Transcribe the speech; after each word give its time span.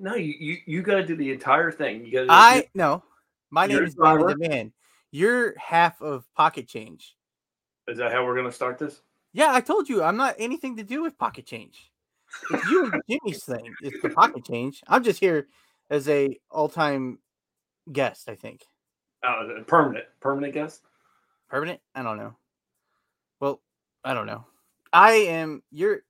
No, 0.00 0.14
you 0.14 0.34
you, 0.38 0.56
you 0.66 0.82
got 0.82 0.96
to 0.96 1.06
do 1.06 1.14
the 1.14 1.30
entire 1.30 1.70
thing. 1.70 2.06
You 2.06 2.12
got. 2.12 2.26
I 2.30 2.68
no. 2.74 3.02
My 3.50 3.66
name 3.66 3.84
is 3.84 3.94
driver? 3.94 4.28
The 4.28 4.48
Man. 4.48 4.72
You're 5.10 5.58
half 5.58 6.00
of 6.00 6.24
Pocket 6.34 6.66
Change. 6.68 7.16
Is 7.86 7.98
that 7.98 8.10
how 8.10 8.24
we're 8.24 8.36
gonna 8.36 8.50
start 8.50 8.78
this? 8.78 9.02
Yeah, 9.32 9.52
I 9.52 9.60
told 9.60 9.88
you 9.88 10.02
I'm 10.02 10.16
not 10.16 10.36
anything 10.38 10.76
to 10.78 10.82
do 10.82 11.02
with 11.02 11.18
Pocket 11.18 11.44
Change. 11.44 11.90
It's 12.50 12.70
you 12.70 12.90
and 12.90 13.02
Jimmy's 13.10 13.44
thing. 13.44 13.74
It's 13.82 14.00
the 14.00 14.08
Pocket 14.10 14.44
Change. 14.44 14.80
I'm 14.88 15.02
just 15.04 15.20
here 15.20 15.48
as 15.90 16.08
a 16.08 16.38
all-time 16.50 17.18
guest. 17.92 18.28
I 18.28 18.36
think 18.36 18.62
Uh, 19.22 19.62
permanent, 19.66 20.06
permanent 20.20 20.54
guest. 20.54 20.82
permanent. 21.48 21.80
I 21.94 22.02
don't 22.02 22.16
know. 22.16 22.34
Well, 23.40 23.60
I 24.04 24.14
don't 24.14 24.26
know. 24.26 24.46
I 24.92 25.12
am. 25.12 25.62
You're. 25.70 26.04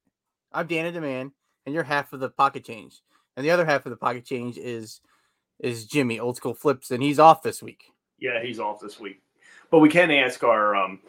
I'm 0.53 0.67
Dana 0.67 0.93
the 0.93 1.01
Man, 1.01 1.33
and 1.67 1.75
you're 1.75 1.85
half 1.85 2.13
of 2.13 2.21
the 2.21 2.29
Pocket 2.29 2.65
Change, 2.65 3.01
and 3.37 3.45
the 3.45 3.51
other 3.51 3.65
half 3.65 3.87
of 3.87 3.91
the 3.91 3.97
Pocket 3.97 4.25
Change 4.25 4.59
is 4.59 5.01
is 5.59 5.87
Jimmy, 5.87 6.19
old 6.19 6.37
school 6.37 6.55
flips, 6.55 6.91
and 6.91 7.03
he's 7.03 7.19
off 7.19 7.43
this 7.43 7.63
week. 7.63 7.85
Yeah, 8.19 8.43
he's 8.43 8.59
off 8.59 8.81
this 8.81 8.99
week, 8.99 9.23
but 9.71 9.81
we 9.81 9.89
can 9.89 10.11
ask 10.11 10.43
our 10.43 10.75
um 10.75 11.01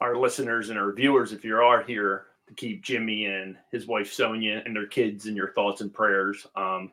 our 0.00 0.16
listeners 0.16 0.70
and 0.70 0.78
our 0.78 0.92
viewers 0.92 1.32
if 1.32 1.44
you 1.44 1.56
are 1.56 1.82
here 1.82 2.26
to 2.48 2.54
keep 2.54 2.82
Jimmy 2.82 3.26
and 3.26 3.56
his 3.72 3.86
wife 3.86 4.12
Sonia 4.12 4.62
and 4.64 4.76
their 4.76 4.86
kids 4.86 5.26
in 5.26 5.34
your 5.34 5.52
thoughts 5.52 5.80
and 5.80 5.92
prayers. 5.92 6.46
Um, 6.54 6.92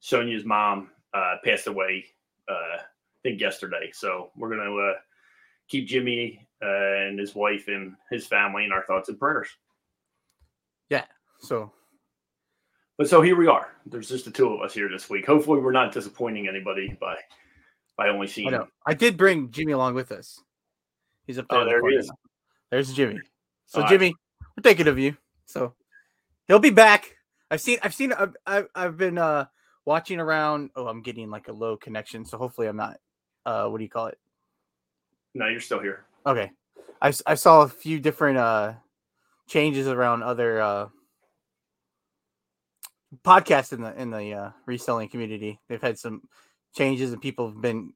Sonia's 0.00 0.44
mom 0.44 0.90
uh, 1.14 1.36
passed 1.44 1.66
away, 1.66 2.04
uh, 2.48 2.76
I 2.78 3.22
think 3.22 3.40
yesterday, 3.40 3.90
so 3.92 4.30
we're 4.36 4.50
gonna 4.50 4.74
uh, 4.74 4.94
keep 5.68 5.88
Jimmy 5.88 6.46
uh, 6.62 7.06
and 7.06 7.18
his 7.18 7.34
wife 7.34 7.68
and 7.68 7.94
his 8.10 8.26
family 8.26 8.64
in 8.64 8.72
our 8.72 8.84
thoughts 8.84 9.08
and 9.08 9.18
prayers. 9.18 9.48
Yeah. 10.88 11.04
So 11.40 11.72
But 12.98 13.08
so 13.08 13.20
here 13.20 13.36
we 13.36 13.46
are. 13.46 13.72
There's 13.84 14.08
just 14.08 14.24
the 14.24 14.30
two 14.30 14.48
of 14.48 14.60
us 14.62 14.72
here 14.72 14.88
this 14.88 15.10
week. 15.10 15.26
Hopefully, 15.26 15.60
we're 15.60 15.72
not 15.72 15.92
disappointing 15.92 16.48
anybody 16.48 16.96
by 17.00 17.16
by 17.96 18.08
only 18.08 18.26
seeing. 18.26 18.50
know. 18.50 18.68
I 18.86 18.94
did 18.94 19.16
bring 19.16 19.50
Jimmy 19.50 19.72
along 19.72 19.94
with 19.94 20.12
us. 20.12 20.40
He's 21.26 21.38
up 21.38 21.46
there. 21.50 21.58
Oh, 21.58 21.62
in 21.62 21.66
the 21.66 21.70
there 21.72 21.90
he 21.90 21.96
is. 21.96 22.10
There's 22.70 22.92
Jimmy. 22.92 23.20
So 23.66 23.80
All 23.80 23.84
right. 23.84 23.90
Jimmy, 23.90 24.14
we're 24.56 24.62
thinking 24.62 24.88
of 24.88 24.98
you. 24.98 25.16
So 25.44 25.74
he'll 26.48 26.58
be 26.58 26.70
back. 26.70 27.16
I've 27.50 27.60
seen. 27.60 27.78
I've 27.82 27.94
seen. 27.94 28.12
I've, 28.12 28.34
I've, 28.46 28.68
I've 28.74 28.96
been 28.96 29.18
uh 29.18 29.46
watching 29.84 30.18
around. 30.18 30.70
Oh, 30.74 30.86
I'm 30.86 31.02
getting 31.02 31.28
like 31.30 31.48
a 31.48 31.52
low 31.52 31.76
connection. 31.76 32.24
So 32.24 32.38
hopefully 32.38 32.66
I'm 32.66 32.76
not. 32.76 32.98
Uh, 33.44 33.68
what 33.68 33.78
do 33.78 33.84
you 33.84 33.90
call 33.90 34.06
it? 34.06 34.18
No, 35.34 35.48
you're 35.48 35.60
still 35.60 35.80
here. 35.80 36.06
Okay. 36.26 36.50
I, 37.02 37.12
I 37.26 37.34
saw 37.34 37.60
a 37.60 37.68
few 37.68 38.00
different 38.00 38.38
uh 38.38 38.72
changes 39.46 39.86
around 39.86 40.22
other 40.22 40.60
uh 40.60 40.88
podcasts 43.24 43.72
in 43.72 43.80
the 43.82 43.94
in 44.00 44.10
the 44.10 44.32
uh 44.34 44.50
reselling 44.66 45.08
community. 45.08 45.60
They've 45.68 45.80
had 45.82 45.98
some 45.98 46.22
changes 46.74 47.12
and 47.12 47.22
people 47.22 47.48
have 47.48 47.60
been 47.60 47.92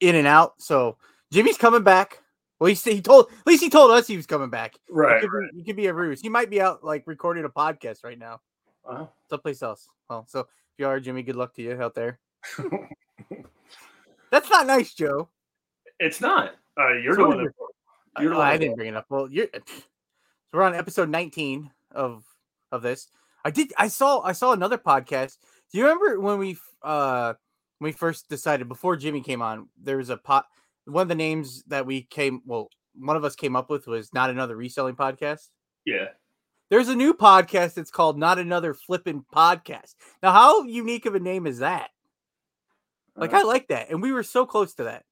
in 0.00 0.14
and 0.14 0.26
out. 0.26 0.54
So 0.60 0.96
Jimmy's 1.32 1.58
coming 1.58 1.82
back. 1.82 2.20
Well, 2.60 2.68
he, 2.68 2.74
he 2.74 3.00
told 3.00 3.26
at 3.30 3.46
least 3.46 3.62
he 3.62 3.70
told 3.70 3.90
us 3.90 4.06
he 4.06 4.16
was 4.16 4.26
coming 4.26 4.50
back. 4.50 4.74
Right. 4.88 5.20
could, 5.20 5.30
be, 5.30 5.60
it 5.60 5.64
could 5.66 5.76
be 5.76 5.86
a 5.86 5.94
ruse. 5.94 6.20
He 6.20 6.28
might 6.28 6.50
be 6.50 6.60
out 6.60 6.84
like 6.84 7.02
recording 7.06 7.44
a 7.44 7.48
podcast 7.48 8.04
right 8.04 8.18
now, 8.18 8.40
Uh-huh. 8.88 9.06
someplace 9.28 9.62
else. 9.62 9.88
Well, 10.08 10.26
so 10.28 10.40
if 10.40 10.46
you 10.78 10.86
are 10.86 11.00
Jimmy, 11.00 11.22
good 11.24 11.36
luck 11.36 11.54
to 11.54 11.62
you 11.62 11.80
out 11.80 11.94
there. 11.94 12.20
That's 14.30 14.50
not 14.50 14.66
nice, 14.66 14.94
Joe. 14.94 15.28
it's 16.00 16.20
not. 16.20 16.54
Uh, 16.78 16.94
you're 16.94 17.14
So 17.14 17.22
the 17.22 17.28
one. 17.28 17.44
That, 17.44 17.52
you're 18.20 18.30
the 18.30 18.36
Oh, 18.36 18.38
one 18.38 18.48
I 18.48 18.56
didn't 18.56 18.76
bring 18.76 18.88
it 18.88 18.96
up. 18.96 19.06
Well, 19.08 19.28
you're 19.30 19.46
so 19.54 19.60
we're 20.52 20.62
on 20.62 20.74
episode 20.74 21.08
19 21.08 21.70
of 21.92 22.24
of 22.72 22.82
this. 22.82 23.08
I 23.44 23.50
did 23.50 23.72
I 23.76 23.88
saw 23.88 24.20
I 24.20 24.32
saw 24.32 24.52
another 24.52 24.78
podcast. 24.78 25.38
Do 25.72 25.78
you 25.78 25.84
remember 25.84 26.20
when 26.20 26.38
we 26.38 26.56
uh 26.82 27.34
when 27.78 27.88
we 27.88 27.92
first 27.92 28.28
decided 28.28 28.68
before 28.68 28.96
Jimmy 28.96 29.20
came 29.20 29.42
on, 29.42 29.68
there 29.80 29.98
was 29.98 30.10
a 30.10 30.16
pot 30.16 30.46
one 30.86 31.02
of 31.02 31.08
the 31.08 31.14
names 31.14 31.62
that 31.68 31.86
we 31.86 32.02
came 32.02 32.42
well, 32.46 32.70
one 32.94 33.16
of 33.16 33.24
us 33.24 33.36
came 33.36 33.56
up 33.56 33.70
with 33.70 33.86
was 33.86 34.12
not 34.12 34.30
another 34.30 34.56
reselling 34.56 34.96
podcast. 34.96 35.48
Yeah. 35.84 36.08
There's 36.70 36.88
a 36.88 36.96
new 36.96 37.12
podcast 37.12 37.74
that's 37.74 37.90
called 37.90 38.18
Not 38.18 38.38
Another 38.38 38.72
Flipping 38.72 39.24
Podcast. 39.34 39.94
Now, 40.22 40.32
how 40.32 40.62
unique 40.64 41.04
of 41.04 41.14
a 41.14 41.20
name 41.20 41.46
is 41.46 41.58
that? 41.58 41.90
Like, 43.16 43.34
Uh, 43.34 43.38
I 43.38 43.42
like 43.42 43.68
that. 43.68 43.90
And 43.90 44.00
we 44.00 44.12
were 44.12 44.22
so 44.22 44.46
close 44.46 44.74
to 44.74 44.84
that. 44.84 45.04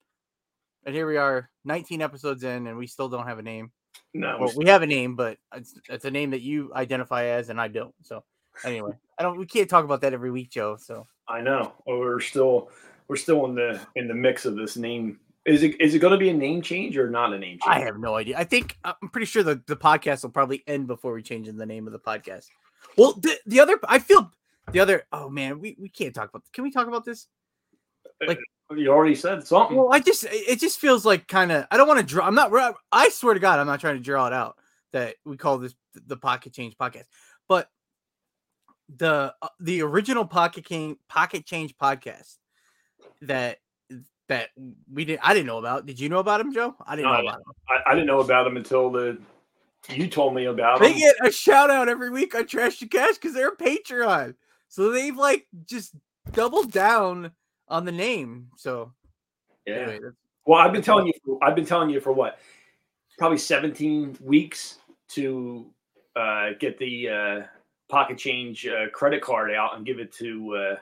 And 0.84 0.94
here 0.94 1.06
we 1.06 1.18
are, 1.18 1.50
19 1.64 2.00
episodes 2.00 2.42
in, 2.42 2.66
and 2.66 2.76
we 2.78 2.86
still 2.86 3.08
don't 3.08 3.26
have 3.26 3.38
a 3.38 3.42
name. 3.42 3.70
No. 4.14 4.38
Well, 4.40 4.52
we 4.56 4.66
have 4.66 4.82
a 4.82 4.86
name, 4.86 5.16
but 5.16 5.38
it's, 5.54 5.74
it's 5.88 6.04
a 6.04 6.10
name 6.10 6.30
that 6.30 6.42
you 6.42 6.72
identify 6.74 7.24
as, 7.24 7.48
and 7.48 7.60
I 7.60 7.68
don't. 7.68 7.94
So, 8.02 8.24
anyway, 8.64 8.92
I 9.18 9.22
don't. 9.22 9.38
We 9.38 9.46
can't 9.46 9.68
talk 9.68 9.84
about 9.84 10.00
that 10.02 10.12
every 10.12 10.30
week, 10.30 10.50
Joe. 10.50 10.76
So, 10.76 11.06
I 11.28 11.40
know. 11.40 11.72
We're 11.86 12.20
still 12.20 12.70
we're 13.08 13.16
still 13.16 13.44
in 13.46 13.54
the 13.54 13.80
in 13.96 14.08
the 14.08 14.14
mix 14.14 14.44
of 14.44 14.56
this 14.56 14.76
name. 14.76 15.18
Is 15.44 15.62
it 15.62 15.80
is 15.80 15.94
it 15.94 15.98
going 15.98 16.12
to 16.12 16.18
be 16.18 16.28
a 16.28 16.34
name 16.34 16.62
change 16.62 16.96
or 16.96 17.10
not 17.10 17.32
a 17.32 17.38
name 17.38 17.58
change? 17.58 17.62
I 17.66 17.80
have 17.80 17.98
no 17.98 18.14
idea. 18.14 18.38
I 18.38 18.44
think 18.44 18.78
uh, 18.84 18.92
I'm 19.02 19.08
pretty 19.08 19.26
sure 19.26 19.42
the, 19.42 19.60
the 19.66 19.76
podcast 19.76 20.22
will 20.22 20.30
probably 20.30 20.62
end 20.66 20.86
before 20.86 21.12
we 21.12 21.22
change 21.22 21.48
in 21.48 21.56
the 21.56 21.66
name 21.66 21.86
of 21.86 21.92
the 21.92 21.98
podcast. 21.98 22.46
Well, 22.96 23.14
the, 23.14 23.36
the 23.46 23.60
other, 23.60 23.78
I 23.88 23.98
feel 23.98 24.30
the 24.70 24.80
other. 24.80 25.04
Oh 25.12 25.28
man, 25.28 25.58
we, 25.58 25.76
we 25.80 25.88
can't 25.88 26.14
talk 26.14 26.28
about. 26.28 26.44
Can 26.52 26.62
we 26.64 26.70
talk 26.70 26.86
about 26.86 27.04
this? 27.04 27.26
Uh, 28.22 28.26
like- 28.28 28.38
you 28.76 28.88
already 28.90 29.14
said 29.14 29.46
something. 29.46 29.76
Well, 29.76 29.92
I 29.92 30.00
just 30.00 30.24
it 30.28 30.60
just 30.60 30.78
feels 30.78 31.04
like 31.04 31.28
kind 31.28 31.52
of. 31.52 31.66
I 31.70 31.76
don't 31.76 31.88
want 31.88 32.00
to 32.00 32.06
draw. 32.06 32.26
I'm 32.26 32.34
not. 32.34 32.52
I 32.90 33.08
swear 33.10 33.34
to 33.34 33.40
God, 33.40 33.58
I'm 33.58 33.66
not 33.66 33.80
trying 33.80 33.96
to 33.96 34.02
draw 34.02 34.26
it 34.26 34.32
out 34.32 34.56
that 34.92 35.16
we 35.24 35.36
call 35.36 35.58
this 35.58 35.74
the 36.06 36.16
Pocket 36.16 36.52
Change 36.52 36.76
podcast, 36.76 37.04
but 37.48 37.68
the 38.96 39.34
uh, 39.42 39.48
the 39.60 39.82
original 39.82 40.24
Pocket 40.24 40.66
Change 40.66 40.98
Pocket 41.08 41.46
Change 41.46 41.76
podcast 41.76 42.36
that 43.22 43.58
that 44.28 44.50
we 44.92 45.04
didn't. 45.04 45.20
I 45.26 45.34
didn't 45.34 45.46
know 45.46 45.58
about. 45.58 45.86
Did 45.86 46.00
you 46.00 46.08
know 46.08 46.18
about 46.18 46.40
him, 46.40 46.52
Joe? 46.52 46.74
I 46.86 46.96
didn't 46.96 47.10
No, 47.10 47.16
know 47.16 47.28
about 47.28 47.38
him. 47.40 47.52
I, 47.68 47.90
I 47.90 47.94
didn't 47.94 48.06
know 48.06 48.20
about 48.20 48.46
him 48.46 48.56
until 48.56 48.90
the 48.90 49.18
you 49.88 50.06
told 50.06 50.34
me 50.34 50.44
about 50.46 50.78
them. 50.78 50.88
They 50.88 50.94
him. 50.94 51.12
get 51.20 51.28
a 51.28 51.32
shout 51.32 51.70
out 51.70 51.88
every 51.88 52.10
week 52.10 52.34
on 52.34 52.46
Trash 52.46 52.78
to 52.78 52.86
Cash 52.86 53.14
because 53.14 53.34
they're 53.34 53.48
a 53.48 53.56
Patreon. 53.56 54.34
So 54.68 54.90
they've 54.90 55.16
like 55.16 55.46
just 55.66 55.94
doubled 56.32 56.70
down 56.72 57.32
on 57.72 57.84
the 57.84 57.92
name. 57.92 58.48
So 58.56 58.92
yeah. 59.66 59.74
anyway, 59.74 60.10
Well, 60.46 60.60
I've 60.60 60.72
been 60.72 60.82
telling 60.82 61.06
you. 61.06 61.38
I've 61.42 61.56
been 61.56 61.66
telling 61.66 61.90
you 61.90 62.00
for 62.00 62.12
what, 62.12 62.38
probably 63.18 63.38
17 63.38 64.18
weeks 64.22 64.78
to 65.08 65.66
uh, 66.14 66.50
get 66.60 66.78
the 66.78 67.08
uh, 67.08 67.40
pocket 67.88 68.18
change 68.18 68.66
uh, 68.66 68.88
credit 68.90 69.22
card 69.22 69.50
out 69.50 69.76
and 69.76 69.86
give 69.86 69.98
it 69.98 70.12
to 70.14 70.54
uh, 70.56 70.76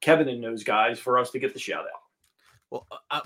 Kevin 0.00 0.28
and 0.28 0.42
those 0.42 0.64
guys 0.64 0.98
for 0.98 1.18
us 1.18 1.30
to 1.30 1.38
get 1.38 1.52
the 1.52 1.60
shout 1.60 1.84
out. 1.84 2.00
well, 2.70 2.86
uh, 2.90 2.96
uh, 3.10 3.20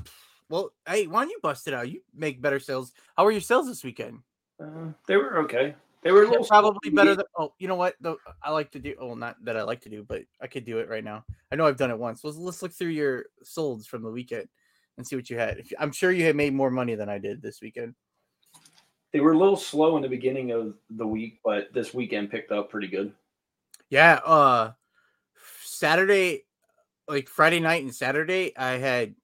well, 0.51 0.71
hey, 0.87 1.07
why 1.07 1.23
don't 1.23 1.31
you 1.31 1.39
bust 1.43 1.67
it 1.69 1.75
out? 1.75 1.89
You 1.89 2.01
make 2.15 2.43
better 2.43 2.61
sales. 2.61 2.93
How 3.17 3.25
were 3.25 3.31
your 3.31 3.41
sales 3.41 3.67
this 3.67 3.85
weekend? 3.85 4.21
Uh, 4.63 4.93
they 5.07 5.17
were 5.17 5.39
okay. 5.39 5.75
They 6.05 6.13
were 6.13 6.25
a 6.25 6.29
little 6.29 6.45
Probably 6.45 6.91
better 6.91 7.17
than. 7.17 7.25
Oh, 7.39 7.55
you 7.59 7.67
know 7.67 7.77
what? 7.77 7.95
Though 7.99 8.19
I 8.43 8.51
like 8.51 8.71
to 8.73 8.79
do. 8.79 8.95
Oh, 9.01 9.15
not 9.15 9.43
that 9.43 9.57
I 9.57 9.63
like 9.63 9.81
to 9.83 9.89
do, 9.89 10.05
but 10.07 10.23
I 10.41 10.47
could 10.47 10.67
do 10.67 10.79
it 10.79 10.91
right 10.91 11.03
now. 11.03 11.25
I 11.51 11.57
know 11.57 11.67
I've 11.67 11.79
done 11.79 11.91
it 11.91 11.99
once. 11.99 12.23
Let's 12.23 12.37
let's 12.37 12.63
look 12.63 12.73
through 12.73 12.89
your 12.89 13.25
solds 13.43 13.87
from 13.87 14.03
the 14.03 14.11
weekend 14.11 14.47
and 14.99 15.07
see 15.07 15.17
what 15.17 15.31
you 15.31 15.39
had. 15.39 15.63
I'm 15.79 15.93
sure 15.93 16.13
you 16.13 16.27
had 16.27 16.37
made 16.37 16.53
more 16.53 16.71
money 16.71 16.95
than 16.95 17.09
I 17.09 17.17
did 17.17 17.41
this 17.41 17.63
weekend. 17.63 17.95
They 19.15 19.21
were 19.21 19.33
a 19.33 19.39
little 19.39 19.57
slow 19.57 19.97
in 19.97 20.03
the 20.03 20.09
beginning 20.09 20.51
of 20.51 20.75
the 20.91 21.07
week, 21.07 21.41
but 21.43 21.73
this 21.73 21.95
weekend 21.95 22.31
picked 22.31 22.53
up 22.53 22.69
pretty 22.69 22.89
good. 22.89 23.15
Yeah, 23.89 24.21
uh 24.27 24.73
Saturday 25.63 26.45
like 27.09 27.29
Friday 27.29 27.61
night 27.61 27.83
and 27.83 27.95
Saturday 27.95 28.55
I 28.59 28.73
had 28.73 29.15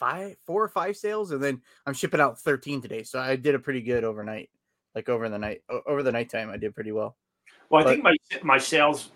five 0.00 0.36
four 0.46 0.64
or 0.64 0.68
five 0.68 0.96
sales 0.96 1.30
and 1.30 1.42
then 1.42 1.62
I'm 1.86 1.94
shipping 1.94 2.20
out 2.20 2.40
13 2.40 2.82
today. 2.82 3.04
So 3.04 3.20
I 3.20 3.36
did 3.36 3.54
a 3.54 3.60
pretty 3.60 3.82
good 3.82 4.02
overnight. 4.02 4.50
Like 4.98 5.08
over 5.08 5.28
the 5.28 5.38
night 5.38 5.62
over 5.86 6.02
the 6.02 6.10
nighttime 6.10 6.50
I 6.50 6.56
did 6.56 6.74
pretty 6.74 6.90
well. 6.90 7.16
Well, 7.70 7.82
I 7.82 7.84
But- 7.84 7.90
think 7.92 8.02
my 8.02 8.16
my 8.42 8.58
sales, 8.58 9.12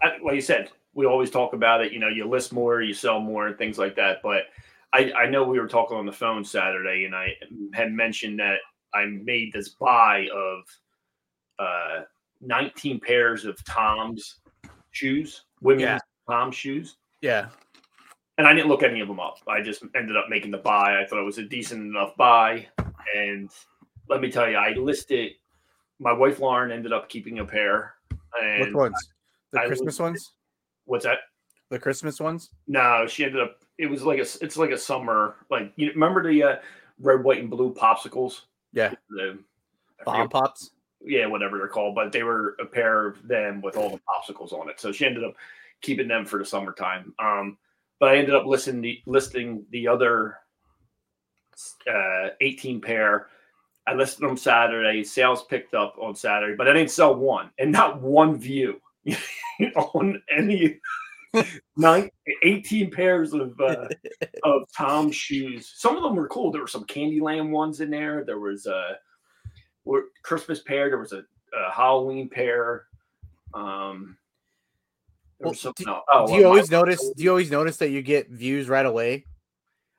I- 0.00 0.18
like 0.22 0.36
you 0.36 0.40
said, 0.40 0.70
we 0.94 1.04
always 1.04 1.32
talk 1.32 1.52
about 1.52 1.84
it. 1.84 1.92
You 1.92 1.98
know, 1.98 2.06
you 2.08 2.26
list 2.28 2.52
more, 2.52 2.80
you 2.80 2.94
sell 2.94 3.18
more, 3.18 3.48
and 3.48 3.58
things 3.58 3.76
like 3.76 3.96
that. 3.96 4.18
But 4.22 4.44
I, 4.92 5.10
I 5.12 5.26
know 5.28 5.42
we 5.42 5.58
were 5.58 5.66
talking 5.66 5.96
on 5.96 6.06
the 6.06 6.12
phone 6.12 6.44
Saturday, 6.44 7.06
and 7.06 7.14
I 7.16 7.34
had 7.74 7.92
mentioned 7.92 8.38
that 8.38 8.58
I 8.94 9.06
made 9.06 9.52
this 9.52 9.70
buy 9.70 10.28
of 10.32 10.60
uh, 11.58 12.02
19 12.40 13.00
pairs 13.00 13.44
of 13.44 13.62
Toms 13.64 14.36
shoes, 14.92 15.42
women's 15.60 15.82
Yeah. 15.82 15.98
Tom 16.30 16.52
shoes. 16.52 16.98
Yeah. 17.20 17.48
And 18.38 18.46
I 18.46 18.54
didn't 18.54 18.68
look 18.68 18.84
any 18.84 19.00
of 19.00 19.08
them 19.08 19.18
up. 19.18 19.38
I 19.48 19.60
just 19.60 19.82
ended 19.96 20.16
up 20.16 20.26
making 20.28 20.52
the 20.52 20.58
buy. 20.58 21.00
I 21.02 21.04
thought 21.04 21.18
it 21.18 21.24
was 21.24 21.38
a 21.38 21.42
decent 21.42 21.82
enough 21.82 22.14
buy. 22.16 22.68
And 23.16 23.50
let 24.08 24.20
me 24.20 24.30
tell 24.30 24.48
you, 24.48 24.56
I 24.56 24.70
listed, 24.72 25.32
my 25.98 26.12
wife 26.12 26.40
Lauren 26.40 26.70
ended 26.72 26.92
up 26.92 27.08
keeping 27.08 27.38
a 27.40 27.44
pair. 27.44 27.94
And 28.40 28.64
Which 28.66 28.74
ones? 28.74 29.08
The 29.52 29.60
I 29.60 29.66
Christmas 29.66 29.98
would- 29.98 30.04
ones? 30.06 30.32
What's 30.84 31.04
that? 31.04 31.18
The 31.70 31.78
Christmas 31.80 32.20
ones? 32.20 32.50
No, 32.68 33.06
she 33.08 33.24
ended 33.24 33.40
up. 33.42 33.58
It 33.76 33.86
was 33.86 34.02
like 34.04 34.18
a. 34.18 34.26
It's 34.40 34.56
like 34.56 34.70
a 34.70 34.78
summer. 34.78 35.34
Like 35.50 35.72
you 35.74 35.88
remember 35.90 36.22
the 36.30 36.42
uh, 36.42 36.56
red, 37.00 37.24
white, 37.24 37.40
and 37.40 37.50
blue 37.50 37.74
popsicles. 37.74 38.42
Yeah. 38.72 38.94
The 39.10 39.38
Bomb 40.04 40.28
pops. 40.28 40.70
yeah, 41.04 41.26
whatever 41.26 41.58
they're 41.58 41.66
called, 41.66 41.96
but 41.96 42.12
they 42.12 42.22
were 42.22 42.54
a 42.60 42.66
pair 42.66 43.06
of 43.08 43.26
them 43.26 43.60
with 43.62 43.76
all 43.76 43.90
the 43.90 44.00
popsicles 44.08 44.52
on 44.52 44.68
it. 44.70 44.78
So 44.78 44.92
she 44.92 45.06
ended 45.06 45.24
up 45.24 45.34
keeping 45.80 46.06
them 46.06 46.24
for 46.24 46.38
the 46.38 46.44
summertime. 46.44 47.12
Um, 47.18 47.58
but 47.98 48.10
I 48.10 48.18
ended 48.18 48.36
up 48.36 48.46
listing 48.46 48.80
the 48.80 49.00
listing 49.06 49.64
the 49.70 49.88
other 49.88 50.36
uh, 51.92 52.28
18 52.40 52.80
pair. 52.80 53.26
I 53.86 53.94
listed 53.94 54.28
them 54.28 54.36
Saturday. 54.36 55.04
Sales 55.04 55.44
picked 55.44 55.74
up 55.74 55.96
on 56.00 56.14
Saturday, 56.14 56.56
but 56.56 56.68
I 56.68 56.72
didn't 56.72 56.90
sell 56.90 57.14
one, 57.14 57.50
and 57.58 57.70
not 57.70 58.00
one 58.00 58.36
view 58.36 58.80
on 59.76 60.20
any 60.30 60.80
nine, 61.76 62.10
18 62.42 62.90
pairs 62.90 63.32
of 63.32 63.58
uh, 63.60 63.88
of 64.44 64.62
Tom 64.76 65.10
shoes. 65.10 65.72
Some 65.76 65.96
of 65.96 66.02
them 66.02 66.16
were 66.16 66.28
cool. 66.28 66.50
There 66.50 66.60
were 66.60 66.66
some 66.66 66.84
Candyland 66.84 67.50
ones 67.50 67.80
in 67.80 67.90
there. 67.90 68.24
There 68.24 68.40
was 68.40 68.66
a 68.66 68.98
Christmas 70.22 70.60
pair. 70.60 70.88
There 70.88 70.98
was 70.98 71.12
a, 71.12 71.18
a 71.54 71.70
Halloween 71.72 72.28
pair. 72.28 72.86
Um, 73.54 74.16
well, 75.38 75.52
do, 75.52 75.72
oh, 76.12 76.26
do 76.26 76.34
you 76.34 76.46
always 76.46 76.70
notice? 76.70 77.00
Do 77.16 77.22
you 77.22 77.30
always 77.30 77.50
notice 77.50 77.76
that 77.78 77.90
you 77.90 78.02
get 78.02 78.30
views 78.30 78.68
right 78.68 78.86
away 78.86 79.26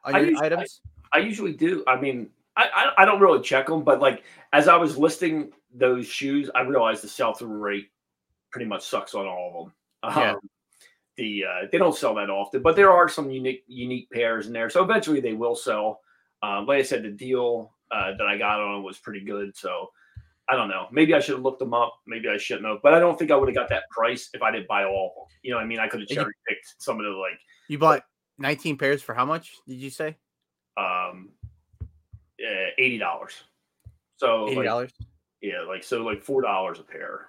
on 0.03 0.15
your 0.15 0.25
usually, 0.25 0.45
items? 0.45 0.81
I, 1.13 1.19
I, 1.19 1.21
usually 1.21 1.53
do. 1.53 1.83
I 1.87 1.99
mean, 1.99 2.29
I, 2.57 2.91
I, 2.97 3.05
don't 3.05 3.19
really 3.19 3.41
check 3.41 3.67
them, 3.67 3.83
but 3.83 3.99
like 3.99 4.23
as 4.51 4.67
I 4.67 4.75
was 4.75 4.97
listing 4.97 5.51
those 5.73 6.07
shoes, 6.07 6.49
I 6.55 6.61
realized 6.61 7.03
the 7.03 7.07
sell 7.07 7.33
through 7.33 7.55
rate 7.55 7.89
pretty 8.51 8.67
much 8.67 8.83
sucks 8.83 9.13
on 9.13 9.27
all 9.27 9.71
of 10.03 10.11
them. 10.11 10.23
Yeah. 10.23 10.31
Um, 10.31 10.39
the 11.17 11.43
uh, 11.45 11.67
they 11.71 11.77
don't 11.77 11.95
sell 11.95 12.15
that 12.15 12.29
often, 12.29 12.61
but 12.61 12.75
there 12.75 12.91
are 12.91 13.09
some 13.09 13.29
unique 13.31 13.63
unique 13.67 14.09
pairs 14.11 14.47
in 14.47 14.53
there. 14.53 14.69
So 14.69 14.83
eventually 14.83 15.19
they 15.19 15.33
will 15.33 15.55
sell. 15.55 16.01
Um, 16.43 16.67
like 16.67 16.79
I 16.79 16.83
said, 16.83 17.03
the 17.03 17.09
deal 17.09 17.73
uh, 17.91 18.11
that 18.17 18.27
I 18.27 18.37
got 18.37 18.59
on 18.59 18.83
was 18.83 18.99
pretty 18.99 19.25
good. 19.25 19.55
So 19.57 19.89
I 20.49 20.55
don't 20.55 20.69
know. 20.69 20.87
Maybe 20.91 21.13
I 21.13 21.19
should 21.19 21.35
have 21.35 21.43
looked 21.43 21.59
them 21.59 21.73
up. 21.73 21.93
Maybe 22.05 22.29
I 22.29 22.37
shouldn't 22.37 22.67
have. 22.67 22.77
But 22.83 22.93
I 22.93 22.99
don't 22.99 23.17
think 23.17 23.31
I 23.31 23.35
would 23.35 23.49
have 23.49 23.55
got 23.55 23.69
that 23.69 23.89
price 23.89 24.29
if 24.33 24.41
I 24.41 24.51
didn't 24.51 24.67
buy 24.67 24.83
all 24.85 25.13
of 25.15 25.21
them. 25.21 25.37
You 25.41 25.51
know, 25.51 25.57
what 25.57 25.63
I 25.63 25.67
mean, 25.67 25.79
I 25.79 25.87
could 25.87 26.01
have 26.01 26.09
cherry 26.09 26.33
picked 26.47 26.75
some 26.77 26.99
of 26.99 27.03
the 27.03 27.11
like. 27.11 27.39
You 27.67 27.79
bought 27.79 28.03
19 28.37 28.77
pairs 28.77 29.01
for 29.01 29.13
how 29.13 29.25
much? 29.25 29.53
Did 29.67 29.77
you 29.77 29.89
say? 29.89 30.17
Um, 30.77 31.29
uh, 32.41 32.71
eighty 32.77 32.97
dollars. 32.97 33.33
So 34.17 34.49
eighty 34.49 34.63
dollars. 34.63 34.91
Like, 34.99 35.07
yeah, 35.41 35.61
like 35.67 35.83
so, 35.83 36.03
like 36.03 36.21
four 36.21 36.41
dollars 36.41 36.79
a 36.79 36.83
pair. 36.83 37.27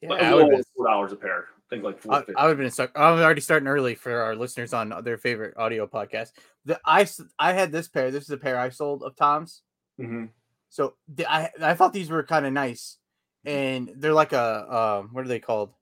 Yeah, 0.00 0.34
a 0.34 0.34
little 0.34 0.60
four 0.76 0.86
dollars 0.86 1.12
a 1.12 1.16
pair. 1.16 1.46
I 1.56 1.62
think 1.70 1.84
like 1.84 1.98
four. 1.98 2.14
I, 2.14 2.24
I 2.36 2.46
would 2.46 2.50
have 2.50 2.58
been 2.58 2.70
stuck. 2.70 2.90
I'm 2.94 3.18
already 3.18 3.40
starting 3.40 3.68
early 3.68 3.94
for 3.94 4.20
our 4.20 4.36
listeners 4.36 4.74
on 4.74 4.92
their 5.02 5.18
favorite 5.18 5.54
audio 5.56 5.86
podcast. 5.86 6.32
The 6.64 6.80
I 6.84 7.06
I 7.38 7.52
had 7.52 7.72
this 7.72 7.88
pair. 7.88 8.10
This 8.10 8.24
is 8.24 8.30
a 8.30 8.36
pair 8.36 8.58
I 8.58 8.68
sold 8.68 9.02
of 9.02 9.16
Toms. 9.16 9.62
Mm-hmm. 10.00 10.26
So 10.68 10.94
the, 11.08 11.30
I 11.30 11.50
I 11.60 11.74
thought 11.74 11.92
these 11.92 12.10
were 12.10 12.24
kind 12.24 12.44
of 12.44 12.52
nice, 12.52 12.98
and 13.44 13.92
they're 13.96 14.12
like 14.12 14.32
a 14.32 15.00
um, 15.02 15.10
what 15.12 15.24
are 15.24 15.28
they 15.28 15.40
called? 15.40 15.72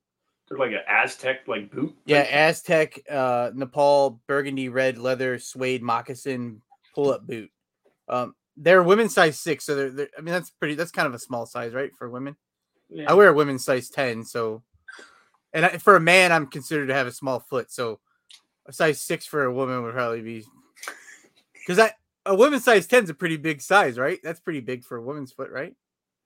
They're 0.49 0.59
like 0.59 0.73
an 0.73 0.83
Aztec 0.87 1.49
like 1.49 1.71
boot. 1.71 1.97
Yeah, 2.05 2.27
Aztec, 2.31 3.01
uh, 3.11 3.51
Nepal 3.55 4.21
burgundy 4.27 4.69
red 4.69 4.99
leather 4.99 5.39
suede 5.39 5.83
moccasin 5.83 6.61
pull 6.95 7.11
up 7.11 7.27
boot. 7.27 7.51
Um, 8.09 8.35
they're 8.57 8.83
women's 8.83 9.15
size 9.15 9.39
six, 9.39 9.65
so 9.65 9.75
they're, 9.75 9.91
they're, 9.91 10.09
I 10.17 10.21
mean 10.21 10.33
that's 10.33 10.51
pretty. 10.51 10.75
That's 10.75 10.91
kind 10.91 11.07
of 11.07 11.15
a 11.15 11.19
small 11.19 11.47
size, 11.47 11.73
right, 11.73 11.91
for 11.97 12.09
women. 12.11 12.37
Yeah. 12.89 13.11
I 13.11 13.15
wear 13.15 13.29
a 13.29 13.35
women's 13.35 13.65
size 13.65 13.89
ten, 13.89 14.25
so 14.25 14.63
and 15.53 15.65
I, 15.65 15.79
for 15.79 15.97
a 15.97 16.01
man, 16.01 16.33
I'm 16.33 16.47
considered 16.47 16.89
to 16.89 16.95
have 16.95 17.07
a 17.07 17.13
small 17.13 17.41
foot, 17.41 17.71
so 17.71 18.01
a 18.67 18.73
size 18.73 19.01
six 19.01 19.27
for 19.27 19.45
a 19.45 19.53
woman 19.53 19.83
would 19.83 19.95
probably 19.95 20.23
be 20.23 20.45
because 21.55 21.79
I 21.79 21.93
a 22.27 22.35
women's 22.35 22.65
size 22.65 22.87
ten 22.87 23.05
is 23.05 23.11
a 23.11 23.15
pretty 23.15 23.37
big 23.37 23.61
size, 23.61 23.99
right? 23.99 24.19
That's 24.23 24.41
pretty 24.41 24.61
big 24.61 24.85
for 24.85 24.97
a 24.97 25.03
woman's 25.03 25.33
foot, 25.33 25.51
right? 25.51 25.75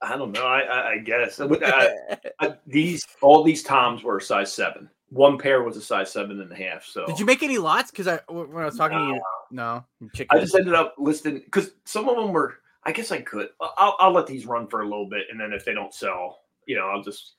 I 0.03 0.17
don't 0.17 0.33
know. 0.33 0.47
I, 0.47 0.61
I, 0.61 0.91
I 0.91 0.99
guess 0.99 1.41
I, 2.41 2.55
these 2.67 3.07
all 3.23 3.43
these 3.43 3.63
toms 3.63 4.03
were 4.03 4.21
size 4.21 4.53
seven. 4.53 4.91
One 5.11 5.39
pair 5.39 5.63
was 5.63 5.77
a 5.77 5.81
size 5.81 6.13
seven 6.13 6.41
and 6.41 6.51
a 6.51 6.57
half. 6.57 6.85
So 6.85 7.07
did 7.07 7.19
you 7.19 7.27
make 7.27 7.43
any 7.43 7.59
lots? 7.59 7.91
Because 7.91 8.09
I 8.09 8.21
when 8.29 8.63
I 8.63 8.67
was 8.67 8.77
talking 8.77 8.99
no. 8.99 9.07
to 9.07 9.15
you, 9.15 9.23
no. 9.51 9.85
I 10.31 10.41
just 10.41 10.55
ended 10.55 10.75
up 10.75 10.95
listing 10.99 11.41
because 11.45 11.71
some 11.85 12.09
of 12.09 12.17
them 12.17 12.33
were. 12.33 12.57
I 12.85 12.93
guess 12.93 13.11
I 13.11 13.21
could. 13.21 13.49
I'll, 13.61 13.97
I'll 13.99 14.13
let 14.13 14.29
these 14.29 14.47
run 14.47 14.69
for 14.69 14.83
a 14.83 14.89
little 14.89 15.09
bit, 15.09 15.27
and 15.31 15.41
then 15.41 15.53
if 15.53 15.65
they 15.65 15.75
don't 15.75 15.93
sell, 15.93 16.39
you 16.67 16.77
know, 16.77 16.87
I'll 16.87 17.03
just 17.03 17.35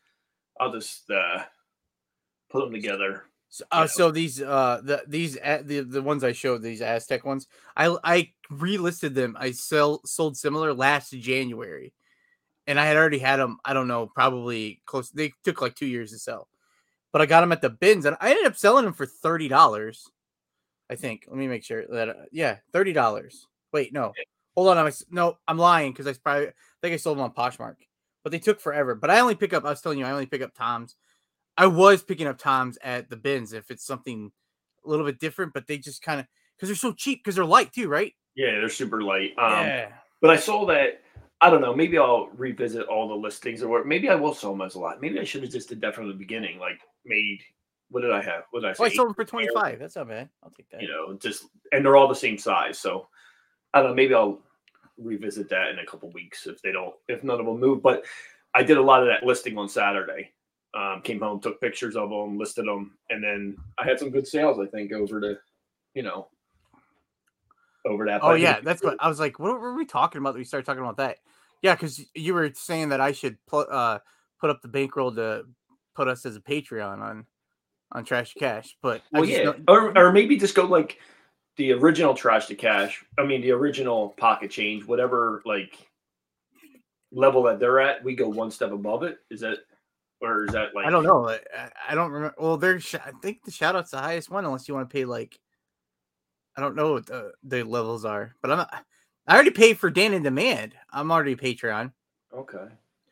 I'll 0.59 0.71
just 0.71 1.09
uh 1.09 1.43
put 2.49 2.65
them 2.65 2.71
together. 2.71 3.23
So, 3.49 3.63
uh, 3.71 3.87
so 3.87 4.11
these 4.11 4.41
uh 4.41 4.81
the 4.83 5.03
these 5.07 5.37
uh, 5.37 5.61
the 5.63 5.81
the 5.81 6.01
ones 6.01 6.23
I 6.23 6.33
showed 6.33 6.61
these 6.61 6.81
Aztec 6.81 7.23
ones 7.25 7.47
I 7.77 7.95
I 8.03 8.31
relisted 8.51 9.13
them 9.13 9.37
I 9.39 9.51
sell 9.51 10.01
sold 10.05 10.35
similar 10.35 10.73
last 10.73 11.11
January, 11.11 11.93
and 12.65 12.77
I 12.77 12.85
had 12.85 12.97
already 12.97 13.19
had 13.19 13.37
them 13.37 13.57
I 13.63 13.73
don't 13.73 13.87
know 13.87 14.07
probably 14.07 14.81
close 14.85 15.09
they 15.11 15.31
took 15.45 15.61
like 15.61 15.75
two 15.75 15.85
years 15.85 16.11
to 16.11 16.19
sell, 16.19 16.49
but 17.11 17.21
I 17.21 17.25
got 17.25 17.41
them 17.41 17.51
at 17.51 17.61
the 17.61 17.69
bins 17.69 18.05
and 18.05 18.17
I 18.19 18.29
ended 18.31 18.45
up 18.45 18.55
selling 18.55 18.85
them 18.85 18.93
for 18.93 19.05
thirty 19.05 19.47
dollars, 19.47 20.09
I 20.89 20.95
think. 20.95 21.25
Let 21.27 21.37
me 21.37 21.47
make 21.47 21.63
sure 21.63 21.85
that 21.89 22.09
uh, 22.09 22.13
yeah 22.31 22.57
thirty 22.73 22.93
dollars. 22.93 23.47
Wait 23.73 23.93
no, 23.93 24.13
hold 24.55 24.69
on 24.69 24.77
I'm 24.77 24.91
no 25.11 25.37
I'm 25.47 25.57
lying 25.57 25.91
because 25.91 26.07
I 26.07 26.13
probably 26.13 26.47
I 26.47 26.53
think 26.81 26.93
I 26.93 26.97
sold 26.97 27.17
them 27.17 27.23
on 27.23 27.33
Poshmark, 27.33 27.75
but 28.23 28.31
they 28.31 28.39
took 28.39 28.59
forever. 28.59 28.95
But 28.95 29.09
I 29.09 29.19
only 29.19 29.35
pick 29.35 29.53
up 29.53 29.65
I 29.65 29.69
was 29.69 29.81
telling 29.81 29.99
you 29.99 30.05
I 30.05 30.11
only 30.11 30.25
pick 30.25 30.41
up 30.41 30.53
Toms 30.53 30.95
I 31.57 31.65
was 31.65 32.03
picking 32.03 32.27
up 32.27 32.37
Toms 32.37 32.77
at 32.83 33.09
the 33.09 33.17
bins 33.17 33.51
if 33.51 33.71
it's 33.71 33.83
something 33.83 34.31
a 34.85 34.89
little 34.89 35.05
bit 35.05 35.19
different, 35.19 35.53
but 35.53 35.65
they 35.67 35.77
just 35.79 36.03
kind 36.03 36.19
of 36.19 36.27
because 36.55 36.69
they're 36.69 36.75
so 36.75 36.93
cheap 36.93 37.23
because 37.23 37.35
they're 37.35 37.45
light 37.45 37.73
too, 37.73 37.87
right? 37.87 38.13
Yeah, 38.35 38.59
they're 38.59 38.69
super 38.69 39.01
light. 39.01 39.31
Um, 39.37 39.65
yeah. 39.65 39.89
But 40.21 40.29
I 40.29 40.37
saw 40.37 40.65
that. 40.67 41.01
I 41.41 41.49
don't 41.49 41.61
know. 41.61 41.75
Maybe 41.75 41.97
I'll 41.97 42.29
revisit 42.35 42.87
all 42.87 43.07
the 43.07 43.15
listings, 43.15 43.61
or 43.61 43.83
maybe 43.83 44.09
I 44.09 44.15
will 44.15 44.33
sell 44.33 44.51
them 44.51 44.61
as 44.61 44.75
a 44.75 44.79
lot. 44.79 45.01
Maybe 45.01 45.19
I 45.19 45.23
should 45.23 45.43
have 45.43 45.51
just 45.51 45.69
did 45.69 45.81
that 45.81 45.93
from 45.93 46.07
the 46.07 46.13
beginning, 46.13 46.59
like 46.59 46.79
made. 47.05 47.41
What 47.89 48.01
did 48.01 48.11
I 48.11 48.21
have? 48.21 48.43
What 48.51 48.61
did 48.61 48.71
I 48.71 48.73
say? 48.73 48.83
Oh, 48.83 48.85
I 48.85 48.89
sold 48.89 49.07
them 49.09 49.15
for 49.15 49.23
twenty 49.23 49.47
five. 49.53 49.79
That's 49.79 49.95
not 49.95 50.09
bad. 50.09 50.29
I'll 50.43 50.51
take 50.51 50.69
that. 50.71 50.81
You 50.81 50.89
know, 50.89 51.17
just 51.17 51.45
and 51.71 51.85
they're 51.85 51.95
all 51.95 52.07
the 52.07 52.15
same 52.15 52.37
size. 52.37 52.79
So 52.79 53.07
I 53.73 53.81
don't 53.81 53.91
know. 53.91 53.95
Maybe 53.95 54.13
I'll 54.13 54.39
revisit 54.97 55.47
that 55.49 55.69
in 55.69 55.79
a 55.79 55.85
couple 55.85 56.09
weeks 56.11 56.47
if 56.47 56.61
they 56.61 56.71
don't, 56.71 56.95
if 57.07 57.23
none 57.23 57.39
of 57.39 57.45
them 57.45 57.59
move. 57.59 57.81
But 57.81 58.03
I 58.53 58.63
did 58.63 58.77
a 58.77 58.81
lot 58.81 59.01
of 59.01 59.07
that 59.07 59.25
listing 59.25 59.57
on 59.57 59.69
Saturday 59.69 60.31
um, 60.73 61.01
came 61.01 61.19
home, 61.19 61.39
took 61.39 61.61
pictures 61.61 61.95
of 61.95 62.09
them, 62.09 62.37
listed 62.37 62.67
them, 62.67 62.97
and 63.09 63.23
then 63.23 63.57
I 63.77 63.85
had 63.85 63.99
some 63.99 64.11
good 64.11 64.27
sales. 64.27 64.59
I 64.59 64.65
think 64.65 64.91
over 64.91 65.19
to, 65.21 65.37
you 65.93 66.03
know, 66.03 66.27
over 67.87 68.05
that. 68.05 68.21
Oh 68.23 68.33
yeah, 68.33 68.59
that's 68.61 68.83
what 68.83 68.97
I 68.99 69.07
was 69.07 69.19
like. 69.19 69.39
What 69.39 69.59
were 69.59 69.73
we 69.73 69.85
talking 69.85 70.19
about? 70.19 70.35
we 70.35 70.43
started 70.43 70.65
talking 70.65 70.83
about 70.83 70.97
that. 70.97 71.17
Yeah, 71.61 71.75
because 71.75 72.05
you 72.13 72.33
were 72.33 72.51
saying 72.53 72.89
that 72.89 73.01
I 73.01 73.11
should 73.11 73.37
put 73.47 73.69
uh, 73.69 73.99
put 74.39 74.49
up 74.49 74.61
the 74.61 74.67
bankroll 74.67 75.13
to 75.15 75.45
put 75.95 76.07
us 76.07 76.25
as 76.25 76.35
a 76.35 76.41
Patreon 76.41 77.01
on 77.01 77.25
on 77.91 78.05
Trash 78.05 78.33
to 78.33 78.39
Cash, 78.39 78.77
but 78.81 79.01
well, 79.11 79.25
yeah, 79.25 79.53
or 79.67 79.97
or 79.97 80.11
maybe 80.11 80.37
just 80.37 80.55
go 80.55 80.65
like 80.65 80.99
the 81.55 81.73
original 81.73 82.13
Trash 82.13 82.47
to 82.47 82.55
Cash. 82.55 83.03
I 83.17 83.23
mean, 83.23 83.41
the 83.41 83.51
original 83.51 84.09
Pocket 84.09 84.51
Change, 84.51 84.85
whatever 84.85 85.41
like 85.45 85.77
level 87.11 87.43
that 87.43 87.59
they're 87.59 87.79
at, 87.79 88.03
we 88.03 88.15
go 88.15 88.27
one 88.27 88.51
step 88.51 88.71
above 88.71 89.03
it. 89.03 89.19
Is 89.31 89.41
that 89.41 89.59
or 90.21 90.45
is 90.45 90.51
that 90.51 90.75
like 90.75 90.85
I 90.85 90.89
don't 90.89 91.03
know. 91.03 91.29
I, 91.29 91.39
I 91.89 91.95
don't 91.95 92.11
remember. 92.11 92.35
Well, 92.37 92.57
there's 92.57 92.93
I 92.95 93.11
think 93.21 93.43
the 93.43 93.51
shout 93.51 93.75
out's 93.75 93.91
the 93.91 93.97
highest 93.97 94.29
one, 94.29 94.45
unless 94.45 94.67
you 94.67 94.73
want 94.73 94.89
to 94.89 94.93
pay 94.93 95.05
like 95.05 95.39
I 96.57 96.61
don't 96.61 96.75
know 96.75 96.93
what 96.93 97.05
the, 97.05 97.33
the 97.43 97.63
levels 97.63 98.03
are, 98.03 98.35
but 98.41 98.51
I'm 98.51 98.57
not, 98.57 98.83
I 99.27 99.35
already 99.35 99.51
paid 99.51 99.77
for 99.77 99.91
Dan 99.91 100.13
in 100.13 100.23
Demand. 100.23 100.73
I'm 100.91 101.11
already 101.11 101.35
Patreon. 101.35 101.91
Okay. 102.33 102.65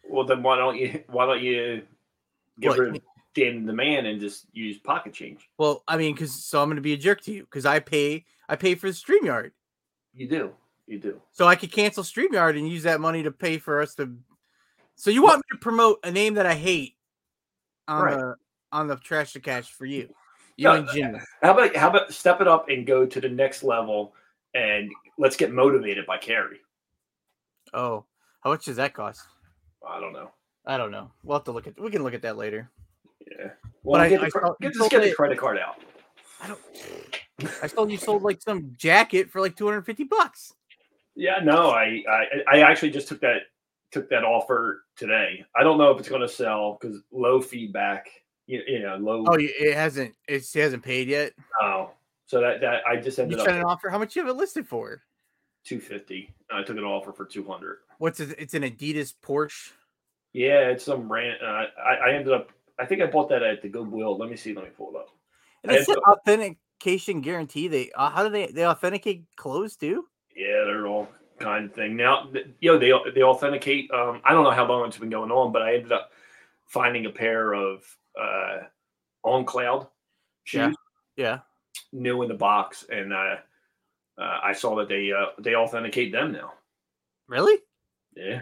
Well, 0.10 0.26
then 0.26 0.42
why 0.42 0.58
don't 0.58 0.78
you 0.78 1.04
why 1.08 1.26
don't 1.26 1.42
you 1.42 1.84
get 2.60 2.70
what? 2.70 2.80
rid 2.80 2.96
of 2.96 3.02
Dan 3.36 3.48
in 3.48 3.66
Demand 3.66 4.08
and 4.08 4.20
just 4.20 4.46
use 4.52 4.78
Pocket 4.80 5.14
Change? 5.14 5.48
Well, 5.58 5.84
I 5.88 5.98
mean, 5.98 6.14
because 6.14 6.34
so 6.44 6.62
I'm 6.62 6.68
going 6.68 6.78
to 6.78 6.82
be 6.82 6.94
a 6.94 6.98
jerk 6.98 7.22
to 7.22 7.32
you 7.32 7.44
because 7.44 7.66
I 7.66 7.80
pay 7.80 8.26
I 8.50 8.56
pay 8.56 8.76
for 8.76 8.88
the 8.88 8.94
Streamyard. 8.94 9.52
You 10.14 10.28
do. 10.28 10.52
You 10.88 11.00
do. 11.00 11.22
So 11.32 11.48
I 11.48 11.56
could 11.56 11.72
cancel 11.72 12.04
Streamyard 12.04 12.58
and 12.58 12.68
use 12.68 12.84
that 12.84 13.02
money 13.02 13.24
to 13.24 13.32
pay 13.32 13.58
for 13.58 13.82
us 13.82 13.96
to. 13.96 14.16
So 14.96 15.10
you 15.10 15.24
want 15.24 15.38
me 15.38 15.44
to 15.52 15.58
promote 15.58 16.00
a 16.04 16.12
name 16.12 16.36
that 16.36 16.46
I 16.46 16.54
hate 16.54 16.96
on 17.88 18.04
right. 18.04 18.18
the 18.18 18.36
on 18.72 18.88
the 18.88 18.96
trash 18.96 19.34
to 19.34 19.40
cash 19.40 19.72
for 19.72 19.86
you. 19.86 20.14
You 20.58 20.70
no, 20.70 20.76
and 20.76 20.90
Jimmy. 20.90 21.20
How 21.42 21.52
about 21.52 21.76
how 21.76 21.90
about 21.90 22.14
step 22.14 22.42
it 22.42 22.48
up 22.48 22.70
and 22.70 22.88
go 22.88 23.06
to 23.06 23.22
the 23.22 23.30
next 23.30 23.64
level 23.64 24.14
and 24.56 24.92
let's 25.18 25.36
get 25.36 25.52
motivated 25.52 26.06
by 26.06 26.18
Carrie. 26.18 26.62
Oh, 27.74 28.06
how 28.42 28.50
much 28.50 28.66
does 28.66 28.78
that 28.78 28.94
cost? 28.94 29.22
I 29.88 30.00
don't 30.00 30.14
know. 30.14 30.32
I 30.66 30.78
don't 30.78 30.92
know. 30.92 31.12
We'll 31.24 31.38
have 31.38 31.44
to 31.46 31.52
look 31.52 31.68
at. 31.68 31.80
We 31.80 31.92
can 31.92 32.04
look 32.04 32.14
at 32.14 32.22
that 32.24 32.38
later. 32.38 32.72
Yeah. 33.20 33.50
Well, 33.84 34.02
but 34.02 34.10
get, 34.10 34.22
I, 34.22 34.30
the, 34.30 34.40
I 34.40 34.50
get, 34.62 34.74
just 34.74 34.92
get 34.92 35.04
the 35.04 35.14
credit 35.14 35.38
card 35.38 35.60
out. 35.60 35.76
I 36.42 36.48
don't. 36.48 36.60
I 37.62 37.68
told 37.68 37.92
you 37.92 37.98
sold 37.98 38.24
like 38.24 38.42
some 38.42 38.74
jacket 38.78 39.30
for 39.30 39.42
like 39.42 39.56
two 39.56 39.66
hundred 39.66 39.84
fifty 39.86 40.06
bucks. 40.06 40.54
Yeah, 41.16 41.40
no, 41.44 41.72
I, 41.72 42.04
I 42.10 42.26
I 42.52 42.60
actually 42.60 42.92
just 42.92 43.08
took 43.08 43.22
that 43.22 43.42
took 43.92 44.10
that 44.10 44.24
offer 44.24 44.86
today. 44.96 45.46
I 45.56 45.64
don't 45.64 45.78
know 45.78 45.92
if 45.92 46.00
it's 46.00 46.10
going 46.10 46.22
to 46.22 46.30
sell 46.30 46.78
because 46.80 47.02
low 47.12 47.42
feedback. 47.42 48.08
You, 48.48 48.62
you, 48.68 48.80
know, 48.80 48.96
low. 48.98 49.24
Oh, 49.28 49.38
it 49.40 49.74
hasn't. 49.74 50.14
It 50.28 50.46
hasn't 50.54 50.84
paid 50.84 51.08
yet. 51.08 51.34
Oh, 51.62 51.92
so 52.28 52.40
that 52.42 52.62
that 52.62 52.82
I 52.88 52.96
just 52.96 53.18
ended 53.20 53.40
you 53.40 53.44
up. 53.44 53.50
an 53.50 53.64
offer. 53.64 53.90
How 53.90 53.98
much 53.98 54.16
you 54.16 54.22
have 54.22 54.30
it 54.30 54.38
listed 54.38 54.68
for? 54.68 55.02
Two 55.64 55.80
fifty. 55.80 56.34
I 56.52 56.62
took 56.62 56.78
an 56.78 56.84
offer 56.84 57.12
for 57.12 57.26
two 57.26 57.44
hundred. 57.44 57.78
What's 57.98 58.20
it? 58.20 58.36
It's 58.38 58.54
an 58.54 58.64
Adidas 58.64 59.14
Porsche. 59.24 59.72
Yeah, 60.34 60.70
it's 60.70 60.84
some 60.84 61.12
rant. 61.12 61.42
Uh, 61.42 61.64
I 61.84 61.96
I 61.96 62.12
ended 62.14 62.34
up. 62.34 62.52
I 62.78 62.86
think 62.86 63.02
I 63.02 63.08
bought 63.08 63.30
that 63.30 63.42
at 63.42 63.62
the 63.62 63.70
Goodwill. 63.70 64.18
Let 64.18 64.30
me 64.30 64.36
see. 64.36 64.54
Let 64.54 64.66
me 64.66 64.72
pull 64.78 64.92
it 64.92 64.98
up. 64.98 65.08
And 65.64 65.72
it 65.72 65.86
said 65.86 65.98
authentication 66.08 67.22
guarantee. 67.22 67.68
They 67.68 67.90
uh, 67.96 68.12
how 68.12 68.24
do 68.24 68.30
they 68.30 68.48
they 68.48 68.68
authenticate 68.68 69.26
clothes 69.38 69.76
too? 69.76 70.06
Yeah, 70.36 70.66
they're 70.66 70.86
all 70.86 71.08
kind 71.40 71.66
of 71.66 71.74
thing. 71.74 71.96
Now, 71.96 72.30
you 72.60 72.72
know, 72.72 72.78
they 72.78 72.92
they 73.12 73.24
authenticate. 73.24 73.90
Um, 73.92 74.22
I 74.24 74.34
don't 74.34 74.44
know 74.44 74.52
how 74.52 74.68
long 74.68 74.88
it's 74.88 74.98
been 74.98 75.10
going 75.10 75.32
on, 75.32 75.52
but 75.52 75.64
I 75.64 75.76
ended 75.76 75.92
up 75.92 76.12
finding 76.68 77.06
a 77.06 77.10
pair 77.10 77.54
of 77.54 77.84
uh, 78.20 78.60
on 79.24 79.46
cloud 79.46 79.88
shoes, 80.44 80.76
Yeah. 81.18 81.40
new 81.92 82.22
in 82.22 82.28
the 82.28 82.36
box, 82.36 82.86
and 82.90 83.14
uh, 83.14 83.36
uh, 84.18 84.40
I 84.44 84.54
saw 84.54 84.76
that 84.76 84.88
they 84.88 85.12
uh, 85.12 85.28
they 85.40 85.56
authenticate 85.56 86.12
them 86.12 86.32
now. 86.32 86.54
Really? 87.28 87.60
Yeah, 88.16 88.42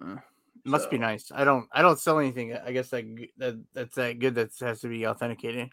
It 0.00 0.18
must 0.64 0.90
be 0.90 0.98
nice. 0.98 1.32
I 1.34 1.44
don't 1.44 1.66
I 1.72 1.82
don't 1.82 1.98
sell 1.98 2.18
anything. 2.20 2.54
I 2.54 2.72
guess 2.72 2.88
that 2.90 3.04
that 3.38 3.60
that's 3.72 3.94
that 3.96 4.18
good 4.18 4.34
that 4.36 4.50
has 4.60 4.80
to 4.82 4.88
be 4.88 5.06
authenticated. 5.06 5.70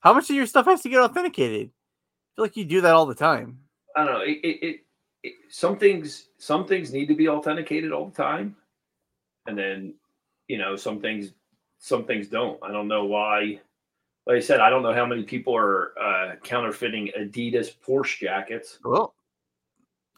How 0.00 0.14
much 0.14 0.30
of 0.30 0.36
your 0.36 0.46
stuff 0.46 0.66
has 0.66 0.82
to 0.82 0.88
get 0.88 1.00
authenticated? 1.00 1.68
I 1.68 2.30
feel 2.36 2.44
like 2.44 2.56
you 2.56 2.64
do 2.64 2.82
that 2.82 2.94
all 2.94 3.06
the 3.06 3.14
time. 3.14 3.58
I 3.96 4.04
don't 4.04 4.12
know. 4.12 4.20
It, 4.20 4.38
it, 4.44 4.62
it, 4.62 4.80
it 5.24 5.32
some 5.48 5.76
things 5.78 6.28
some 6.38 6.66
things 6.66 6.92
need 6.92 7.06
to 7.06 7.14
be 7.14 7.28
authenticated 7.28 7.90
all 7.90 8.06
the 8.06 8.14
time, 8.22 8.54
and 9.46 9.58
then 9.58 9.94
you 10.48 10.58
know 10.58 10.76
some 10.76 11.00
things 11.00 11.32
some 11.78 12.04
things 12.04 12.28
don't. 12.28 12.58
I 12.62 12.72
don't 12.72 12.88
know 12.88 13.04
why. 13.04 13.60
Like 14.26 14.36
I 14.38 14.40
said, 14.40 14.60
I 14.60 14.70
don't 14.70 14.82
know 14.82 14.92
how 14.92 15.06
many 15.06 15.22
people 15.22 15.56
are 15.56 15.92
uh, 15.98 16.36
counterfeiting 16.42 17.12
Adidas 17.16 17.72
Porsche 17.86 18.18
jackets. 18.20 18.78
Well, 18.84 19.14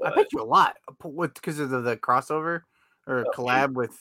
I 0.02 0.14
bet 0.14 0.32
you 0.32 0.40
a 0.40 0.44
lot 0.44 0.76
with 1.04 1.34
because 1.34 1.58
of 1.58 1.70
the, 1.70 1.80
the 1.80 1.96
crossover 1.96 2.62
or 3.06 3.20
Oh, 3.20 3.24
yeah. 3.24 3.34
collab 3.34 3.74
with 3.74 3.98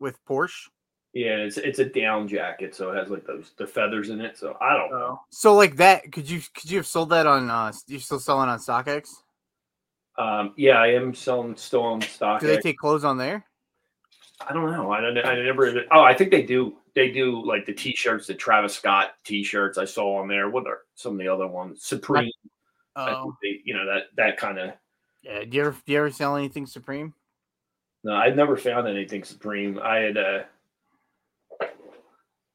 with 0.00 0.18
Porsche. 0.24 0.68
Yeah, 1.12 1.36
it's 1.36 1.58
it's 1.58 1.78
a 1.78 1.84
down 1.84 2.26
jacket, 2.26 2.74
so 2.74 2.90
it 2.90 2.96
has 2.96 3.08
like 3.08 3.24
those 3.24 3.52
the 3.56 3.66
feathers 3.66 4.10
in 4.10 4.20
it. 4.20 4.36
So 4.36 4.56
I 4.60 4.76
don't 4.76 4.90
know. 4.90 5.20
So 5.30 5.54
like 5.54 5.76
that, 5.76 6.10
could 6.10 6.28
you 6.28 6.40
could 6.54 6.70
you 6.70 6.78
have 6.78 6.86
sold 6.86 7.10
that 7.10 7.26
on? 7.26 7.48
uh 7.50 7.72
You 7.86 8.00
still 8.00 8.18
selling 8.18 8.48
on 8.48 8.58
StockX? 8.58 9.08
Um, 10.18 10.54
yeah, 10.56 10.78
I 10.80 10.88
am 10.88 11.14
selling 11.14 11.56
still 11.56 11.82
on 11.82 12.00
stock. 12.02 12.40
Do 12.40 12.48
they 12.48 12.56
take 12.56 12.78
clothes 12.78 13.04
on 13.04 13.18
there? 13.18 13.44
I 14.48 14.52
don't 14.52 14.70
know. 14.70 14.92
I 14.92 15.00
don't. 15.00 15.18
I 15.18 15.42
never. 15.42 15.84
Oh, 15.90 16.02
I 16.02 16.14
think 16.14 16.30
they 16.30 16.42
do. 16.42 16.74
They 16.94 17.10
do 17.10 17.44
like 17.44 17.66
the 17.66 17.72
T-shirts, 17.72 18.26
the 18.26 18.34
Travis 18.34 18.74
Scott 18.74 19.14
T-shirts 19.24 19.78
I 19.78 19.84
saw 19.84 20.20
on 20.20 20.28
there. 20.28 20.48
What 20.50 20.66
are 20.66 20.82
some 20.94 21.12
of 21.12 21.18
the 21.18 21.28
other 21.28 21.46
ones? 21.46 21.82
Supreme. 21.82 22.30
Oh, 22.96 23.34
they, 23.42 23.60
you 23.64 23.74
know 23.74 23.86
that 23.86 24.04
that 24.16 24.36
kind 24.36 24.58
of. 24.58 24.70
yeah. 25.22 25.44
Do 25.44 25.56
you 25.56 25.64
ever 25.64 25.76
do 25.84 25.92
you 25.92 25.98
ever 25.98 26.10
sell 26.10 26.36
anything 26.36 26.66
Supreme? 26.66 27.14
No, 28.04 28.14
I've 28.14 28.36
never 28.36 28.56
found 28.56 28.86
anything 28.86 29.24
Supreme. 29.24 29.80
I 29.82 29.96
had 29.96 30.16
uh 30.16 30.42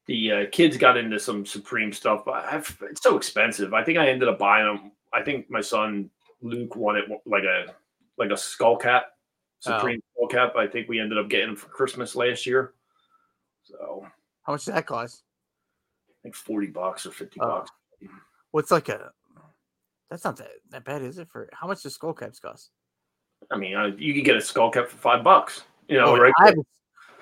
the 0.06 0.32
uh, 0.32 0.46
kids 0.50 0.76
got 0.76 0.96
into 0.96 1.20
some 1.20 1.46
Supreme 1.46 1.92
stuff, 1.92 2.24
but 2.24 2.44
I've, 2.44 2.76
it's 2.90 3.02
so 3.02 3.16
expensive. 3.16 3.74
I 3.74 3.84
think 3.84 3.96
I 3.96 4.08
ended 4.08 4.28
up 4.28 4.40
buying 4.40 4.66
them. 4.66 4.92
I 5.12 5.22
think 5.22 5.48
my 5.50 5.60
son 5.60 6.10
Luke 6.42 6.74
wanted 6.74 7.04
like 7.26 7.44
a 7.44 7.74
like 8.18 8.30
a 8.30 8.36
skull 8.36 8.76
cap. 8.76 9.06
Supreme 9.60 10.00
skull 10.14 10.28
cap. 10.28 10.56
I 10.56 10.66
think 10.66 10.88
we 10.88 10.98
ended 11.00 11.18
up 11.18 11.28
getting 11.28 11.54
for 11.56 11.68
Christmas 11.68 12.16
last 12.16 12.46
year. 12.46 12.72
So 13.64 14.06
How 14.42 14.52
much 14.54 14.64
does 14.64 14.74
that 14.74 14.86
cost? 14.86 15.22
I 16.08 16.14
think 16.22 16.34
forty 16.34 16.66
bucks 16.66 17.06
or 17.06 17.10
fifty 17.12 17.40
Oh. 17.40 17.46
bucks. 17.48 17.70
What's 18.50 18.70
like 18.70 18.88
a? 18.88 19.12
That's 20.10 20.24
not 20.24 20.36
that 20.38 20.50
that 20.70 20.84
bad, 20.84 21.02
is 21.02 21.18
it? 21.18 21.28
For 21.28 21.48
how 21.52 21.66
much 21.68 21.82
does 21.82 21.94
skull 21.94 22.14
caps 22.14 22.40
cost? 22.40 22.70
I 23.50 23.56
mean, 23.56 23.74
uh, 23.76 23.90
you 23.96 24.12
could 24.14 24.24
get 24.24 24.36
a 24.36 24.40
skull 24.40 24.70
cap 24.70 24.88
for 24.88 24.96
five 24.96 25.22
bucks. 25.22 25.62
You 25.88 25.98
know, 25.98 26.06
Oh, 26.16 26.18
right? 26.18 26.32
I, 26.40 26.46
had, 26.46 26.56
the- 26.56 26.64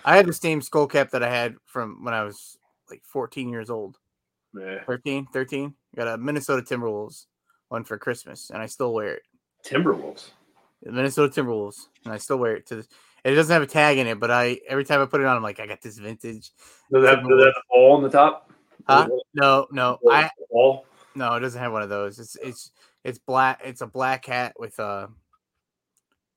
I 0.04 0.16
had 0.16 0.26
the 0.26 0.32
same 0.32 0.60
skull 0.62 0.86
cap 0.86 1.10
that 1.10 1.22
I 1.22 1.28
had 1.30 1.56
from 1.66 2.04
when 2.04 2.14
I 2.14 2.24
was 2.24 2.56
like 2.90 3.02
14 3.04 3.48
years 3.50 3.70
old. 3.70 3.98
Yeah. 4.54 4.82
13, 4.84 5.26
13. 5.32 5.74
Got 5.96 6.08
a 6.08 6.16
Minnesota 6.18 6.62
Timberwolves 6.62 7.26
one 7.68 7.84
for 7.84 7.98
Christmas, 7.98 8.50
and 8.50 8.60
I 8.62 8.66
still 8.66 8.94
wear 8.94 9.14
it. 9.14 9.22
Timberwolves. 9.66 10.30
The 10.82 10.92
Minnesota 10.92 11.40
Timberwolves, 11.42 11.88
and 12.04 12.12
I 12.12 12.18
still 12.18 12.36
wear 12.36 12.54
it 12.56 12.66
to 12.66 12.76
this. 12.76 12.88
It 13.24 13.34
doesn't 13.34 13.52
have 13.52 13.62
a 13.62 13.66
tag 13.66 13.98
in 13.98 14.06
it, 14.06 14.20
but 14.20 14.30
I 14.30 14.60
every 14.68 14.84
time 14.84 15.00
I 15.00 15.06
put 15.06 15.20
it 15.20 15.26
on, 15.26 15.36
I'm 15.36 15.42
like, 15.42 15.58
I 15.60 15.66
got 15.66 15.82
this 15.82 15.98
vintage. 15.98 16.52
Does 16.92 17.02
that, 17.04 17.22
does 17.22 17.28
that 17.28 17.46
have 17.46 17.54
a 17.56 17.62
ball 17.68 17.96
on 17.96 18.02
the 18.02 18.08
top? 18.08 18.52
Huh? 18.86 19.08
No, 19.34 19.66
no, 19.72 19.98
I 20.08 20.30
ball? 20.50 20.86
no, 21.14 21.34
it 21.34 21.40
doesn't 21.40 21.60
have 21.60 21.72
one 21.72 21.82
of 21.82 21.88
those. 21.88 22.18
It's 22.18 22.36
it's 22.36 22.70
it's 23.04 23.18
black. 23.18 23.60
It's 23.64 23.80
a 23.80 23.86
black 23.86 24.24
hat 24.26 24.54
with 24.58 24.78
a. 24.78 25.08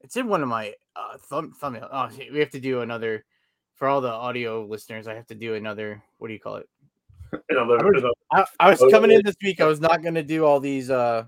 It's 0.02 0.18
in 0.18 0.28
one 0.28 0.42
of 0.42 0.50
my 0.50 0.74
uh 0.96 1.18
thumb 1.18 1.54
thumbnail. 1.54 1.88
Oh, 1.92 2.10
we 2.32 2.40
have 2.40 2.50
to 2.52 2.60
do 2.60 2.82
another 2.82 3.24
for 3.76 3.88
all 3.88 4.02
the 4.02 4.10
audio 4.12 4.66
listeners. 4.66 5.08
I 5.08 5.14
have 5.14 5.28
to 5.28 5.36
do 5.36 5.54
another. 5.54 6.04
What 6.18 6.28
do 6.28 6.34
you 6.34 6.40
call 6.40 6.56
it? 6.58 6.70
Another, 7.50 7.80
I 7.80 7.84
was- 7.84 8.16
I, 8.34 8.46
I 8.60 8.70
was 8.72 8.84
coming 8.92 9.12
in 9.12 9.22
this 9.24 9.36
week. 9.42 9.62
I 9.62 9.66
was 9.66 9.80
not 9.80 10.02
going 10.02 10.16
to 10.16 10.24
do 10.24 10.44
all 10.46 10.60
these 10.60 10.90
uh 10.90 11.26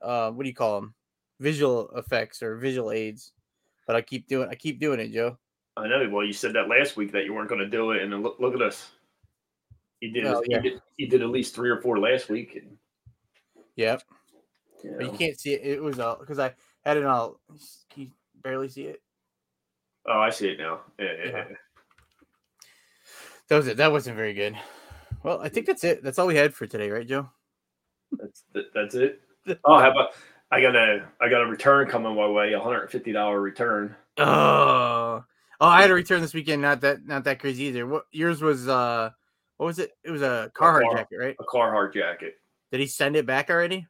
uh 0.00 0.30
what 0.30 0.44
do 0.44 0.48
you 0.48 0.54
call 0.54 0.80
them? 0.80 0.94
Visual 1.42 1.90
effects 1.96 2.40
or 2.40 2.54
visual 2.56 2.92
aids, 2.92 3.32
but 3.88 3.96
I 3.96 4.00
keep 4.00 4.28
doing 4.28 4.48
I 4.48 4.54
keep 4.54 4.78
doing 4.78 5.00
it, 5.00 5.12
Joe. 5.12 5.36
I 5.76 5.88
know. 5.88 6.08
Well, 6.08 6.24
you 6.24 6.32
said 6.32 6.52
that 6.52 6.68
last 6.68 6.96
week 6.96 7.10
that 7.12 7.24
you 7.24 7.34
weren't 7.34 7.48
going 7.48 7.60
to 7.60 7.68
do 7.68 7.90
it, 7.90 8.02
and 8.02 8.12
then 8.12 8.22
look, 8.22 8.36
look 8.38 8.54
at 8.54 8.62
us. 8.62 8.92
You 10.00 10.12
did, 10.12 10.24
you 10.24 10.42
yeah. 10.46 10.60
did. 10.60 10.82
You 10.98 11.08
did 11.08 11.20
at 11.20 11.30
least 11.30 11.52
three 11.52 11.68
or 11.68 11.80
four 11.80 11.98
last 11.98 12.28
week. 12.28 12.54
And, 12.54 12.76
Yep. 13.74 14.02
you 14.84 14.94
But 14.98 15.06
you 15.06 15.12
can't 15.18 15.40
see 15.40 15.54
it. 15.54 15.66
It 15.66 15.82
was 15.82 15.98
uh 15.98 16.14
because 16.20 16.38
I 16.38 16.54
had 16.84 16.96
it 16.96 17.04
all. 17.04 17.40
Can 17.90 18.04
you 18.04 18.10
barely 18.42 18.68
see 18.68 18.82
it? 18.82 19.02
Oh, 20.06 20.20
I 20.20 20.30
see 20.30 20.48
it 20.48 20.58
now. 20.58 20.82
Yeah, 20.98 21.06
yeah, 21.06 21.24
Yeah. 21.24 21.44
yeah. 21.50 21.56
That 23.48 23.56
was 23.56 23.66
it. 23.66 23.76
That 23.78 23.90
wasn't 23.90 24.16
very 24.16 24.34
good. 24.34 24.56
Well, 25.24 25.40
I 25.40 25.48
think 25.48 25.66
that's 25.66 25.82
it. 25.82 26.04
That's 26.04 26.18
all 26.20 26.26
we 26.26 26.36
had 26.36 26.54
for 26.54 26.66
today, 26.66 26.90
right, 26.90 27.06
Joe? 27.06 27.28
That's 28.12 28.44
that, 28.54 28.64
that's 28.74 28.94
it. 28.94 29.20
Oh, 29.64 29.76
how 29.76 29.90
about 29.90 30.10
I 30.52 30.60
got 30.60 30.76
a 30.76 31.08
I 31.18 31.30
got 31.30 31.40
a 31.40 31.46
return 31.46 31.88
coming 31.88 32.14
my 32.14 32.26
way, 32.26 32.52
a 32.52 32.60
hundred 32.60 32.82
and 32.82 32.90
fifty 32.90 33.10
dollar 33.10 33.40
return. 33.40 33.96
Oh, 34.18 35.24
oh, 35.60 35.66
I 35.66 35.80
had 35.80 35.90
a 35.90 35.94
return 35.94 36.20
this 36.20 36.34
weekend. 36.34 36.60
Not 36.60 36.82
that, 36.82 37.06
not 37.06 37.24
that 37.24 37.38
crazy 37.38 37.64
either. 37.64 37.86
What 37.86 38.04
yours 38.12 38.42
was? 38.42 38.68
Uh, 38.68 39.10
what 39.56 39.66
was 39.66 39.78
it? 39.78 39.92
It 40.04 40.10
was 40.10 40.20
a 40.20 40.52
Carhartt 40.54 40.82
Car- 40.82 40.94
jacket, 40.96 41.16
right? 41.18 41.36
A 41.40 41.44
Carhartt 41.44 41.94
jacket. 41.94 42.34
Did 42.70 42.80
he 42.80 42.86
send 42.86 43.16
it 43.16 43.24
back 43.24 43.48
already? 43.48 43.86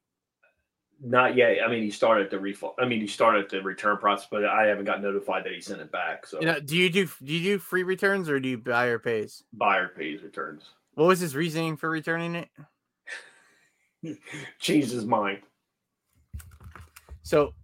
Not 1.05 1.35
yet. 1.35 1.57
I 1.67 1.69
mean, 1.69 1.83
he 1.83 1.91
started 1.91 2.31
the 2.31 2.39
refund. 2.39 2.75
I 2.79 2.87
mean, 2.87 3.01
he 3.01 3.09
started 3.09 3.51
the 3.51 3.61
return 3.61 3.97
process, 3.97 4.29
but 4.31 4.45
I 4.45 4.67
haven't 4.67 4.85
got 4.85 5.03
notified 5.03 5.45
that 5.45 5.53
he 5.53 5.61
sent 5.61 5.81
it 5.81 5.91
back. 5.91 6.25
So 6.27 6.39
You 6.39 6.47
know, 6.47 6.61
do 6.61 6.77
you 6.77 6.89
do 6.91 7.09
do 7.25 7.33
you 7.33 7.43
do 7.43 7.59
free 7.59 7.83
returns 7.83 8.29
or 8.29 8.39
do 8.39 8.49
you 8.49 8.59
buy 8.59 8.87
or 8.87 9.01
pays? 9.01 9.43
buyer 9.53 9.89
pays 9.89 10.23
returns. 10.23 10.63
What 10.95 11.07
was 11.09 11.19
his 11.19 11.35
reasoning 11.35 11.77
for 11.77 11.91
returning 11.91 12.37
it? 12.37 14.19
Changed 14.61 14.93
his 14.93 15.05
mind. 15.05 15.41
So, 17.23 17.55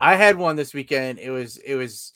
I 0.00 0.16
had 0.16 0.36
one 0.36 0.56
this 0.56 0.74
weekend. 0.74 1.18
It 1.18 1.30
was 1.30 1.58
it 1.58 1.74
was 1.74 2.12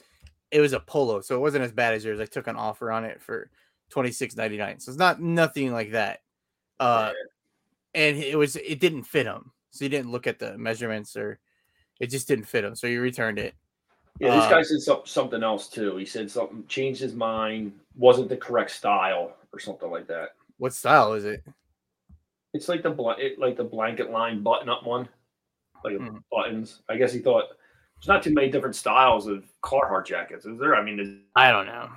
it 0.51 0.61
was 0.61 0.73
a 0.73 0.81
polo, 0.81 1.21
so 1.21 1.37
it 1.37 1.41
wasn't 1.41 1.65
as 1.65 1.73
bad 1.73 1.95
as 1.95 2.05
yours. 2.05 2.21
I 2.21 2.27
took 2.27 2.47
an 2.47 2.57
offer 2.57 2.91
on 2.91 3.05
it 3.05 3.21
for 3.21 3.51
twenty 3.91 4.11
six 4.11 4.37
ninety 4.37 4.57
nine. 4.57 4.81
So 4.81 4.91
it's 4.91 4.99
not 4.99 5.21
nothing 5.21 5.73
like 5.73 5.93
that. 5.93 6.21
Uh, 6.81 7.13
and 7.95 8.17
it 8.17 8.37
was 8.37 8.57
it 8.57 8.81
didn't 8.81 9.05
fit 9.05 9.27
him, 9.27 9.53
so 9.71 9.85
he 9.85 9.89
didn't 9.89 10.11
look 10.11 10.27
at 10.27 10.39
the 10.39 10.57
measurements 10.57 11.17
or 11.17 11.39
it 12.01 12.11
just 12.11 12.27
didn't 12.27 12.47
fit 12.47 12.65
him. 12.65 12.75
So 12.75 12.89
he 12.89 12.97
returned 12.97 13.39
it. 13.39 13.55
Yeah, 14.21 14.35
this 14.35 14.45
Uh, 14.45 14.51
guy 14.51 14.63
said 14.63 14.81
some, 14.81 15.01
something 15.05 15.43
else 15.43 15.69
too. 15.69 15.97
He 15.97 16.05
said 16.05 16.31
something 16.31 16.65
changed 16.69 17.01
his 17.01 17.15
mind, 17.15 17.73
wasn't 17.97 18.29
the 18.29 18.37
correct 18.37 18.71
style 18.71 19.37
or 19.53 19.59
something 19.61 19.91
like 19.91 20.07
that. 20.07 20.31
What 20.59 20.73
style 20.73 21.15
is 21.15 21.25
it? 21.25 21.45
It's 22.53 22.69
like 22.69 22.83
the 22.83 22.91
bl- 22.91 23.11
it, 23.11 23.39
like 23.39 23.57
the 23.57 23.65
blanket 23.65 24.11
line 24.11 24.43
button 24.43 24.69
up 24.69 24.87
one, 24.87 25.09
like 25.85 25.99
Hmm. 25.99 26.17
buttons. 26.33 26.83
I 26.89 26.97
guess 26.97 27.13
he 27.13 27.21
thought 27.21 27.45
there's 27.97 28.09
not 28.09 28.23
too 28.23 28.33
many 28.33 28.51
different 28.51 28.75
styles 28.75 29.27
of 29.27 29.45
Carhartt 29.63 30.07
jackets, 30.07 30.47
is 30.47 30.59
there? 30.59 30.75
I 30.75 30.83
mean, 30.83 30.99
is- 30.99 31.19
I 31.37 31.51
don't 31.53 31.67
know. 31.67 31.91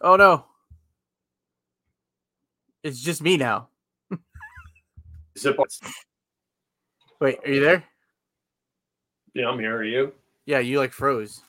Oh 0.00 0.16
no. 0.16 0.44
It's 2.82 3.00
just 3.00 3.22
me 3.22 3.36
now. 3.36 3.68
zip. 5.38 5.56
Wait, 7.20 7.38
are 7.44 7.50
you 7.50 7.60
there? 7.60 7.84
Yeah, 9.32 9.48
I'm 9.48 9.58
here. 9.58 9.76
Are 9.76 9.84
you? 9.84 10.12
Yeah, 10.46 10.58
you 10.58 10.78
like 10.78 10.92
froze. 10.92 11.40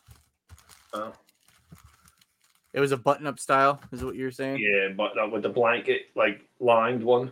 Oh. 0.94 1.12
It 2.74 2.80
was 2.80 2.92
a 2.92 2.98
button 2.98 3.28
up 3.28 3.40
style, 3.40 3.82
is 3.92 4.04
what 4.04 4.16
you 4.16 4.26
were 4.26 4.32
saying? 4.32 4.60
Yeah, 4.60 4.90
but 4.96 5.18
uh, 5.18 5.28
with 5.28 5.44
the 5.44 5.50
blanket 5.50 6.08
like 6.16 6.42
lined 6.60 7.04
one. 7.04 7.32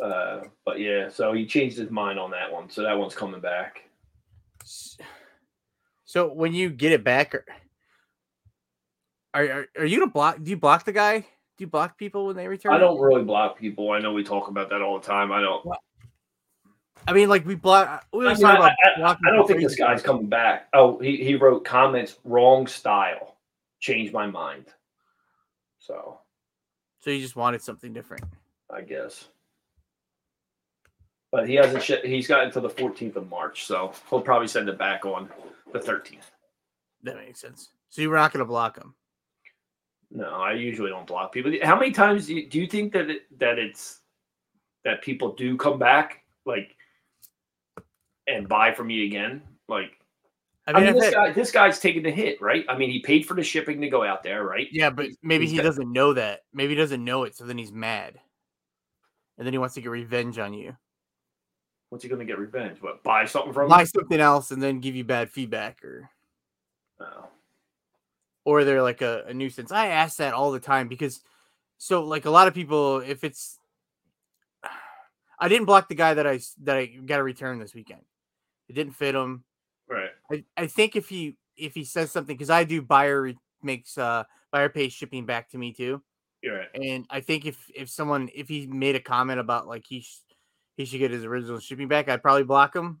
Uh, 0.00 0.40
but 0.64 0.80
yeah, 0.80 1.08
so 1.08 1.32
he 1.32 1.46
changed 1.46 1.76
his 1.76 1.90
mind 1.90 2.18
on 2.18 2.30
that 2.30 2.50
one, 2.50 2.70
so 2.70 2.82
that 2.82 2.98
one's 2.98 3.14
coming 3.14 3.40
back. 3.40 3.82
So 6.04 6.32
when 6.32 6.54
you 6.54 6.70
get 6.70 6.92
it 6.92 7.04
back, 7.04 7.34
are 9.34 9.42
are, 9.42 9.66
are, 9.78 9.84
you 9.84 9.98
gonna 9.98 10.10
block? 10.10 10.42
Do 10.42 10.50
you 10.50 10.56
block 10.56 10.84
the 10.84 10.92
guy? 10.92 11.20
Do 11.20 11.26
you 11.58 11.66
block 11.66 11.98
people 11.98 12.26
when 12.26 12.36
they 12.36 12.48
return? 12.48 12.72
I 12.72 12.78
don't 12.78 13.00
really 13.00 13.22
block 13.22 13.58
people. 13.58 13.92
I 13.92 13.98
know 13.98 14.12
we 14.12 14.24
talk 14.24 14.48
about 14.48 14.70
that 14.70 14.82
all 14.82 14.98
the 14.98 15.06
time. 15.06 15.32
I 15.32 15.40
don't. 15.40 15.64
I 17.06 17.12
mean, 17.12 17.28
like 17.28 17.44
we 17.44 17.54
block. 17.54 18.06
We 18.12 18.26
I, 18.26 18.34
mean, 18.34 18.42
talk 18.42 18.60
I, 18.60 18.72
about 18.98 19.18
I- 19.24 19.28
I 19.28 19.30
don't 19.32 19.46
think 19.46 19.60
this 19.60 19.74
guy's 19.74 20.02
coming 20.02 20.28
back. 20.28 20.68
Oh, 20.72 20.98
he, 20.98 21.16
he 21.16 21.34
wrote 21.34 21.64
comments 21.64 22.16
wrong 22.24 22.66
style. 22.66 23.36
Changed 23.80 24.12
my 24.12 24.26
mind. 24.26 24.66
So 25.80 26.20
So 27.00 27.10
you 27.10 27.20
just 27.20 27.36
wanted 27.36 27.62
something 27.62 27.92
different. 27.92 28.24
I 28.72 28.82
guess. 28.82 29.28
But 31.32 31.48
he 31.48 31.54
hasn't. 31.54 31.82
Sh- 31.82 32.04
he's 32.04 32.28
got 32.28 32.44
until 32.44 32.62
the 32.62 32.68
14th 32.68 33.16
of 33.16 33.28
March, 33.30 33.64
so 33.64 33.92
he'll 34.10 34.20
probably 34.20 34.46
send 34.48 34.68
it 34.68 34.78
back 34.78 35.04
on 35.06 35.30
the 35.72 35.78
13th. 35.80 36.18
That 37.04 37.16
makes 37.16 37.40
sense. 37.40 37.70
So 37.88 38.02
you 38.02 38.10
were 38.10 38.16
not 38.16 38.32
going 38.32 38.40
to 38.40 38.44
block 38.44 38.76
him. 38.76 38.94
No, 40.10 40.28
I 40.28 40.52
usually 40.52 40.90
don't 40.90 41.06
block 41.06 41.32
people. 41.32 41.50
How 41.62 41.74
many 41.78 41.90
times 41.90 42.26
do 42.26 42.34
you, 42.34 42.48
do 42.48 42.60
you 42.60 42.66
think 42.66 42.92
that 42.92 43.08
it, 43.10 43.22
that 43.38 43.58
it's 43.58 44.00
that 44.84 45.00
people 45.02 45.32
do 45.34 45.56
come 45.56 45.78
back 45.78 46.22
like 46.44 46.76
and 48.26 48.46
buy 48.46 48.72
from 48.74 48.90
you 48.90 49.06
again? 49.06 49.40
Like, 49.68 49.92
I 50.66 50.72
I 50.72 50.74
mean, 50.74 50.84
mean, 50.84 50.94
I've 50.96 51.00
this 51.00 51.14
guy 51.14 51.32
this 51.32 51.50
guy's 51.50 51.80
taking 51.80 52.02
the 52.02 52.10
hit, 52.10 52.42
right? 52.42 52.64
I 52.68 52.76
mean, 52.76 52.90
he 52.90 53.00
paid 53.00 53.24
for 53.24 53.32
the 53.32 53.42
shipping 53.42 53.80
to 53.80 53.88
go 53.88 54.04
out 54.04 54.22
there, 54.22 54.44
right? 54.44 54.68
yeah, 54.70 54.90
but 54.90 55.06
maybe 55.22 55.44
he's 55.44 55.52
he 55.52 55.56
got- 55.56 55.62
doesn't 55.64 55.90
know 55.90 56.12
that. 56.12 56.40
Maybe 56.52 56.74
he 56.74 56.78
doesn't 56.78 57.02
know 57.02 57.24
it, 57.24 57.34
so 57.34 57.44
then 57.46 57.56
he's 57.56 57.72
mad, 57.72 58.20
and 59.38 59.46
then 59.46 59.54
he 59.54 59.58
wants 59.58 59.74
to 59.76 59.80
get 59.80 59.88
revenge 59.90 60.38
on 60.38 60.52
you. 60.52 60.76
What's 61.92 62.02
he 62.04 62.08
going 62.08 62.20
to 62.20 62.24
get 62.24 62.38
revenge? 62.38 62.80
What 62.80 63.02
buy 63.02 63.26
something 63.26 63.52
from? 63.52 63.68
Buy 63.68 63.82
him? 63.82 63.86
something 63.86 64.18
else, 64.18 64.50
and 64.50 64.62
then 64.62 64.80
give 64.80 64.96
you 64.96 65.04
bad 65.04 65.30
feedback, 65.30 65.84
or 65.84 66.08
No. 66.98 67.26
or 68.46 68.64
they're 68.64 68.80
like 68.80 69.02
a, 69.02 69.24
a 69.26 69.34
nuisance. 69.34 69.70
I 69.70 69.88
ask 69.88 70.16
that 70.16 70.32
all 70.32 70.52
the 70.52 70.58
time 70.58 70.88
because 70.88 71.20
so 71.76 72.02
like 72.02 72.24
a 72.24 72.30
lot 72.30 72.48
of 72.48 72.54
people, 72.54 73.00
if 73.00 73.24
it's 73.24 73.58
I 75.38 75.48
didn't 75.48 75.66
block 75.66 75.90
the 75.90 75.94
guy 75.94 76.14
that 76.14 76.26
I 76.26 76.40
that 76.62 76.78
I 76.78 76.86
got 76.86 77.18
to 77.18 77.22
return 77.24 77.58
this 77.58 77.74
weekend. 77.74 78.00
It 78.70 78.72
didn't 78.72 78.94
fit 78.94 79.14
him. 79.14 79.44
Right. 79.86 80.12
I, 80.30 80.44
I 80.56 80.66
think 80.68 80.96
if 80.96 81.10
he 81.10 81.36
if 81.58 81.74
he 81.74 81.84
says 81.84 82.10
something 82.10 82.34
because 82.34 82.48
I 82.48 82.64
do 82.64 82.80
buyer 82.80 83.20
re- 83.20 83.38
makes 83.62 83.98
uh 83.98 84.24
buyer 84.50 84.70
pays 84.70 84.94
shipping 84.94 85.26
back 85.26 85.50
to 85.50 85.58
me 85.58 85.74
too, 85.74 86.00
You're 86.40 86.56
right. 86.56 86.68
and 86.74 87.04
I 87.10 87.20
think 87.20 87.44
if 87.44 87.70
if 87.74 87.90
someone 87.90 88.30
if 88.34 88.48
he 88.48 88.66
made 88.66 88.96
a 88.96 89.00
comment 89.00 89.40
about 89.40 89.68
like 89.68 89.84
he 89.86 90.00
sh- 90.00 90.20
he 90.76 90.84
should 90.84 90.98
get 90.98 91.10
his 91.10 91.24
original 91.24 91.58
shipping 91.58 91.88
back, 91.88 92.08
I'd 92.08 92.22
probably 92.22 92.44
block 92.44 92.74
him. 92.74 92.98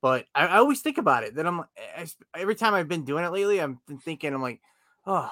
But 0.00 0.26
I, 0.34 0.46
I 0.46 0.56
always 0.58 0.80
think 0.80 0.98
about 0.98 1.24
it. 1.24 1.34
Then 1.34 1.46
I'm 1.46 1.60
I 1.60 2.06
every 2.36 2.54
time 2.54 2.74
I've 2.74 2.88
been 2.88 3.04
doing 3.04 3.24
it 3.24 3.32
lately, 3.32 3.60
I'm 3.60 3.80
been 3.86 3.98
thinking 3.98 4.32
I'm 4.32 4.42
like, 4.42 4.60
oh, 5.06 5.30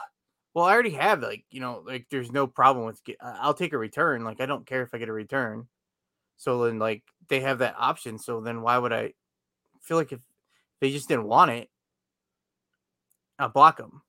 well, 0.54 0.64
I 0.64 0.72
already 0.72 0.90
have 0.90 1.20
like 1.22 1.44
you 1.50 1.60
know 1.60 1.82
like 1.86 2.06
there's 2.10 2.32
no 2.32 2.46
problem 2.46 2.86
with 2.86 3.04
get, 3.04 3.18
I'll 3.20 3.54
take 3.54 3.72
a 3.72 3.78
return. 3.78 4.24
Like 4.24 4.40
I 4.40 4.46
don't 4.46 4.66
care 4.66 4.82
if 4.82 4.92
I 4.92 4.98
get 4.98 5.08
a 5.08 5.12
return. 5.12 5.68
So 6.36 6.64
then 6.64 6.78
like 6.78 7.02
they 7.28 7.40
have 7.40 7.58
that 7.58 7.76
option. 7.78 8.18
So 8.18 8.40
then 8.40 8.62
why 8.62 8.78
would 8.78 8.92
I 8.92 9.12
feel 9.82 9.96
like 9.96 10.12
if 10.12 10.20
they 10.80 10.90
just 10.90 11.08
didn't 11.08 11.28
want 11.28 11.52
it, 11.52 11.70
I 13.38 13.46
block 13.48 13.76
them. 13.76 14.02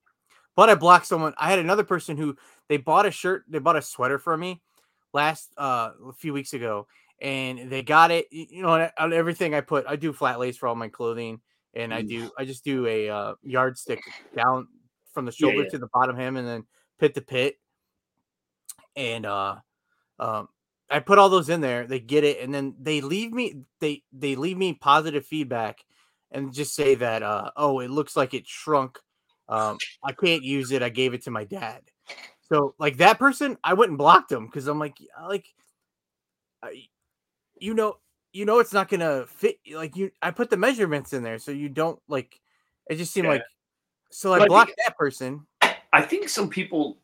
But 0.56 0.70
I 0.70 0.74
blocked 0.74 1.06
someone. 1.06 1.34
I 1.38 1.50
had 1.50 1.60
another 1.60 1.84
person 1.84 2.16
who 2.16 2.36
they 2.68 2.78
bought 2.78 3.06
a 3.06 3.10
shirt, 3.10 3.44
they 3.48 3.60
bought 3.60 3.76
a 3.76 3.82
sweater 3.82 4.18
for 4.18 4.36
me 4.36 4.60
last 5.14 5.52
uh 5.56 5.90
a 6.08 6.12
few 6.12 6.32
weeks 6.32 6.52
ago, 6.52 6.86
and 7.20 7.70
they 7.70 7.82
got 7.82 8.10
it. 8.10 8.26
You 8.30 8.62
know, 8.62 8.70
on, 8.70 8.90
on 8.98 9.12
everything 9.12 9.54
I 9.54 9.60
put, 9.60 9.86
I 9.86 9.96
do 9.96 10.12
flat 10.12 10.38
lace 10.38 10.56
for 10.56 10.68
all 10.68 10.74
my 10.74 10.88
clothing, 10.88 11.40
and 11.74 11.92
I 11.92 12.02
do 12.02 12.30
I 12.38 12.44
just 12.44 12.64
do 12.64 12.86
a 12.86 13.08
uh, 13.08 13.34
yardstick 13.42 14.00
down 14.36 14.68
from 15.12 15.24
the 15.24 15.32
shoulder 15.32 15.62
yeah. 15.62 15.70
to 15.70 15.78
the 15.78 15.88
bottom 15.92 16.16
hem, 16.16 16.36
and 16.36 16.46
then 16.46 16.64
pit 16.98 17.14
to 17.14 17.20
pit, 17.20 17.56
and 18.96 19.26
uh, 19.26 19.56
um. 20.18 20.48
I 20.90 21.00
put 21.00 21.18
all 21.18 21.28
those 21.28 21.50
in 21.50 21.60
there. 21.60 21.86
They 21.86 22.00
get 22.00 22.24
it, 22.24 22.40
and 22.40 22.54
then 22.54 22.74
they 22.80 23.02
leave 23.02 23.30
me. 23.30 23.60
They 23.78 24.04
they 24.10 24.36
leave 24.36 24.56
me 24.56 24.72
positive 24.72 25.26
feedback, 25.26 25.84
and 26.30 26.50
just 26.50 26.74
say 26.74 26.94
that 26.94 27.22
uh, 27.22 27.50
oh, 27.56 27.80
it 27.80 27.90
looks 27.90 28.16
like 28.16 28.32
it 28.32 28.46
shrunk. 28.46 28.98
Um, 29.50 29.76
I 30.02 30.12
can't 30.12 30.42
use 30.42 30.72
it. 30.72 30.82
I 30.82 30.88
gave 30.88 31.12
it 31.12 31.24
to 31.24 31.30
my 31.30 31.44
dad. 31.44 31.82
So 32.48 32.74
like 32.78 32.96
that 32.98 33.18
person, 33.18 33.58
I 33.62 33.74
went 33.74 33.90
and 33.90 33.98
blocked 33.98 34.30
them 34.30 34.46
because 34.46 34.66
I'm 34.66 34.78
like, 34.78 34.96
like, 35.22 35.46
I, 36.62 36.84
you 37.60 37.74
know, 37.74 37.96
you 38.32 38.44
know, 38.44 38.58
it's 38.58 38.72
not 38.72 38.88
gonna 38.88 39.26
fit. 39.26 39.58
Like 39.72 39.96
you, 39.96 40.10
I 40.22 40.30
put 40.30 40.50
the 40.50 40.56
measurements 40.56 41.12
in 41.12 41.22
there, 41.22 41.38
so 41.38 41.50
you 41.50 41.68
don't 41.68 41.98
like. 42.08 42.40
It 42.90 42.96
just 42.96 43.12
seemed 43.12 43.26
Yeah. 43.26 43.32
like. 43.34 43.42
So 44.10 44.30
But 44.30 44.32
I 44.32 44.36
I 44.36 44.38
think- 44.40 44.48
blocked 44.50 44.72
that 44.86 44.96
person. 44.96 45.46
I 45.92 46.02
think 46.02 46.28
some 46.28 46.48
people, 46.50 46.98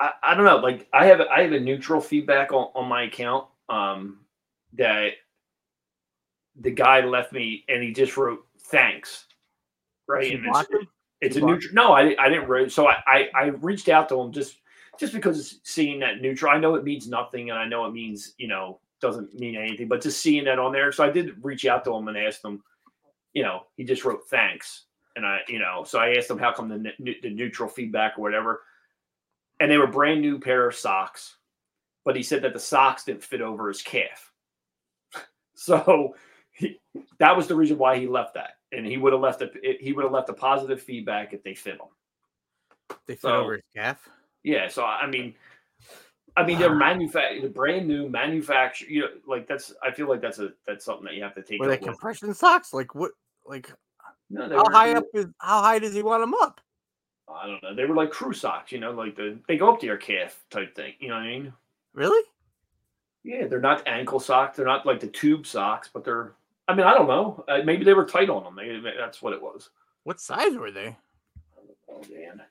I, 0.00 0.12
I 0.22 0.34
don't 0.34 0.44
know. 0.46 0.56
Like 0.56 0.88
I 0.92 1.06
have, 1.06 1.20
I 1.20 1.42
have 1.42 1.52
a 1.52 1.60
neutral 1.60 2.00
feedback 2.00 2.52
on, 2.52 2.70
on 2.74 2.88
my 2.88 3.02
account. 3.04 3.46
Um, 3.68 4.20
that 4.74 5.12
the 6.60 6.70
guy 6.70 7.00
left 7.04 7.32
me, 7.32 7.64
and 7.68 7.82
he 7.82 7.92
just 7.92 8.16
wrote 8.16 8.44
thanks, 8.58 9.26
right? 10.08 10.32
And 10.32 10.46
it's, 10.46 10.58
him? 10.70 10.88
it's 11.20 11.36
You 11.36 11.42
a 11.42 11.46
blocked- 11.46 11.62
neutral. 11.62 11.74
No, 11.74 11.92
I, 11.92 12.14
I 12.18 12.28
didn't 12.28 12.48
write. 12.48 12.70
So 12.72 12.88
I, 12.88 12.96
I, 13.06 13.30
I 13.34 13.44
reached 13.60 13.88
out 13.88 14.08
to 14.10 14.20
him 14.20 14.32
just, 14.32 14.56
just 14.98 15.12
because 15.12 15.60
seeing 15.64 15.98
that 16.00 16.20
neutral. 16.20 16.52
I 16.52 16.58
know 16.58 16.74
it 16.76 16.84
means 16.84 17.08
nothing, 17.08 17.50
and 17.50 17.58
I 17.58 17.66
know 17.66 17.84
it 17.86 17.92
means 17.92 18.34
you 18.38 18.48
know 18.48 18.80
doesn't 19.04 19.38
mean 19.38 19.54
anything, 19.54 19.86
but 19.86 20.00
just 20.00 20.22
seeing 20.22 20.44
that 20.44 20.58
on 20.58 20.72
there. 20.72 20.90
So 20.90 21.04
I 21.04 21.10
did 21.10 21.44
reach 21.44 21.66
out 21.66 21.84
to 21.84 21.94
him 21.94 22.08
and 22.08 22.16
asked 22.16 22.42
him. 22.42 22.62
You 23.34 23.42
know, 23.42 23.66
he 23.76 23.84
just 23.84 24.04
wrote 24.04 24.28
thanks, 24.30 24.86
and 25.14 25.26
I, 25.26 25.40
you 25.46 25.58
know, 25.58 25.84
so 25.84 25.98
I 25.98 26.14
asked 26.14 26.30
him 26.30 26.38
how 26.38 26.52
come 26.52 26.68
the 26.68 26.94
ne- 26.98 27.20
the 27.20 27.30
neutral 27.30 27.68
feedback 27.68 28.14
or 28.16 28.22
whatever, 28.22 28.62
and 29.60 29.70
they 29.70 29.76
were 29.76 29.86
brand 29.86 30.22
new 30.22 30.38
pair 30.38 30.66
of 30.66 30.74
socks, 30.74 31.36
but 32.04 32.16
he 32.16 32.22
said 32.22 32.42
that 32.42 32.54
the 32.54 32.60
socks 32.60 33.04
didn't 33.04 33.22
fit 33.22 33.42
over 33.42 33.68
his 33.68 33.82
calf. 33.82 34.32
So 35.56 36.16
he, 36.50 36.80
that 37.20 37.36
was 37.36 37.46
the 37.46 37.54
reason 37.54 37.78
why 37.78 37.98
he 37.98 38.08
left 38.08 38.34
that, 38.34 38.54
and 38.72 38.84
he 38.84 38.96
would 38.96 39.12
have 39.12 39.22
left 39.22 39.40
a 39.40 39.50
he 39.80 39.92
would 39.92 40.02
have 40.02 40.12
left 40.12 40.28
a 40.28 40.34
positive 40.34 40.82
feedback 40.82 41.32
if 41.32 41.42
they 41.42 41.54
fit 41.54 41.74
him. 41.74 42.96
They 43.06 43.14
fit 43.14 43.22
so- 43.22 43.40
over 43.40 43.54
his 43.54 43.62
calf. 43.74 44.08
Yeah, 44.42 44.68
so 44.68 44.84
I 44.84 45.06
mean, 45.06 45.34
I 46.36 46.44
mean 46.44 46.58
they're 46.58 46.74
manufactured, 46.74 47.54
brand 47.54 47.86
new 47.86 48.08
manufactured. 48.08 48.88
You 48.88 49.02
know, 49.02 49.08
like 49.26 49.46
that's 49.46 49.72
I 49.82 49.92
feel 49.92 50.08
like 50.08 50.20
that's 50.20 50.38
a 50.40 50.52
that's 50.66 50.84
something 50.84 51.04
that 51.04 51.14
you 51.14 51.22
have 51.22 51.34
to 51.36 51.42
take. 51.42 51.60
Were 51.60 51.68
they 51.68 51.76
with. 51.76 51.82
compression 51.82 52.34
socks? 52.34 52.72
Like 52.72 52.94
what? 52.94 53.12
Like 53.46 53.70
No, 54.30 54.48
how 54.48 54.70
high 54.70 54.94
up 54.94 55.04
is? 55.14 55.26
How 55.38 55.62
high 55.62 55.78
does 55.78 55.94
he 55.94 56.02
want 56.02 56.22
them 56.22 56.34
up? 56.34 56.60
I 57.28 57.46
don't 57.46 57.62
know. 57.62 57.74
They 57.74 57.84
were 57.84 57.94
like 57.94 58.10
crew 58.10 58.32
socks, 58.32 58.72
you 58.72 58.80
know, 58.80 58.90
like 58.90 59.16
the 59.16 59.38
they 59.46 59.56
go 59.56 59.72
up 59.72 59.80
to 59.80 59.86
your 59.86 59.96
calf 59.96 60.44
type 60.50 60.74
thing. 60.74 60.94
You 60.98 61.08
know 61.08 61.14
what 61.14 61.22
I 61.22 61.26
mean? 61.28 61.52
Really? 61.92 62.28
Yeah, 63.22 63.46
they're 63.46 63.60
not 63.60 63.86
ankle 63.86 64.20
socks. 64.20 64.56
They're 64.56 64.66
not 64.66 64.84
like 64.84 65.00
the 65.00 65.06
tube 65.06 65.46
socks, 65.46 65.88
but 65.92 66.04
they're. 66.04 66.32
I 66.66 66.74
mean, 66.74 66.86
I 66.86 66.94
don't 66.94 67.08
know. 67.08 67.44
Uh, 67.46 67.60
maybe 67.64 67.84
they 67.84 67.94
were 67.94 68.06
tight 68.06 68.30
on 68.30 68.42
them. 68.42 68.54
Maybe 68.54 68.82
that's 68.98 69.22
what 69.22 69.32
it 69.32 69.42
was. 69.42 69.70
What 70.02 70.20
size 70.20 70.56
were 70.56 70.70
they? 70.70 70.96
Oh 71.88 72.02
man, 72.12 72.42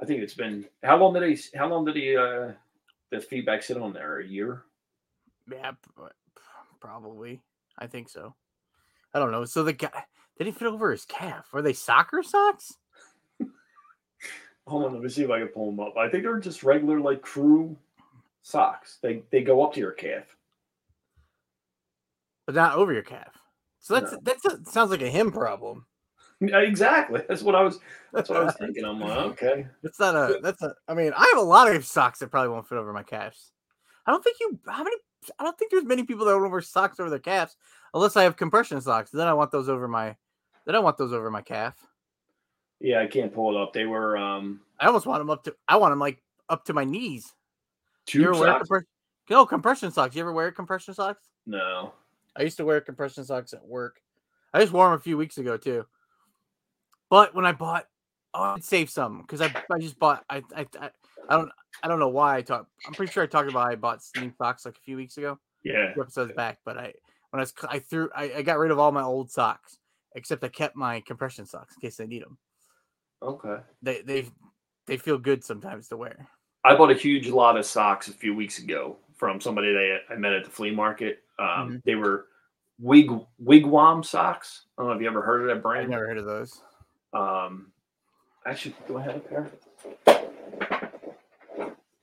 I 0.00 0.04
think 0.04 0.22
it's 0.22 0.34
been 0.34 0.64
how 0.82 0.96
long 0.96 1.14
did 1.14 1.28
he? 1.28 1.58
How 1.58 1.68
long 1.68 1.84
did 1.84 1.96
he? 1.96 2.16
uh 2.16 2.52
The 3.10 3.20
feedback 3.20 3.62
sit 3.62 3.76
on 3.78 3.92
there? 3.92 4.18
A 4.18 4.26
year? 4.26 4.64
Yeah, 5.50 5.72
uh, 6.00 6.08
probably. 6.80 7.40
I 7.78 7.86
think 7.86 8.08
so. 8.08 8.34
I 9.14 9.18
don't 9.18 9.30
know. 9.32 9.44
So 9.44 9.64
the 9.64 9.72
guy 9.72 10.04
did 10.36 10.46
he 10.46 10.52
fit 10.52 10.68
over 10.68 10.90
his 10.90 11.04
calf? 11.04 11.48
Were 11.52 11.62
they 11.62 11.72
soccer 11.72 12.22
socks? 12.22 12.74
Hold 14.66 14.84
on, 14.84 14.92
let 14.92 15.02
me 15.02 15.08
see 15.08 15.22
if 15.24 15.30
I 15.30 15.38
can 15.38 15.48
pull 15.48 15.70
them 15.70 15.80
up. 15.80 15.96
I 15.96 16.10
think 16.10 16.24
they're 16.24 16.38
just 16.38 16.62
regular 16.62 17.00
like 17.00 17.22
crew 17.22 17.74
socks. 18.42 18.98
They 19.00 19.22
they 19.30 19.42
go 19.42 19.64
up 19.64 19.72
to 19.74 19.80
your 19.80 19.92
calf. 19.92 20.36
But 22.44 22.54
not 22.54 22.74
over 22.76 22.92
your 22.92 23.02
calf. 23.02 23.34
So 23.80 23.94
that's 23.94 24.12
No. 24.12 24.18
that's 24.22 24.44
a, 24.44 24.62
sounds 24.66 24.90
like 24.90 25.00
a 25.02 25.08
him 25.08 25.32
problem. 25.32 25.86
Exactly. 26.40 27.22
That's 27.28 27.42
what 27.42 27.54
I 27.54 27.62
was. 27.62 27.80
That's 28.12 28.28
what 28.28 28.40
I 28.40 28.44
was 28.44 28.54
thinking. 28.60 28.84
I'm 28.84 29.00
like, 29.00 29.18
okay. 29.18 29.66
That's 29.82 29.98
not 29.98 30.14
a. 30.14 30.38
That's 30.42 30.62
a. 30.62 30.74
I 30.86 30.94
mean, 30.94 31.12
I 31.16 31.26
have 31.34 31.38
a 31.38 31.46
lot 31.46 31.74
of 31.74 31.84
socks 31.84 32.20
that 32.20 32.30
probably 32.30 32.50
won't 32.50 32.68
fit 32.68 32.78
over 32.78 32.92
my 32.92 33.02
calves. 33.02 33.52
I 34.06 34.12
don't 34.12 34.22
think 34.22 34.36
you. 34.40 34.58
How 34.66 34.84
many? 34.84 34.96
I 35.38 35.44
don't 35.44 35.58
think 35.58 35.70
there's 35.70 35.84
many 35.84 36.04
people 36.04 36.24
that 36.26 36.32
don't 36.32 36.50
wear 36.50 36.60
socks 36.60 37.00
over 37.00 37.10
their 37.10 37.18
calves, 37.18 37.56
unless 37.92 38.16
I 38.16 38.22
have 38.22 38.36
compression 38.36 38.80
socks. 38.80 39.10
Then 39.10 39.26
I 39.26 39.34
want 39.34 39.50
those 39.50 39.68
over 39.68 39.88
my. 39.88 40.16
Then 40.64 40.76
I 40.76 40.78
want 40.78 40.96
those 40.96 41.12
over 41.12 41.30
my 41.30 41.42
calf. 41.42 41.74
Yeah, 42.80 43.00
I 43.00 43.06
can't 43.06 43.34
pull 43.34 43.56
it 43.56 43.60
up. 43.60 43.72
They 43.72 43.86
were 43.86 44.16
um 44.16 44.60
I 44.78 44.86
almost 44.86 45.06
want 45.06 45.20
them 45.20 45.30
up 45.30 45.44
to. 45.44 45.56
I 45.66 45.76
want 45.76 45.92
them 45.92 45.98
like 45.98 46.22
up 46.48 46.64
to 46.66 46.72
my 46.72 46.84
knees. 46.84 47.34
You 48.10 48.30
ever 48.30 48.38
wear 48.38 48.60
compre- 48.60 48.82
no 49.28 49.44
compression 49.44 49.90
socks? 49.90 50.14
You 50.14 50.22
ever 50.22 50.32
wear 50.32 50.50
compression 50.52 50.94
socks? 50.94 51.28
No. 51.46 51.92
I 52.36 52.42
used 52.42 52.56
to 52.58 52.64
wear 52.64 52.80
compression 52.80 53.24
socks 53.24 53.52
at 53.52 53.66
work. 53.66 54.00
I 54.54 54.60
just 54.60 54.72
wore 54.72 54.86
them 54.86 54.94
a 54.94 55.02
few 55.02 55.18
weeks 55.18 55.38
ago 55.38 55.56
too. 55.56 55.84
But 57.10 57.34
when 57.34 57.46
I 57.46 57.52
bought, 57.52 57.86
oh, 58.34 58.42
I'd 58.56 58.64
save 58.64 58.90
some 58.90 59.22
because 59.22 59.40
I, 59.40 59.54
I 59.72 59.78
just 59.78 59.98
bought. 59.98 60.24
I, 60.28 60.42
I 60.54 60.66
I 60.80 60.90
I 61.28 61.36
don't 61.36 61.50
I 61.82 61.88
don't 61.88 61.98
know 61.98 62.08
why 62.08 62.36
I 62.36 62.42
talked. 62.42 62.70
I'm 62.86 62.92
pretty 62.94 63.12
sure 63.12 63.22
I 63.22 63.26
talked 63.26 63.50
about 63.50 63.70
I 63.70 63.74
bought 63.76 64.02
sneak 64.02 64.32
socks 64.36 64.64
like 64.66 64.76
a 64.76 64.80
few 64.80 64.96
weeks 64.96 65.16
ago, 65.16 65.38
Yeah. 65.64 65.92
two 65.94 66.02
episodes 66.02 66.32
back. 66.32 66.58
But 66.64 66.78
I 66.78 66.92
when 67.30 67.40
I 67.40 67.42
was 67.42 67.54
I 67.68 67.78
threw 67.78 68.08
I, 68.14 68.32
I 68.36 68.42
got 68.42 68.58
rid 68.58 68.70
of 68.70 68.78
all 68.78 68.92
my 68.92 69.02
old 69.02 69.30
socks 69.30 69.78
except 70.14 70.42
I 70.44 70.48
kept 70.48 70.74
my 70.76 71.00
compression 71.00 71.46
socks 71.46 71.74
in 71.76 71.80
case 71.80 72.00
I 72.00 72.06
need 72.06 72.22
them. 72.22 72.38
Okay. 73.22 73.56
They 73.82 74.02
they 74.02 74.26
they 74.86 74.96
feel 74.96 75.18
good 75.18 75.44
sometimes 75.44 75.88
to 75.88 75.96
wear. 75.96 76.26
I 76.64 76.74
bought 76.76 76.90
a 76.90 76.94
huge 76.94 77.28
lot 77.28 77.56
of 77.56 77.64
socks 77.64 78.08
a 78.08 78.12
few 78.12 78.34
weeks 78.34 78.58
ago 78.58 78.96
from 79.16 79.40
somebody 79.40 79.72
that 79.72 80.00
I 80.10 80.14
met 80.16 80.32
at 80.32 80.44
the 80.44 80.50
flea 80.50 80.70
market. 80.70 81.22
Um, 81.38 81.46
Mhm. 81.46 81.82
They 81.84 81.94
were 81.94 82.26
wig 82.78 83.10
wigwam 83.42 84.04
socks. 84.04 84.66
I 84.76 84.82
don't 84.82 84.90
know 84.90 84.96
if 84.96 85.02
you 85.02 85.08
ever 85.08 85.22
heard 85.22 85.42
of 85.42 85.46
that 85.48 85.56
I've 85.56 85.62
brand. 85.62 85.90
never 85.90 86.06
heard 86.06 86.18
of 86.18 86.24
those. 86.24 86.62
Um, 87.12 87.72
actually, 88.46 88.74
do 88.86 88.98
I 88.98 89.02
have 89.02 89.16
a 89.16 89.20
pair? 89.20 89.50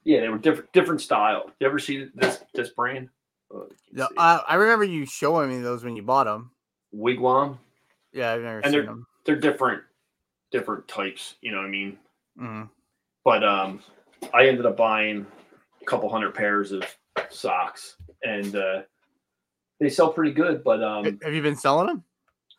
Yeah, 0.03 0.21
they 0.21 0.29
were 0.29 0.37
different 0.37 0.71
different 0.71 1.01
style. 1.01 1.49
You 1.59 1.67
ever 1.67 1.79
see 1.79 2.09
this 2.13 2.43
this 2.53 2.69
brand? 2.69 3.09
Oh, 3.51 3.63
you 3.63 3.75
can 3.89 3.97
No, 3.97 4.07
see. 4.07 4.15
I, 4.17 4.37
I 4.49 4.55
remember 4.55 4.85
you 4.85 5.05
showing 5.05 5.49
me 5.49 5.59
those 5.61 5.83
when 5.83 5.95
you 5.95 6.03
bought 6.03 6.25
them. 6.25 6.51
Wigwam. 6.95 7.57
Yeah, 8.13 8.33
I've 8.33 8.41
never 8.41 8.57
And 8.59 8.65
seen 8.65 8.71
they're- 8.73 8.85
them. 8.85 9.07
They're 9.25 9.35
different 9.39 9.81
different 10.51 10.87
types. 10.87 11.35
You 11.41 11.51
know 11.51 11.57
what 11.57 11.65
I 11.65 11.69
mean? 11.69 11.97
hmm 12.37 12.61
But 13.23 13.43
um, 13.43 13.79
I 14.33 14.47
ended 14.47 14.65
up 14.67 14.77
buying 14.77 15.25
a 15.81 15.85
couple 15.85 16.07
hundred 16.09 16.35
pairs 16.35 16.71
of 16.71 16.83
socks, 17.29 17.95
and 18.23 18.55
uh, 18.55 18.81
they 19.79 19.89
sell 19.89 20.13
pretty 20.13 20.31
good. 20.31 20.63
But 20.63 20.83
um, 20.83 21.19
Have 21.23 21.33
you 21.33 21.41
been 21.41 21.55
selling 21.55 21.87
them? 21.87 22.03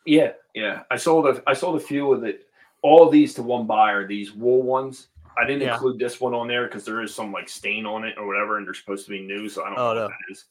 Yeah, 0.06 0.32
yeah, 0.54 0.82
I 0.90 0.96
sold 0.96 1.26
a 1.26 1.42
I 1.46 1.52
sold 1.54 1.76
a 1.76 1.80
few 1.84 2.12
of 2.12 2.24
it. 2.24 2.46
All 2.82 3.08
these 3.10 3.34
to 3.34 3.42
one 3.42 3.66
buyer. 3.66 4.06
These 4.06 4.32
wool 4.32 4.62
ones. 4.62 5.08
I 5.38 5.46
didn't 5.46 5.62
Yeah. 5.62 5.74
include 5.74 5.98
this 5.98 6.20
one 6.20 6.32
on 6.34 6.48
there 6.48 6.66
because 6.66 6.84
there 6.84 7.02
is 7.02 7.14
some 7.14 7.32
like 7.32 7.48
stain 7.48 7.84
on 7.84 8.04
it 8.04 8.16
or 8.16 8.26
whatever, 8.26 8.56
and 8.58 8.66
they're 8.66 8.74
supposed 8.74 9.04
to 9.06 9.10
be 9.10 9.20
new. 9.20 9.48
So 9.48 9.64
I 9.64 9.68
don't 9.70 9.78
Oh, 9.78 9.88
know 9.88 9.94
no. 9.94 10.02
what 10.04 10.10
that 10.12 10.32
is. 10.32 10.44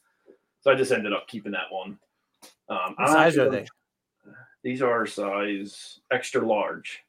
So 0.60 0.70
I 0.70 0.74
just 0.74 0.92
ended 0.92 1.12
up 1.12 1.26
keeping 1.28 1.52
that 1.52 1.70
one. 1.70 1.98
Um, 2.68 2.94
What 2.96 3.08
size 3.08 3.38
are 3.38 3.50
they? 3.50 3.66
These 4.62 4.82
are 4.82 5.06
size 5.06 6.00
extra 6.10 6.44
large, 6.46 7.04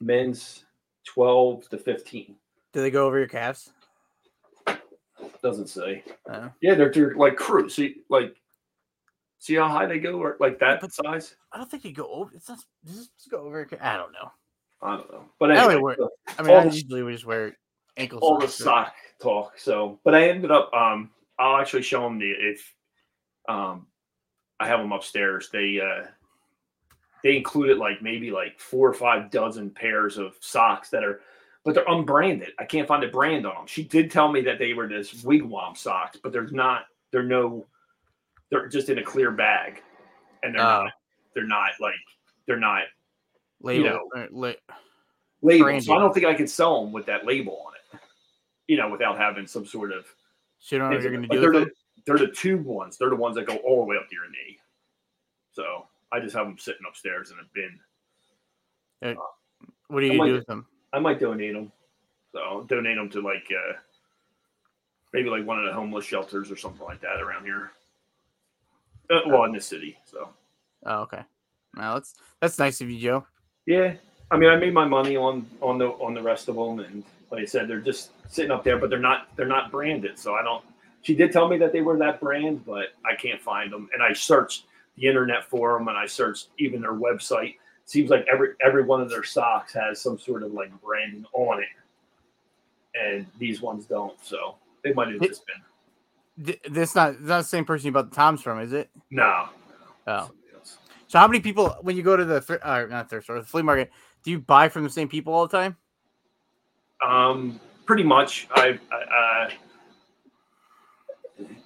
men's 0.00 0.66
twelve 1.04 1.68
to 1.70 1.78
fifteen. 1.78 2.36
Do 2.72 2.80
they 2.82 2.90
go 2.90 3.06
over 3.06 3.18
your 3.18 3.28
calves? 3.28 3.72
Doesn't 5.42 5.68
say. 5.68 6.02
Uh, 6.28 6.48
Yeah, 6.60 6.74
they're, 6.74 6.90
they're 6.92 7.14
like 7.14 7.36
crew. 7.36 7.68
See, 7.68 8.02
like, 8.10 8.36
see 9.38 9.54
how 9.54 9.68
high 9.68 9.86
they 9.86 9.98
go, 9.98 10.18
or 10.20 10.36
like 10.40 10.58
that 10.60 10.80
but- 10.80 10.92
size. 10.92 11.36
I 11.52 11.58
don't 11.58 11.70
think 11.70 11.84
you 11.84 11.92
go 11.92 12.06
over. 12.08 12.30
It's 12.34 12.48
not. 12.48 12.58
Does 12.84 12.96
this 12.96 13.08
go 13.30 13.38
over? 13.40 13.66
I 13.80 13.96
don't 13.96 14.12
know. 14.12 14.30
I 14.82 14.96
don't 14.96 15.10
know, 15.10 15.24
but 15.38 15.50
I 15.52 15.56
anyway, 15.72 15.80
wear- 15.80 15.96
I 16.38 16.42
mean, 16.42 16.50
All 16.50 16.60
I 16.60 16.68
the- 16.68 16.74
usually 16.74 17.02
would 17.02 17.12
just 17.12 17.24
wear 17.26 17.56
ankle 17.96 18.18
all 18.20 18.38
the 18.38 18.46
socks. 18.46 18.58
but- 18.58 18.64
sock 18.64 18.94
talk. 19.22 19.58
So, 19.58 19.98
but 20.04 20.14
I 20.14 20.28
ended 20.28 20.50
up. 20.50 20.72
Um, 20.74 21.10
I'll 21.38 21.56
actually 21.60 21.82
show 21.82 22.02
them 22.02 22.18
the 22.18 22.30
if. 22.30 22.74
Um, 23.48 23.86
I 24.58 24.66
have 24.66 24.80
them 24.80 24.92
upstairs. 24.92 25.48
They 25.50 25.80
uh, 25.80 26.06
they 27.22 27.36
included 27.36 27.78
like 27.78 28.02
maybe 28.02 28.30
like 28.30 28.58
four 28.60 28.88
or 28.88 28.94
five 28.94 29.30
dozen 29.30 29.70
pairs 29.70 30.18
of 30.18 30.36
socks 30.40 30.90
that 30.90 31.04
are, 31.04 31.20
but 31.64 31.74
they're 31.74 31.88
unbranded. 31.88 32.52
I 32.58 32.64
can't 32.64 32.88
find 32.88 33.02
a 33.04 33.08
brand 33.08 33.46
on 33.46 33.54
them. 33.54 33.66
She 33.66 33.82
did 33.84 34.10
tell 34.10 34.30
me 34.30 34.40
that 34.42 34.58
they 34.58 34.74
were 34.74 34.88
this 34.88 35.22
wigwam 35.24 35.76
socks, 35.76 36.18
but 36.22 36.32
there's 36.32 36.52
not. 36.52 36.86
They're 37.12 37.22
no. 37.22 37.66
They're 38.50 38.68
just 38.68 38.88
in 38.88 38.98
a 38.98 39.02
clear 39.02 39.30
bag, 39.30 39.82
and 40.42 40.54
they're 40.54 40.62
Oh. 40.62 40.84
not. 40.84 40.92
They're 41.34 41.46
not 41.46 41.70
like 41.80 41.94
they're 42.46 42.58
not 42.58 42.84
label. 43.60 43.84
know, 43.90 44.08
or 44.14 44.28
la- 44.30 44.52
labeled. 45.42 45.82
So 45.82 45.94
I 45.94 45.98
don't 45.98 46.12
think 46.14 46.24
I 46.26 46.34
could 46.34 46.48
sell 46.48 46.82
them 46.82 46.92
with 46.92 47.06
that 47.06 47.26
label 47.26 47.62
on 47.66 47.72
it. 47.74 48.00
You 48.68 48.76
know, 48.78 48.88
without 48.88 49.18
having 49.18 49.46
some 49.46 49.66
sort 49.66 49.92
of. 49.92 50.06
so 50.58 50.76
you 50.76 50.80
don't 50.80 50.90
know 50.92 50.98
you're 50.98 51.12
gonna 51.12 51.28
do. 51.28 51.40
they're 51.40 51.52
the 51.52 51.70
they're 52.06 52.18
the 52.18 52.28
tube 52.28 52.64
ones. 52.64 52.96
They're 52.98 53.10
the 53.10 53.16
ones 53.16 53.34
that 53.36 53.46
go 53.46 53.56
all 53.56 53.80
the 53.84 53.86
way 53.90 53.96
up 53.96 54.08
to 54.08 54.14
your 54.14 54.28
knee. 54.30 54.58
So 55.52 55.86
I 56.12 56.20
just 56.20 56.34
have 56.36 56.46
them 56.46 56.58
sitting 56.58 56.82
upstairs 56.88 57.32
in 57.32 57.38
a 57.38 57.42
bin. 57.52 57.80
Uh, 59.04 59.20
uh, 59.20 59.24
what 59.88 60.00
do 60.00 60.06
you 60.06 60.20
I'm 60.22 60.28
do 60.28 60.34
with 60.34 60.46
them? 60.46 60.66
I 60.92 60.98
might 61.00 61.18
donate 61.20 61.52
them. 61.54 61.72
So 62.32 62.40
I'll 62.40 62.62
donate 62.62 62.96
them 62.96 63.10
to 63.10 63.20
like 63.20 63.46
uh, 63.50 63.72
maybe 65.12 65.28
like 65.30 65.44
one 65.46 65.58
of 65.58 65.64
the 65.66 65.72
homeless 65.72 66.04
shelters 66.04 66.50
or 66.50 66.56
something 66.56 66.84
like 66.84 67.00
that 67.00 67.20
around 67.20 67.44
here. 67.44 67.72
Uh, 69.10 69.20
well, 69.26 69.44
in 69.44 69.52
the 69.52 69.60
city. 69.60 69.96
So 70.04 70.28
Oh, 70.84 71.02
okay. 71.02 71.22
Well, 71.76 71.94
that's 71.94 72.14
that's 72.40 72.58
nice 72.58 72.80
of 72.80 72.90
you, 72.90 72.98
Joe. 72.98 73.26
yeah, 73.66 73.94
I 74.30 74.36
mean, 74.36 74.50
I 74.50 74.56
made 74.56 74.72
my 74.74 74.84
money 74.84 75.16
on 75.16 75.46
on 75.60 75.78
the 75.78 75.88
on 75.88 76.14
the 76.14 76.22
rest 76.22 76.48
of 76.48 76.56
them, 76.56 76.80
and 76.80 77.04
like 77.30 77.42
I 77.42 77.44
said, 77.44 77.68
they're 77.68 77.80
just 77.80 78.10
sitting 78.28 78.50
up 78.50 78.64
there, 78.64 78.78
but 78.78 78.90
they're 78.90 78.98
not 78.98 79.28
they're 79.36 79.46
not 79.46 79.70
branded. 79.70 80.18
So 80.18 80.34
I 80.34 80.42
don't. 80.42 80.64
She 81.02 81.14
did 81.14 81.32
tell 81.32 81.48
me 81.48 81.56
that 81.58 81.72
they 81.72 81.82
were 81.82 81.96
that 81.98 82.20
brand, 82.20 82.64
but 82.66 82.88
I 83.04 83.14
can't 83.14 83.40
find 83.40 83.72
them. 83.72 83.88
And 83.94 84.02
I 84.02 84.12
searched 84.12 84.64
the 84.96 85.06
internet 85.06 85.44
for 85.44 85.78
them, 85.78 85.88
and 85.88 85.96
I 85.96 86.06
searched 86.06 86.48
even 86.58 86.80
their 86.80 86.94
website. 86.94 87.56
Seems 87.84 88.10
like 88.10 88.26
every 88.32 88.50
every 88.64 88.82
one 88.82 89.00
of 89.00 89.10
their 89.10 89.22
socks 89.22 89.72
has 89.74 90.00
some 90.00 90.18
sort 90.18 90.42
of 90.42 90.52
like 90.52 90.70
branding 90.82 91.26
on 91.32 91.60
it, 91.60 91.68
and 93.00 93.26
these 93.38 93.60
ones 93.60 93.86
don't. 93.86 94.16
So 94.24 94.56
they 94.82 94.92
might 94.92 95.08
have 95.08 95.20
just 95.20 95.46
been 95.46 95.62
Th- 96.44 96.60
This 96.68 96.94
not 96.94 97.20
not 97.20 97.38
the 97.38 97.44
same 97.44 97.64
person 97.64 97.86
you 97.86 97.92
bought 97.92 98.10
the 98.10 98.16
Toms 98.16 98.42
from, 98.42 98.60
is 98.60 98.72
it? 98.72 98.90
no. 99.10 99.48
Oh. 100.06 100.30
So 101.08 101.18
how 101.18 101.28
many 101.28 101.40
people 101.40 101.76
when 101.82 101.96
you 101.96 102.02
go 102.02 102.16
to 102.16 102.24
the 102.24 102.40
thr- 102.40 102.62
uh, 102.62 102.86
not 102.88 103.08
thrift 103.08 103.24
store, 103.24 103.38
the 103.38 103.46
flea 103.46 103.62
market, 103.62 103.90
do 104.22 104.30
you 104.30 104.38
buy 104.40 104.68
from 104.68 104.82
the 104.82 104.90
same 104.90 105.08
people 105.08 105.32
all 105.32 105.46
the 105.46 105.56
time? 105.56 105.76
Um, 107.04 107.60
pretty 107.84 108.02
much. 108.02 108.48
I, 108.50 108.78
I 108.90 109.46
uh, 109.46 109.50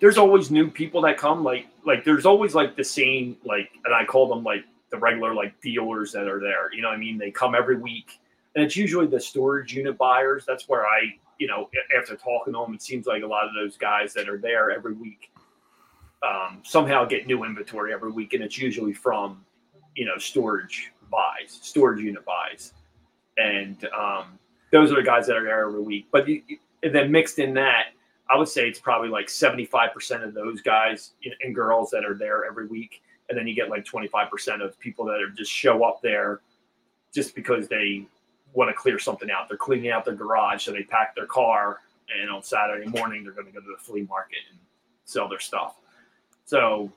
there's 0.01 0.19
always 0.19 0.51
new 0.51 0.71
people 0.71 1.01
that 1.03 1.17
come. 1.17 1.43
Like, 1.45 1.67
like 1.87 2.05
there's 2.05 2.27
always 2.27 2.55
like 2.55 2.77
the 2.77 2.85
same 2.85 3.37
like, 3.45 3.71
and 3.85 3.95
I 3.95 4.05
call 4.05 4.29
them 4.29 4.43
like 4.45 4.65
the 4.91 4.99
regular 4.99 5.35
like 5.35 5.59
dealers 5.61 6.13
that 6.13 6.29
are 6.29 6.41
there. 6.41 6.73
You 6.75 6.83
know, 6.83 6.89
what 6.89 6.97
I 6.97 6.99
mean, 6.99 7.19
they 7.19 7.31
come 7.31 7.55
every 7.55 7.77
week, 7.77 8.19
and 8.55 8.65
it's 8.65 8.77
usually 8.77 9.07
the 9.07 9.21
storage 9.21 9.73
unit 9.73 9.97
buyers. 9.97 10.45
That's 10.47 10.69
where 10.69 10.87
I, 10.87 11.15
you 11.41 11.49
know, 11.49 11.69
after 11.99 12.15
talking 12.15 12.53
to 12.53 12.61
them, 12.61 12.75
it 12.75 12.83
seems 12.83 13.07
like 13.07 13.25
a 13.25 13.27
lot 13.27 13.45
of 13.45 13.51
those 13.55 13.77
guys 13.77 14.13
that 14.15 14.29
are 14.29 14.39
there 14.39 14.71
every 14.71 14.93
week 14.93 15.33
um, 16.23 16.61
somehow 16.63 17.05
get 17.05 17.27
new 17.27 17.45
inventory 17.45 17.93
every 17.93 18.13
week, 18.13 18.35
and 18.35 18.45
it's 18.45 18.59
usually 18.59 18.93
from, 18.93 19.45
you 19.97 20.05
know, 20.05 20.19
storage 20.19 20.93
buys, 21.11 21.59
storage 21.63 22.01
unit 22.01 22.25
buys, 22.25 22.75
and 23.39 23.89
um, 23.99 24.39
those 24.71 24.93
are 24.93 24.97
the 24.97 25.03
guys 25.03 25.27
that 25.27 25.37
are 25.37 25.45
there 25.45 25.67
every 25.67 25.81
week. 25.81 26.09
But 26.13 26.27
then 26.83 27.11
mixed 27.11 27.39
in 27.39 27.55
that, 27.55 27.87
I 28.31 28.37
would 28.37 28.49
say 28.49 28.69
it's 28.69 28.79
probably 28.79 29.09
like 29.09 29.27
75% 29.27 30.23
of 30.23 30.35
those 30.35 30.61
guys 30.61 31.13
and 31.43 31.55
girls 31.55 31.91
that 31.91 32.05
are 32.05 32.15
there 32.15 32.45
every 32.45 32.67
week. 32.67 33.03
And 33.29 33.39
then 33.39 33.47
you 33.47 33.55
get 33.55 33.71
like 33.71 33.85
25% 33.85 34.65
of 34.65 34.79
people 34.79 35.05
that 35.07 35.21
are 35.21 35.31
just 35.31 35.51
show 35.51 35.85
up 35.85 36.01
there 36.03 36.41
just 37.13 37.35
because 37.35 37.67
they 37.67 38.07
want 38.53 38.71
to 38.71 38.75
clear 38.75 38.99
something 38.99 39.31
out. 39.31 39.49
They're 39.49 39.57
cleaning 39.57 39.91
out 39.91 40.05
their 40.05 40.15
garage. 40.15 40.65
So 40.65 40.73
they 40.73 40.83
pack 40.83 41.15
their 41.15 41.27
car 41.27 41.81
and 42.19 42.31
on 42.31 42.43
Saturday 42.43 42.87
morning, 42.89 43.23
they're 43.23 43.33
going 43.33 43.47
to 43.47 43.53
go 43.53 43.61
to 43.61 43.67
the 43.77 43.83
flea 43.83 44.03
market 44.03 44.39
and 44.51 44.59
sell 45.05 45.29
their 45.29 45.39
stuff. 45.39 45.77
So 46.45 46.91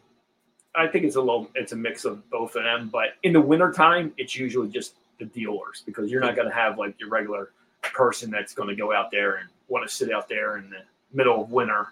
I 0.75 0.87
think 0.87 1.05
it's 1.05 1.15
a 1.15 1.19
little, 1.19 1.49
it's 1.55 1.71
a 1.71 1.75
mix 1.75 2.05
of 2.05 2.27
both 2.29 2.55
of 2.55 2.63
them. 2.63 2.89
But 2.91 3.15
in 3.23 3.33
the 3.33 3.41
wintertime, 3.41 4.13
it's 4.17 4.35
usually 4.35 4.69
just 4.69 4.95
the 5.19 5.25
dealers 5.25 5.83
because 5.85 6.09
you're 6.09 6.21
not 6.21 6.35
going 6.35 6.47
to 6.47 6.53
have 6.53 6.77
like 6.77 6.99
your 6.99 7.09
regular 7.09 7.51
person 7.81 8.31
that's 8.31 8.53
going 8.53 8.69
to 8.69 8.75
go 8.75 8.93
out 8.93 9.11
there 9.11 9.35
and 9.35 9.49
want 9.67 9.87
to 9.87 9.93
sit 9.93 10.11
out 10.11 10.27
there 10.27 10.57
in 10.57 10.69
the 10.69 10.81
middle 11.11 11.43
of 11.43 11.51
winter, 11.51 11.89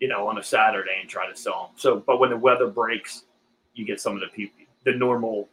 you 0.00 0.08
know, 0.08 0.26
on 0.26 0.38
a 0.38 0.42
Saturday 0.42 0.98
and 1.00 1.08
try 1.08 1.30
to 1.30 1.36
sell 1.36 1.68
them. 1.68 1.70
So, 1.76 2.02
but 2.04 2.18
when 2.18 2.30
the 2.30 2.36
weather 2.36 2.66
breaks, 2.66 3.24
you 3.74 3.84
get 3.84 4.00
some 4.00 4.14
of 4.14 4.20
the 4.20 4.28
people, 4.28 4.64
the 4.84 4.92
normal 4.92 5.48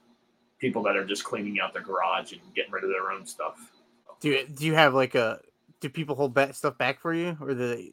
people 0.60 0.84
that 0.84 0.96
are 0.96 1.06
just 1.06 1.24
cleaning 1.24 1.60
out 1.60 1.74
their 1.74 1.84
garage 1.84 2.32
and 2.32 2.42
getting 2.56 2.72
rid 2.72 2.84
of 2.84 2.90
their 2.90 3.12
own 3.12 3.26
stuff. 3.26 3.72
Do 4.20 4.30
you, 4.30 4.48
do 4.48 4.66
you 4.66 4.74
have 4.74 4.94
like 4.94 5.16
a 5.16 5.40
do 5.80 5.90
people 5.90 6.16
hold 6.16 6.34
back 6.34 6.56
stuff 6.56 6.78
back 6.78 7.00
for 7.00 7.14
you 7.14 7.38
or 7.40 7.50
do 7.50 7.56
they 7.56 7.92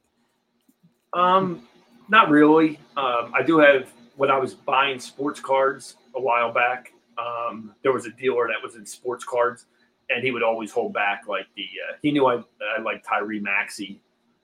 Um, 1.12 1.66
not 2.08 2.30
really. 2.30 2.78
Um, 2.96 3.32
I 3.34 3.42
do 3.44 3.58
have 3.58 3.90
when 4.16 4.30
I 4.30 4.38
was 4.38 4.54
buying 4.54 4.98
sports 4.98 5.40
cards 5.40 5.96
a 6.14 6.20
while 6.20 6.52
back. 6.52 6.92
Um, 7.18 7.74
there 7.82 7.92
was 7.92 8.06
a 8.06 8.10
dealer 8.10 8.48
that 8.48 8.62
was 8.62 8.76
in 8.76 8.84
sports 8.86 9.24
cards, 9.24 9.66
and 10.10 10.24
he 10.24 10.30
would 10.30 10.42
always 10.42 10.72
hold 10.72 10.92
back 10.92 11.28
like 11.28 11.46
the. 11.56 11.64
Uh, 11.64 11.96
he 12.02 12.10
knew 12.10 12.26
I 12.26 12.36
I 12.76 12.80
liked 12.82 13.06
Tyrese 13.06 13.42
Maxey 13.42 14.00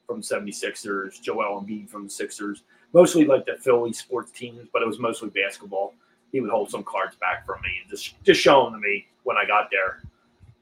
from 0.07 0.21
76ers, 0.23 1.21
Joel 1.21 1.63
Embiid 1.63 1.89
from 1.89 2.05
the 2.05 2.11
Sixers, 2.11 2.65
mostly 2.93 3.25
like 3.25 3.47
the 3.47 3.57
Philly 3.61 3.93
sports 3.93 4.33
teams, 4.33 4.69
but 4.73 4.83
it 4.83 4.87
was 4.87 4.99
mostly 4.99 5.31
basketball. 5.31 5.95
He 6.33 6.41
would 6.41 6.51
hold 6.51 6.71
some 6.71 6.85
cards 6.85 7.17
back 7.17 7.45
from 7.45 7.61
me 7.63 7.71
and 7.81 7.91
just 7.91 8.23
just 8.25 8.41
show 8.41 8.65
them 8.65 8.75
to 8.75 8.79
me 8.81 9.07
when 9.25 9.37
I 9.37 9.47
got 9.47 9.71
there, 9.71 10.03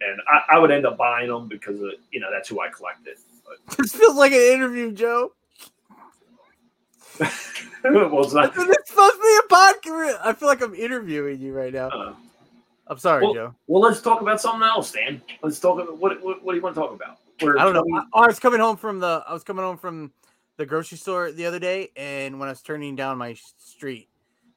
and 0.00 0.20
I, 0.28 0.56
I 0.56 0.58
would 0.58 0.70
end 0.70 0.86
up 0.86 0.96
buying 0.96 1.28
them 1.28 1.48
because 1.48 1.80
of, 1.80 1.92
you 2.10 2.20
know 2.20 2.28
that's 2.30 2.48
who 2.48 2.60
I 2.60 2.68
collected. 2.68 3.16
But, 3.46 3.76
This 3.76 3.94
feels 3.94 4.16
like 4.16 4.32
an 4.32 4.40
interview, 4.40 4.92
Joe. 4.92 5.32
well, 7.84 8.24
it's 8.24 8.32
not. 8.32 8.54
It's 8.56 8.90
supposed 8.90 9.14
to 9.14 9.20
be 9.20 9.38
a 9.44 9.54
podcast. 9.54 10.18
I 10.24 10.32
feel 10.32 10.48
like 10.48 10.62
I'm 10.62 10.74
interviewing 10.74 11.40
you 11.40 11.52
right 11.52 11.72
now. 11.72 11.88
Uh, 11.88 12.14
I'm 12.86 12.98
sorry, 12.98 13.24
well, 13.24 13.34
Joe. 13.34 13.54
Well, 13.66 13.82
let's 13.82 14.00
talk 14.00 14.22
about 14.22 14.40
something 14.40 14.62
else, 14.62 14.92
Dan. 14.92 15.20
Let's 15.42 15.60
talk 15.60 15.80
about 15.80 15.98
what 15.98 16.22
what, 16.22 16.42
what 16.42 16.52
do 16.52 16.56
you 16.56 16.62
want 16.62 16.74
to 16.74 16.80
talk 16.80 16.92
about? 16.92 17.18
We're 17.42 17.58
I 17.58 17.64
don't 17.64 17.74
know. 17.74 17.82
20 17.82 18.06
I, 18.14 18.22
I 18.22 18.26
was 18.26 18.38
coming 18.38 18.60
home 18.60 18.76
from 18.76 18.98
the 18.98 19.22
I 19.26 19.32
was 19.32 19.44
coming 19.44 19.64
home 19.64 19.76
from 19.76 20.12
the 20.56 20.66
grocery 20.66 20.98
store 20.98 21.30
the 21.30 21.46
other 21.46 21.58
day, 21.58 21.90
and 21.96 22.40
when 22.40 22.48
I 22.48 22.52
was 22.52 22.62
turning 22.62 22.96
down 22.96 23.18
my 23.18 23.36
street, 23.58 24.08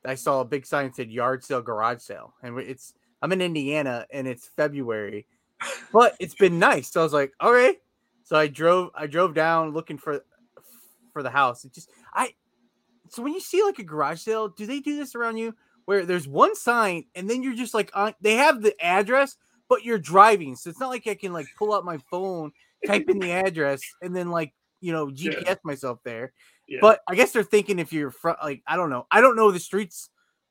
I 0.05 0.15
saw 0.15 0.41
a 0.41 0.45
big 0.45 0.65
sign 0.65 0.85
that 0.87 0.95
said 0.95 1.11
yard 1.11 1.43
sale, 1.43 1.61
garage 1.61 2.01
sale, 2.01 2.33
and 2.41 2.57
it's 2.59 2.93
I'm 3.21 3.31
in 3.31 3.41
Indiana, 3.41 4.05
and 4.11 4.27
it's 4.27 4.47
February, 4.55 5.27
but 5.93 6.15
it's 6.19 6.33
been 6.35 6.57
nice. 6.59 6.91
So 6.91 7.01
I 7.01 7.03
was 7.03 7.13
like, 7.13 7.33
all 7.39 7.53
right. 7.53 7.77
So 8.23 8.35
I 8.35 8.47
drove 8.47 8.89
I 8.95 9.07
drove 9.07 9.33
down 9.33 9.73
looking 9.73 9.97
for 9.97 10.23
for 11.13 11.21
the 11.23 11.29
house. 11.29 11.65
It 11.65 11.73
just 11.73 11.89
I 12.13 12.33
so 13.09 13.21
when 13.21 13.33
you 13.33 13.41
see 13.41 13.61
like 13.63 13.79
a 13.79 13.83
garage 13.83 14.21
sale, 14.21 14.47
do 14.47 14.65
they 14.65 14.79
do 14.79 14.95
this 14.95 15.15
around 15.15 15.37
you 15.37 15.53
where 15.85 16.05
there's 16.05 16.27
one 16.27 16.55
sign 16.55 17.05
and 17.15 17.29
then 17.29 17.43
you're 17.43 17.55
just 17.55 17.73
like 17.73 17.91
on 17.93 18.13
they 18.21 18.35
have 18.35 18.61
the 18.61 18.73
address, 18.83 19.37
but 19.69 19.83
you're 19.83 19.99
driving, 19.99 20.55
so 20.55 20.69
it's 20.69 20.79
not 20.79 20.89
like 20.89 21.07
I 21.07 21.15
can 21.15 21.33
like 21.33 21.47
pull 21.57 21.73
out 21.73 21.85
my 21.85 21.97
phone 22.09 22.51
type 22.87 23.09
in 23.09 23.19
the 23.19 23.31
address 23.31 23.81
and 24.01 24.15
then 24.15 24.29
like 24.31 24.53
you 24.79 24.91
know, 24.91 25.09
Yeah. 25.13 25.33
GPS 25.33 25.57
myself 25.63 25.99
there. 26.03 26.33
Yeah. 26.71 26.79
But 26.81 27.01
I 27.07 27.15
guess 27.15 27.31
they're 27.33 27.43
thinking 27.43 27.79
if 27.79 27.91
you're 27.91 28.11
front, 28.11 28.39
like 28.41 28.63
I 28.65 28.77
don't 28.77 28.89
know, 28.89 29.05
I 29.11 29.19
don't 29.19 29.35
know 29.35 29.51
the 29.51 29.59
streets, 29.59 30.09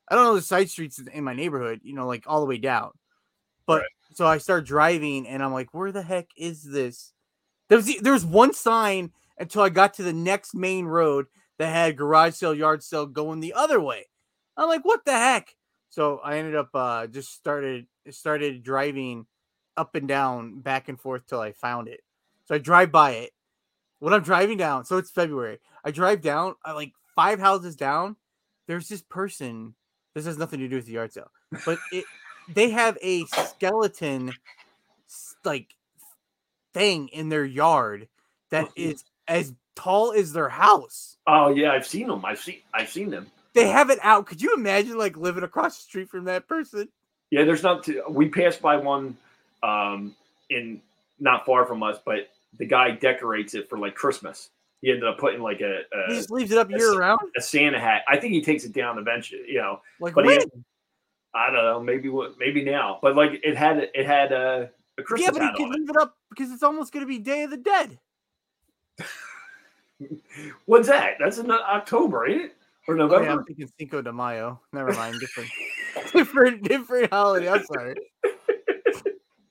I 0.09 0.15
don't 0.15 0.25
know 0.25 0.35
the 0.35 0.43
side 0.43 0.69
streets 0.69 0.99
in- 0.99 1.09
in 1.09 1.25
my 1.25 1.33
neighborhood, 1.35 1.81
you 1.83 1.95
know, 1.95 2.07
like 2.07 2.25
all 2.27 2.41
the 2.41 2.47
way 2.47 2.59
down. 2.59 2.91
But 3.67 3.81
Right. 3.83 3.91
so 4.15 4.27
I 4.27 4.39
start 4.39 4.67
driving, 4.67 5.27
and 5.27 5.43
I'm 5.43 5.53
like, 5.53 5.73
where 5.73 5.93
the 5.93 6.03
heck 6.03 6.29
is 6.37 6.63
this? 6.63 7.15
There 7.69 7.79
was 7.79 7.87
there 8.03 8.13
was 8.13 8.27
one 8.27 8.53
sign 8.53 9.13
until 9.39 9.63
I 9.63 9.71
got 9.71 9.95
to 9.95 10.03
the 10.03 10.13
next 10.13 10.55
main 10.55 10.85
road 10.87 11.27
that 11.59 11.69
had 11.73 11.97
garage 11.97 12.35
sale, 12.35 12.55
yard 12.55 12.83
sale 12.83 13.07
going 13.07 13.41
the 13.41 13.55
other 13.55 13.81
way. 13.81 14.09
I'm 14.57 14.69
like, 14.69 14.85
what 14.85 15.05
the 15.07 15.13
heck? 15.13 15.55
So 15.91 16.19
I 16.19 16.37
ended 16.39 16.55
up 16.57 16.71
uh 16.75 17.07
just 17.07 17.33
started 17.35 17.87
started 18.11 18.63
driving 18.63 19.27
up 19.77 19.95
and 19.95 20.07
down, 20.09 20.61
back 20.61 20.89
and 20.89 21.01
forth 21.01 21.27
till 21.27 21.41
I 21.41 21.53
found 21.53 21.89
it. 21.89 22.01
So 22.47 22.57
I 22.57 22.59
drive 22.59 22.93
by 22.93 23.13
it. 23.13 23.33
When 24.01 24.13
I'm 24.13 24.23
driving 24.23 24.57
down, 24.59 24.85
so 24.85 24.97
it's 24.97 25.11
February. 25.11 25.59
I 25.85 25.91
drive 25.93 26.21
down, 26.23 26.55
I 26.65 26.73
like 26.73 26.93
five 27.15 27.39
houses 27.39 27.77
down. 27.77 28.17
There's 28.67 28.89
this 28.89 29.03
person. 29.03 29.75
This 30.15 30.25
has 30.27 30.39
nothing 30.39 30.61
to 30.61 30.69
do 30.69 30.77
with 30.77 30.87
the 30.87 30.93
yard 30.93 31.13
sale, 31.13 31.31
but 31.65 31.79
it 31.93 32.05
they 32.53 32.71
have 32.71 32.99
a 33.03 33.25
skeleton 33.27 34.33
like 35.45 35.75
thing 36.75 37.09
in 37.09 37.29
their 37.29 37.45
yard 37.45 38.09
that 38.51 38.67
Oh. 38.67 38.73
is 38.77 39.05
as 39.29 39.53
tall 39.77 40.13
as 40.13 40.33
their 40.33 40.49
house. 40.49 41.17
Oh 41.27 41.55
yeah, 41.55 41.73
I've 41.73 41.87
seen 41.87 42.09
them. 42.09 42.25
I've 42.25 42.39
seen 42.41 42.59
I've 42.75 42.91
seen 42.91 43.11
them. 43.11 43.27
They 43.53 43.69
have 43.69 43.91
it 43.91 43.99
out. 44.03 44.27
Could 44.27 44.41
you 44.43 44.55
imagine 44.55 44.97
like 44.99 45.17
living 45.17 45.43
across 45.45 45.77
the 45.77 45.83
street 45.83 46.09
from 46.09 46.25
that 46.25 46.47
person? 46.49 46.89
Yeah, 47.31 47.45
there's 47.45 47.63
not. 47.63 47.85
Too, 47.85 48.03
we 48.09 48.29
passed 48.29 48.61
by 48.63 48.77
one 48.77 49.17
um, 49.63 50.15
in 50.49 50.81
not 51.19 51.45
far 51.47 51.65
from 51.67 51.83
us, 51.83 51.99
but 52.05 52.31
the 52.59 52.67
guy 52.67 52.91
decorates 52.93 53.55
it 53.55 53.69
for 53.69 53.79
like 53.79 53.95
Christmas. 53.95 54.51
He 54.83 54.91
ended 54.91 55.05
up 55.09 55.19
putting 55.19 55.41
like 55.43 55.61
a 55.61 55.83
He 56.09 56.15
just 56.17 56.31
leaves 56.31 56.51
it 56.53 56.59
up 56.59 56.71
year 56.71 56.95
round. 56.99 57.21
a 57.37 57.41
Santa 57.41 57.79
hat. 57.79 58.03
I 58.09 58.17
think 58.17 58.33
he 58.33 58.41
takes 58.43 58.65
it 58.65 58.73
down 58.73 58.99
eventually. 58.99 59.43
You 59.49 59.59
know, 59.59 59.81
Like 60.01 60.15
but 60.15 60.25
he. 60.27 60.39
I 61.35 61.47
don't 61.47 61.63
know. 61.65 61.81
Maybe 61.81 62.09
what? 62.09 62.39
Maybe 62.39 62.65
now. 62.65 62.99
But 63.03 63.15
like 63.15 63.41
it 63.45 63.57
had 63.57 63.79
it 63.95 64.07
had 64.07 64.33
a, 64.33 64.71
a 64.99 65.03
Christmas 65.03 65.27
Yeah, 65.27 65.31
but 65.33 65.43
he 65.43 65.47
hat 65.49 65.57
can 65.57 65.67
on 65.67 65.73
it. 65.75 65.79
leave 65.81 65.91
it 65.91 65.97
up 65.97 66.17
because 66.31 66.51
it's 66.51 66.63
almost 66.63 66.93
going 66.93 67.03
to 67.05 67.07
be 67.09 67.19
Day 67.19 67.43
of 67.45 67.51
the 67.51 67.57
Dead. 67.57 67.99
What's 70.67 70.89
that? 70.89 71.17
That's 71.21 71.39
in 71.39 71.51
uh, 71.51 71.59
October, 71.59 72.27
ain't 72.27 72.43
it? 72.47 72.57
Or 72.89 72.95
Oh, 72.95 72.97
yeah, 72.97 73.05
November? 73.07 73.31
I'm 73.41 73.45
thinking 73.45 73.71
Cinco 73.79 74.01
de 74.03 74.13
Mayo. 74.13 74.61
Never 74.73 74.93
mind, 74.95 75.21
different, 75.21 75.51
different, 76.13 76.63
different 76.65 77.13
holiday. 77.13 77.49
I'm 77.51 77.65
sorry. 77.65 77.95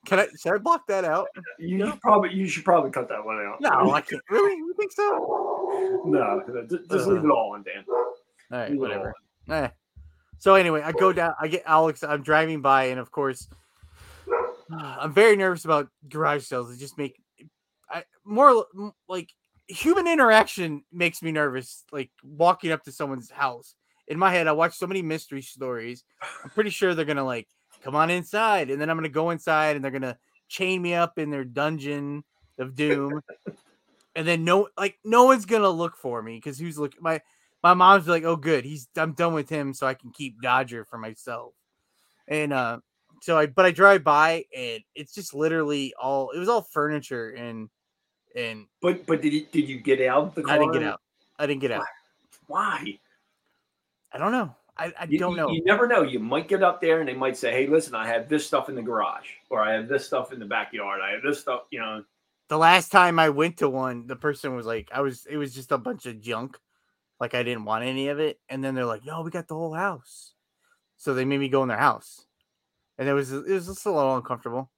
Can 0.10 0.20
I? 0.20 0.28
Should 0.42 0.54
I 0.54 0.58
block 0.58 0.88
that 0.88 1.06
out? 1.06 1.28
You 1.60 1.86
should 1.86 2.02
probably 2.02 2.34
you 2.34 2.48
should 2.48 2.66
probably 2.66 2.90
cut 2.90 3.08
that 3.10 3.24
one 3.24 3.38
out. 3.38 3.62
No, 3.62 3.92
I 3.92 4.02
can't. 4.02 4.22
Really? 4.30 4.56
You 4.58 4.74
think 4.78 4.92
so? 4.92 6.02
No, 6.06 6.42
just, 6.68 6.90
just 6.90 7.08
leave 7.08 7.24
it 7.24 7.30
all 7.30 7.54
in, 7.56 7.64
Dan. 7.64 7.84
All 7.88 8.14
right, 8.52 8.72
Leave 8.72 8.80
whatever. 8.80 9.14
all 9.50 9.56
Eh. 9.56 9.70
So 10.40 10.56
anyway, 10.56 10.82
I 10.82 10.94
go 10.94 11.14
down. 11.14 11.34
I 11.40 11.48
get 11.48 11.64
Alex. 11.66 12.04
I'm 12.04 12.24
driving 12.24 12.62
by, 12.62 12.86
and 12.86 13.00
of 13.00 13.12
course, 13.12 13.48
I'm 14.72 15.14
very 15.14 15.36
nervous 15.36 15.66
about 15.66 15.90
garage 16.08 16.46
sales. 16.46 16.74
It 16.74 16.80
just 16.80 16.98
make 16.98 17.22
I 17.90 18.04
more 18.26 18.66
like 19.08 19.30
human 19.68 20.08
interaction 20.08 20.84
makes 20.92 21.22
me 21.22 21.32
nervous. 21.32 21.84
Like 21.92 22.10
walking 22.24 22.72
up 22.72 22.84
to 22.86 22.92
someone's 22.92 23.30
house. 23.30 23.76
In 24.08 24.18
my 24.18 24.32
head, 24.32 24.48
I 24.48 24.54
watch 24.54 24.76
so 24.76 24.88
many 24.88 25.04
mystery 25.04 25.44
stories. 25.44 26.04
I'm 26.44 26.50
pretty 26.50 26.72
sure 26.72 26.96
they're 26.96 27.06
gonna 27.06 27.24
like 27.24 27.48
come 27.82 27.96
on 27.96 28.10
inside, 28.10 28.70
and 28.70 28.82
then 28.82 28.90
I'm 28.90 28.98
gonna 28.98 29.10
go 29.10 29.30
inside, 29.30 29.76
and 29.76 29.84
they're 29.84 29.92
gonna 29.92 30.18
chain 30.48 30.82
me 30.82 30.94
up 30.94 31.18
in 31.18 31.30
their 31.30 31.46
dungeon 31.46 32.24
of 32.58 32.76
doom. 32.76 33.22
and 34.16 34.28
then 34.28 34.44
no, 34.44 34.70
like 34.78 35.00
no 35.04 35.26
one's 35.26 35.46
gonna 35.46 35.70
look 35.70 35.96
for 35.96 36.22
me 36.22 36.36
because 36.36 36.60
who's 36.60 36.78
looking? 36.78 37.02
My 37.02 37.22
my 37.64 37.74
mom's 37.74 38.08
like, 38.08 38.24
"Oh, 38.24 38.36
good, 38.36 38.66
he's 38.66 38.88
I'm 38.98 39.14
done 39.14 39.34
with 39.34 39.50
him, 39.50 39.74
so 39.74 39.88
I 39.88 39.94
can 39.94 40.12
keep 40.12 40.42
Dodger 40.42 40.86
for 40.86 40.98
myself." 40.98 41.54
And 42.28 42.54
uh, 42.54 42.80
so 43.22 43.38
I, 43.38 43.48
but 43.48 43.66
I 43.66 43.72
drive 43.72 44.04
by, 44.04 44.46
and 44.56 44.82
it's 44.96 45.14
just 45.14 45.34
literally 45.34 45.94
all. 46.00 46.32
It 46.32 46.40
was 46.40 46.50
all 46.50 46.62
furniture, 46.62 47.30
and 47.32 47.70
and 48.36 48.68
But 48.82 49.06
but 49.06 49.22
did 49.22 49.34
you 49.34 49.46
did 49.52 49.68
you 49.68 49.80
get 49.80 50.02
out 50.02 50.36
the 50.36 50.44
car? 50.44 50.56
I 50.56 50.58
didn't 50.58 50.74
get 50.74 50.84
out. 50.84 51.02
I 51.38 51.48
didn't 51.48 51.62
get 51.62 51.72
out. 51.72 51.86
Why? 52.48 53.00
I 54.12 54.18
don't 54.18 54.32
know. 54.32 54.56
I, 54.80 54.94
I 55.00 55.04
You, 55.06 55.20
don't 55.20 55.36
know. 55.36 55.50
You 55.50 55.64
never 55.66 55.88
know. 55.88 56.04
You 56.04 56.20
might 56.20 56.48
get 56.48 56.64
up 56.64 56.82
there 56.82 57.00
and 57.00 57.10
they 57.10 57.14
might 57.14 57.38
say, 57.38 57.52
"Hey, 57.52 57.68
listen, 57.68 57.94
I 57.94 58.08
have 58.08 58.30
this 58.30 58.46
stuff 58.46 58.70
in 58.70 58.76
the 58.76 58.82
garage, 58.82 59.28
or 59.50 59.62
I 59.62 59.74
have 59.74 59.88
this 59.88 60.06
stuff 60.06 60.34
in 60.34 60.40
the 60.40 60.46
backyard. 60.46 61.02
I 61.02 61.12
have 61.12 61.22
this 61.22 61.40
stuff." 61.40 61.64
You 61.70 61.80
know, 61.80 62.04
the 62.50 62.58
last 62.58 62.92
time 62.92 63.20
I 63.20 63.30
went 63.30 63.58
to 63.58 63.70
one, 63.70 64.08
the 64.08 64.16
person 64.16 64.56
was 64.56 64.66
like, 64.66 64.90
I 64.92 65.02
was, 65.02 65.26
it 65.28 65.38
was 65.38 65.54
just 65.54 65.72
a 65.72 65.78
bunch 65.78 66.08
of 66.08 66.20
junk. 66.20 66.58
Like 67.20 67.36
I 67.36 67.44
didn't 67.44 67.66
want 67.66 67.86
any 67.86 68.08
of 68.10 68.20
it. 68.20 68.40
And 68.50 68.64
then 68.64 68.76
they're 68.76 68.86
like, 68.86 69.06
no, 69.06 69.22
we 69.22 69.30
got 69.30 69.48
the 69.48 69.56
whole 69.56 69.74
house. 69.74 70.34
So 70.98 71.14
they 71.14 71.26
made 71.26 71.40
me 71.40 71.48
go 71.48 71.62
in 71.62 71.70
their 71.70 71.78
house. 71.78 72.26
And 72.98 73.08
it 73.08 73.14
was, 73.14 73.32
it 73.32 73.48
was 73.48 73.68
just 73.68 73.86
a 73.86 73.92
little 73.92 74.18
uncomfortable. 74.18 74.72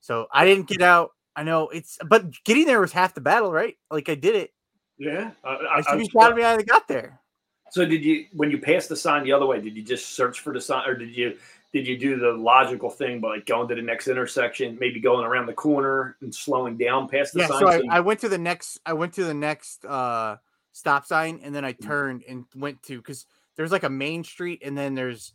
So 0.00 0.28
I 0.32 0.44
didn't 0.44 0.68
get 0.68 0.80
out. 0.80 1.10
I 1.34 1.42
know 1.42 1.68
it's, 1.68 1.98
but 2.08 2.24
getting 2.44 2.66
there 2.66 2.80
was 2.80 2.92
half 2.92 3.14
the 3.14 3.20
battle, 3.20 3.52
right? 3.52 3.76
Like 3.90 4.08
I 4.08 4.14
did 4.14 4.36
it. 4.36 4.50
yeah. 4.96 5.32
I, 5.44 5.48
I 5.48 5.76
I, 5.78 5.82
should 5.82 5.98
be 5.98 6.08
proud 6.08 6.30
of 6.30 6.36
me. 6.36 6.44
I 6.44 6.56
got 6.62 6.86
there. 6.88 7.20
So 7.70 7.84
did 7.84 8.04
you 8.04 8.26
when 8.32 8.50
you 8.50 8.58
passed 8.58 8.88
the 8.88 8.96
sign 8.96 9.24
the 9.24 9.32
other 9.32 9.46
way? 9.46 9.60
Did 9.60 9.76
you 9.76 9.82
just 9.82 10.10
search 10.10 10.40
for 10.40 10.52
the 10.52 10.60
sign, 10.60 10.88
or 10.88 10.94
did 10.94 11.16
you 11.16 11.38
did 11.72 11.86
you 11.86 11.98
do 11.98 12.18
the 12.18 12.32
logical 12.32 12.88
thing 12.88 13.20
by 13.20 13.28
like 13.36 13.46
going 13.46 13.68
to 13.68 13.74
the 13.74 13.82
next 13.82 14.08
intersection, 14.08 14.78
maybe 14.80 15.00
going 15.00 15.24
around 15.24 15.46
the 15.46 15.52
corner 15.52 16.16
and 16.22 16.34
slowing 16.34 16.78
down 16.78 17.08
past 17.08 17.34
the 17.34 17.40
Yeah. 17.40 17.46
sign? 17.48 17.58
So 17.58 17.68
I, 17.90 17.98
I 17.98 18.00
went 18.00 18.20
to 18.20 18.28
the 18.28 18.38
next, 18.38 18.80
I 18.86 18.94
went 18.94 19.12
to 19.14 19.24
the 19.24 19.34
next, 19.34 19.84
uh, 19.84 20.38
stop 20.72 21.04
sign 21.04 21.40
and 21.42 21.54
then 21.54 21.66
I 21.66 21.74
Mm. 21.74 21.86
turned 21.86 22.24
and 22.26 22.46
went 22.56 22.82
to, 22.84 23.02
cause 23.02 23.26
there's 23.56 23.70
like 23.70 23.82
a 23.82 23.90
main 23.90 24.24
street 24.24 24.62
and 24.64 24.78
then 24.78 24.94
there's, 24.94 25.34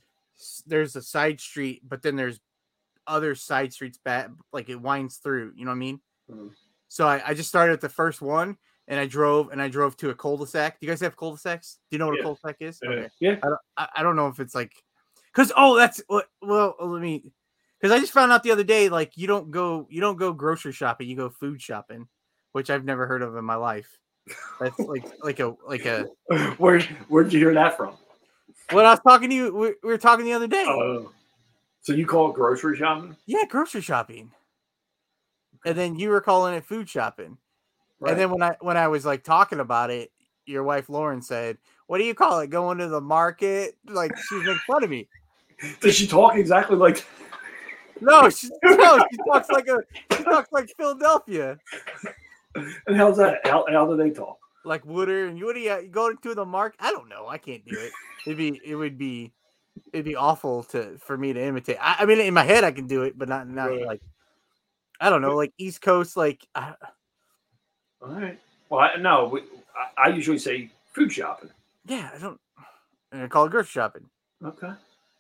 there's 0.66 0.96
a 0.96 1.04
side 1.04 1.40
street, 1.40 1.82
but 1.88 2.02
then 2.02 2.16
there's 2.16 2.40
other 3.06 3.36
side 3.36 3.72
streets 3.72 4.00
back, 4.00 4.32
like 4.52 4.70
it 4.70 4.82
winds 4.82 5.18
through, 5.18 5.54
you 5.56 5.66
know 5.66 5.72
what 5.72 5.76
I 5.76 5.80
mean? 5.80 6.02
Mhm. 6.32 6.50
So 6.88 7.08
I, 7.08 7.22
I 7.28 7.34
just 7.36 7.50
started 7.50 7.74
at 7.74 7.82
the 7.82 7.90
first 7.90 8.24
one 8.24 8.58
and 8.88 9.00
I 9.00 9.06
drove 9.06 9.52
and 9.52 9.62
I 9.62 9.70
drove 9.70 9.96
to 9.98 10.10
a 10.10 10.16
cul-de-sac. 10.16 10.80
Do 10.80 10.86
you 10.86 10.92
guys 10.92 11.02
have 11.02 11.16
cul-de-sacs? 11.16 11.80
Do 11.90 11.96
you 11.96 12.00
know 12.00 12.08
what 12.08 12.16
Yeah. 12.18 12.22
a 12.22 12.24
cul-de-sac 12.26 12.58
is? 12.60 12.80
Uh, 12.86 12.90
Okay. 12.90 13.10
yeah. 13.20 13.36
I 13.44 13.48
don't, 13.48 13.60
I, 13.78 14.04
don't 14.04 14.16
know 14.16 14.28
if 14.28 14.40
it's 14.40 14.56
like, 14.56 14.74
cause 15.34 15.52
oh, 15.56 15.76
that's 15.76 16.02
what. 16.08 16.28
Well, 16.42 16.76
let 16.80 17.02
me, 17.02 17.32
cause 17.82 17.92
I 17.92 18.00
just 18.00 18.12
found 18.14 18.32
out 18.32 18.44
the 18.44 18.52
other 18.52 18.64
day, 18.64 18.90
like 18.90 19.18
you 19.18 19.28
don't 19.28 19.52
go, 19.52 19.88
you 19.90 20.02
don't 20.02 20.18
go 20.18 20.34
grocery 20.34 20.74
shopping, 20.74 21.08
you 21.08 21.16
go 21.16 21.30
food 21.30 21.62
shopping, 21.62 22.08
which 22.52 22.70
I've 22.70 22.86
never 22.86 23.08
heard 23.08 23.22
of 23.22 23.36
in 23.36 23.46
my 23.46 23.56
life. 23.56 23.98
That's 24.60 24.80
like, 24.80 25.06
like 25.24 25.40
a, 25.40 25.56
like 25.68 25.86
a. 25.86 26.06
Where 26.58 26.80
where'd 27.10 27.34
you 27.34 27.40
hear 27.40 27.54
that 27.54 27.76
from? 27.76 27.96
When 28.72 28.86
I 28.86 28.92
was 28.92 29.02
talking 29.02 29.30
to 29.30 29.36
you, 29.36 29.54
we, 29.54 29.68
we 29.84 29.90
were 29.90 29.98
talking 29.98 30.26
the 30.26 30.34
other 30.34 30.48
day. 30.48 30.64
Oh, 30.66 31.12
so 31.82 31.92
you 31.94 32.06
call 32.06 32.30
it 32.30 32.36
grocery 32.36 32.78
shopping? 32.78 33.16
Yeah, 33.26 33.44
grocery 33.50 33.82
shopping. 33.82 34.32
And 35.66 35.78
then 35.78 35.98
you 35.98 36.10
were 36.10 36.22
calling 36.22 36.54
it 36.54 36.66
food 36.66 36.90
shopping. 36.90 37.38
And 38.06 38.20
then 38.20 38.32
when 38.32 38.44
I 38.44 38.56
when 38.60 38.78
I 38.78 38.88
was 38.88 39.06
like 39.06 39.24
talking 39.24 39.60
about 39.60 39.90
it, 39.90 40.12
your 40.46 40.64
wife 40.64 40.90
Lauren 40.90 41.22
said, 41.22 41.58
"What 41.88 41.98
do 42.00 42.04
you 42.04 42.14
call 42.14 42.40
it? 42.40 42.50
Going 42.50 42.78
to 42.80 42.88
the 42.88 43.02
market?" 43.02 43.78
Like 43.88 44.16
she 44.18 44.36
was 44.36 44.46
making 44.46 44.62
fun 44.68 44.84
of 44.84 44.90
me. 44.90 45.08
Does 45.82 45.96
she 45.96 46.08
talk 46.08 46.36
exactly 46.36 46.76
like? 46.76 47.06
No, 48.02 48.30
she 48.30 48.50
no, 48.64 49.00
she 49.12 49.18
talks 49.30 49.50
like 49.50 49.68
a 49.68 49.78
she 50.18 50.24
talks 50.24 50.52
like 50.52 50.70
Philadelphia, 50.78 51.58
And 52.88 52.98
how's 52.98 53.18
that? 53.18 53.46
How, 53.46 53.66
how 53.70 53.86
do 53.86 53.96
they 53.96 54.10
talk? 54.10 54.38
like 54.66 54.86
Wooder 54.86 55.28
and 55.28 55.38
you. 55.38 55.46
What 55.46 55.56
do 55.56 55.62
you, 55.62 55.74
you 55.82 55.90
go 55.90 56.14
to 56.14 56.36
the 56.36 56.46
market? 56.46 56.80
I 56.82 56.92
don't 56.92 57.10
know. 57.10 57.28
I 57.28 57.38
can't 57.38 57.66
do 57.66 57.78
it. 57.78 57.92
It'd 58.26 58.38
be 58.38 58.60
it 58.66 58.76
would 58.76 58.98
be 58.98 59.34
it'd 59.92 60.06
be 60.06 60.16
awful 60.16 60.64
to 60.66 60.98
for 61.00 61.18
me 61.18 61.34
to 61.34 61.42
imitate. 61.42 61.78
I, 61.80 61.98
I 62.00 62.06
mean, 62.06 62.20
in 62.20 62.34
my 62.34 62.44
head 62.44 62.64
I 62.64 62.72
can 62.72 62.88
do 62.88 63.04
it, 63.04 63.18
but 63.18 63.30
not 63.30 63.48
not 63.48 63.70
Right. 63.70 63.86
like 63.86 64.02
I 65.00 65.10
don't 65.10 65.22
know, 65.22 65.36
like 65.36 65.54
East 65.58 65.82
Coast, 65.82 66.16
like 66.16 66.46
I, 66.56 66.76
All 68.04 68.14
right. 68.14 68.40
Well, 68.70 68.82
I, 68.82 68.96
no, 68.98 69.30
we, 69.32 69.42
I, 69.98 70.06
I 70.06 70.08
usually 70.10 70.38
say 70.38 70.70
food 70.92 71.12
shopping. 71.12 71.50
yeah, 71.86 72.10
I 72.14 72.20
don't. 72.20 72.40
And 73.12 73.24
I 73.24 73.28
call 73.28 73.46
it 73.46 73.52
grocery 73.52 73.70
shopping. 73.70 74.06
Okay. 74.44 74.72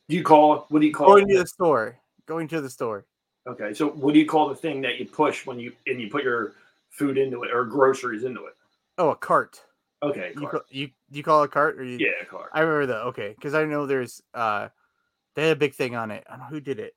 Do 0.10 0.15
you 0.15 0.24
call 0.24 0.56
it? 0.56 0.63
What 0.69 0.82
do 0.82 0.88
you 0.88 0.93
call 0.93 1.08
Going 1.08 1.30
it? 1.30 1.34
to 1.34 1.39
the 1.39 1.48
store. 1.48 1.98
Going 2.26 2.48
to 2.50 2.62
the 2.62 2.69
store. 2.69 3.06
Okay. 3.48 3.74
So 3.74 3.89
what 3.89 4.13
do 4.13 4.19
you 4.19 4.26
call 4.26 4.50
the 4.50 4.56
thing 4.56 4.82
that 4.82 5.00
you 5.00 5.06
push 5.06 5.46
when 5.46 5.60
you 5.60 5.74
and 5.88 6.02
you 6.02 6.10
put 6.10 6.24
your 6.24 6.54
food 6.89 7.17
into 7.17 7.43
it 7.43 7.52
or 7.54 7.63
groceries 7.65 8.24
into 8.24 8.46
it? 8.46 8.54
Oh, 8.98 9.10
a 9.12 9.15
cart. 9.15 9.62
Okay. 10.02 10.32
You 10.36 10.41
cart. 10.41 10.52
call, 10.52 10.62
you 10.69 10.89
you 11.12 11.24
call 11.24 11.43
it 11.43 11.46
a 11.46 11.50
cart 11.50 11.80
or 11.80 11.84
you? 11.84 11.98
Yeah, 12.00 12.26
cart. 12.30 12.50
I 12.54 12.62
remember 12.62 12.88
that. 12.88 13.02
Okay, 13.08 13.34
because 13.36 13.54
I 13.54 13.63
know 13.65 13.86
there's 13.86 14.22
uh, 14.34 14.69
they 15.36 15.43
had 15.48 15.56
a 15.58 15.60
big 15.60 15.74
thing 15.76 15.96
on 15.96 16.12
it. 16.12 16.26
I 16.28 16.32
don't 16.32 16.39
know 16.39 16.46
who 16.48 16.60
did 16.60 16.80
it. 16.80 16.96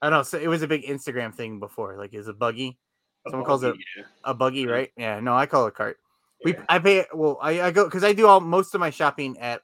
I 0.00 0.10
don't 0.10 0.18
know. 0.18 0.22
So 0.24 0.38
it 0.38 0.48
was 0.48 0.62
a 0.62 0.68
big 0.68 0.84
Instagram 0.84 1.32
thing 1.34 1.60
before. 1.60 1.96
Like, 1.96 2.14
is 2.14 2.26
a 2.28 2.32
buggy 2.32 2.78
A 3.26 3.30
someone 3.30 3.46
calls 3.46 3.62
buggy, 3.62 3.84
yeah. 3.96 4.04
a 4.24 4.34
buggy, 4.34 4.66
right? 4.66 4.90
Yeah. 4.96 5.20
No, 5.20 5.34
I 5.34 5.46
call 5.46 5.66
it 5.66 5.68
a 5.68 5.72
cart. 5.72 5.98
We 6.44 6.56
I 6.68 6.78
pay 6.78 7.04
well. 7.14 7.38
I, 7.40 7.60
I 7.60 7.70
go 7.70 7.84
because 7.84 8.02
I 8.02 8.12
do 8.12 8.26
all 8.26 8.40
most 8.40 8.74
of 8.74 8.80
my 8.80 8.90
shopping 8.90 9.38
at 9.38 9.62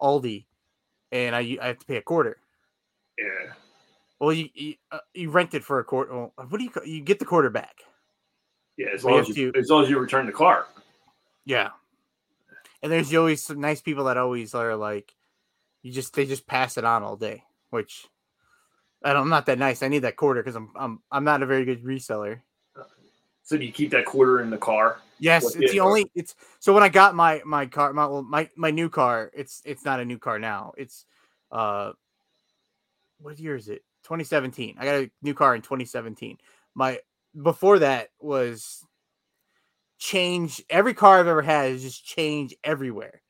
Aldi, 0.00 0.46
and 1.10 1.34
I 1.34 1.58
I 1.60 1.66
have 1.68 1.78
to 1.80 1.86
pay 1.86 1.96
a 1.96 2.02
quarter. 2.02 2.38
Yeah. 3.18 3.52
Well, 4.20 4.32
you 4.32 4.48
you, 4.54 4.74
uh, 4.92 4.98
you 5.14 5.30
rent 5.30 5.54
it 5.54 5.64
for 5.64 5.80
a 5.80 5.84
quarter. 5.84 6.12
Well, 6.14 6.32
what 6.36 6.58
do 6.58 6.64
you 6.64 6.70
you 6.84 7.00
get 7.00 7.18
the 7.18 7.24
quarter 7.24 7.50
back? 7.50 7.80
Yeah. 8.76 8.88
As 8.94 9.04
long 9.04 9.20
as 9.20 9.28
you, 9.28 9.52
to- 9.52 9.58
as 9.58 9.68
long 9.70 9.82
as 9.82 9.90
you 9.90 9.98
return 9.98 10.26
the 10.26 10.32
cart. 10.32 10.68
Yeah. 11.44 11.70
And 12.82 12.90
there's 12.90 13.12
always 13.14 13.42
some 13.42 13.60
nice 13.60 13.80
people 13.80 14.04
that 14.04 14.16
always 14.16 14.54
are 14.54 14.74
like, 14.76 15.14
you 15.82 15.92
just 15.92 16.14
they 16.14 16.26
just 16.26 16.46
pass 16.46 16.78
it 16.78 16.84
on 16.84 17.02
all 17.02 17.16
day, 17.16 17.42
which 17.70 18.06
I 19.02 19.12
don't, 19.12 19.22
I'm 19.22 19.28
not 19.28 19.46
that 19.46 19.58
nice. 19.58 19.82
I 19.82 19.88
need 19.88 20.00
that 20.00 20.16
quarter 20.16 20.42
because 20.42 20.56
I'm 20.56 20.70
I'm 20.76 21.02
I'm 21.10 21.24
not 21.24 21.42
a 21.42 21.46
very 21.46 21.64
good 21.64 21.82
reseller. 21.82 22.40
So 23.50 23.58
do 23.58 23.64
you 23.64 23.72
keep 23.72 23.90
that 23.90 24.04
quarter 24.04 24.42
in 24.42 24.48
the 24.48 24.56
car? 24.56 25.00
Yes, 25.18 25.44
it's 25.44 25.54
the 25.54 25.60
vehicle? 25.62 25.88
only 25.88 26.08
it's 26.14 26.36
so 26.60 26.72
when 26.72 26.84
I 26.84 26.88
got 26.88 27.16
my 27.16 27.42
my 27.44 27.66
car 27.66 27.92
my 27.92 28.06
well, 28.06 28.22
my 28.22 28.48
my 28.54 28.70
new 28.70 28.88
car, 28.88 29.32
it's 29.34 29.60
it's 29.64 29.84
not 29.84 29.98
a 29.98 30.04
new 30.04 30.18
car 30.18 30.38
now. 30.38 30.72
It's 30.76 31.04
uh 31.50 31.90
what 33.18 33.40
year 33.40 33.56
is 33.56 33.68
it? 33.68 33.82
2017. 34.04 34.76
I 34.78 34.84
got 34.84 34.94
a 34.94 35.10
new 35.20 35.34
car 35.34 35.56
in 35.56 35.62
2017. 35.62 36.38
My 36.76 37.00
before 37.42 37.80
that 37.80 38.10
was 38.20 38.86
change 39.98 40.62
every 40.70 40.94
car 40.94 41.18
I've 41.18 41.26
ever 41.26 41.42
had 41.42 41.72
is 41.72 41.82
just 41.82 42.06
change 42.06 42.54
everywhere. 42.62 43.20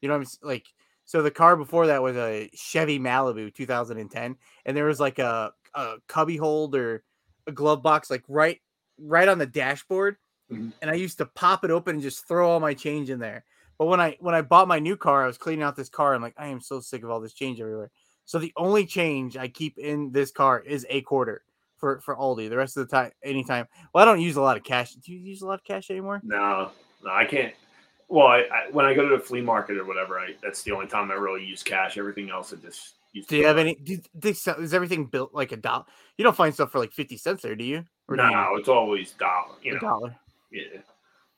You 0.00 0.08
know 0.08 0.16
what 0.16 0.28
I'm 0.40 0.48
like 0.48 0.66
so 1.04 1.20
the 1.20 1.32
car 1.32 1.56
before 1.56 1.88
that 1.88 2.00
was 2.00 2.14
a 2.14 2.48
Chevy 2.54 3.00
Malibu 3.00 3.52
2010 3.52 4.36
and 4.66 4.76
there 4.76 4.84
was 4.84 5.00
like 5.00 5.18
a 5.18 5.50
a 5.74 5.96
cubby 6.06 6.36
hold 6.36 6.76
or 6.76 7.02
a 7.48 7.50
glove 7.50 7.82
box 7.82 8.08
like 8.08 8.22
right 8.28 8.60
right 8.98 9.28
on 9.28 9.38
the 9.38 9.46
dashboard 9.46 10.16
Mhm. 10.50 10.72
and 10.82 10.90
I 10.90 10.94
used 10.94 11.18
to 11.18 11.26
pop 11.26 11.64
it 11.64 11.70
open 11.70 11.96
and 11.96 12.02
just 12.02 12.28
throw 12.28 12.50
all 12.50 12.60
my 12.60 12.74
change 12.74 13.10
in 13.10 13.18
there. 13.18 13.44
But 13.78 13.86
when 13.86 14.00
I 14.00 14.16
when 14.20 14.34
I 14.34 14.42
bought 14.42 14.68
my 14.68 14.78
new 14.78 14.96
car, 14.96 15.24
I 15.24 15.26
was 15.26 15.38
cleaning 15.38 15.62
out 15.62 15.74
this 15.74 15.88
car. 15.88 16.14
I'm 16.14 16.22
like, 16.22 16.34
I 16.36 16.48
am 16.48 16.60
so 16.60 16.80
sick 16.80 17.02
of 17.02 17.10
all 17.10 17.20
this 17.20 17.32
change 17.32 17.60
everywhere. 17.60 17.90
So 18.24 18.38
the 18.38 18.52
only 18.56 18.86
change 18.86 19.36
I 19.36 19.48
keep 19.48 19.78
in 19.78 20.12
this 20.12 20.30
car 20.30 20.60
is 20.60 20.86
a 20.88 21.00
quarter 21.02 21.44
for 21.76 22.00
for 22.00 22.14
Aldi. 22.16 22.48
The 22.48 22.56
rest 22.56 22.76
of 22.76 22.88
the 22.88 22.96
time, 22.96 23.10
anytime. 23.22 23.66
Well, 23.92 24.02
I 24.02 24.04
don't 24.04 24.20
use 24.20 24.36
a 24.36 24.42
lot 24.42 24.56
of 24.56 24.62
cash. 24.64 24.92
Do 24.94 25.12
you 25.12 25.18
use 25.18 25.42
a 25.42 25.46
lot 25.46 25.54
of 25.60 25.64
cash 25.64 25.90
anymore? 25.90 26.20
No, 26.22 26.70
no, 27.02 27.10
I 27.10 27.24
can't. 27.24 27.54
Well, 28.08 28.26
I, 28.26 28.40
I, 28.40 28.70
when 28.70 28.84
I 28.84 28.94
go 28.94 29.08
to 29.08 29.16
the 29.16 29.22
flea 29.22 29.40
market 29.40 29.76
or 29.78 29.84
whatever, 29.84 30.18
I 30.18 30.34
that's 30.42 30.62
the 30.62 30.72
only 30.72 30.86
time 30.86 31.10
I 31.10 31.14
really 31.14 31.44
use 31.44 31.62
cash. 31.62 31.98
Everything 31.98 32.30
else, 32.30 32.52
I 32.52 32.56
just 32.56 32.94
use. 33.12 33.26
Do 33.26 33.36
you 33.36 33.46
have 33.46 33.58
any? 33.58 33.74
Do 33.74 33.98
they 34.14 34.34
sell, 34.34 34.56
is 34.56 34.72
everything 34.72 35.06
built 35.06 35.34
like 35.34 35.52
a 35.52 35.56
dollar? 35.56 35.84
You 36.16 36.22
don't 36.22 36.36
find 36.36 36.54
stuff 36.54 36.70
for 36.70 36.78
like 36.78 36.92
fifty 36.92 37.16
cents 37.16 37.42
there, 37.42 37.56
do 37.56 37.64
you? 37.64 37.84
Or 38.08 38.16
No, 38.16 38.56
it's 38.56 38.68
always 38.68 39.12
dollar. 39.12 39.54
You 39.62 39.74
know, 39.74 39.80
dollar. 39.80 40.16
yeah, 40.52 40.62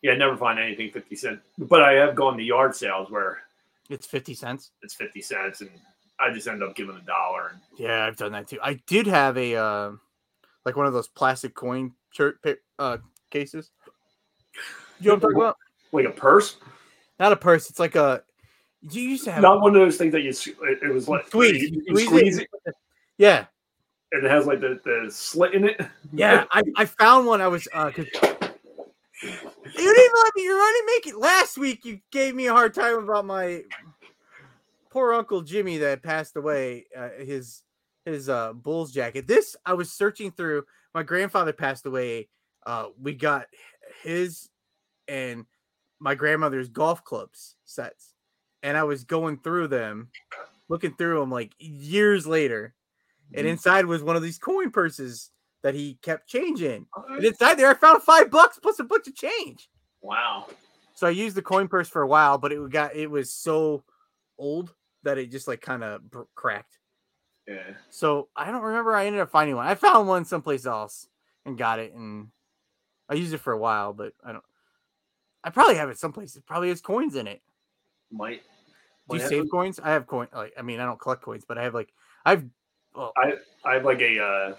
yeah. 0.02 0.12
I 0.12 0.16
never 0.16 0.36
find 0.36 0.58
anything 0.58 0.90
fifty 0.90 1.14
cent. 1.16 1.40
But 1.58 1.82
I 1.82 1.92
have 1.92 2.14
gone 2.14 2.36
to 2.36 2.42
yard 2.42 2.74
sales 2.74 3.10
where 3.10 3.42
It's 3.90 4.06
fifty 4.06 4.34
cents. 4.34 4.72
it's 4.82 4.94
fifty 4.94 5.20
cents, 5.22 5.60
and 5.60 5.70
I 6.18 6.32
just 6.32 6.48
end 6.48 6.62
up 6.62 6.74
giving 6.74 6.96
a 6.96 7.00
dollar. 7.02 7.48
And 7.52 7.60
Yeah, 7.76 8.04
I've 8.04 8.16
done 8.16 8.32
that 8.32 8.48
too. 8.48 8.58
I 8.62 8.74
did 8.86 9.06
have 9.06 9.36
a 9.38 9.54
uh, 9.54 9.92
like 10.64 10.76
one 10.76 10.86
of 10.86 10.92
those 10.92 11.08
plastic 11.08 11.54
coin 11.54 11.92
shirt 12.10 12.38
uh, 12.78 12.98
cases. 13.30 13.70
You 15.00 15.08
know 15.08 15.14
what 15.14 15.14
I'm 15.16 15.20
talking 15.20 15.36
about? 15.36 15.56
like 15.92 16.06
a 16.06 16.10
purse, 16.10 16.56
Not 17.20 17.32
a 17.32 17.36
purse. 17.36 17.70
It's 17.70 17.78
like 17.78 17.94
a. 17.94 18.22
You 18.90 19.02
used 19.02 19.24
to 19.24 19.32
have. 19.32 19.42
not 19.42 19.60
one 19.60 19.74
of 19.74 19.80
those 19.82 19.96
things 19.96 20.12
that 20.12 20.22
you. 20.22 20.30
It, 20.62 20.78
it 20.82 20.92
was 20.92 21.08
like 21.08 21.26
Squeeze, 21.28 21.62
You, 21.62 21.82
you 21.86 21.96
squeeze 21.96 22.06
squeeze 22.06 22.38
it. 22.38 22.48
it, 22.66 22.74
Yeah, 23.18 23.46
and 24.16 24.26
it 24.26 24.30
has 24.30 24.46
like 24.46 24.60
the, 24.60 24.80
the 24.84 25.10
slit 25.10 25.54
in 25.54 25.64
it. 25.64 25.80
yeah. 26.12 26.44
I, 26.52 26.62
I 26.76 26.84
found 26.84 27.26
one. 27.26 27.40
I 27.40 27.48
was 27.48 27.66
uh, 27.72 27.90
you 27.96 28.04
didn't 28.04 28.50
even 29.74 30.12
let 30.22 30.32
me. 30.36 30.44
You're 30.44 30.60
only 30.60 30.94
make 30.94 31.06
it 31.06 31.16
last 31.16 31.58
week. 31.58 31.84
You 31.84 32.00
gave 32.10 32.34
me 32.34 32.46
a 32.46 32.52
hard 32.52 32.74
time 32.74 32.98
about 32.98 33.24
my 33.24 33.62
poor 34.90 35.12
uncle 35.12 35.42
Jimmy 35.42 35.78
that 35.78 36.02
passed 36.02 36.36
away. 36.36 36.86
Uh, 36.96 37.10
his 37.18 37.62
his 38.04 38.28
uh 38.28 38.52
Bulls 38.52 38.92
jacket. 38.92 39.26
This 39.26 39.56
I 39.64 39.74
was 39.74 39.92
searching 39.92 40.30
through. 40.30 40.64
My 40.94 41.02
grandfather 41.02 41.52
passed 41.52 41.86
away. 41.86 42.28
Uh, 42.64 42.86
we 43.00 43.14
got 43.14 43.46
his 44.02 44.48
and 45.08 45.46
my 45.98 46.14
grandmother's 46.14 46.68
golf 46.68 47.04
clubs 47.04 47.56
sets, 47.64 48.14
and 48.62 48.76
I 48.76 48.84
was 48.84 49.04
going 49.04 49.38
through 49.38 49.68
them, 49.68 50.08
looking 50.68 50.94
through 50.94 51.20
them 51.20 51.30
like 51.30 51.54
years 51.58 52.26
later, 52.26 52.74
and 53.32 53.40
mm-hmm. 53.42 53.52
inside 53.52 53.86
was 53.86 54.02
one 54.02 54.16
of 54.16 54.22
these 54.22 54.38
coin 54.38 54.70
purses 54.70 55.30
that 55.62 55.74
he 55.74 55.98
kept 56.02 56.28
changing. 56.28 56.86
in. 57.08 57.16
And 57.16 57.24
inside 57.24 57.54
there, 57.54 57.68
I 57.68 57.74
found 57.74 58.02
five 58.02 58.30
bucks 58.30 58.58
plus 58.62 58.78
a 58.78 58.84
bunch 58.84 59.08
of 59.08 59.14
change. 59.14 59.68
Wow. 60.00 60.46
So 60.94 61.06
I 61.06 61.10
used 61.10 61.36
the 61.36 61.42
coin 61.42 61.68
purse 61.68 61.88
for 61.88 62.02
a 62.02 62.06
while, 62.06 62.38
but 62.38 62.52
it 62.52 62.70
got 62.70 62.94
it 62.94 63.10
was 63.10 63.32
so 63.32 63.84
old 64.38 64.72
that 65.02 65.18
it 65.18 65.30
just 65.30 65.48
like 65.48 65.60
kind 65.60 65.82
of 65.82 66.10
br- 66.10 66.22
cracked. 66.34 66.78
Yeah. 67.46 67.74
So 67.90 68.28
I 68.34 68.50
don't 68.50 68.62
remember. 68.62 68.94
I 68.94 69.06
ended 69.06 69.20
up 69.20 69.30
finding 69.30 69.56
one. 69.56 69.66
I 69.66 69.74
found 69.74 70.08
one 70.08 70.24
someplace 70.24 70.66
else 70.66 71.08
and 71.44 71.58
got 71.58 71.78
it, 71.78 71.92
and 71.94 72.28
I 73.08 73.14
used 73.14 73.34
it 73.34 73.38
for 73.38 73.52
a 73.52 73.58
while, 73.58 73.92
but 73.92 74.14
I 74.24 74.32
don't. 74.32 74.44
I 75.44 75.50
probably 75.50 75.76
have 75.76 75.90
it 75.90 75.98
someplace. 75.98 76.34
It 76.34 76.46
probably 76.46 76.70
has 76.70 76.80
coins 76.80 77.14
in 77.14 77.26
it. 77.26 77.40
Might. 78.10 78.42
Do 79.08 79.16
you 79.16 79.22
save 79.22 79.50
coins? 79.50 79.78
I 79.78 79.90
have 79.90 80.06
coin. 80.06 80.26
Like 80.34 80.54
I 80.58 80.62
mean, 80.62 80.80
I 80.80 80.84
don't 80.84 81.00
collect 81.00 81.22
coins, 81.22 81.44
but 81.46 81.58
I 81.58 81.62
have 81.62 81.74
like 81.74 81.92
I've 82.24 82.44
well, 82.96 83.12
I 83.16 83.74
have 83.74 83.84
like 83.84 84.00
a. 84.00 84.22
uh 84.22 84.54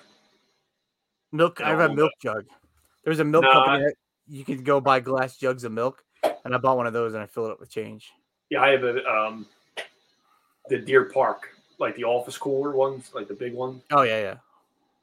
milk. 1.31 1.61
I 1.61 1.69
have 1.69 1.79
a 1.79 1.93
milk 1.93 2.11
jug. 2.21 2.45
There's 3.03 3.19
a 3.19 3.25
milk 3.25 3.43
No, 3.43 3.53
company 3.53 3.85
that 3.85 3.95
you 4.27 4.43
can 4.43 4.63
go 4.63 4.81
buy 4.81 4.99
glass 4.99 5.37
jugs 5.37 5.63
of 5.63 5.71
milk, 5.71 6.03
and 6.43 6.53
I 6.53 6.57
bought 6.57 6.77
one 6.77 6.87
of 6.87 6.93
those 6.93 7.13
and 7.13 7.23
I 7.23 7.25
fill 7.25 7.45
it 7.45 7.51
up 7.51 7.59
with 7.59 7.69
change. 7.69 8.11
Yeah, 8.49 8.61
I 8.61 8.69
have 8.69 8.83
a 8.83 9.05
um, 9.05 9.45
the 10.69 10.77
Deer 10.77 11.05
Park, 11.05 11.49
like 11.79 11.95
the 11.95 12.03
office 12.03 12.37
cooler 12.37 12.71
ones, 12.71 13.11
like 13.13 13.27
the 13.27 13.33
big 13.33 13.53
one. 13.53 13.81
Oh 13.91 14.01
yeah, 14.03 14.19
yeah. 14.19 14.35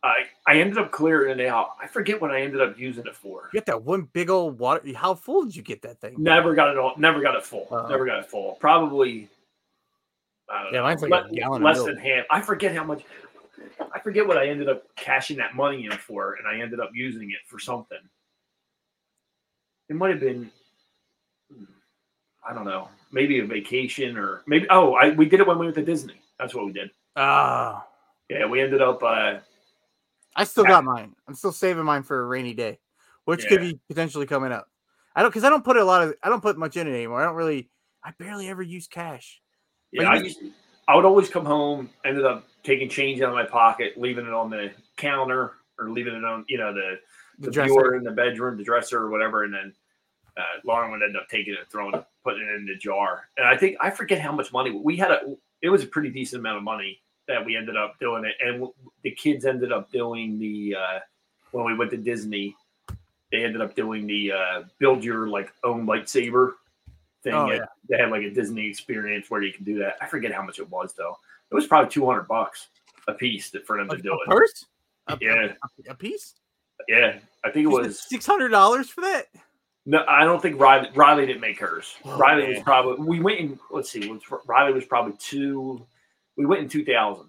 I 0.03 0.25
I 0.47 0.61
ended 0.61 0.79
up 0.79 0.91
clearing 0.91 1.39
it 1.39 1.47
out. 1.47 1.77
I 1.83 1.87
forget 1.87 2.21
what 2.21 2.31
I 2.31 2.43
ended 2.43 2.61
up 2.61 2.79
using 2.79 3.07
it 3.07 3.17
for. 3.17 3.49
You 3.53 3.61
got 3.61 3.67
that 3.67 3.83
one 3.83 4.03
big 4.13 4.29
old 4.29 4.59
water. 4.59 4.83
How 4.95 5.15
full 5.15 5.45
did 5.45 5.57
you 5.57 5.63
get 5.63 5.83
that 5.83 6.01
thing? 6.01 6.17
Never 6.19 6.55
got 6.55 6.69
it 6.69 6.79
all. 6.79 6.95
Never 6.99 7.21
got 7.21 7.35
it 7.37 7.45
full. 7.45 7.67
Uh-oh. 7.71 7.89
Never 7.89 8.05
got 8.05 8.19
it 8.19 8.31
full. 8.31 8.57
Probably. 8.61 9.29
Yeah, 10.73 10.83
mine's 10.83 11.03
like 11.03 11.11
le- 11.11 11.29
a 11.31 11.35
gallon 11.35 11.63
of 11.63 11.67
less 11.67 11.85
than 11.85 11.97
half. 11.97 12.25
I 12.31 12.41
forget 12.41 12.75
how 12.75 12.85
much. 12.85 13.05
I 13.93 13.99
forget 14.01 14.27
what 14.27 14.37
I 14.37 14.49
ended 14.49 14.69
up 14.69 14.85
cashing 14.97 15.37
that 15.39 15.55
money 15.55 15.87
in 15.87 15.93
for, 15.93 16.35
and 16.35 16.47
I 16.47 16.61
ended 16.61 16.81
up 16.81 16.91
using 16.95 17.31
it 17.31 17.39
for 17.47 17.59
something. 17.59 17.99
It 19.89 19.97
might 19.97 20.11
have 20.11 20.21
been. 20.21 20.51
hmm, 21.53 21.65
I 22.49 22.53
don't 22.55 22.65
know. 22.65 22.89
Maybe 23.13 23.39
a 23.39 23.47
vacation 23.47 24.17
or 24.17 24.43
maybe. 24.47 24.67
Oh, 24.71 24.95
I 24.95 25.11
we 25.11 25.27
did 25.27 25.41
it 25.41 25.47
when 25.47 25.59
we 25.59 25.67
went 25.67 25.77
to 25.77 25.85
Disney. 25.85 26.21
That's 26.39 26.55
what 26.55 26.67
we 26.67 26.73
did. 26.73 26.91
Ah, 27.17 27.87
Yeah, 28.29 28.47
we 28.47 28.61
ended 28.61 28.83
up. 28.83 29.03
uh 29.03 29.39
I 30.37 30.45
still 30.45 30.65
got 30.65 30.85
mine. 30.85 31.15
I'm 31.29 31.35
still 31.35 31.53
saving 31.53 31.85
mine 31.85 32.03
for 32.03 32.21
a 32.21 32.27
rainy 32.27 32.55
day, 32.55 32.81
which 33.25 33.47
could 33.47 33.61
be 33.61 33.79
potentially 33.89 34.27
coming 34.27 34.51
up. 34.51 34.69
I 35.15 35.23
don't 35.23 35.31
because 35.31 35.45
I 35.45 35.49
don't 35.49 35.65
put 35.65 35.77
a 35.77 35.85
lot 35.85 36.03
of. 36.03 36.15
I 36.25 36.29
don't 36.29 36.43
put 36.43 36.59
much 36.59 36.77
in 36.77 36.89
it 36.89 36.93
anymore. 36.95 37.23
I 37.23 37.27
don't 37.27 37.37
really. 37.37 37.71
I 38.03 38.13
barely 38.19 38.49
ever 38.49 38.63
use 38.63 38.89
cash. 38.89 39.41
Yeah, 39.95 40.11
I, 40.11 40.17
used, 40.17 40.41
I 40.89 40.97
would 40.97 41.05
always 41.05 41.29
come 41.29 41.45
home, 41.45 41.89
ended 42.05 42.25
up 42.25 42.47
taking 42.65 42.89
change 42.89 43.21
out 43.23 43.29
of 43.29 43.35
my 43.35 43.45
pocket, 43.45 43.95
leaving 43.97 44.27
it 44.27 44.33
on 44.33 44.51
the 44.51 44.73
counter 44.97 45.53
or 45.79 45.91
leaving 45.91 46.15
it 46.15 46.25
on, 46.25 46.45
you 46.49 46.59
know, 46.59 46.75
the, 46.75 46.99
The 47.39 47.47
the 47.47 47.51
dresser. 47.51 47.95
in 47.95 48.03
the 48.03 48.11
bedroom, 48.11 48.57
the 48.57 48.65
dresser 48.65 48.99
or 48.99 49.11
whatever. 49.11 49.45
And 49.45 49.55
then 49.55 49.73
uh, 50.37 50.43
Lauren 50.65 50.91
would 50.91 51.03
end 51.03 51.17
up 51.17 51.29
taking 51.29 51.55
it, 51.55 51.67
throwing 51.71 51.95
it, 51.95 52.05
putting 52.25 52.43
it 52.43 52.55
in 52.57 52.67
the 52.67 52.77
jar. 52.77 53.29
And 53.37 53.47
I 53.47 53.57
think, 53.57 53.77
I 53.81 53.91
forget 53.91 54.21
how 54.21 54.33
much 54.33 54.53
money 54.53 54.71
we 54.71 54.97
had. 54.97 55.11
A, 55.11 55.37
it 55.63 55.69
was 55.69 55.83
a 55.83 55.87
pretty 55.87 56.11
decent 56.11 56.41
amount 56.41 56.59
of 56.59 56.65
money 56.65 57.01
that 57.29 57.45
we 57.45 57.57
ended 57.57 57.77
up 57.77 57.95
doing 58.01 58.25
it. 58.25 58.35
And 58.41 58.55
w- 58.55 58.75
the 59.03 59.13
kids 59.13 59.47
ended 59.47 59.73
up 59.73 59.91
doing 59.93 60.39
the, 60.39 60.77
uh, 60.77 60.99
when 61.53 61.65
we 61.65 61.75
went 61.77 61.93
to 61.93 61.97
Disney, 61.97 62.57
they 63.31 63.45
ended 63.45 63.61
up 63.61 63.75
doing 63.75 64.07
the 64.07 64.33
uh, 64.33 64.63
build 64.79 65.03
your 65.03 65.29
like 65.29 65.53
own 65.65 65.87
lightsaber 65.87 66.53
thing. 67.25 67.35
Oh, 67.35 67.51
at- 67.51 67.57
yeah. 67.57 67.65
They 67.89 67.99
had 67.99 68.11
like 68.11 68.23
a 68.23 68.31
Disney 68.31 68.69
experience 68.69 69.31
where 69.31 69.43
you 69.43 69.53
can 69.53 69.65
do 69.65 69.79
that. 69.81 69.97
I 70.01 70.07
forget 70.07 70.33
how 70.33 70.43
much 70.43 70.59
it 70.61 70.71
was 70.71 70.95
though. 70.95 71.17
It 71.51 71.55
was 71.55 71.67
probably 71.67 71.91
two 71.91 72.07
hundred 72.07 72.29
bucks 72.29 72.69
a 73.09 73.13
piece 73.15 73.51
for 73.67 73.77
them 73.77 73.91
A, 73.91 73.97
to 73.97 74.03
do 74.03 74.13
a 74.13 74.15
it. 74.15 74.29
purse? 74.29 74.65
A, 75.09 75.19
Yeah, 75.21 75.53
a, 75.89 75.91
a 75.91 75.95
piece? 75.95 76.35
yeah. 76.89 77.19
I 77.45 77.51
think 77.51 77.65
it 77.65 77.69
was. 77.69 78.01
six 78.09 78.25
hundred 78.25 78.49
dollars 78.51 78.89
for 78.89 79.01
that. 79.03 79.27
No, 79.87 80.03
I 80.09 80.25
don't 80.25 80.41
think 80.41 80.59
Riley. 80.59 80.89
Riley 80.95 81.27
didn't 81.27 81.43
make 81.43 81.59
hers. 81.61 81.95
Oh, 82.07 82.17
Riley 82.17 82.49
was 82.55 82.63
probably. 82.63 83.05
We 83.05 83.21
went 83.21 83.39
in. 83.41 83.59
Let's 83.71 83.91
see. 83.91 84.09
Was, 84.09 84.23
Riley 84.47 84.73
was 84.73 84.87
probably 84.87 85.13
two. 85.19 85.87
We 86.39 86.47
went 86.47 86.63
in 86.63 86.69
two 86.71 86.85
thousand, 86.87 87.27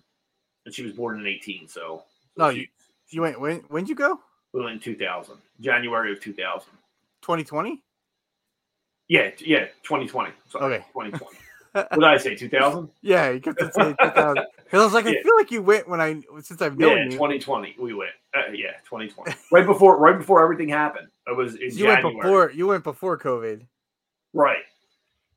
and 0.65 0.73
she 0.73 0.83
was 0.83 0.93
born 0.93 1.19
in 1.19 1.27
eighteen. 1.27 1.67
So. 1.67 2.03
No, 2.37 2.51
she- 2.51 2.59
you 2.59 2.67
you 3.09 3.21
went 3.21 3.39
when 3.41 3.57
when'd 3.67 3.89
you 3.89 3.95
go? 3.95 4.19
we 4.53 4.61
went 4.61 4.75
in 4.75 4.79
two 4.79 4.95
thousand, 4.95 5.35
January 5.59 6.13
of 6.13 6.21
two 6.21 6.33
thousand. 6.33 6.71
Twenty 7.21 7.43
twenty. 7.43 7.83
Yeah, 9.07 9.31
yeah, 9.39 9.67
twenty 9.83 10.07
twenty. 10.07 10.31
Sorry, 10.49 10.75
Okay. 10.75 10.85
twenty 10.91 11.11
twenty. 11.11 11.37
what 11.73 11.89
did 11.91 12.03
I 12.03 12.17
say? 12.17 12.35
Two 12.35 12.49
thousand. 12.49 12.89
Yeah, 13.01 13.29
you 13.31 13.41
it 13.45 13.73
saying 13.73 13.95
2000. 14.01 14.45
Because 14.65 14.81
I 14.81 14.83
was 14.83 14.93
like, 14.93 15.05
I 15.05 15.21
feel 15.21 15.35
like 15.37 15.51
you 15.51 15.61
went 15.61 15.87
when 15.87 16.01
I 16.01 16.19
since 16.41 16.59
I've 16.59 16.75
known 16.77 16.97
Yeah, 16.97 17.03
you. 17.11 17.17
twenty 17.17 17.37
twenty. 17.37 17.75
We 17.79 17.93
went. 17.93 18.09
Uh, 18.35 18.51
yeah, 18.51 18.71
twenty 18.83 19.09
twenty. 19.09 19.33
right 19.51 19.65
before, 19.65 19.99
right 19.99 20.17
before 20.17 20.41
everything 20.43 20.69
happened. 20.69 21.07
It 21.27 21.37
was 21.37 21.53
in 21.55 21.61
you 21.61 21.69
January. 21.85 22.03
went 22.03 22.21
before 22.21 22.51
you 22.51 22.67
went 22.67 22.83
before 22.83 23.17
COVID. 23.19 23.61
Right. 24.33 24.63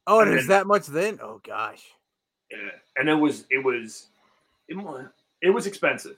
Oh, 0.07 0.21
and 0.21 0.31
was 0.33 0.47
that 0.47 0.66
much 0.66 0.87
then? 0.87 1.19
Oh 1.23 1.41
gosh. 1.45 1.83
Yeah. 2.51 2.71
And 2.97 3.09
it 3.11 3.14
was 3.14 3.45
it 3.51 3.62
was 3.62 4.07
it 4.69 4.77
was 4.79 5.05
it 5.43 5.51
was 5.51 5.66
expensive. 5.66 6.16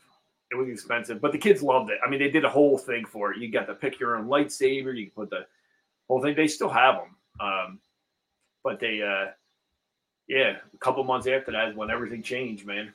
It 0.52 0.54
was 0.56 0.68
expensive, 0.68 1.20
but 1.20 1.32
the 1.32 1.38
kids 1.38 1.62
loved 1.64 1.90
it. 1.90 1.98
I 2.04 2.08
mean, 2.08 2.20
they 2.20 2.30
did 2.30 2.44
a 2.44 2.48
whole 2.48 2.78
thing 2.78 3.04
for 3.04 3.32
it. 3.32 3.38
You 3.38 3.50
got 3.50 3.66
to 3.66 3.74
pick 3.74 3.98
your 3.98 4.16
own 4.16 4.26
lightsaber. 4.26 4.96
You 4.96 5.06
can 5.06 5.12
put 5.16 5.30
the 5.30 5.46
whole 6.08 6.22
thing. 6.22 6.34
They 6.36 6.46
still 6.48 6.68
have 6.68 6.94
them. 6.96 7.16
Um, 7.40 7.80
but 8.62 8.80
they, 8.80 9.02
uh, 9.02 9.32
yeah, 10.28 10.56
a 10.72 10.78
couple 10.78 11.02
months 11.04 11.26
after 11.26 11.52
that 11.52 11.70
is 11.70 11.76
when 11.76 11.90
everything 11.90 12.22
changed, 12.22 12.66
man. 12.66 12.92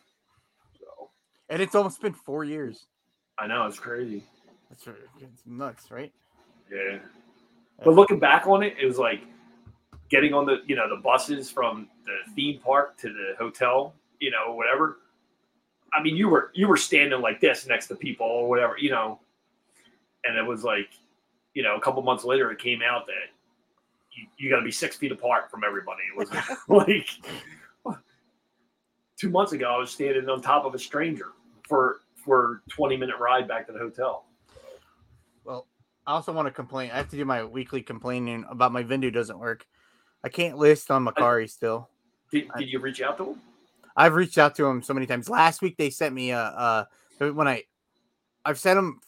So 0.79 1.09
And 1.49 1.61
it's 1.61 1.75
almost 1.75 2.01
been 2.01 2.13
four 2.13 2.43
years. 2.43 2.85
I 3.37 3.47
know 3.47 3.65
it's 3.65 3.79
crazy. 3.79 4.23
That's 4.69 4.87
it's 5.19 5.41
nuts, 5.45 5.91
right? 5.91 6.11
Yeah. 6.71 6.99
But 7.83 7.93
looking 7.93 8.19
back 8.19 8.47
on 8.47 8.63
it, 8.63 8.75
it 8.81 8.85
was 8.85 8.97
like 8.97 9.21
getting 10.09 10.33
on 10.33 10.45
the 10.45 10.61
you 10.65 10.75
know 10.75 10.89
the 10.89 11.01
buses 11.01 11.49
from 11.49 11.87
the 12.05 12.33
theme 12.33 12.59
park 12.59 12.97
to 12.99 13.09
the 13.09 13.33
hotel, 13.37 13.93
you 14.19 14.31
know, 14.31 14.53
whatever. 14.53 14.99
I 15.93 16.01
mean, 16.01 16.15
you 16.15 16.29
were 16.29 16.51
you 16.53 16.67
were 16.67 16.77
standing 16.77 17.21
like 17.21 17.41
this 17.41 17.67
next 17.67 17.87
to 17.87 17.95
people 17.95 18.27
or 18.27 18.47
whatever, 18.47 18.77
you 18.77 18.91
know, 18.91 19.19
and 20.23 20.37
it 20.37 20.45
was 20.45 20.63
like, 20.63 20.89
you 21.53 21.63
know, 21.63 21.75
a 21.75 21.81
couple 21.81 22.01
months 22.01 22.23
later, 22.23 22.51
it 22.51 22.59
came 22.59 22.81
out 22.81 23.05
that 23.07 23.34
you, 24.15 24.27
you 24.37 24.49
got 24.49 24.59
to 24.59 24.65
be 24.65 24.71
six 24.71 24.95
feet 24.95 25.11
apart 25.11 25.51
from 25.51 25.63
everybody. 25.63 26.01
It 26.11 26.17
was 26.17 26.29
like 26.67 27.07
two 29.17 29.29
months 29.29 29.51
ago, 29.53 29.75
I 29.75 29.77
was 29.77 29.91
standing 29.91 30.27
on 30.29 30.41
top 30.41 30.65
of 30.65 30.73
a 30.73 30.79
stranger 30.79 31.27
for 31.67 31.97
for 32.15 32.61
twenty 32.69 32.97
minute 32.97 33.15
ride 33.19 33.47
back 33.47 33.67
to 33.67 33.73
the 33.73 33.79
hotel. 33.79 34.25
Well, 35.43 35.67
I 36.07 36.13
also 36.13 36.31
want 36.31 36.47
to 36.47 36.51
complain. 36.51 36.91
I 36.91 36.97
have 36.97 37.09
to 37.09 37.17
do 37.17 37.25
my 37.25 37.43
weekly 37.43 37.81
complaining 37.81 38.45
about 38.49 38.71
my 38.71 38.83
Vendoo 38.83 39.13
doesn't 39.13 39.37
work. 39.37 39.65
I 40.23 40.29
can't 40.29 40.57
list 40.57 40.89
on 40.89 41.05
Mercari 41.05 41.49
still. 41.49 41.89
Did, 42.31 42.49
did 42.57 42.69
you 42.69 42.79
reach 42.79 43.01
out 43.01 43.17
to 43.17 43.31
him? 43.31 43.41
I've 43.95 44.15
reached 44.15 44.37
out 44.37 44.55
to 44.55 44.63
them 44.63 44.81
so 44.81 44.93
many 44.93 45.05
times. 45.05 45.29
Last 45.29 45.61
week 45.61 45.77
they 45.77 45.89
sent 45.89 46.13
me 46.13 46.31
a 46.31 46.39
uh 46.39 46.85
when 47.19 47.47
I 47.47 47.63
I've 48.43 48.59
sent 48.59 48.77
them 48.77 48.99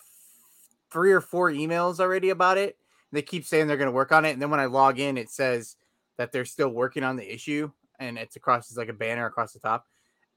three 0.92 1.12
or 1.12 1.22
four 1.22 1.52
emails 1.52 2.00
already 2.00 2.30
about 2.30 2.58
it. 2.58 2.78
They 3.12 3.22
keep 3.22 3.46
saying 3.46 3.68
they're 3.68 3.78
going 3.78 3.88
to 3.88 3.92
work 3.92 4.12
on 4.12 4.26
it, 4.26 4.32
and 4.32 4.42
then 4.42 4.50
when 4.50 4.60
I 4.60 4.66
log 4.66 5.00
in, 5.00 5.18
it 5.18 5.30
says 5.30 5.78
that 6.18 6.32
they're 6.32 6.46
still 6.46 6.70
working 6.70 7.04
on 7.04 7.16
the 7.16 7.34
issue, 7.34 7.72
and 8.00 8.18
it's 8.18 8.36
across 8.36 8.70
it's 8.70 8.78
like 8.78 8.90
a 8.90 8.94
banner 8.94 9.26
across 9.26 9.54
the 9.54 9.60
top. 9.60 9.86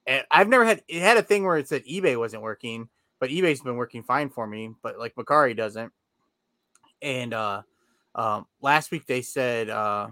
And 0.07 0.25
I've 0.31 0.49
never 0.49 0.64
had 0.64 0.83
it 0.89 1.01
had 1.01 1.16
a 1.16 1.23
thing 1.23 1.45
where 1.45 1.57
it 1.57 1.68
said 1.68 1.85
eBay 1.85 2.18
wasn't 2.18 2.43
working, 2.43 2.89
but 3.18 3.31
eBay's 3.31 3.61
been 3.61 3.77
working 3.77 4.03
fine 4.03 4.31
for 4.31 4.47
me, 4.47 4.71
but 4.83 4.99
like 4.99 5.14
Mercari 5.14 5.57
doesn't. 5.57 5.93
And 7.03 7.35
uh 7.35 7.62
um 8.14 8.47
last 8.61 8.91
week 8.91 9.07
they 9.07 9.23
said 9.23 9.71
uh 9.71 10.09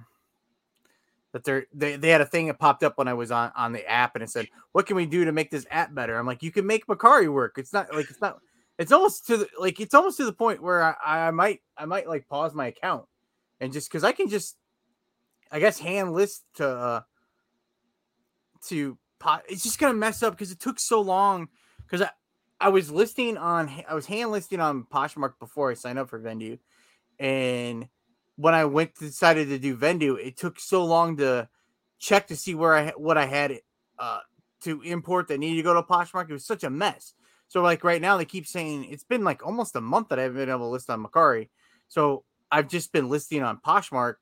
that 1.32 1.44
they're 1.44 1.66
they, 1.74 1.96
they 1.96 2.10
had 2.10 2.20
a 2.20 2.26
thing 2.26 2.46
that 2.46 2.58
popped 2.58 2.82
up 2.82 2.96
when 2.98 3.08
I 3.08 3.14
was 3.14 3.30
on 3.30 3.52
on 3.56 3.72
the 3.72 3.86
app 3.88 4.14
and 4.14 4.22
it 4.22 4.30
said, 4.30 4.48
"What 4.72 4.86
can 4.86 4.96
we 4.96 5.06
do 5.06 5.24
to 5.24 5.32
make 5.32 5.50
this 5.50 5.66
app 5.70 5.94
better?" 5.94 6.16
I'm 6.18 6.26
like, 6.26 6.42
"You 6.42 6.52
can 6.52 6.66
make 6.66 6.86
Mercari 6.86 7.32
work. 7.32 7.56
It's 7.58 7.72
not 7.72 7.94
like 7.94 8.10
it's 8.10 8.20
not. 8.20 8.38
It's 8.78 8.92
almost 8.92 9.26
to 9.26 9.38
the 9.38 9.48
like 9.58 9.80
it's 9.80 9.94
almost 9.94 10.18
to 10.18 10.24
the 10.24 10.32
point 10.32 10.62
where 10.62 10.82
I, 10.82 11.28
I 11.28 11.30
might 11.32 11.60
I 11.76 11.84
might 11.84 12.08
like 12.08 12.28
pause 12.28 12.54
my 12.54 12.68
account 12.68 13.06
and 13.60 13.72
just 13.72 13.88
because 13.88 14.04
I 14.04 14.12
can 14.12 14.28
just 14.28 14.56
I 15.50 15.58
guess 15.58 15.78
hand 15.78 16.12
list 16.12 16.44
to 16.56 16.68
uh 16.68 17.00
to 18.68 18.98
pot. 19.18 19.42
It's 19.48 19.62
just 19.62 19.78
gonna 19.78 19.94
mess 19.94 20.22
up 20.22 20.34
because 20.34 20.52
it 20.52 20.60
took 20.60 20.78
so 20.78 21.00
long 21.00 21.48
because 21.82 22.02
I 22.02 22.10
I 22.60 22.68
was 22.68 22.90
listing 22.90 23.36
on 23.36 23.70
I 23.88 23.94
was 23.94 24.06
hand 24.06 24.30
listing 24.30 24.60
on 24.60 24.84
Poshmark 24.84 25.34
before 25.40 25.70
I 25.70 25.74
signed 25.74 25.98
up 25.98 26.08
for 26.08 26.20
Vendoo, 26.20 26.58
and 27.18 27.88
when 28.36 28.54
I 28.54 28.64
went 28.66 28.94
to, 28.96 29.06
decided 29.06 29.48
to 29.48 29.58
do 29.58 29.76
Vendoo, 29.76 30.24
it 30.24 30.36
took 30.36 30.60
so 30.60 30.84
long 30.84 31.16
to 31.16 31.48
check 31.98 32.28
to 32.28 32.36
see 32.36 32.54
where 32.54 32.74
I 32.74 32.90
what 32.90 33.18
I 33.18 33.26
had 33.26 33.60
uh 33.98 34.20
to 34.62 34.82
import 34.82 35.28
that 35.28 35.38
needed 35.38 35.56
to 35.56 35.62
go 35.62 35.74
to 35.74 35.82
Poshmark. 35.82 36.28
It 36.28 36.32
was 36.32 36.44
such 36.44 36.64
a 36.64 36.70
mess. 36.70 37.14
So 37.48 37.62
like 37.62 37.82
right 37.84 38.00
now 38.00 38.16
they 38.16 38.24
keep 38.24 38.46
saying 38.46 38.84
it's 38.90 39.04
been 39.04 39.24
like 39.24 39.44
almost 39.44 39.76
a 39.76 39.80
month 39.80 40.08
that 40.08 40.18
I 40.18 40.22
haven't 40.22 40.38
been 40.38 40.48
able 40.48 40.60
to 40.60 40.66
list 40.66 40.90
on 40.90 41.04
Mercari. 41.04 41.48
So 41.88 42.24
I've 42.50 42.68
just 42.68 42.92
been 42.92 43.08
listing 43.08 43.42
on 43.42 43.58
Poshmark 43.58 44.14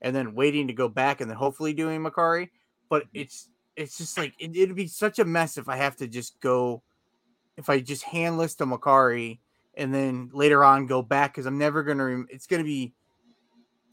and 0.00 0.14
then 0.14 0.34
waiting 0.34 0.66
to 0.66 0.72
go 0.72 0.88
back 0.88 1.20
and 1.20 1.30
then 1.30 1.36
hopefully 1.36 1.72
doing 1.72 2.00
Mercari. 2.00 2.50
But 2.88 3.04
mm-hmm. 3.04 3.20
it's 3.20 3.48
it's 3.76 3.96
just 3.96 4.18
like 4.18 4.34
it, 4.38 4.56
it'd 4.56 4.76
be 4.76 4.88
such 4.88 5.18
a 5.18 5.24
mess 5.24 5.56
if 5.56 5.68
I 5.68 5.76
have 5.76 5.96
to 5.96 6.06
just 6.06 6.40
go 6.40 6.82
if 7.56 7.68
I 7.70 7.80
just 7.80 8.02
hand 8.02 8.38
list 8.38 8.60
a 8.60 8.66
Mercari 8.66 9.38
and 9.74 9.94
then 9.94 10.30
later 10.32 10.64
on 10.64 10.86
go 10.86 11.02
back 11.02 11.32
because 11.32 11.46
I'm 11.46 11.58
never 11.58 11.82
gonna. 11.82 12.04
Rem- 12.04 12.28
it's 12.30 12.46
gonna 12.46 12.64
be. 12.64 12.92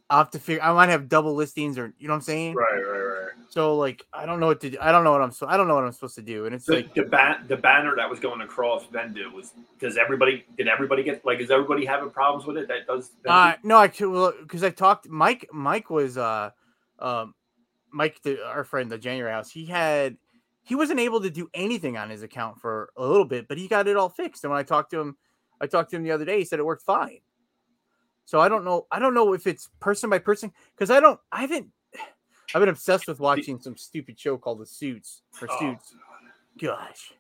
I'll 0.10 0.20
have 0.20 0.32
to 0.32 0.40
figure. 0.40 0.64
I 0.64 0.74
might 0.74 0.90
have 0.90 1.08
double 1.08 1.36
listings 1.36 1.78
or 1.78 1.94
you 2.00 2.08
know 2.08 2.14
what 2.14 2.18
I'm 2.18 2.22
saying. 2.22 2.56
Right, 2.56 2.74
right. 2.74 2.99
So 3.48 3.76
like 3.76 4.06
I 4.14 4.26
don't 4.26 4.40
know 4.40 4.48
what 4.48 4.62
to 4.62 4.70
do. 4.70 4.78
I 4.80 4.92
don't 4.92 5.04
know 5.04 5.12
what 5.12 5.22
I'm 5.22 5.32
so 5.32 5.48
I 5.48 5.58
don't 5.58 5.68
know 5.68 5.76
what 5.76 5.84
I'm 5.84 5.92
supposed 5.92 6.16
to 6.16 6.22
do. 6.22 6.46
And 6.46 6.54
it's 6.54 6.66
The, 6.66 6.76
like 6.76 6.94
the, 6.94 7.04
ban- 7.04 7.46
the 7.48 7.58
banner 7.58 7.96
that 7.96 8.10
was 8.10 8.20
going 8.20 8.42
across 8.42 8.86
Vendoo 8.88 9.32
was 9.34 9.54
does 9.80 9.98
everybody 9.98 10.46
did 10.58 10.68
everybody 10.68 11.04
get 11.04 11.26
like 11.26 11.40
is 11.40 11.50
everybody 11.50 11.86
having 11.86 12.12
problems 12.12 12.46
with 12.46 12.58
it 12.58 12.68
that 12.68 12.86
does 12.86 13.12
uh 13.28 13.54
no 13.64 13.78
I 13.78 13.88
because 13.88 14.64
I 14.64 14.70
talked 14.70 15.10
Mike 15.10 15.48
Mike 15.52 15.90
was 15.90 16.18
uh 16.18 16.52
um 17.00 17.34
Mike 17.92 18.22
the, 18.22 18.46
our 18.46 18.64
friend 18.64 18.92
the 18.92 18.98
January 18.98 19.32
house 19.32 19.50
he 19.50 19.66
had 19.66 20.18
he 20.62 20.76
wasn't 20.76 21.00
able 21.00 21.22
to 21.22 21.32
do 21.32 21.50
anything 21.56 21.98
on 21.98 22.12
his 22.12 22.22
account 22.22 22.60
for 22.60 22.92
a 22.98 23.06
little 23.06 23.26
bit 23.26 23.48
but 23.48 23.58
he 23.58 23.68
got 23.68 23.88
it 23.88 23.98
all 23.98 24.10
fixed 24.10 24.44
and 24.44 24.52
when 24.52 24.60
I 24.60 24.64
talked 24.64 24.92
to 24.92 25.00
him 25.00 25.18
I 25.60 25.66
talked 25.66 25.90
to 25.90 25.96
him 25.96 26.04
the 26.04 26.12
other 26.12 26.26
day 26.26 26.40
he 26.40 26.46
said 26.46 26.60
it 26.60 26.66
worked 26.66 26.84
fine. 26.84 27.20
So 28.26 28.40
I 28.40 28.48
don't 28.48 28.64
know 28.64 28.86
I 28.92 29.00
don't 29.00 29.16
know 29.16 29.34
if 29.34 29.48
it's 29.48 29.70
person 29.80 30.10
by 30.10 30.20
person 30.20 30.52
because 30.76 30.92
I 30.92 31.00
don't 31.00 31.20
I 31.32 31.42
haven't 31.42 31.72
I've 32.54 32.62
been 32.62 32.70
obsessed 32.70 33.08
with 33.08 33.20
watching 33.20 33.60
some 33.62 33.78
stupid 33.78 34.20
show 34.20 34.38
called 34.38 34.60
The 34.60 34.66
Suits 34.66 35.22
for 35.32 35.47
Oh, 35.52 35.60
Suits. 35.60 35.93
Gosh. 36.62 37.14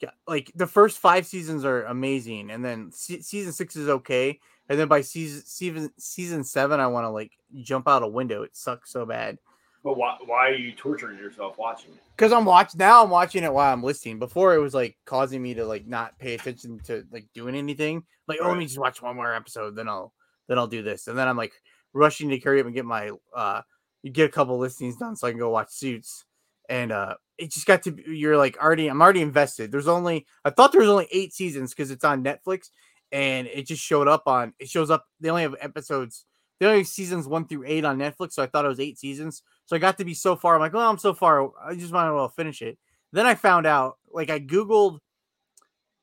Yeah, 0.00 0.10
like 0.28 0.52
the 0.54 0.66
first 0.66 0.98
five 0.98 1.24
seasons 1.26 1.64
are 1.64 1.84
amazing, 1.84 2.50
and 2.50 2.62
then 2.64 2.90
se- 2.92 3.22
season 3.22 3.52
six 3.52 3.76
is 3.76 3.88
okay, 3.88 4.38
and 4.68 4.78
then 4.78 4.88
by 4.88 5.00
season 5.00 5.42
season 5.46 5.90
season 5.98 6.44
seven, 6.44 6.80
I 6.80 6.86
want 6.86 7.04
to 7.04 7.08
like 7.10 7.32
jump 7.62 7.88
out 7.88 8.02
a 8.02 8.06
window. 8.06 8.42
It 8.42 8.54
sucks 8.54 8.92
so 8.92 9.06
bad 9.06 9.38
But 9.82 9.96
why 9.96 10.18
why 10.26 10.48
are 10.48 10.54
you 10.54 10.72
torturing 10.72 11.16
yourself 11.16 11.56
watching 11.56 11.92
it? 11.92 12.00
because 12.14 12.30
I'm 12.30 12.44
watching 12.44 12.76
now. 12.78 13.02
I'm 13.04 13.08
watching 13.08 13.42
it 13.42 13.50
while 13.52 13.72
I'm 13.72 13.82
listening. 13.82 14.18
Before 14.18 14.54
it 14.54 14.58
was 14.58 14.74
like 14.74 14.98
causing 15.06 15.42
me 15.42 15.54
to 15.54 15.64
like 15.64 15.86
not 15.86 16.18
pay 16.18 16.34
attention 16.34 16.78
to 16.84 17.06
like 17.10 17.26
doing 17.32 17.54
anything. 17.54 18.04
Like, 18.28 18.40
oh, 18.42 18.48
let 18.48 18.58
me 18.58 18.66
just 18.66 18.78
watch 18.78 19.00
one 19.00 19.16
more 19.16 19.34
episode, 19.34 19.76
then 19.76 19.88
I'll 19.88 20.12
then 20.46 20.58
I'll 20.58 20.66
do 20.66 20.82
this, 20.82 21.08
and 21.08 21.16
then 21.16 21.26
I'm 21.26 21.38
like 21.38 21.54
rushing 21.94 22.28
to 22.28 22.38
carry 22.38 22.60
up 22.60 22.66
and 22.66 22.74
get 22.74 22.84
my 22.84 23.12
uh, 23.34 23.62
you 24.06 24.12
get 24.12 24.28
a 24.28 24.32
couple 24.32 24.56
listings 24.56 24.94
done 24.94 25.16
so 25.16 25.26
I 25.26 25.30
can 25.30 25.40
go 25.40 25.50
watch 25.50 25.70
Suits, 25.70 26.24
and 26.68 26.92
uh, 26.92 27.16
it 27.38 27.50
just 27.50 27.66
got 27.66 27.82
to 27.82 27.90
be, 27.90 28.04
you're 28.06 28.36
like 28.36 28.56
already 28.62 28.86
I'm 28.86 29.02
already 29.02 29.20
invested. 29.20 29.72
There's 29.72 29.88
only 29.88 30.26
I 30.44 30.50
thought 30.50 30.70
there 30.70 30.80
was 30.80 30.90
only 30.90 31.08
eight 31.10 31.34
seasons 31.34 31.74
because 31.74 31.90
it's 31.90 32.04
on 32.04 32.22
Netflix, 32.22 32.70
and 33.10 33.48
it 33.48 33.66
just 33.66 33.82
showed 33.82 34.06
up 34.06 34.22
on 34.28 34.54
it 34.60 34.68
shows 34.68 34.92
up. 34.92 35.06
They 35.18 35.28
only 35.28 35.42
have 35.42 35.56
episodes. 35.60 36.24
They 36.60 36.66
only 36.66 36.78
have 36.78 36.86
seasons 36.86 37.26
one 37.26 37.48
through 37.48 37.64
eight 37.66 37.84
on 37.84 37.98
Netflix, 37.98 38.34
so 38.34 38.44
I 38.44 38.46
thought 38.46 38.64
it 38.64 38.68
was 38.68 38.78
eight 38.78 38.96
seasons. 38.96 39.42
So 39.64 39.74
I 39.74 39.80
got 39.80 39.98
to 39.98 40.04
be 40.04 40.14
so 40.14 40.36
far. 40.36 40.54
I'm 40.54 40.60
like, 40.60 40.72
well, 40.72 40.88
I'm 40.88 40.98
so 40.98 41.12
far. 41.12 41.50
I 41.60 41.74
just 41.74 41.92
might 41.92 42.06
as 42.06 42.14
well 42.14 42.28
finish 42.28 42.62
it. 42.62 42.78
Then 43.12 43.26
I 43.26 43.34
found 43.34 43.66
out, 43.66 43.98
like, 44.12 44.30
I 44.30 44.38
googled, 44.38 45.00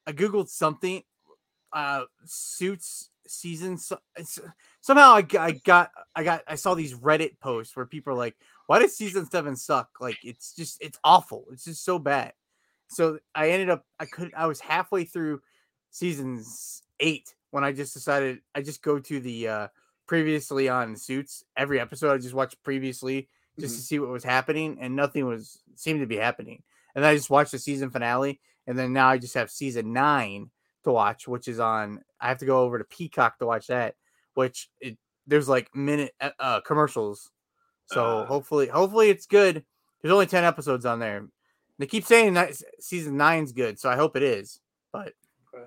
I 0.06 0.12
googled 0.12 0.50
something, 0.50 1.04
uh, 1.72 2.04
suits 2.26 3.10
season. 3.28 3.80
Somehow 4.84 5.14
I, 5.16 5.26
I 5.40 5.52
got, 5.64 5.90
I 6.14 6.24
got, 6.24 6.44
I 6.46 6.56
saw 6.56 6.76
these 6.76 6.94
Reddit 6.94 7.40
posts 7.40 7.76
where 7.76 7.86
people 7.88 8.14
are 8.14 8.18
like, 8.18 8.36
why 8.68 8.80
does 8.80 8.96
season 8.96 9.26
seven 9.32 9.56
suck? 9.56 9.90
Like, 10.00 10.18
it's 10.24 10.54
just, 10.54 10.78
it's 10.82 11.00
awful. 11.04 11.46
It's 11.52 11.64
just 11.64 11.84
so 11.84 11.98
bad. 11.98 12.34
So 12.90 13.18
I 13.34 13.50
ended 13.50 13.70
up, 13.70 13.86
I 14.00 14.06
could, 14.06 14.32
I 14.36 14.46
was 14.46 14.60
halfway 14.60 15.06
through 15.06 15.42
seasons 15.90 16.84
eight 17.00 17.34
when 17.52 17.64
I 17.64 17.72
just 17.72 17.94
decided 17.94 18.40
I 18.56 18.62
just 18.62 18.82
go 18.82 19.00
to 19.00 19.20
the 19.20 19.48
uh 19.48 19.68
previously 20.08 20.68
on 20.68 20.96
suits 20.96 21.44
every 21.56 21.80
episode. 21.80 22.14
I 22.14 22.18
just 22.18 22.34
watched 22.34 22.62
previously 22.64 23.30
just 23.60 23.76
to 23.76 23.82
see 23.82 24.00
what 24.00 24.10
was 24.10 24.24
happening, 24.24 24.78
and 24.82 24.96
nothing 24.96 25.26
was 25.26 25.62
seemed 25.76 26.02
to 26.02 26.08
be 26.08 26.18
happening. 26.18 26.64
And 26.96 27.04
then 27.04 27.12
I 27.12 27.16
just 27.16 27.30
watched 27.30 27.52
the 27.52 27.60
season 27.60 27.90
finale, 27.90 28.42
and 28.68 28.78
then 28.78 28.92
now 28.92 29.08
I 29.08 29.18
just 29.18 29.36
have 29.36 29.52
season 29.52 29.94
nine 29.94 30.50
to 30.84 30.92
watch, 30.92 31.28
which 31.28 31.48
is 31.48 31.60
on. 31.60 32.02
I 32.20 32.28
have 32.28 32.40
to 32.40 32.46
go 32.46 32.62
over 32.62 32.80
to 32.80 32.84
Peacock 32.84 33.38
to 33.40 33.46
watch 33.46 33.68
that, 33.68 33.96
which 34.36 34.70
it 34.82 34.98
there's 35.28 35.48
like 35.50 35.74
minute 35.76 36.14
uh, 36.20 36.32
uh 36.40 36.62
commercials. 36.62 37.32
So 37.88 38.20
Uh. 38.20 38.26
hopefully, 38.26 38.68
hopefully 38.68 39.10
it's 39.10 39.26
good. 39.26 39.64
There's 40.02 40.12
only 40.14 40.26
ten 40.28 40.44
episodes 40.44 40.86
on 40.86 41.00
there. 41.00 41.26
They 41.80 41.86
keep 41.88 42.06
saying 42.06 42.34
that 42.36 42.54
season 42.80 43.18
nine's 43.18 43.52
good, 43.52 43.80
so 43.80 43.90
I 43.90 43.96
hope 43.96 44.16
it 44.16 44.24
is. 44.24 44.60
But 44.92 45.14
Okay. 45.54 45.66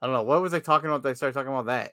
I 0.00 0.06
don't 0.06 0.14
know. 0.14 0.22
What 0.22 0.40
was 0.42 0.54
I 0.54 0.60
talking 0.60 0.88
about? 0.88 1.02
That 1.02 1.10
I 1.10 1.12
started 1.14 1.34
talking 1.34 1.52
about 1.52 1.66
that. 1.66 1.92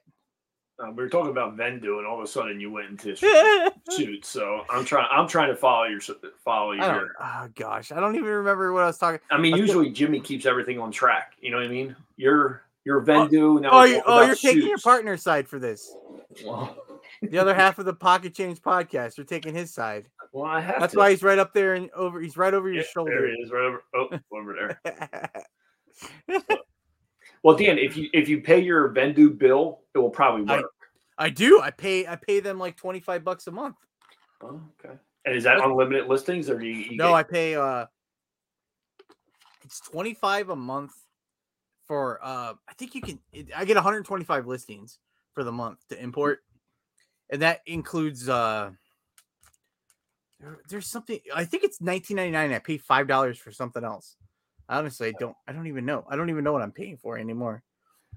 Um, 0.78 0.94
we 0.94 1.02
were 1.02 1.08
talking 1.08 1.30
about 1.30 1.56
Vendoo, 1.56 1.96
and 1.98 2.06
all 2.06 2.18
of 2.18 2.22
a 2.24 2.26
sudden 2.26 2.60
you 2.60 2.70
went 2.70 2.90
into 2.90 3.16
sh- 3.16 3.94
suits. 3.94 4.28
So 4.28 4.64
I'm 4.70 4.84
trying. 4.84 5.08
I'm 5.10 5.26
trying 5.26 5.48
to 5.48 5.56
follow 5.56 5.84
your 5.84 6.00
follow 6.44 6.72
your. 6.72 7.12
Oh 7.20 7.48
gosh, 7.54 7.92
I 7.92 7.98
don't 8.00 8.14
even 8.14 8.28
remember 8.28 8.72
what 8.72 8.82
I 8.82 8.86
was 8.86 8.98
talking. 8.98 9.20
I 9.30 9.38
mean, 9.38 9.54
I 9.54 9.56
usually 9.56 9.90
Jimmy 9.90 10.20
keeps 10.20 10.44
everything 10.46 10.78
on 10.78 10.92
track. 10.92 11.32
You 11.40 11.50
know 11.50 11.56
what 11.56 11.66
I 11.66 11.70
mean? 11.70 11.96
You're 12.16 12.62
you're 12.86 13.02
Vendoo. 13.04 13.60
Now 13.60 13.70
Oh, 13.72 13.80
we're 13.82 14.02
oh, 14.06 14.22
you're 14.22 14.34
taking 14.34 14.66
your 14.68 14.78
partner's 14.78 15.22
side 15.22 15.46
for 15.48 15.58
this. 15.58 15.92
The 17.22 17.38
other 17.38 17.54
half 17.62 17.78
of 17.78 17.84
the 17.84 17.92
Pocket 17.92 18.34
Change 18.34 18.62
podcast, 18.62 19.18
you're 19.18 19.26
taking 19.26 19.54
his 19.54 19.74
side. 19.74 20.08
well, 20.32 20.46
I 20.46 20.60
have. 20.60 20.80
That's 20.80 20.92
to. 20.94 20.98
why 20.98 21.10
he's 21.10 21.22
right 21.22 21.38
up 21.38 21.52
there 21.52 21.74
and 21.74 21.90
over. 21.90 22.20
He's 22.20 22.36
right 22.38 22.54
over 22.54 22.68
your 22.68 22.76
Yeah, 22.76 22.82
There 22.82 22.92
shoulder. 22.92 23.26
he 23.28 23.32
is, 23.42 23.50
right 23.50 23.64
over. 23.64 23.82
Oh, 23.94 24.18
over 24.38 24.54
there. 24.54 26.40
Well, 27.42 27.54
Dan, 27.56 27.78
if 27.78 27.96
you 27.96 28.08
if 28.12 28.28
you 28.28 28.40
pay 28.40 28.58
your 28.60 28.92
Vendoo 28.92 29.36
bill, 29.38 29.82
it 29.94 29.98
will 29.98 30.10
probably 30.10 30.52
I- 30.52 30.60
work. 30.62 30.70
I 31.16 31.30
do. 31.30 31.60
I 31.62 31.70
pay. 31.70 32.04
I 32.06 32.16
pay 32.16 32.40
them 32.40 32.58
like 32.58 32.76
twenty 32.76 32.98
five 32.98 33.22
bucks 33.24 33.46
a 33.46 33.52
month. 33.52 33.76
Oh, 34.42 34.60
okay. 34.84 34.94
And 35.24 35.36
is 35.36 35.44
that 35.44 35.58
unlimited 35.58 36.08
listings 36.08 36.50
or 36.50 36.58
do 36.58 36.66
you, 36.66 36.74
you 36.90 36.96
no, 36.96 37.08
get- 37.10 37.14
I 37.14 37.22
pay 37.22 37.54
uh 37.54 37.86
it's 39.64 39.80
25 39.80 40.50
a 40.50 40.56
month 40.56 40.92
for 41.86 42.18
uh 42.22 42.54
I 42.68 42.74
think 42.78 42.94
you 42.94 43.00
can 43.00 43.18
I 43.54 43.64
get 43.64 43.76
125 43.76 44.46
listings 44.46 44.98
for 45.32 45.44
the 45.44 45.52
month 45.52 45.78
to 45.88 46.02
import. 46.02 46.40
And 47.30 47.42
that 47.42 47.60
includes 47.66 48.28
uh 48.28 48.70
there, 50.40 50.58
there's 50.68 50.86
something 50.86 51.18
I 51.34 51.44
think 51.44 51.64
it's 51.64 51.78
19.99 51.78 52.54
I 52.54 52.58
pay 52.58 52.78
$5 52.78 53.38
for 53.38 53.52
something 53.52 53.84
else. 53.84 54.16
Honestly, 54.68 55.08
I 55.08 55.12
don't 55.12 55.36
I 55.46 55.52
don't 55.52 55.66
even 55.66 55.84
know. 55.84 56.04
I 56.08 56.16
don't 56.16 56.30
even 56.30 56.44
know 56.44 56.52
what 56.52 56.62
I'm 56.62 56.72
paying 56.72 56.96
for 56.96 57.18
anymore. 57.18 57.62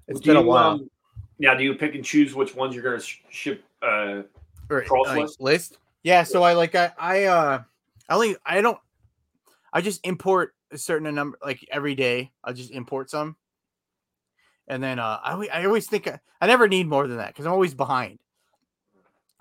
It's 0.08 0.20
do 0.20 0.30
been 0.30 0.38
a 0.38 0.42
you, 0.42 0.48
while. 0.48 0.72
um, 0.72 0.90
now, 1.38 1.54
do 1.54 1.64
you 1.64 1.76
pick 1.76 1.96
and 1.96 2.04
choose 2.04 2.36
which 2.36 2.56
ones 2.56 2.74
you're 2.74 2.84
going 2.84 3.00
to 3.00 3.06
sh- 3.06 3.22
ship? 3.30 3.64
Uh, 3.82 4.24
or 4.70 4.82
cross 4.82 5.08
like, 5.08 5.28
list? 5.40 5.78
Yeah, 6.04 6.24
so 6.24 6.44
I 6.44 6.54
like 6.54 6.76
I 6.76 6.92
I 6.98 7.24
uh 7.26 7.64
I 8.08 8.14
only 8.14 8.36
I 8.46 8.62
don't 8.62 8.80
I 9.72 9.82
just 9.82 10.06
import 10.06 10.54
a 10.72 10.78
certain 10.78 11.14
number 11.14 11.38
like 11.44 11.66
every 11.72 11.96
day. 11.96 12.32
I'll 12.44 12.54
just 12.54 12.72
import 12.72 13.10
some. 13.10 13.36
And 14.70 14.82
then 14.84 15.00
uh 15.00 15.20
I 15.24 15.48
I 15.52 15.66
always 15.66 15.88
think 15.88 16.08
I, 16.08 16.20
I 16.40 16.48
never 16.48 16.68
need 16.68 16.88
more 16.88 17.08
than 17.08 17.18
that 17.18 17.36
cuz 17.36 17.46
I'm 17.46 17.52
always 17.52 17.74
behind. 17.74 18.20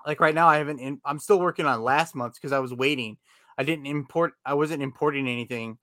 Like 0.05 0.19
right 0.19 0.35
now 0.35 0.47
I 0.47 0.57
haven't 0.57 0.79
in, 0.79 0.99
I'm 1.05 1.19
still 1.19 1.39
working 1.39 1.65
on 1.65 1.83
last 1.83 2.15
month's 2.15 2.39
cuz 2.39 2.51
I 2.51 2.59
was 2.59 2.73
waiting. 2.73 3.17
I 3.57 3.63
didn't 3.63 3.85
import 3.85 4.33
I 4.45 4.55
wasn't 4.55 4.81
importing 4.83 5.27
anything. 5.27 5.77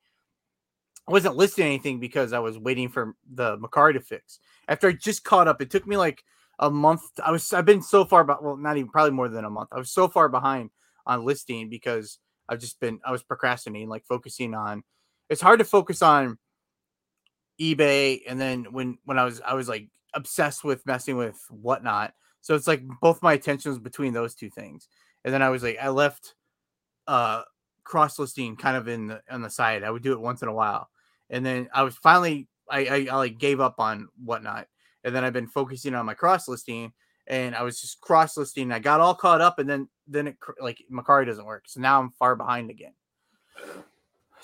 I 1.09 1.13
wasn't 1.13 1.37
listing 1.37 1.67
anything 1.67 2.01
because 2.01 2.33
I 2.33 2.41
was 2.41 2.59
waiting 2.59 2.89
for 2.89 3.15
the 3.33 3.57
Mercari 3.59 3.93
to 3.93 4.01
fix. 4.01 4.41
After 4.67 4.89
I 4.89 4.93
just 4.93 5.23
caught 5.23 5.47
up, 5.47 5.63
it 5.63 5.71
took 5.71 5.87
me 5.87 5.97
like 5.97 6.25
a 6.59 6.71
month. 6.71 7.03
I 7.25 7.31
was 7.31 7.53
I've 7.53 7.65
been 7.65 7.83
so 7.83 8.05
far, 8.05 8.25
but 8.25 8.43
well, 8.43 8.57
not 8.57 8.77
even 8.77 8.91
probably 8.91 9.13
more 9.13 9.29
than 9.29 9.45
a 9.45 9.51
month. 9.51 9.69
I 9.73 9.79
was 9.79 9.93
so 9.93 10.09
far 10.09 10.29
behind 10.29 10.71
on 11.07 11.25
listing 11.25 11.69
because 11.69 12.19
I've 12.49 12.59
just 12.59 12.81
been 12.81 13.01
I 13.05 13.13
was 13.13 13.23
procrastinating, 13.23 13.89
like 13.89 14.05
focusing 14.05 14.55
on. 14.55 14.83
It's 15.29 15.41
hard 15.41 15.59
to 15.61 15.65
focus 15.65 16.03
on 16.03 16.39
eBay, 17.61 18.21
and 18.27 18.41
then 18.41 18.65
when 18.71 18.99
when 19.05 19.19
I 19.19 19.25
was 19.25 19.41
I 19.41 19.55
was 19.55 19.69
like 19.69 19.89
obsessed 20.15 20.65
with 20.65 20.85
messing 20.87 21.17
with 21.17 21.41
whatnot. 21.51 22.15
So 22.41 22.55
it's 22.55 22.69
like 22.69 22.83
both 23.01 23.23
my 23.23 23.33
attention 23.33 23.71
was 23.71 23.79
between 23.79 24.13
those 24.13 24.35
two 24.35 24.51
things, 24.51 24.89
and 25.25 25.33
then 25.33 25.43
I 25.43 25.51
was 25.51 25.63
like 25.63 25.79
I 25.81 25.89
left 25.89 26.35
uh 27.07 27.43
cross 27.85 28.19
listing 28.19 28.57
kind 28.57 28.77
of 28.77 28.89
in 28.89 29.09
the 29.09 29.23
on 29.31 29.43
the 29.43 29.51
side. 29.51 29.83
I 29.83 29.91
would 29.91 30.03
do 30.03 30.13
it 30.13 30.21
once 30.21 30.43
in 30.43 30.49
a 30.49 30.55
while, 30.55 30.89
and 31.31 31.45
then 31.45 31.69
I 31.73 31.83
was 31.83 31.97
finally 31.97 32.49
I 32.71 32.87
I, 32.87 33.07
I 33.11 33.17
like 33.17 33.39
gave 33.39 33.61
up 33.61 33.81
on 33.81 34.09
whatnot 34.23 34.69
and 35.07 35.15
then 35.15 35.25
I've 35.25 35.33
been 35.33 35.47
focusing 35.47 35.95
on 35.95 36.05
my 36.05 36.15
cross 36.15 36.49
listing, 36.49 36.93
and 37.29 37.55
I 37.55 37.63
was 37.63 37.81
just 37.81 38.01
cross 38.01 38.37
listing. 38.37 38.73
I 38.73 38.81
got 38.81 39.01
all 39.01 39.15
caught 39.15 39.41
up, 39.41 39.61
and 39.61 39.71
then 39.71 39.89
then 40.09 40.27
it 40.27 40.37
like 40.61 40.83
Mercari 40.93 41.25
doesn't 41.25 41.47
work, 41.47 41.65
so 41.69 41.81
now 41.81 42.01
I'm 42.01 42.11
far 42.19 42.35
behind 42.35 42.71
again. 42.71 42.93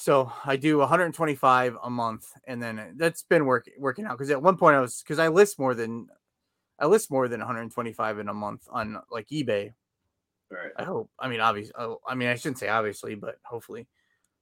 So 0.03 0.32
I 0.44 0.57
do 0.57 0.78
125 0.78 1.76
a 1.80 1.88
month, 1.88 2.26
and 2.48 2.61
then 2.61 2.94
that's 2.96 3.22
been 3.22 3.46
work, 3.46 3.70
working 3.78 4.05
out 4.05 4.18
because 4.18 4.30
at 4.30 4.42
one 4.42 4.57
point 4.57 4.74
I 4.74 4.80
was 4.80 5.00
because 5.00 5.20
I 5.20 5.28
list 5.28 5.61
more 5.61 5.76
than 5.76 6.09
I 6.80 6.86
list 6.86 7.09
more 7.09 7.28
than 7.28 7.38
125 7.38 8.18
in 8.18 8.28
a 8.28 8.34
month 8.34 8.66
on 8.68 9.00
like 9.12 9.28
eBay. 9.28 9.72
right. 10.50 10.72
I 10.76 10.82
hope. 10.82 11.09
I 11.20 11.28
mean, 11.28 11.38
obviously. 11.38 11.72
I 11.78 12.16
mean, 12.16 12.28
I 12.28 12.34
shouldn't 12.34 12.59
say 12.59 12.66
obviously, 12.66 13.14
but 13.14 13.36
hopefully. 13.44 13.86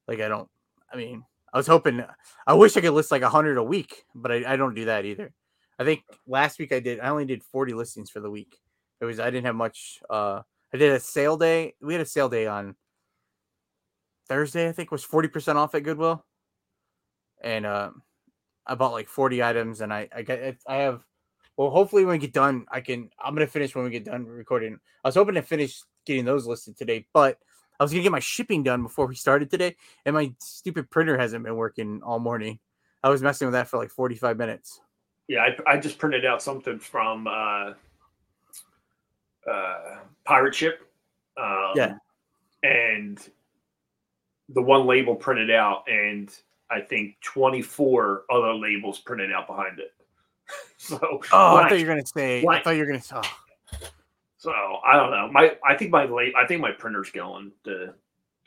Like 0.08 0.20
I 0.20 0.28
don't. 0.28 0.48
I 0.90 0.96
mean, 0.96 1.24
I 1.52 1.58
was 1.58 1.66
hoping. 1.66 2.02
I 2.46 2.54
wish 2.54 2.74
I 2.78 2.80
could 2.80 2.94
list 2.94 3.10
like 3.10 3.22
hundred 3.22 3.58
a 3.58 3.62
week, 3.62 4.06
but 4.14 4.32
I, 4.32 4.54
I 4.54 4.56
don't 4.56 4.74
do 4.74 4.86
that 4.86 5.04
either. 5.04 5.30
I 5.78 5.84
think 5.84 6.04
last 6.26 6.58
week 6.58 6.72
I 6.72 6.80
did. 6.80 7.00
I 7.00 7.10
only 7.10 7.26
did 7.26 7.42
forty 7.42 7.74
listings 7.74 8.08
for 8.08 8.20
the 8.20 8.30
week. 8.30 8.58
It 9.02 9.04
was. 9.04 9.20
I 9.20 9.26
didn't 9.26 9.44
have 9.44 9.56
much. 9.56 10.00
Uh, 10.08 10.40
I 10.72 10.78
did 10.78 10.90
a 10.90 11.00
sale 11.00 11.36
day. 11.36 11.74
We 11.82 11.92
had 11.92 12.00
a 12.00 12.06
sale 12.06 12.30
day 12.30 12.46
on 12.46 12.76
Thursday. 14.30 14.68
I 14.68 14.72
think 14.72 14.90
was 14.92 15.04
forty 15.04 15.28
percent 15.28 15.58
off 15.58 15.74
at 15.74 15.82
Goodwill, 15.82 16.24
and 17.42 17.66
uh, 17.66 17.90
I 18.64 18.76
bought 18.76 18.92
like 18.92 19.08
forty 19.08 19.42
items, 19.42 19.80
and 19.80 19.92
I 19.92 20.08
I 20.14 20.22
got 20.22 20.38
I 20.66 20.76
have. 20.76 21.04
Well, 21.56 21.70
hopefully 21.70 22.04
when 22.06 22.12
we 22.12 22.18
get 22.18 22.32
done, 22.32 22.64
I 22.70 22.80
can. 22.80 23.10
I'm 23.22 23.34
gonna 23.34 23.46
finish 23.46 23.74
when 23.74 23.84
we 23.84 23.90
get 23.90 24.04
done 24.04 24.24
recording. 24.24 24.78
I 25.04 25.08
was 25.08 25.16
hoping 25.16 25.34
to 25.34 25.42
finish 25.42 25.82
getting 26.06 26.24
those 26.24 26.46
listed 26.46 26.78
today, 26.78 27.06
but 27.12 27.38
I 27.78 27.82
was 27.82 27.90
gonna 27.90 28.04
get 28.04 28.12
my 28.12 28.20
shipping 28.20 28.62
done 28.62 28.82
before 28.84 29.06
we 29.06 29.16
started 29.16 29.50
today, 29.50 29.76
and 30.06 30.14
my 30.14 30.32
stupid 30.38 30.88
printer 30.90 31.18
hasn't 31.18 31.44
been 31.44 31.56
working 31.56 32.00
all 32.02 32.20
morning. 32.20 32.60
I 33.02 33.08
was 33.08 33.22
messing 33.22 33.46
with 33.46 33.54
that 33.54 33.68
for 33.68 33.78
like 33.78 33.90
45 33.90 34.36
minutes. 34.36 34.80
Yeah, 35.28 35.46
I, 35.66 35.74
I 35.74 35.76
just 35.78 35.98
printed 35.98 36.24
out 36.24 36.42
something 36.42 36.78
from 36.78 37.26
uh, 37.26 37.72
uh, 39.50 39.98
Pirate 40.24 40.54
Ship. 40.54 40.80
Um, 41.36 41.72
Yeah. 41.74 41.94
And 42.62 43.18
the 44.54 44.62
one 44.62 44.86
label 44.86 45.14
printed 45.14 45.50
out, 45.50 45.84
and 45.88 46.30
I 46.70 46.80
think 46.80 47.16
24 47.22 48.24
other 48.30 48.54
labels 48.54 48.98
printed 48.98 49.32
out 49.32 49.46
behind 49.46 49.78
it. 49.78 49.92
so, 50.76 50.98
Oh, 51.32 51.56
I 51.56 51.68
thought 51.68 51.78
you 51.78 51.86
were 51.86 51.92
gonna 51.92 52.06
say. 52.06 52.44
I 52.46 52.62
thought 52.62 52.70
you 52.70 52.80
were 52.80 52.86
gonna 52.86 53.00
say. 53.00 53.16
Oh. 53.16 53.78
so 54.36 54.52
I 54.52 54.96
don't 54.96 55.10
know. 55.10 55.28
My 55.32 55.56
I 55.66 55.76
think 55.76 55.90
my 55.90 56.04
late 56.04 56.34
I 56.36 56.46
think 56.46 56.60
my 56.60 56.72
printer's 56.72 57.10
going 57.10 57.52
the 57.64 57.94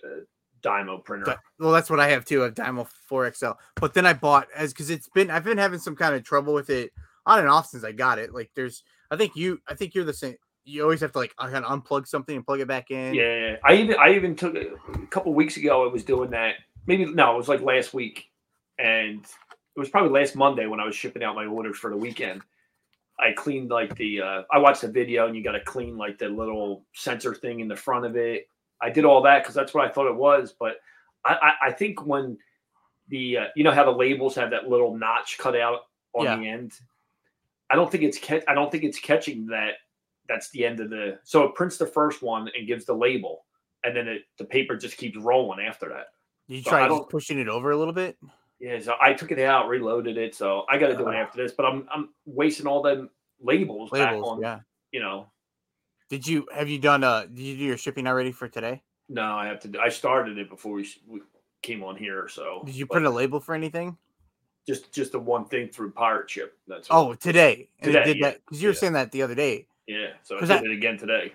the 0.02 0.26
Dymo 0.62 1.04
printer. 1.04 1.26
But- 1.26 1.40
well, 1.60 1.72
that's 1.72 1.90
what 1.90 2.00
I 2.00 2.10
have 2.10 2.26
too. 2.26 2.44
A 2.44 2.52
Dymo 2.52 2.88
4XL. 3.10 3.56
But 3.76 3.94
then 3.94 4.06
I 4.06 4.14
bought 4.14 4.48
as 4.56 4.74
because 4.74 4.90
it's 4.90 5.10
been 5.10 5.30
I've 5.30 5.44
been 5.44 5.58
having 5.58 5.80
some 5.80 5.96
kind 5.96 6.16
of 6.16 6.24
trouble 6.24 6.54
with 6.54 6.70
it 6.70 6.92
on 7.26 7.40
and 7.40 7.50
off 7.50 7.68
since 7.68 7.84
I 7.84 7.92
got 7.92 8.20
it. 8.20 8.34
Like 8.34 8.52
there's 8.56 8.84
I 9.12 9.18
think 9.18 9.36
you 9.36 9.62
I 9.68 9.76
think 9.76 9.94
you're 9.94 10.06
the 10.06 10.14
same. 10.14 10.36
You 10.66 10.84
always 10.84 11.02
have 11.02 11.12
to 11.12 11.18
like 11.20 11.36
kind 11.36 11.56
of 11.56 11.64
unplug 11.64 12.08
something 12.08 12.36
and 12.36 12.46
plug 12.46 12.62
it 12.62 12.68
back 12.68 12.90
in. 12.90 13.14
Yeah, 13.14 13.58
I 13.64 13.74
even 13.76 13.98
I 14.00 14.16
even 14.16 14.36
took 14.36 14.56
a 14.56 15.08
couple 15.10 15.34
weeks 15.34 15.58
ago. 15.58 15.88
I 15.88 15.92
was 15.92 16.04
doing 16.04 16.30
that. 16.32 16.56
Maybe 16.88 17.06
no, 17.06 17.34
it 17.34 17.38
was 17.38 17.50
like 17.50 17.62
last 17.62 17.94
week, 17.94 18.30
and 18.80 19.20
it 19.76 19.80
was 19.80 19.90
probably 19.90 20.18
last 20.18 20.36
Monday 20.36 20.66
when 20.68 20.80
I 20.80 20.86
was 20.86 20.96
shipping 20.96 21.24
out 21.24 21.36
my 21.36 21.46
orders 21.46 21.78
for 21.78 21.90
the 21.90 21.98
weekend. 21.98 22.42
I 23.20 23.34
cleaned 23.34 23.70
like 23.72 23.96
the. 23.96 24.22
Uh, 24.22 24.42
I 24.52 24.58
watched 24.60 24.82
the 24.82 24.88
video, 24.92 25.28
and 25.28 25.36
you 25.36 25.44
got 25.44 25.52
to 25.52 25.64
clean 25.64 25.98
like 25.98 26.18
the 26.18 26.30
little 26.30 26.84
sensor 26.94 27.36
thing 27.36 27.60
in 27.60 27.68
the 27.68 27.76
front 27.76 28.06
of 28.06 28.16
it. 28.16 28.48
I 28.82 28.90
did 28.90 29.06
all 29.06 29.22
that 29.24 29.44
because 29.44 29.56
that's 29.56 29.74
what 29.74 29.86
I 29.86 29.92
thought 29.92 30.08
it 30.08 30.16
was. 30.16 30.54
But 30.58 30.78
I, 31.26 31.34
I, 31.34 31.68
I 31.68 31.72
think 31.74 32.06
when 32.06 32.38
the 33.10 33.38
uh, 33.38 33.46
you 33.56 33.64
know 33.66 33.72
how 33.72 33.84
the 33.84 33.92
labels 33.92 34.36
have 34.36 34.52
that 34.52 34.70
little 34.70 34.98
notch 34.98 35.38
cut 35.38 35.56
out 35.58 35.82
on 36.14 36.24
Yeah. 36.26 36.38
the 36.38 36.48
end. 36.48 36.72
I 37.70 37.76
don't 37.76 37.92
think 37.92 38.04
it's 38.04 38.18
ca- 38.20 38.44
I 38.48 38.54
don't 38.54 38.72
think 38.72 38.84
it's 38.84 39.00
catching 39.00 39.48
that. 39.48 39.74
That's 40.30 40.50
the 40.52 40.66
end 40.66 40.80
of 40.80 40.90
the. 40.90 41.20
So 41.24 41.44
it 41.44 41.56
prints 41.56 41.78
the 41.78 41.86
first 41.88 42.22
one 42.22 42.50
and 42.58 42.68
gives 42.68 42.86
the 42.86 42.94
label, 42.94 43.46
and 43.84 43.96
then 43.96 44.08
it, 44.08 44.22
the 44.38 44.46
paper 44.46 44.76
just 44.78 44.98
keeps 44.98 45.18
rolling 45.18 45.60
after 45.66 45.90
that. 45.90 46.08
You 46.48 46.62
So 46.62 46.70
try 46.72 47.00
pushing 47.10 47.40
it 47.40 47.48
over 47.48 47.72
a 47.72 47.78
little 47.78 47.94
bit? 47.94 48.18
Yeah, 48.60 48.80
so 48.80 48.96
I 49.02 49.14
took 49.14 49.32
it 49.32 49.40
out, 49.40 49.68
reloaded 49.68 50.18
it. 50.18 50.34
So 50.36 50.64
I 50.70 50.78
got 50.78 50.88
to 50.88 50.96
do 50.98 51.08
it 51.10 51.16
Ah. 51.16 51.20
after 51.20 51.42
this. 51.44 51.52
But 51.52 51.66
I'm 51.66 51.88
I'm 51.94 52.10
wasting 52.26 52.68
all 52.68 52.82
them 52.82 53.10
labels, 53.42 53.90
back 53.92 54.12
Labels, 54.14 54.30
on. 54.30 54.42
yeah. 54.42 54.60
You 54.92 55.02
know, 55.02 55.28
Did 56.10 56.26
you 56.28 56.48
have 56.54 56.70
you 56.70 56.80
done 56.80 57.04
uh 57.04 57.22
did 57.26 57.40
you 57.40 57.58
do 57.58 57.64
your 57.64 57.78
shipping 57.78 58.08
already 58.08 58.32
for 58.32 58.48
today? 58.48 58.82
no, 59.10 59.24
I 59.36 59.48
have 59.48 59.60
to. 59.62 59.68
do 59.68 59.80
I 59.80 59.90
started 59.90 60.38
it 60.38 60.50
before 60.50 60.74
we, 60.76 60.88
we 61.08 61.22
came 61.62 61.84
on 61.84 61.96
here. 61.98 62.28
So 62.30 62.62
Did 62.66 62.76
you 62.76 62.86
but 62.86 62.94
print 62.94 63.08
a 63.08 63.10
label 63.10 63.40
for 63.40 63.54
anything? 63.56 63.98
just 64.66 64.94
just 64.94 65.12
the 65.12 65.20
one 65.20 65.46
thing 65.46 65.68
through 65.68 65.92
Pirate 65.92 66.30
Ship? 66.30 66.58
That's. 66.68 66.88
Oh, 66.90 67.14
today. 67.16 67.68
And 67.82 67.92
Today, 67.92 68.06
did 68.06 68.18
yeah, 68.18 68.26
that 68.30 68.42
because 68.46 68.62
you 68.62 68.70
were 68.70 68.74
yeah. 68.74 68.80
saying 68.80 68.94
that 68.94 69.12
the 69.12 69.22
other 69.24 69.36
day. 69.36 69.68
Yeah. 69.88 70.08
So 70.24 70.38
I 70.38 70.42
did 70.42 70.52
I- 70.52 70.62
it 70.64 70.72
again 70.72 70.98
today. 70.98 71.34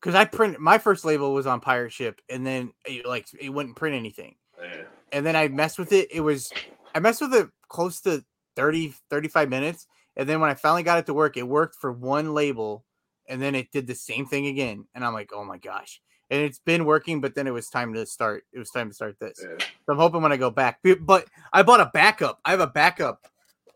Because 0.00 0.16
I 0.16 0.24
print 0.24 0.58
my 0.58 0.78
first 0.78 1.04
label 1.04 1.32
was 1.32 1.46
on 1.46 1.60
Pirate 1.60 1.92
Ship, 1.92 2.20
and 2.28 2.44
then 2.44 2.72
it, 2.84 3.06
like 3.06 3.28
it 3.38 3.50
wouldn't 3.50 3.76
print 3.76 3.94
anything. 3.94 4.34
Yeah. 4.60 4.82
And 5.12 5.24
then 5.24 5.36
I 5.36 5.46
messed 5.46 5.78
with 5.78 5.92
it. 5.92 6.08
It 6.10 6.20
was 6.20 6.52
I 6.92 6.98
messed 6.98 7.20
with 7.20 7.32
it 7.34 7.48
close 7.68 8.00
to 8.00 8.24
30, 8.56 8.94
35 9.10 9.48
minutes. 9.48 9.86
And 10.16 10.28
then 10.28 10.40
when 10.40 10.50
I 10.50 10.54
finally 10.54 10.82
got 10.82 10.98
it 10.98 11.06
to 11.06 11.14
work, 11.14 11.36
it 11.36 11.46
worked 11.46 11.76
for 11.76 11.92
one 11.92 12.34
label, 12.34 12.84
and 13.28 13.40
then 13.40 13.54
it 13.54 13.70
did 13.70 13.86
the 13.86 13.94
same 13.94 14.26
thing 14.26 14.48
again. 14.48 14.86
And 14.94 15.04
I'm 15.04 15.12
like, 15.14 15.30
oh 15.32 15.44
my 15.44 15.56
gosh. 15.58 16.00
And 16.30 16.40
it's 16.42 16.58
been 16.58 16.84
working, 16.84 17.20
but 17.20 17.36
then 17.36 17.46
it 17.46 17.52
was 17.52 17.68
time 17.68 17.94
to 17.94 18.04
start. 18.04 18.42
It 18.52 18.58
was 18.58 18.70
time 18.70 18.88
to 18.88 18.94
start 18.94 19.16
this. 19.20 19.38
yeah. 19.40 19.64
So 19.86 19.92
I'm 19.92 19.98
hoping 19.98 20.20
when 20.20 20.32
I 20.32 20.36
go 20.36 20.50
back. 20.50 20.80
But 21.00 21.28
I 21.52 21.62
bought 21.62 21.80
a 21.80 21.90
backup. 21.94 22.40
I 22.44 22.50
have 22.50 22.60
a 22.60 22.66
backup 22.66 23.24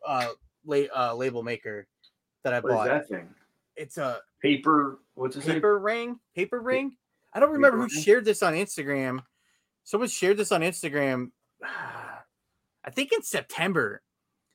uh, 0.05 0.29
la- 0.65 0.93
uh 0.95 1.15
label 1.15 1.45
maker 1.45 1.87
that 2.43 2.53
I 2.53 2.59
What 2.59 2.71
is 2.71 2.75
bought. 2.75 2.87
that 2.89 3.09
thing? 3.09 3.29
It's 3.77 3.99
a 3.99 4.21
Paper. 4.41 5.01
What's 5.15 5.37
it? 5.37 5.45
paper 5.45 5.79
ring. 5.79 6.21
Paper 6.35 6.61
ring. 6.61 6.97
I 7.33 7.41
don't 7.41 7.53
remember 7.53 7.79
who 7.79 7.83
ring? 7.85 8.03
shared 8.03 8.25
this 8.25 8.43
on 8.43 8.55
Instagram. 8.55 9.21
Someone 9.85 10.09
shared 10.09 10.37
this 10.37 10.53
on 10.53 10.61
Instagram. 10.61 11.31
I 12.85 12.91
think 12.91 13.13
in 13.13 13.23
September 13.23 14.03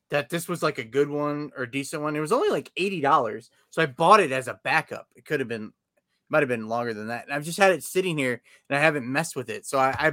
that 0.09 0.29
this 0.29 0.47
was 0.47 0.63
like 0.63 0.77
a 0.77 0.83
good 0.83 1.09
one 1.09 1.51
or 1.57 1.65
decent 1.65 2.01
one. 2.01 2.15
It 2.15 2.21
was 2.21 2.31
only 2.31 2.49
like 2.49 2.71
eighty 2.77 3.01
dollars, 3.01 3.49
so 3.69 3.81
I 3.81 3.87
bought 3.87 4.19
it 4.19 4.31
as 4.31 4.47
a 4.47 4.59
backup. 4.63 5.07
It 5.15 5.25
could 5.25 5.39
have 5.41 5.49
been, 5.49 5.73
might 6.29 6.41
have 6.41 6.49
been 6.49 6.69
longer 6.69 6.93
than 6.93 7.07
that. 7.07 7.25
And 7.25 7.33
I've 7.33 7.43
just 7.43 7.57
had 7.57 7.71
it 7.71 7.83
sitting 7.83 8.17
here 8.17 8.41
and 8.69 8.77
I 8.77 8.81
haven't 8.81 9.11
messed 9.11 9.35
with 9.35 9.49
it. 9.49 9.65
So 9.65 9.77
I, 9.77 9.95
I, 9.99 10.11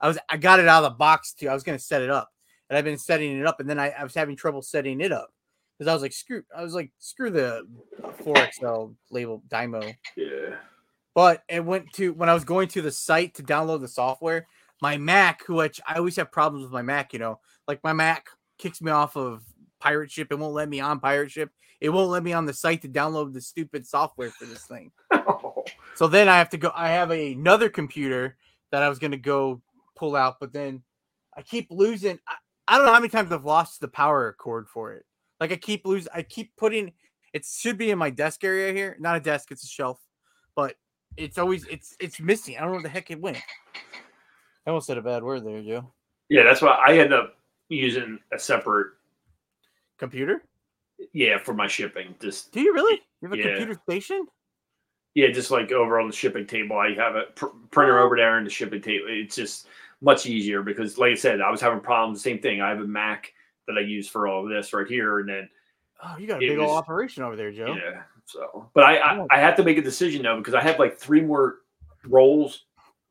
I 0.00 0.08
was 0.08 0.18
I 0.28 0.36
got 0.36 0.60
it 0.60 0.68
out 0.68 0.84
of 0.84 0.92
the 0.92 0.96
box 0.98 1.32
too. 1.32 1.48
I 1.48 1.54
was 1.54 1.62
gonna 1.62 1.78
set 1.78 2.02
it 2.02 2.10
up, 2.10 2.30
and 2.68 2.76
I've 2.76 2.84
been 2.84 2.98
setting 2.98 3.38
it 3.38 3.46
up, 3.46 3.60
and 3.60 3.70
then 3.70 3.78
I, 3.78 3.90
I 3.90 4.02
was 4.02 4.14
having 4.14 4.36
trouble 4.36 4.60
setting 4.60 5.00
it 5.00 5.12
up 5.12 5.30
because 5.78 5.90
I 5.90 5.94
was 5.94 6.02
like 6.02 6.12
screw. 6.12 6.42
I 6.56 6.62
was 6.62 6.74
like 6.74 6.92
screw 6.98 7.30
the 7.30 7.66
uh, 8.02 8.12
four 8.12 8.36
XL 8.36 8.92
label 9.10 9.42
Dymo. 9.48 9.94
Yeah. 10.16 10.56
But 11.14 11.42
it 11.48 11.64
went 11.64 11.92
to 11.94 12.12
when 12.12 12.28
I 12.28 12.34
was 12.34 12.44
going 12.44 12.68
to 12.68 12.82
the 12.82 12.90
site 12.90 13.34
to 13.34 13.42
download 13.42 13.80
the 13.80 13.88
software, 13.88 14.46
my 14.82 14.98
Mac, 14.98 15.48
which 15.48 15.80
I 15.88 15.94
always 15.94 16.16
have 16.16 16.30
problems 16.30 16.64
with 16.64 16.72
my 16.72 16.82
Mac, 16.82 17.12
you 17.12 17.18
know, 17.18 17.40
like 17.66 17.82
my 17.82 17.92
Mac 17.92 18.26
kicks 18.58 18.82
me 18.82 18.90
off 18.90 19.16
of 19.16 19.42
pirate 19.80 20.10
ship. 20.10 20.28
It 20.30 20.38
won't 20.38 20.54
let 20.54 20.68
me 20.68 20.80
on 20.80 21.00
pirate 21.00 21.30
ship. 21.30 21.50
It 21.80 21.90
won't 21.90 22.10
let 22.10 22.22
me 22.22 22.32
on 22.32 22.46
the 22.46 22.54
site 22.54 22.82
to 22.82 22.88
download 22.88 23.32
the 23.32 23.40
stupid 23.40 23.86
software 23.86 24.30
for 24.30 24.44
this 24.44 24.64
thing. 24.64 24.92
Oh. 25.28 25.64
So 25.96 26.06
then 26.06 26.28
I 26.28 26.38
have 26.38 26.50
to 26.50 26.56
go. 26.56 26.70
I 26.72 26.88
have 26.88 27.10
another 27.10 27.68
computer 27.68 28.36
that 28.70 28.82
I 28.82 28.88
was 28.88 29.00
going 29.00 29.10
to 29.10 29.16
go 29.16 29.60
pull 29.96 30.14
out, 30.14 30.36
but 30.38 30.52
then 30.52 30.82
I 31.36 31.42
keep 31.42 31.66
losing. 31.70 32.20
I, 32.28 32.34
I, 32.68 32.76
don't 32.76 32.86
know 32.86 32.92
how 32.92 33.00
many 33.00 33.08
times 33.08 33.32
I've 33.32 33.44
lost 33.44 33.80
the 33.80 33.88
power 33.88 34.36
cord 34.38 34.68
for 34.68 34.92
it. 34.92 35.04
Like 35.40 35.52
I 35.52 35.56
keep 35.56 35.86
losing. 35.86 36.10
I 36.14 36.22
keep 36.22 36.56
putting. 36.56 36.92
It 37.32 37.44
should 37.44 37.76
be 37.78 37.90
in 37.90 37.98
my 37.98 38.10
desk 38.10 38.44
area 38.44 38.72
here. 38.72 38.96
Not 38.98 39.16
a 39.16 39.20
desk. 39.20 39.50
It's 39.50 39.64
a 39.64 39.68
shelf, 39.68 40.00
but 40.54 40.74
it's 41.16 41.38
always 41.38 41.66
it's 41.66 41.96
it's 42.00 42.20
missing. 42.20 42.56
I 42.56 42.60
don't 42.60 42.68
know 42.68 42.74
where 42.74 42.82
the 42.82 42.88
heck 42.88 43.10
it 43.10 43.20
went. 43.20 43.38
I 44.66 44.70
almost 44.70 44.86
said 44.86 44.98
a 44.98 45.02
bad 45.02 45.22
word 45.22 45.44
there, 45.44 45.62
Joe. 45.62 45.92
Yeah, 46.28 46.42
that's 46.42 46.62
why 46.62 46.70
I 46.70 46.98
end 46.98 47.12
up 47.12 47.36
using 47.68 48.18
a 48.32 48.38
separate 48.38 48.94
computer. 49.98 50.42
Yeah, 51.12 51.38
for 51.38 51.54
my 51.54 51.66
shipping. 51.66 52.14
Just 52.20 52.52
do 52.52 52.60
you 52.60 52.72
really? 52.72 53.00
You 53.20 53.28
have 53.28 53.32
a 53.32 53.36
yeah. 53.36 53.56
computer 53.56 53.80
station? 53.84 54.26
Yeah, 55.14 55.30
just 55.30 55.50
like 55.50 55.72
over 55.72 55.98
on 55.98 56.08
the 56.08 56.14
shipping 56.14 56.46
table, 56.46 56.76
I 56.76 56.94
have 56.94 57.16
a 57.16 57.24
pr- 57.34 57.46
printer 57.70 57.98
over 58.00 58.16
there 58.16 58.38
and 58.38 58.46
the 58.46 58.50
shipping 58.50 58.82
table. 58.82 59.06
It's 59.08 59.36
just 59.36 59.66
much 60.02 60.26
easier 60.26 60.62
because, 60.62 60.98
like 60.98 61.12
I 61.12 61.14
said, 61.14 61.40
I 61.40 61.50
was 61.50 61.60
having 61.60 61.80
problems. 61.80 62.22
Same 62.22 62.38
thing. 62.38 62.60
I 62.60 62.68
have 62.68 62.80
a 62.80 62.86
Mac 62.86 63.32
that 63.66 63.76
I 63.76 63.80
use 63.80 64.08
for 64.08 64.26
all 64.26 64.44
of 64.44 64.50
this 64.50 64.72
right 64.72 64.86
here, 64.86 65.20
and 65.20 65.28
then 65.28 65.48
oh, 66.02 66.16
you 66.18 66.26
got 66.26 66.36
a 66.36 66.40
big 66.40 66.58
was, 66.58 66.68
old 66.68 66.78
operation 66.78 67.22
over 67.22 67.36
there, 67.36 67.52
Joe. 67.52 67.74
Yeah. 67.74 68.02
So, 68.26 68.68
but 68.74 68.84
I, 68.84 68.96
I 68.96 69.26
I 69.30 69.38
have 69.38 69.56
to 69.56 69.64
make 69.64 69.78
a 69.78 69.82
decision 69.82 70.22
though 70.22 70.38
because 70.38 70.54
I 70.54 70.60
have 70.60 70.78
like 70.78 70.98
three 70.98 71.20
more 71.20 71.58
rolls 72.04 72.64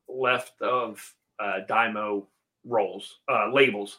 left 0.08 0.60
of 0.60 1.14
uh, 1.38 1.60
Dymo 1.68 2.26
rolls 2.64 3.18
uh, 3.30 3.50
labels, 3.52 3.98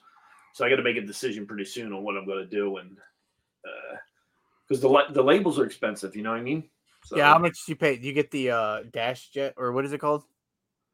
so 0.53 0.65
I 0.65 0.69
got 0.69 0.75
to 0.77 0.83
make 0.83 0.97
a 0.97 1.01
decision 1.01 1.45
pretty 1.45 1.65
soon 1.65 1.93
on 1.93 2.03
what 2.03 2.17
I'm 2.17 2.25
going 2.25 2.39
to 2.39 2.45
do 2.45 2.77
and 2.77 2.97
because 4.67 4.83
uh, 4.83 4.87
the 4.87 5.13
the 5.13 5.23
labels 5.23 5.59
are 5.59 5.65
expensive. 5.65 6.15
You 6.15 6.23
know 6.23 6.31
what 6.31 6.39
I 6.39 6.43
mean? 6.43 6.69
So, 7.03 7.17
yeah, 7.17 7.31
how 7.31 7.39
much 7.39 7.65
do 7.65 7.71
you 7.71 7.75
pay? 7.75 7.97
Do 7.97 8.05
you 8.05 8.13
get 8.13 8.31
the 8.31 8.51
uh, 8.51 8.83
Dash 8.91 9.29
Jet 9.29 9.53
or 9.57 9.71
what 9.71 9.85
is 9.85 9.93
it 9.93 9.99
called? 9.99 10.23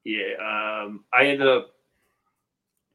Yeah, 0.04 0.34
um, 0.40 1.06
I 1.12 1.26
ended 1.26 1.48
up. 1.48 1.72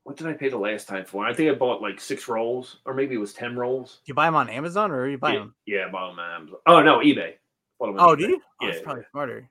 What 0.08 0.16
did 0.16 0.26
I 0.26 0.32
pay 0.32 0.48
the 0.48 0.56
last 0.56 0.88
time 0.88 1.04
for? 1.04 1.26
I 1.26 1.34
think 1.34 1.50
I 1.50 1.54
bought 1.54 1.82
like 1.82 2.00
six 2.00 2.28
rolls, 2.28 2.78
or 2.86 2.94
maybe 2.94 3.14
it 3.14 3.18
was 3.18 3.34
ten 3.34 3.54
rolls. 3.54 4.00
you 4.06 4.14
buy 4.14 4.24
them 4.24 4.36
on 4.36 4.48
Amazon, 4.48 4.90
or 4.90 5.02
are 5.02 5.08
you 5.08 5.18
buy 5.18 5.34
yeah, 5.34 5.38
them? 5.38 5.54
Yeah, 5.66 5.84
I 5.86 5.90
bought 5.90 6.08
them 6.08 6.18
on 6.18 6.30
Amazon. 6.30 6.58
Oh 6.66 6.82
no, 6.82 7.00
eBay. 7.00 7.34
oh, 7.78 7.92
eBay. 7.92 8.16
do 8.16 8.28
you? 8.28 8.40
Oh, 8.62 8.64
yeah, 8.64 8.70
that's 8.70 8.82
probably 8.82 9.04
smarter. 9.10 9.50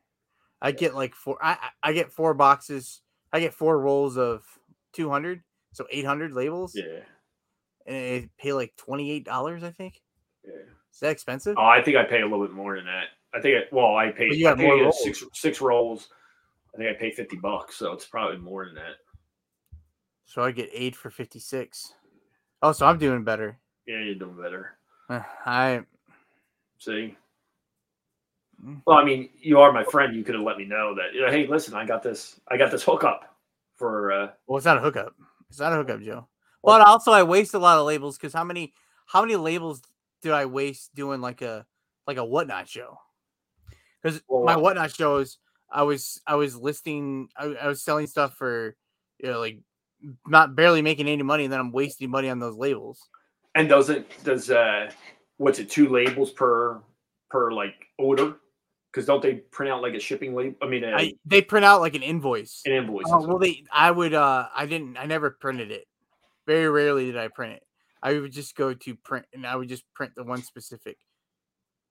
I 0.59 0.71
get 0.71 0.95
like 0.95 1.13
four. 1.13 1.37
I 1.43 1.57
I 1.83 1.93
get 1.93 2.11
four 2.11 2.33
boxes. 2.33 3.01
I 3.31 3.39
get 3.39 3.53
four 3.53 3.79
rolls 3.79 4.17
of 4.17 4.45
two 4.93 5.11
hundred, 5.11 5.43
so 5.73 5.85
eight 5.91 6.07
hundred 6.07 6.33
labels. 6.33 6.73
Yeah, 6.75 7.01
and 7.85 8.23
I 8.23 8.29
pay 8.39 8.53
like 8.53 8.75
twenty 8.77 9.11
eight 9.11 9.25
dollars. 9.25 9.63
I 9.63 9.69
think. 9.69 10.01
Yeah. 10.43 10.53
Is 10.91 11.01
that 11.01 11.11
expensive? 11.11 11.55
Oh, 11.59 11.65
I 11.65 11.83
think 11.83 11.97
I 11.97 12.03
pay 12.03 12.21
a 12.21 12.25
little 12.25 12.47
bit 12.47 12.55
more 12.55 12.77
than 12.77 12.85
that. 12.85 13.09
I 13.31 13.41
think, 13.41 13.57
I, 13.57 13.75
well, 13.75 13.95
I 13.95 14.09
paid. 14.09 14.29
But 14.29 14.37
you 14.39 14.45
got 14.45 14.57
more 14.57 14.75
rolls. 14.75 15.03
six 15.03 15.23
six 15.33 15.61
rolls. 15.61 16.07
I 16.73 16.77
think 16.79 16.89
I 16.89 16.99
paid 16.99 17.13
fifty 17.13 17.35
bucks, 17.35 17.75
so 17.75 17.93
it's 17.93 18.07
probably 18.07 18.39
more 18.39 18.65
than 18.65 18.73
that. 18.73 18.95
So 20.27 20.43
I 20.43 20.51
get 20.51 20.69
eight 20.73 20.95
for 20.95 21.09
fifty 21.09 21.39
six. 21.39 21.93
Oh, 22.61 22.71
so 22.73 22.85
I'm 22.85 22.97
doing 22.99 23.23
better. 23.23 23.57
Yeah, 23.85 23.99
you're 24.01 24.15
doing 24.15 24.37
better. 24.39 24.77
Uh, 25.09 25.21
I 25.45 25.81
See. 26.79 27.17
Mm. 28.63 28.81
Well, 28.85 28.97
I 28.97 29.03
mean, 29.03 29.29
you 29.39 29.59
are 29.59 29.71
my 29.71 29.83
friend. 29.83 30.15
You 30.15 30.23
could 30.23 30.35
have 30.35 30.43
let 30.43 30.57
me 30.57 30.65
know 30.65 30.95
that. 30.95 31.13
You 31.13 31.25
know, 31.25 31.31
hey, 31.31 31.47
listen, 31.47 31.73
I 31.73 31.85
got 31.85 32.03
this. 32.03 32.39
I 32.47 32.57
got 32.57 32.71
this 32.71 32.83
hookup 32.83 33.35
for. 33.77 34.11
uh 34.11 34.27
well, 34.47 34.57
it's 34.57 34.65
not 34.65 34.77
a 34.77 34.81
hookup. 34.81 35.13
It's 35.49 35.59
not 35.59 35.73
a 35.73 35.77
hookup, 35.77 36.01
Joe. 36.01 36.27
But 36.63 36.81
also, 36.81 37.11
I 37.11 37.23
waste 37.23 37.53
a 37.53 37.59
lot 37.59 37.77
of 37.77 37.85
labels 37.85 38.17
because 38.17 38.33
how 38.33 38.43
many 38.43 38.73
how 39.05 39.21
many 39.21 39.35
labels 39.35 39.81
did 40.21 40.33
I 40.33 40.45
waste 40.45 40.93
doing 40.93 41.21
like 41.21 41.41
a 41.41 41.65
like 42.05 42.17
a 42.17 42.25
whatnot 42.25 42.67
show? 42.67 42.97
Because 44.01 44.21
Well, 44.27 44.43
my 44.43 44.55
wow. 44.55 44.61
whatnot 44.63 44.91
shows, 44.91 45.37
I 45.71 45.83
was 45.83 46.21
I 46.27 46.35
was 46.35 46.55
listing, 46.55 47.29
I, 47.37 47.55
I 47.61 47.67
was 47.67 47.83
selling 47.83 48.07
stuff 48.07 48.35
for 48.35 48.75
you 49.19 49.31
know 49.31 49.39
like 49.39 49.59
not 50.25 50.55
barely 50.55 50.81
making 50.81 51.07
any 51.07 51.23
money, 51.23 51.45
and 51.45 51.53
then 51.53 51.59
I'm 51.59 51.71
wasting 51.71 52.09
money 52.09 52.29
on 52.29 52.39
those 52.39 52.55
labels. 52.55 53.09
And 53.55 53.67
doesn't 53.67 54.23
does 54.23 54.51
uh 54.51 54.91
what's 55.37 55.59
it 55.59 55.69
two 55.69 55.89
labels 55.89 56.31
per 56.31 56.81
per 57.29 57.51
like 57.51 57.75
order? 57.97 58.35
Because 58.91 59.05
don't 59.05 59.21
they 59.21 59.35
print 59.35 59.71
out 59.71 59.81
like 59.81 59.93
a 59.93 59.99
shipping 59.99 60.35
label? 60.35 60.55
I 60.61 60.67
mean, 60.67 60.83
a, 60.83 60.91
I 60.91 61.13
they 61.25 61.41
print 61.41 61.65
out 61.65 61.81
like 61.81 61.95
an 61.95 62.03
invoice. 62.03 62.61
an 62.65 62.73
invoice. 62.73 63.05
Oh, 63.09 63.25
well, 63.27 63.39
they 63.39 63.63
I 63.71 63.91
would 63.91 64.13
uh 64.13 64.47
I 64.55 64.65
didn't 64.65 64.97
I 64.97 65.05
never 65.05 65.31
printed 65.31 65.71
it. 65.71 65.85
Very 66.45 66.69
rarely 66.69 67.05
did 67.05 67.17
I 67.17 67.27
print 67.27 67.53
it. 67.53 67.63
I 68.01 68.13
would 68.13 68.31
just 68.31 68.55
go 68.55 68.73
to 68.73 68.95
print 68.95 69.25
and 69.33 69.45
I 69.45 69.55
would 69.55 69.69
just 69.69 69.83
print 69.93 70.13
the 70.15 70.23
one 70.23 70.43
specific. 70.43 70.97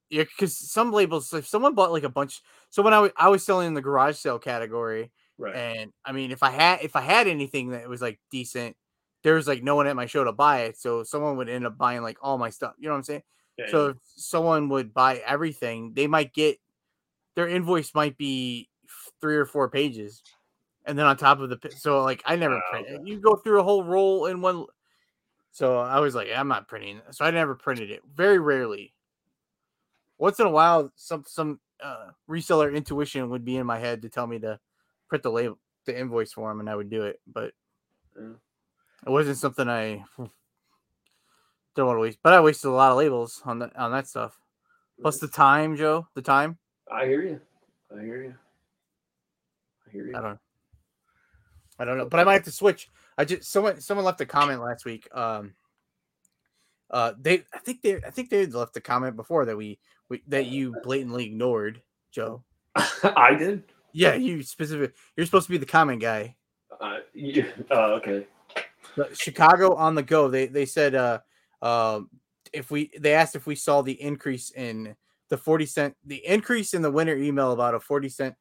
Yeah, 0.08 0.22
because 0.22 0.56
some 0.56 0.92
labels, 0.92 1.32
if 1.32 1.48
someone 1.48 1.74
bought 1.74 1.90
like 1.90 2.04
a 2.04 2.08
bunch, 2.08 2.40
so 2.70 2.80
when 2.82 2.94
I 2.94 3.00
wa- 3.00 3.10
I 3.16 3.28
was 3.28 3.44
selling 3.44 3.66
in 3.66 3.74
the 3.74 3.82
garage 3.82 4.16
sale 4.16 4.38
category, 4.38 5.10
right. 5.38 5.56
and 5.56 5.92
I 6.04 6.12
mean, 6.12 6.30
if 6.30 6.42
I 6.42 6.50
had 6.50 6.80
if 6.82 6.96
I 6.96 7.00
had 7.00 7.26
anything 7.26 7.70
that 7.70 7.88
was 7.88 8.02
like 8.02 8.20
decent, 8.30 8.76
there 9.22 9.34
was 9.34 9.48
like 9.48 9.62
no 9.62 9.76
one 9.76 9.86
at 9.86 9.96
my 9.96 10.06
show 10.06 10.24
to 10.24 10.32
buy 10.32 10.62
it, 10.62 10.78
so 10.78 11.02
someone 11.02 11.36
would 11.36 11.48
end 11.48 11.66
up 11.66 11.76
buying 11.76 12.02
like 12.02 12.18
all 12.22 12.38
my 12.38 12.50
stuff. 12.50 12.74
You 12.78 12.88
know 12.88 12.92
what 12.92 12.98
I'm 12.98 13.04
saying? 13.04 13.22
Yeah, 13.58 13.66
So 13.68 13.86
if 13.88 13.96
someone 14.16 14.68
would 14.68 14.92
buy 14.92 15.22
everything, 15.26 15.92
they 15.94 16.06
might 16.06 16.32
get 16.32 16.58
their 17.34 17.48
invoice 17.48 17.94
might 17.94 18.16
be 18.16 18.68
three 19.20 19.36
or 19.36 19.46
four 19.46 19.68
pages, 19.68 20.22
and 20.84 20.98
then 20.98 21.06
on 21.06 21.16
top 21.16 21.40
of 21.40 21.50
the 21.50 21.58
so 21.70 22.02
like 22.02 22.22
I 22.26 22.36
never 22.36 22.56
Ah, 22.56 22.70
print. 22.70 23.06
You 23.06 23.20
go 23.20 23.36
through 23.36 23.60
a 23.60 23.64
whole 23.64 23.84
roll 23.84 24.26
in 24.26 24.40
one. 24.40 24.66
So 25.52 25.78
I 25.78 26.00
was 26.00 26.14
like, 26.14 26.28
I'm 26.34 26.48
not 26.48 26.68
printing. 26.68 27.00
So 27.12 27.24
I 27.24 27.30
never 27.30 27.54
printed 27.54 27.90
it. 27.90 28.02
Very 28.14 28.38
rarely. 28.38 28.92
Once 30.18 30.38
in 30.38 30.46
a 30.46 30.50
while, 30.50 30.92
some 30.96 31.24
some 31.26 31.60
uh, 31.82 32.08
reseller 32.28 32.74
intuition 32.74 33.28
would 33.30 33.44
be 33.44 33.56
in 33.56 33.66
my 33.66 33.78
head 33.78 34.02
to 34.02 34.08
tell 34.08 34.26
me 34.26 34.38
to 34.40 34.58
print 35.08 35.22
the 35.22 35.30
label, 35.30 35.58
the 35.84 35.98
invoice 35.98 36.32
for 36.32 36.50
and 36.50 36.68
I 36.68 36.74
would 36.76 36.90
do 36.90 37.02
it. 37.02 37.20
But 37.26 37.52
Yeah. 38.18 38.32
it 39.06 39.10
wasn't 39.10 39.38
something 39.38 39.68
I 39.68 40.04
don't 41.74 41.86
want 41.86 41.96
to 41.96 42.00
waste. 42.00 42.18
But 42.22 42.32
I 42.32 42.40
wasted 42.40 42.70
a 42.70 42.74
lot 42.74 42.90
of 42.92 42.98
labels 42.98 43.42
on 43.44 43.58
that 43.60 43.76
on 43.76 43.92
that 43.92 44.08
stuff. 44.08 44.38
Plus 45.00 45.18
the 45.18 45.28
time, 45.28 45.76
Joe. 45.76 46.06
The 46.14 46.22
time. 46.22 46.58
I 46.90 47.06
hear 47.06 47.22
you. 47.22 47.40
I 47.94 48.02
hear 48.02 48.22
you. 48.24 48.34
I 49.86 49.90
hear 49.90 50.06
you. 50.06 50.16
I 50.16 50.20
don't. 50.20 50.38
I 51.78 51.84
don't 51.84 51.98
know, 51.98 52.06
but 52.06 52.20
I 52.20 52.24
might 52.24 52.34
have 52.34 52.44
to 52.44 52.52
switch. 52.52 52.88
I 53.18 53.24
just 53.24 53.50
someone 53.50 53.80
someone 53.80 54.04
left 54.06 54.20
a 54.20 54.26
comment 54.26 54.62
last 54.62 54.84
week. 54.84 55.08
Um. 55.14 55.54
Uh, 56.88 57.12
they 57.20 57.42
I 57.52 57.58
think 57.58 57.82
they 57.82 57.96
I 57.96 58.10
think 58.10 58.30
they 58.30 58.46
left 58.46 58.76
a 58.76 58.80
comment 58.80 59.16
before 59.16 59.44
that 59.46 59.56
we, 59.56 59.78
we 60.08 60.22
that 60.28 60.46
you 60.46 60.74
blatantly 60.84 61.26
ignored, 61.26 61.82
Joe. 62.12 62.44
I 63.02 63.34
did. 63.34 63.64
Yeah, 63.96 64.14
you 64.14 64.42
specific. 64.42 64.94
You're 65.16 65.24
supposed 65.24 65.46
to 65.46 65.52
be 65.52 65.56
the 65.56 65.64
comment 65.64 66.02
guy. 66.02 66.36
Uh, 66.78 66.98
you, 67.14 67.46
uh, 67.70 67.94
okay. 67.94 68.26
Chicago 69.14 69.74
on 69.74 69.94
the 69.94 70.02
go. 70.02 70.28
They 70.28 70.46
they 70.46 70.66
said 70.66 70.94
uh 70.94 71.20
um 71.62 72.10
if 72.52 72.70
we 72.70 72.90
they 72.98 73.14
asked 73.14 73.36
if 73.36 73.46
we 73.46 73.54
saw 73.54 73.80
the 73.80 74.00
increase 74.00 74.50
in 74.50 74.94
the 75.30 75.38
40 75.38 75.66
cent 75.66 75.96
the 76.04 76.24
increase 76.26 76.74
in 76.74 76.82
the 76.82 76.90
winter 76.90 77.16
email 77.16 77.52
about 77.52 77.74
a 77.74 77.80
40 77.80 78.08
cent 78.10 78.34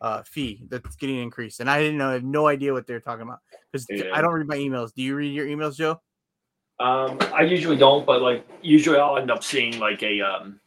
uh 0.00 0.22
fee 0.24 0.64
that's 0.68 0.96
getting 0.96 1.18
increased 1.18 1.60
and 1.60 1.70
I 1.70 1.80
didn't 1.80 1.98
know 1.98 2.10
I 2.10 2.14
have 2.14 2.24
no 2.24 2.48
idea 2.48 2.72
what 2.72 2.86
they're 2.86 3.00
talking 3.00 3.22
about 3.22 3.38
because 3.72 3.86
Yeah. 3.88 4.10
I 4.12 4.20
don't 4.20 4.34
read 4.34 4.46
my 4.46 4.56
emails. 4.56 4.92
Do 4.92 5.02
you 5.02 5.14
read 5.16 5.32
your 5.34 5.46
emails, 5.46 5.76
Joe? 5.76 6.00
Um, 6.78 7.18
I 7.32 7.42
usually 7.42 7.76
don't, 7.76 8.04
but 8.04 8.22
like 8.22 8.46
usually 8.60 8.98
I'll 8.98 9.16
end 9.16 9.30
up 9.30 9.42
seeing 9.44 9.78
like 9.78 10.02
a 10.02 10.20
um. 10.20 10.60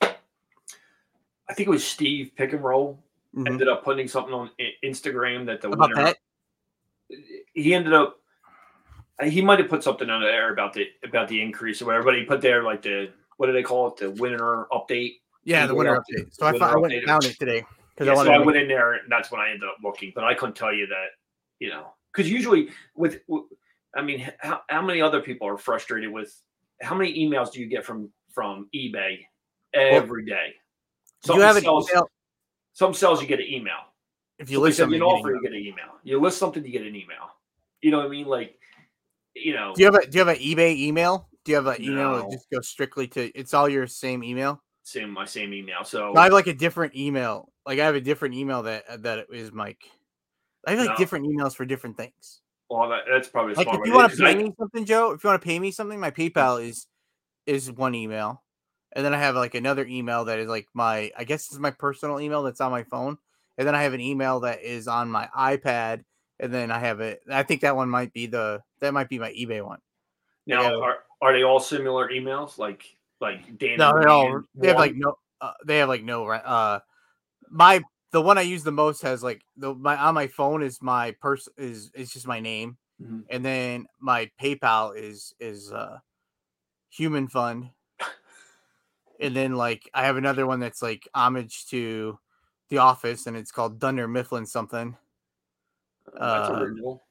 I 0.00 1.54
think 1.54 1.66
it 1.66 1.70
was 1.70 1.84
Steve 1.84 2.30
Pick 2.36 2.52
and 2.52 2.62
Roll 2.62 3.02
Mhm. 3.34 3.46
ended 3.46 3.68
up 3.68 3.84
putting 3.84 4.08
something 4.08 4.34
on 4.34 4.50
Instagram 4.84 5.46
that 5.46 5.60
the 5.60 5.68
About 5.70 5.90
winner. 5.90 6.02
that? 6.04 6.16
He 7.54 7.74
ended 7.74 7.92
up. 7.92 8.20
uh, 9.20 9.26
He 9.26 9.40
might 9.42 9.58
have 9.58 9.68
put 9.68 9.82
something 9.82 10.08
on 10.10 10.22
there 10.22 10.52
about 10.52 10.72
the 10.72 10.86
about 11.04 11.28
the 11.28 11.40
increase 11.40 11.80
or 11.82 11.86
whatever, 11.86 12.04
but 12.04 12.14
he 12.16 12.24
put 12.24 12.40
there 12.40 12.62
like 12.62 12.82
the 12.82 13.12
what 13.36 13.46
do 13.46 13.52
they 13.52 13.62
call 13.62 13.88
it? 13.88 13.96
The 13.96 14.10
winter 14.10 14.66
update. 14.72 15.20
Yeah, 15.44 15.66
the 15.66 15.74
winter 15.74 15.94
update. 15.96 16.24
update. 16.26 16.34
So 16.34 16.46
I, 16.46 16.52
Winter 16.52 16.66
found, 16.66 16.76
I 16.76 16.78
went 16.80 17.04
found 17.06 17.24
it 17.24 17.38
today 17.38 17.64
because 17.94 18.06
Yeah, 18.06 18.20
I 18.20 18.24
so. 18.24 18.32
I 18.32 18.38
went 18.38 18.58
in 18.58 18.68
there, 18.68 18.92
and 18.94 19.10
that's 19.10 19.30
when 19.30 19.40
I 19.40 19.50
ended 19.50 19.68
up 19.68 19.76
looking. 19.82 20.12
But 20.14 20.24
I 20.24 20.34
couldn't 20.34 20.56
tell 20.56 20.72
you 20.74 20.86
that, 20.88 21.06
you 21.58 21.70
know, 21.70 21.94
because 22.12 22.30
usually 22.30 22.68
with, 22.94 23.20
I 23.94 24.02
mean, 24.02 24.30
how, 24.40 24.60
how 24.68 24.82
many 24.82 25.00
other 25.00 25.20
people 25.20 25.48
are 25.48 25.56
frustrated 25.56 26.10
with? 26.12 26.34
How 26.82 26.94
many 26.94 27.14
emails 27.18 27.52
do 27.52 27.60
you 27.60 27.66
get 27.66 27.84
from 27.84 28.10
from 28.32 28.68
eBay 28.74 29.24
every 29.74 30.24
day? 30.26 30.54
Do 31.24 31.34
you 31.34 31.40
have 31.40 31.56
an 31.56 31.62
sells, 31.62 31.90
email? 31.90 32.08
Some 32.72 32.94
sells 32.94 33.20
you 33.20 33.26
get 33.28 33.40
an 33.40 33.46
email. 33.46 33.74
If 34.38 34.50
you 34.50 34.56
So 34.56 34.62
list 34.62 34.78
something, 34.78 34.98
you 34.98 35.04
offer, 35.04 35.30
an 35.30 35.36
you 35.36 35.42
get 35.42 35.52
an 35.52 35.58
email. 35.66 35.96
You 36.02 36.20
list 36.20 36.38
something, 36.38 36.64
you 36.64 36.70
get 36.72 36.82
an 36.82 36.94
email. 36.96 37.28
You 37.82 37.90
know 37.90 37.98
what 37.98 38.06
I 38.06 38.10
mean? 38.10 38.26
Like, 38.26 38.58
you 39.34 39.54
know, 39.54 39.74
Do 39.74 39.82
you 39.82 39.86
have 39.92 39.94
a 40.02 40.06
Do 40.06 40.18
you 40.18 40.24
have 40.24 40.36
an 40.36 40.42
eBay 40.42 40.76
email? 40.76 41.28
Do 41.44 41.52
you 41.52 41.56
have 41.56 41.66
an 41.66 41.82
email 41.82 42.16
that 42.16 42.30
just 42.32 42.50
goes 42.50 42.68
strictly 42.68 43.06
to? 43.08 43.30
It's 43.38 43.54
all 43.54 43.68
your 43.68 43.86
same 43.86 44.22
email. 44.24 44.62
same 44.82 45.10
my 45.10 45.24
same 45.24 45.52
email. 45.52 45.84
So 45.84 46.14
I 46.16 46.24
have 46.24 46.32
like 46.32 46.46
a 46.46 46.54
different 46.54 46.94
email. 46.96 47.52
Like 47.66 47.78
I 47.78 47.84
have 47.84 47.94
a 47.94 48.00
different 48.00 48.34
email 48.34 48.62
that 48.62 48.84
uh, 48.88 48.96
that 48.98 49.26
is 49.32 49.52
Mike. 49.52 49.82
I 50.66 50.70
have 50.72 50.80
like 50.80 50.90
No. 50.90 50.96
different 50.96 51.26
emails 51.26 51.54
for 51.54 51.64
different 51.64 51.96
things. 51.96 52.40
well, 52.68 52.88
that, 52.88 53.02
that's 53.10 53.28
probably 53.28 53.54
a 53.54 53.56
Like 53.56 53.68
if 53.68 53.86
you 53.86 53.94
want 53.94 54.10
to 54.12 54.16
pay 54.18 54.30
I- 54.30 54.34
me 54.34 54.52
something, 54.58 54.84
Joe, 54.84 55.12
if 55.12 55.24
you 55.24 55.28
want 55.28 55.40
to 55.40 55.46
pay 55.46 55.58
me 55.58 55.70
something, 55.70 55.98
my 56.00 56.10
PayPal 56.10 56.62
is 56.62 56.86
is 57.46 57.70
one 57.72 57.94
email, 57.94 58.42
and 58.92 59.04
then 59.04 59.14
I 59.14 59.18
have 59.18 59.34
like 59.34 59.54
another 59.54 59.84
email 59.86 60.24
that 60.26 60.38
is 60.38 60.48
like 60.48 60.66
my 60.74 61.12
I 61.16 61.24
guess 61.24 61.46
it's 61.46 61.58
my 61.58 61.70
personal 61.70 62.20
email 62.20 62.42
that's 62.42 62.60
on 62.60 62.70
my 62.70 62.82
phone, 62.84 63.18
and 63.58 63.66
then 63.66 63.74
I 63.74 63.82
have 63.82 63.94
an 63.94 64.00
email 64.00 64.40
that 64.40 64.62
is 64.62 64.88
on 64.88 65.10
my 65.10 65.28
iPad, 65.36 66.04
and 66.38 66.52
then 66.52 66.70
I 66.70 66.78
have 66.78 67.00
it. 67.00 67.22
I 67.30 67.42
think 67.42 67.62
that 67.62 67.76
one 67.76 67.88
might 67.88 68.12
be 68.12 68.26
the 68.26 68.62
that 68.80 68.94
might 68.94 69.08
be 69.08 69.18
my 69.18 69.32
eBay 69.32 69.64
one. 69.64 69.80
now 70.46 70.62
yeah. 70.62 70.76
are, 70.76 70.98
are 71.20 71.32
they 71.32 71.42
all 71.42 71.60
similar 71.60 72.10
emails? 72.10 72.58
Like 72.58 72.84
like 73.20 73.58
Dan? 73.58 73.78
No, 73.78 73.92
they're 73.92 74.08
all 74.08 74.42
they 74.54 74.68
have 74.68 74.76
like 74.76 74.94
no 74.94 75.14
uh, 75.40 75.52
they 75.64 75.78
have 75.78 75.88
like 75.88 76.02
no 76.02 76.26
uh 76.28 76.80
my 77.50 77.82
the 78.12 78.20
one 78.20 78.38
I 78.38 78.42
use 78.42 78.64
the 78.64 78.72
most 78.72 79.02
has 79.02 79.22
like 79.22 79.42
the 79.56 79.74
my 79.74 79.96
on 79.96 80.14
my 80.14 80.26
phone 80.26 80.62
is 80.62 80.82
my 80.82 81.12
person 81.20 81.52
is 81.56 81.90
is 81.94 82.12
just 82.12 82.26
my 82.26 82.40
name 82.40 82.76
Mhm. 83.00 83.24
and 83.30 83.44
then 83.44 83.86
my 83.98 84.30
PayPal 84.40 84.94
is 84.96 85.34
is 85.40 85.72
uh 85.72 85.98
human 86.90 87.28
fund 87.28 87.70
and 89.20 89.36
then 89.36 89.54
like 89.54 89.88
I 89.94 90.06
have 90.06 90.16
another 90.16 90.46
one 90.46 90.60
that's 90.60 90.82
like 90.82 91.08
homage 91.14 91.66
to 91.66 92.18
the 92.70 92.78
office 92.78 93.26
and 93.26 93.36
it's 93.36 93.52
called 93.52 93.78
Dunder 93.78 94.08
Mifflin 94.08 94.46
something 94.46 94.96
that's 96.12 96.48
uh, 96.48 96.60
original. 96.60 97.02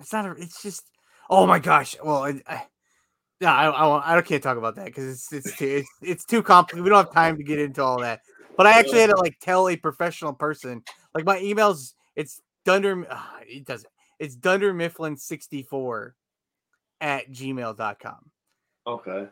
it's 0.00 0.12
not 0.12 0.26
a, 0.26 0.30
it's 0.32 0.62
just 0.62 0.90
oh 1.30 1.46
my 1.46 1.58
gosh 1.58 1.96
well 2.04 2.24
I, 2.24 2.40
I 2.46 2.66
yeah 3.40 3.54
I, 3.54 3.68
I, 3.68 4.18
I 4.18 4.20
can't 4.22 4.42
talk 4.42 4.58
about 4.58 4.76
that 4.76 4.86
because 4.86 5.08
it's 5.08 5.32
it's 5.32 5.56
too 5.56 5.66
it's, 5.66 5.88
it's 6.02 6.24
too 6.24 6.42
complicated 6.42 6.84
we 6.84 6.90
don't 6.90 7.04
have 7.04 7.14
time 7.14 7.36
to 7.36 7.44
get 7.44 7.58
into 7.58 7.82
all 7.82 8.00
that 8.00 8.20
but 8.56 8.66
I 8.66 8.78
actually 8.78 9.00
had 9.00 9.10
to 9.10 9.16
like 9.16 9.38
tell 9.40 9.68
a 9.68 9.76
professional 9.76 10.32
person 10.32 10.82
like 11.14 11.24
my 11.24 11.38
emails 11.38 11.94
it's 12.16 12.42
Dunder 12.64 13.06
ah, 13.10 13.38
it 13.46 13.64
doesn't 13.64 13.90
it's 14.18 14.36
Dunder 14.36 14.74
Mifflin 14.74 15.16
64 15.16 16.14
at 17.00 17.30
gmail.com 17.30 18.30
Okay. 18.86 19.28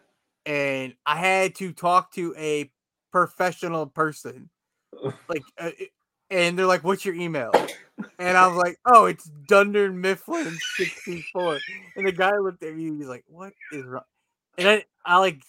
And 0.46 0.94
I 1.06 1.16
had 1.16 1.54
to 1.56 1.72
talk 1.72 2.12
to 2.14 2.34
a 2.36 2.70
professional 3.12 3.86
person 3.86 4.50
like 5.28 5.44
uh, 5.58 5.70
and 6.30 6.58
they're 6.58 6.66
like 6.66 6.84
what's 6.84 7.04
your 7.04 7.14
email 7.14 7.62
and 8.18 8.36
I 8.36 8.46
was 8.48 8.56
like, 8.56 8.76
"Oh, 8.86 9.06
it's 9.06 9.24
Dunder 9.24 9.92
Mifflin 9.92 10.60
64." 10.60 11.64
And 11.96 12.06
the 12.06 12.12
guy 12.12 12.32
looked 12.38 12.62
at 12.62 12.76
me. 12.76 12.96
He's 12.98 13.08
like, 13.08 13.24
"What 13.28 13.54
is 13.72 13.84
wrong?" 13.84 14.04
And 14.58 14.68
I, 14.68 14.84
I 15.04 15.18
like, 15.18 15.42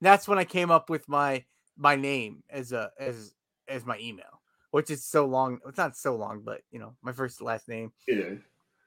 that's 0.00 0.28
when 0.28 0.38
I 0.38 0.44
came 0.44 0.70
up 0.70 0.90
with 0.90 1.08
my 1.08 1.44
my 1.76 1.96
name 1.96 2.42
as 2.50 2.72
a 2.72 2.90
as 2.98 3.34
as 3.68 3.84
my 3.84 3.98
email, 3.98 4.42
which 4.70 4.90
is 4.90 5.04
so 5.04 5.26
long. 5.26 5.60
It's 5.66 5.78
not 5.78 5.96
so 5.96 6.16
long, 6.16 6.42
but 6.44 6.62
you 6.70 6.78
know, 6.78 6.94
my 7.02 7.12
first 7.12 7.40
last 7.42 7.68
name 7.68 7.92
Yeah. 8.08 8.34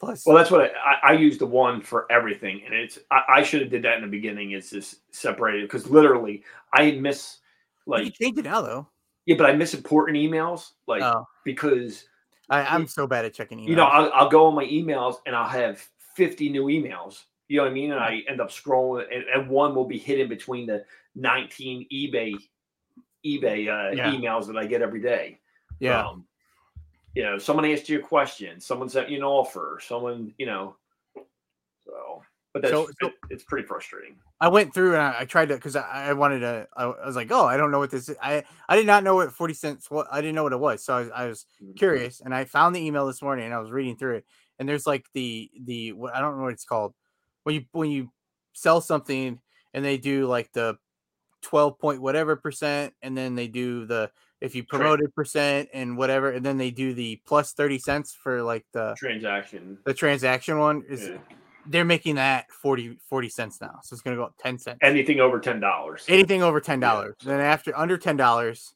Plus. 0.06 0.26
Well, 0.26 0.36
that's 0.36 0.52
what 0.52 0.62
I, 0.62 0.68
I, 0.68 1.10
I 1.10 1.14
use 1.14 1.38
the 1.38 1.46
one 1.46 1.82
for 1.82 2.12
everything, 2.12 2.62
and 2.66 2.74
it's 2.74 3.00
I, 3.12 3.22
I 3.36 3.44
should 3.44 3.62
have 3.62 3.70
did 3.72 3.84
that 3.84 3.96
in 3.98 4.02
the 4.02 4.08
beginning. 4.08 4.52
It's 4.52 4.70
just 4.70 4.96
separated 5.16 5.64
because 5.64 5.90
literally 5.90 6.44
I 6.74 6.92
miss 6.92 7.40
like 7.86 8.06
you 8.06 8.12
can 8.12 8.12
like 8.12 8.20
change 8.36 8.38
it 8.40 8.46
now 8.46 8.62
though. 8.62 8.88
yeah, 9.26 9.36
but 9.38 9.46
I 9.50 9.54
miss 9.54 9.74
important 9.74 10.18
emails 10.18 10.72
like 10.88 11.02
Oh, 11.04 11.26
because 11.44 12.06
I, 12.50 12.62
I'm 12.64 12.88
so 12.88 13.08
bad 13.08 13.26
at 13.26 13.34
checking 13.34 13.58
emails. 13.60 13.68
you 13.68 13.76
know 13.76 13.86
I'll, 13.86 14.12
I'll 14.14 14.30
go 14.30 14.46
on 14.48 14.56
my 14.56 14.66
emails 14.66 15.18
and 15.26 15.36
I'll 15.36 15.48
have 15.50 15.86
50 16.16 16.50
new 16.50 16.66
emails. 16.66 17.24
You 17.50 17.58
know 17.58 17.64
what 17.64 17.72
I 17.72 17.74
mean? 17.74 17.92
And 17.92 18.00
I 18.00 18.22
end 18.28 18.40
up 18.42 18.50
scrolling, 18.50 19.06
and, 19.14 19.24
and 19.34 19.50
one 19.50 19.76
will 19.76 19.86
be 19.86 19.98
hidden 20.00 20.28
between 20.30 20.66
the 20.66 20.86
19 21.16 21.88
eBay 21.92 22.34
eBay 23.26 23.68
uh, 23.68 23.96
Yeah. 23.96 24.12
emails 24.12 24.48
that 24.48 24.58
I 24.58 24.66
get 24.66 24.82
every 24.82 25.02
day. 25.02 25.40
yeah. 25.80 26.06
Um, 26.08 26.26
you 27.16 27.24
know, 27.24 27.38
someone 27.38 27.66
asked 27.66 27.90
you 27.90 28.00
a 28.00 28.02
question, 28.02 28.60
someone 28.60 28.90
sent 28.90 29.10
you 29.10 29.18
an 29.18 29.24
offer, 29.24 29.80
someone, 29.82 30.34
you 30.38 30.46
know. 30.46 30.76
So, 31.86 32.24
but 32.54 32.62
that's 32.62 32.72
So- 32.74 32.88
so- 33.02 33.08
it- 33.08 33.14
it's 33.30 33.44
pretty 33.44 33.68
frustrating. 33.68 34.20
I 34.40 34.48
went 34.50 34.74
through 34.74 34.94
and 34.94 35.02
I, 35.02 35.22
I 35.22 35.26
tried 35.26 35.50
to 35.50 35.56
because 35.56 35.76
I, 35.76 36.10
I 36.10 36.14
wanted 36.14 36.40
to. 36.40 36.68
I, 36.76 36.84
I 36.86 37.06
was 37.06 37.16
like, 37.16 37.32
oh, 37.32 37.46
I 37.46 37.56
don't 37.58 37.72
know 37.72 37.80
what 37.80 37.92
this 37.92 38.10
is. 38.10 38.18
I 38.22 38.44
I 38.68 38.76
did 38.76 38.86
not 38.86 39.04
know 39.04 39.16
what 39.16 39.32
forty 39.32 39.54
cents. 39.54 39.90
What 39.90 40.08
I 40.12 40.20
didn't 40.22 40.36
know 40.36 40.44
what 40.44 40.54
it 40.54 40.60
was, 40.60 40.84
so 40.84 40.96
I 40.96 41.00
was, 41.02 41.10
I 41.12 41.26
was 41.28 41.46
Mhm. 41.64 41.76
curious 41.78 42.20
and 42.22 42.34
I 42.36 42.44
found 42.46 42.76
the 42.76 42.86
email 42.86 43.08
this 43.08 43.22
morning 43.22 43.46
and 43.46 43.54
I 43.54 43.60
was 43.60 43.72
reading 43.72 43.96
through 43.96 44.18
it 44.18 44.26
and 44.60 44.68
there's 44.68 44.86
like 44.86 45.06
the 45.14 45.50
the 45.64 45.94
what 45.94 46.14
I 46.16 46.20
don't 46.20 46.38
know 46.38 46.44
what 46.44 46.54
it's 46.54 46.66
called 46.66 46.94
when 47.44 47.56
you 47.56 47.66
when 47.72 47.90
you 47.90 48.12
sell 48.54 48.82
something 48.82 49.40
and 49.74 49.86
they 49.86 49.98
do 49.98 50.28
like 50.28 50.52
the 50.52 50.78
12 51.44 51.80
point 51.80 52.02
whatever 52.02 52.36
percent 52.36 52.94
and 53.02 53.18
then 53.18 53.36
they 53.36 53.48
do 53.48 53.86
the 53.86 54.12
if 54.44 54.54
you 54.54 54.64
promoted 54.64 55.16
percent 55.16 55.70
and 55.74 55.98
whatever 55.98 56.30
and 56.32 56.46
then 56.46 56.58
they 56.58 56.70
do 56.70 56.94
the 56.94 57.20
plus 57.26 57.54
30 57.54 57.80
cents 57.80 58.14
for 58.14 58.44
like 58.44 58.66
the 58.74 58.94
Transaction. 58.98 59.78
the 59.86 59.94
transaction 59.94 60.60
one 60.60 60.84
is 60.90 61.08
yeah. 61.08 61.18
they're 61.66 61.86
making 61.86 62.16
that 62.16 62.52
40 62.52 62.98
40 63.10 63.30
cents 63.30 63.62
now 63.62 63.80
so 63.82 63.94
it's 63.94 64.02
going 64.04 64.16
to 64.16 64.20
go 64.22 64.26
up 64.26 64.36
10 64.40 64.60
cents 64.60 64.78
Anything 64.82 65.20
over 65.22 65.40
ten 65.40 65.60
dollars. 65.60 66.06
anything 66.10 66.44
over 66.44 66.60
ten 66.60 66.80
dollars. 66.80 67.16
so- 67.22 67.30
Then 67.30 67.40
after 67.40 67.76
under 67.78 67.98
ten 67.98 68.18
dollars. 68.18 68.76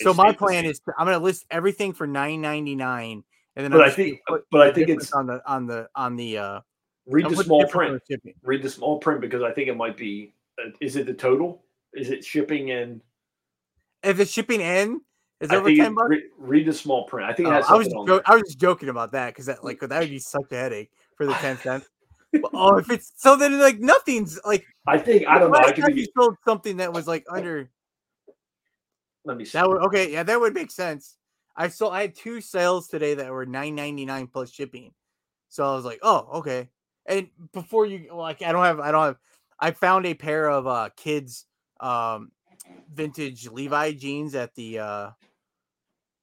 So 0.00 0.12
my 0.14 0.32
plan 0.32 0.64
is 0.64 0.80
to, 0.80 0.92
I'm 0.98 1.06
gonna 1.06 1.18
list 1.18 1.44
everything 1.50 1.92
for 1.92 2.08
nine 2.08 2.40
ninety 2.40 2.74
nine, 2.74 3.22
and 3.54 3.62
then 3.64 3.70
But 3.70 3.82
I 3.82 3.84
gonna 3.84 3.92
think, 3.94 4.20
but 4.50 4.60
I 4.62 4.72
think 4.72 4.88
it's 4.88 5.12
on 5.12 5.26
the 5.28 5.40
on 5.46 5.66
the 5.66 5.88
on 5.94 6.16
the 6.16 6.38
uh 6.38 6.60
read 7.06 7.28
the 7.28 7.36
small 7.44 7.68
print. 7.68 8.02
Read 8.42 8.62
the 8.62 8.70
small 8.70 8.98
print 8.98 9.20
because 9.20 9.42
I 9.42 9.52
think 9.52 9.68
it 9.68 9.76
might 9.76 9.96
be. 9.96 10.34
Uh, 10.58 10.70
is 10.80 10.96
it 10.96 11.06
the 11.06 11.14
total? 11.14 11.62
Is 11.92 12.10
it 12.10 12.24
shipping 12.24 12.72
and? 12.72 13.00
If 14.02 14.20
it's 14.20 14.30
shipping 14.30 14.60
in, 14.60 15.00
is 15.40 15.50
I 15.50 15.56
over 15.56 15.68
ten 15.74 15.94
bucks. 15.94 16.08
re- 16.08 16.24
read 16.38 16.66
the 16.66 16.72
small 16.72 17.04
print. 17.06 17.28
I 17.28 17.32
think 17.32 17.48
it 17.48 17.52
Oh, 17.52 17.54
has 17.54 17.66
I 17.68 17.76
was 17.76 17.88
jo- 17.88 18.22
I 18.26 18.34
was 18.34 18.42
just 18.46 18.58
joking 18.58 18.88
about 18.88 19.12
that 19.12 19.28
because 19.30 19.46
that 19.46 19.64
like 19.64 19.80
that 19.80 20.00
would 20.00 20.10
be 20.10 20.18
such 20.18 20.50
a 20.50 20.56
headache 20.56 20.90
for 21.16 21.26
the 21.26 21.34
ten 21.34 21.58
cents. 21.58 21.88
Oh, 22.54 22.76
if 22.76 22.90
it's 22.90 23.12
so 23.16 23.36
then 23.36 23.58
like 23.60 23.78
nothing's 23.78 24.38
like. 24.44 24.66
I 24.86 24.98
think 24.98 25.26
I 25.26 25.38
don't 25.38 25.50
know. 25.52 25.58
I 25.58 25.72
could 25.72 25.94
be. 25.94 26.00
you 26.00 26.06
sold 26.16 26.36
something 26.44 26.78
that 26.78 26.92
was 26.92 27.06
like 27.06 27.24
under 27.30 27.70
Let 29.24 29.36
me 29.36 29.44
see. 29.44 29.58
that 29.58 29.68
would 29.68 29.82
okay 29.84 30.10
yeah 30.12 30.22
that 30.22 30.40
would 30.40 30.54
make 30.54 30.70
sense. 30.70 31.16
I 31.56 31.68
sold 31.68 31.92
I 31.92 32.02
had 32.02 32.14
two 32.14 32.40
sales 32.40 32.88
today 32.88 33.14
that 33.14 33.30
were 33.30 33.46
nine 33.46 33.74
ninety 33.74 34.04
nine 34.04 34.26
plus 34.26 34.50
shipping, 34.50 34.92
so 35.48 35.64
I 35.64 35.74
was 35.74 35.84
like 35.84 36.00
oh 36.02 36.28
okay. 36.38 36.68
And 37.06 37.28
before 37.52 37.86
you 37.86 38.14
like 38.14 38.42
I 38.42 38.52
don't 38.52 38.64
have 38.64 38.80
I 38.80 38.90
don't 38.90 39.04
have 39.04 39.18
I 39.60 39.70
found 39.72 40.06
a 40.06 40.14
pair 40.14 40.50
of 40.50 40.66
uh 40.66 40.88
kids 40.96 41.46
um 41.80 42.32
vintage 42.92 43.48
Levi 43.48 43.92
jeans 43.92 44.34
at 44.34 44.54
the 44.54 44.78
uh 44.78 45.10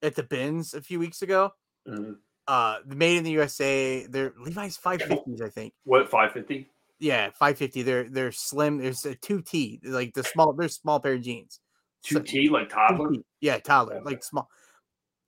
at 0.01 0.15
the 0.15 0.23
bins 0.23 0.73
a 0.73 0.81
few 0.81 0.99
weeks 0.99 1.21
ago. 1.21 1.51
Mhm. 1.87 2.17
Uh 2.47 2.79
made 2.85 3.17
in 3.17 3.23
the 3.23 3.31
USA. 3.31 4.05
They're 4.07 4.33
Levi's 4.39 4.77
550s, 4.77 5.41
I 5.41 5.49
think. 5.49 5.73
What 5.83 6.09
five 6.09 6.31
fifty? 6.31 6.69
Yeah, 6.99 7.27
550. 7.29 7.81
They're 7.83 8.09
they're 8.09 8.31
slim. 8.31 8.77
There's 8.77 9.05
a 9.05 9.15
2T, 9.15 9.79
like 9.85 10.13
the 10.13 10.23
small, 10.23 10.51
they're 10.53 10.67
small 10.67 10.99
pair 10.99 11.13
of 11.13 11.21
jeans. 11.21 11.59
Two 12.03 12.15
So- 12.15 12.21
T 12.21 12.49
like 12.49 12.69
toddler. 12.69 13.09
2T. 13.09 13.23
Yeah, 13.41 13.57
toddler, 13.59 13.95
Okay. 13.97 14.05
like 14.05 14.23
small. 14.23 14.49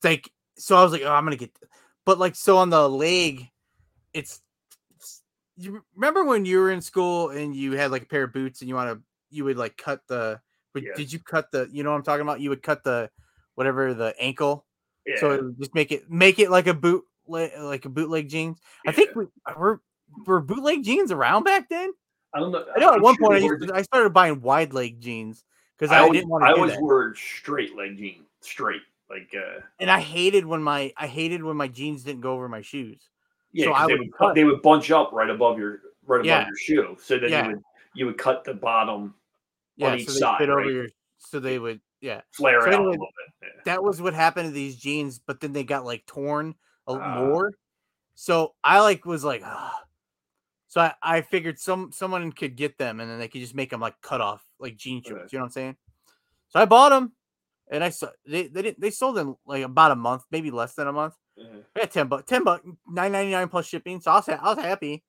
Like 0.04 0.30
so 0.58 0.76
I 0.76 0.84
was 0.84 0.92
like, 0.92 1.04
oh, 1.04 1.12
I'm 1.14 1.24
gonna 1.26 1.38
get 1.38 1.52
but 2.06 2.18
like 2.20 2.36
so 2.36 2.58
on 2.58 2.70
the 2.72 2.90
leg, 2.90 3.48
it's 4.14 4.42
you 5.58 5.84
remember 5.96 6.24
when 6.24 6.44
you 6.46 6.60
were 6.60 6.72
in 6.72 6.82
school 6.82 7.30
and 7.30 7.56
you 7.56 7.74
had 7.74 7.92
like 7.92 8.04
a 8.04 8.08
pair 8.08 8.24
of 8.24 8.34
boots 8.34 8.62
and 8.62 8.70
you 8.70 8.76
want 8.76 8.90
to 8.90 9.04
you 9.30 9.44
would 9.46 9.58
like 9.58 9.78
cut 9.78 10.02
the 10.08 10.40
but 10.74 10.84
Yes. 10.84 10.98
did 10.98 11.14
you 11.14 11.20
cut 11.20 11.52
the 11.52 11.68
you 11.72 11.84
know 11.84 11.92
what 11.92 11.98
I'm 11.98 12.04
talking 12.04 12.22
about? 12.22 12.40
You 12.42 12.50
would 12.50 12.64
cut 12.64 12.84
the 12.84 13.10
whatever 13.56 13.94
the 13.94 14.14
ankle 14.20 14.66
Yeah. 15.06 15.20
so 15.20 15.32
it 15.32 15.44
would 15.44 15.58
just 15.60 15.76
make 15.76 15.92
it 15.92 16.10
make 16.10 16.40
it 16.40 16.50
like 16.52 16.68
a 16.68 16.74
boot 16.74 17.04
like 17.28 17.86
a 17.86 17.90
bootleg 17.90 18.30
jeans. 18.30 18.60
I 18.86 18.92
think 18.92 19.16
we 19.16 19.26
were 19.56 19.82
were 20.26 20.42
bootleg 20.42 20.84
jeans 20.84 21.12
around 21.12 21.44
back 21.44 21.70
then. 21.70 21.92
I 22.34 22.40
don't 22.40 22.52
know. 22.52 22.66
I 22.76 22.80
know 22.80 22.90
at 22.90 22.94
I'm 22.96 23.02
one 23.02 23.16
sure 23.16 23.28
point 23.28 23.36
I, 23.36 23.40
they 23.40 23.46
used 23.46 23.62
were- 23.62 23.68
to, 23.68 23.76
I 23.76 23.82
started 23.84 24.10
buying 24.14 24.42
wide 24.42 24.74
leg 24.74 25.00
jeans 25.00 25.44
because 25.78 25.92
I, 25.92 25.98
I, 25.98 26.02
always, 26.02 26.20
didn't 26.20 26.30
want 26.30 26.44
I 26.44 26.50
to 26.50 26.54
do 26.56 26.60
always 26.62 26.74
that. 26.76 26.82
wore 26.82 27.16
straight 27.16 27.76
leg 27.76 27.98
jeans, 27.98 28.26
straight 28.42 28.82
like 29.10 29.34
uh 29.36 29.60
And 29.80 29.90
I 29.92 30.00
hated 30.00 30.46
when 30.46 30.62
my 30.64 30.94
I 30.98 31.08
hated 31.08 31.44
when 31.44 31.58
my 31.58 31.68
jeans 31.68 32.04
didn't 32.04 32.22
go 32.22 32.34
over 32.34 32.48
my 32.50 32.62
shoes. 32.62 33.10
yeah. 33.54 33.66
So 33.66 33.74
I 33.74 33.88
they 33.88 33.94
would 33.94 34.00
would 34.02 34.14
cut- 34.14 34.36
they 34.36 34.44
would 34.46 34.62
bunch 34.62 34.92
up 34.92 35.12
right 35.14 35.30
above 35.30 35.58
your 35.60 35.82
right 36.06 36.18
above 36.22 36.26
Yeah. 36.26 36.46
your 36.48 36.58
shoe, 36.58 36.98
so 37.02 37.18
then 37.20 37.30
Yeah. 37.30 37.44
you 37.48 37.52
would 37.56 37.64
you 37.94 38.06
would 38.06 38.18
cut 38.18 38.44
the 38.46 38.54
bottom, 38.54 39.14
Yeah, 39.82 39.98
so 39.98 40.12
they 40.14 40.20
side, 40.20 40.38
fit 40.40 40.50
over 40.50 40.70
your 40.70 40.88
so 41.18 41.40
they 41.40 41.60
would 41.60 41.82
yeah. 42.02 42.22
flare 42.32 42.62
So 42.62 42.68
out 42.68 42.74
anyway, 42.74 42.84
a 42.84 42.90
little 42.92 43.08
bit. 43.08 43.34
Yeah. 43.44 43.62
That 43.66 43.84
was 43.84 44.02
what 44.02 44.14
happened 44.14 44.48
to 44.48 44.54
these 44.54 44.76
jeans, 44.76 45.20
but 45.20 45.40
then 45.40 45.54
they 45.54 45.64
got 45.64 45.86
like 45.86 46.06
torn 46.06 46.56
a 46.88 46.94
Ah. 46.94 47.26
more. 47.26 47.54
So 48.16 48.56
I 48.64 48.82
like 48.82 49.06
was 49.06 49.24
like. 49.24 49.44
So 50.68 50.80
I, 50.80 50.94
I 51.04 51.22
figured 51.22 51.60
some 51.60 51.92
someone 51.92 52.32
could 52.32 52.56
get 52.56 52.78
them 52.78 53.02
and 53.02 53.12
then 53.12 53.20
they 53.20 53.28
could 53.28 53.42
just 53.42 53.54
make 53.56 53.70
them 53.72 53.82
like 53.82 54.00
cut 54.02 54.22
off 54.22 54.42
like 54.58 54.78
jean 54.78 55.04
shorts. 55.04 55.24
Okay. 55.24 55.28
You 55.34 55.40
know 55.40 55.44
what 55.44 55.48
I'm 55.48 55.52
saying? 55.52 55.76
So 56.48 56.62
I 56.62 56.66
bought 56.66 56.90
them 56.90 57.12
and 57.70 57.84
I 57.84 57.90
saw 57.90 58.08
they 58.26 58.48
they 58.48 58.62
didn't 58.62 58.80
they 58.80 58.90
sold 58.90 59.18
in 59.18 59.36
like 59.46 59.64
about 59.64 59.92
a 59.92 59.96
month, 59.98 60.24
maybe 60.32 60.50
less 60.50 60.74
than 60.76 60.88
a 60.88 60.94
month. 60.94 61.14
Yeah. 61.36 61.46
I 61.76 61.80
got 61.82 61.92
10 61.92 62.08
bucks, 62.08 62.24
10 62.30 62.44
bucks, 62.44 62.66
9.99 62.90 63.52
plus 63.52 63.66
shipping. 63.66 64.00
So 64.00 64.12
I 64.12 64.16
was, 64.16 64.30
I 64.30 64.54
was 64.54 64.58
happy. 64.60 65.04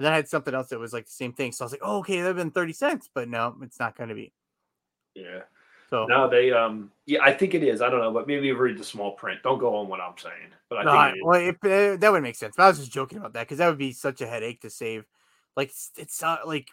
And 0.00 0.06
then 0.06 0.14
I 0.14 0.16
had 0.16 0.28
something 0.28 0.54
else 0.54 0.68
that 0.70 0.78
was 0.78 0.94
like 0.94 1.04
the 1.04 1.12
same 1.12 1.34
thing. 1.34 1.52
So 1.52 1.62
I 1.62 1.66
was 1.66 1.72
like, 1.72 1.82
oh, 1.84 1.98
okay, 1.98 2.22
that'd 2.22 2.34
been 2.34 2.50
30 2.50 2.72
cents, 2.72 3.10
but 3.14 3.28
no, 3.28 3.54
it's 3.60 3.78
not 3.78 3.98
going 3.98 4.08
to 4.08 4.14
be. 4.14 4.32
Yeah. 5.14 5.40
So 5.90 6.06
No, 6.06 6.26
they 6.26 6.52
um 6.52 6.90
yeah, 7.04 7.18
I 7.22 7.34
think 7.34 7.52
it 7.52 7.62
is. 7.62 7.82
I 7.82 7.90
don't 7.90 8.00
know, 8.00 8.10
but 8.10 8.26
maybe 8.26 8.50
read 8.52 8.78
the 8.78 8.84
small 8.84 9.12
print. 9.12 9.42
Don't 9.42 9.58
go 9.58 9.76
on 9.76 9.88
what 9.88 10.00
I'm 10.00 10.16
saying. 10.16 10.54
But 10.70 10.78
I 10.78 10.82
no, 10.84 10.90
think 10.92 11.02
I- 11.02 11.08
it 11.10 11.22
well, 11.22 11.40
it, 11.74 11.94
uh, 11.94 11.96
that 11.98 12.10
would 12.10 12.22
make 12.22 12.36
sense. 12.36 12.54
But 12.56 12.62
I 12.62 12.68
was 12.68 12.78
just 12.78 12.90
joking 12.90 13.18
about 13.18 13.34
that 13.34 13.40
because 13.42 13.58
that 13.58 13.68
would 13.68 13.76
be 13.76 13.92
such 13.92 14.22
a 14.22 14.26
headache 14.26 14.62
to 14.62 14.70
save. 14.70 15.04
Like 15.54 15.68
it's, 15.68 15.90
it's 15.98 16.22
uh, 16.22 16.38
like 16.46 16.68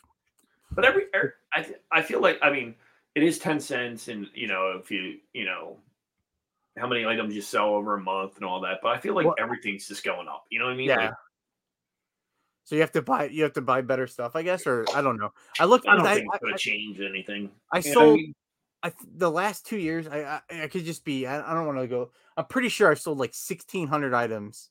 But 0.71 0.86
every, 0.86 1.07
er, 1.13 1.34
I 1.53 1.65
I 1.91 2.01
feel 2.03 2.21
like 2.21 2.39
I 2.41 2.49
mean 2.49 2.75
it 3.13 3.23
is 3.23 3.39
ten 3.39 3.59
cents, 3.59 4.07
and 4.07 4.28
you 4.34 4.47
know 4.47 4.80
if 4.82 4.89
you 4.89 5.17
you 5.34 5.43
know 5.43 5.80
how 6.78 6.88
many 6.88 7.05
items 7.05 7.36
you 7.36 7.41
sell 7.41 7.73
over 7.73 7.95
a 7.95 7.99
month 7.99 8.38
and 8.38 8.45
all 8.45 8.61
that. 8.61 8.78
But 8.82 8.89
I 8.95 8.99
feel 8.99 9.15
like 9.15 9.25
Well- 9.25 9.36
everything's 9.38 9.86
just 9.86 10.05
going 10.05 10.30
up. 10.30 10.45
You 10.49 10.59
know 10.59 10.65
what 10.65 10.75
I 10.75 10.78
mean? 10.78 10.88
yeah. 10.88 10.95
Like, 11.07 11.13
So 12.68 12.76
you 12.76 12.82
have 12.82 12.91
to 12.91 13.01
buy 13.01 13.30
you 13.30 13.43
have 13.43 13.53
to 13.53 13.61
buy 13.61 13.80
better 13.80 14.07
stuff, 14.07 14.36
I 14.36 14.43
guess, 14.43 14.68
or 14.68 14.84
I 14.93 15.01
don't 15.01 15.15
know. 15.18 15.32
I 15.57 15.63
looked. 15.63 15.88
I 15.88 15.95
don't 15.95 16.05
I, 16.05 16.15
think 16.15 16.26
it's 16.28 16.36
I- 16.36 16.39
going 16.39 16.53
I- 16.53 16.57
to 16.57 16.61
change 16.61 16.99
anything. 16.99 17.49
I 17.72 17.78
You 17.78 17.84
know 17.93 17.99
what 18.01 18.05
sold. 18.07 18.18
mean? 18.18 18.36
I 18.84 18.91
the 19.15 19.32
last 19.32 19.65
two 19.65 19.78
years, 19.78 20.05
I 20.05 20.41
I, 20.51 20.63
I 20.63 20.68
could 20.68 20.84
just 20.84 21.05
be. 21.05 21.26
I, 21.26 21.49
I 21.49 21.53
don't 21.53 21.65
want 21.65 21.80
to 21.80 21.88
go. 21.88 22.11
I'm 22.36 22.43
pretty 22.43 22.68
sure 22.68 22.91
I 22.91 22.95
sold 22.95 23.20
like 23.20 23.30
1,600 23.34 24.13
items 24.13 24.70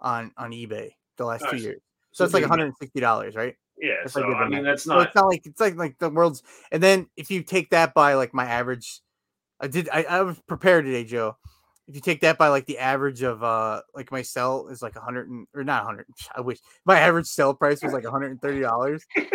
on 0.00 0.32
on 0.36 0.50
eBay 0.50 0.90
the 1.18 1.24
last 1.24 1.42
two 1.48 1.52
Nice. 1.52 1.62
years. 1.62 1.80
So 2.10 2.24
it's 2.24 2.34
like 2.34 2.42
160 2.42 2.98
dollars, 2.98 3.36
right? 3.36 3.54
Yeah. 3.78 3.92
That's 4.02 4.14
So 4.14 4.22
like 4.22 4.34
I 4.34 4.40
mean 4.40 4.46
amount. 4.58 4.64
that's 4.64 4.82
So 4.82 4.94
not. 4.96 5.06
it's 5.06 5.14
not 5.14 5.26
like 5.28 5.42
it's 5.46 5.60
like 5.60 5.76
like 5.76 5.98
the 6.00 6.10
world's. 6.10 6.42
And 6.72 6.82
then 6.82 7.06
if 7.16 7.30
you 7.30 7.44
take 7.44 7.70
that 7.70 7.94
by 7.94 8.14
like 8.14 8.34
my 8.34 8.44
average, 8.46 9.02
I 9.60 9.68
did. 9.68 9.88
I, 9.92 10.02
I 10.02 10.22
was 10.22 10.36
prepared 10.48 10.84
today, 10.84 11.04
Joe. 11.04 11.36
If 11.90 11.96
you 11.96 12.00
take 12.00 12.20
that 12.20 12.38
by 12.38 12.46
like 12.48 12.66
the 12.66 12.78
average 12.78 13.22
of 13.22 13.42
uh 13.42 13.82
like 13.96 14.12
my 14.12 14.22
sell 14.22 14.68
is 14.68 14.80
like 14.80 14.94
100 14.94 15.28
and, 15.28 15.48
or 15.52 15.64
not 15.64 15.84
100. 15.84 16.06
I 16.36 16.40
wish 16.40 16.60
my 16.84 17.00
average 17.00 17.26
sell 17.26 17.52
price 17.52 17.82
was 17.82 17.92
like 17.92 18.04
130 18.04 18.60
dollars. 18.60 19.04
Could 19.16 19.32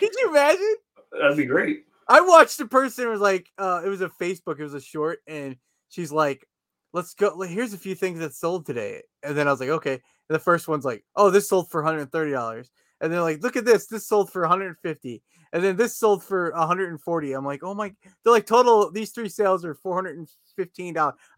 you 0.00 0.30
imagine? 0.30 0.76
That'd 1.12 1.36
be 1.36 1.44
great. 1.44 1.84
I 2.08 2.22
watched 2.22 2.58
a 2.60 2.66
person 2.66 3.10
was 3.10 3.20
like, 3.20 3.50
uh, 3.58 3.82
it 3.84 3.88
was 3.90 4.00
a 4.00 4.08
Facebook, 4.08 4.58
it 4.58 4.62
was 4.62 4.72
a 4.72 4.80
short, 4.80 5.18
and 5.26 5.56
she's 5.90 6.10
like, 6.10 6.46
let's 6.94 7.12
go. 7.12 7.38
Here's 7.42 7.74
a 7.74 7.78
few 7.78 7.94
things 7.94 8.20
that 8.20 8.34
sold 8.34 8.64
today. 8.64 9.02
And 9.22 9.36
then 9.36 9.46
I 9.46 9.50
was 9.50 9.60
like, 9.60 9.68
okay. 9.68 9.92
And 9.92 10.34
the 10.34 10.38
first 10.38 10.66
one's 10.66 10.86
like, 10.86 11.04
oh, 11.14 11.30
this 11.30 11.50
sold 11.50 11.70
for 11.70 11.82
$130. 11.82 12.68
And 13.00 13.12
they're 13.12 13.22
like, 13.22 13.42
look 13.42 13.56
at 13.56 13.64
this. 13.64 13.86
This 13.86 14.06
sold 14.06 14.32
for 14.32 14.42
150. 14.42 15.22
And 15.52 15.64
then 15.64 15.76
this 15.76 15.96
sold 15.96 16.24
for 16.24 16.50
140. 16.52 17.32
I'm 17.32 17.44
like, 17.44 17.62
oh 17.62 17.74
my, 17.74 17.92
they're 18.24 18.32
like, 18.32 18.46
total, 18.46 18.90
these 18.90 19.12
three 19.12 19.28
sales 19.28 19.64
are 19.64 19.74
$415. 19.74 20.26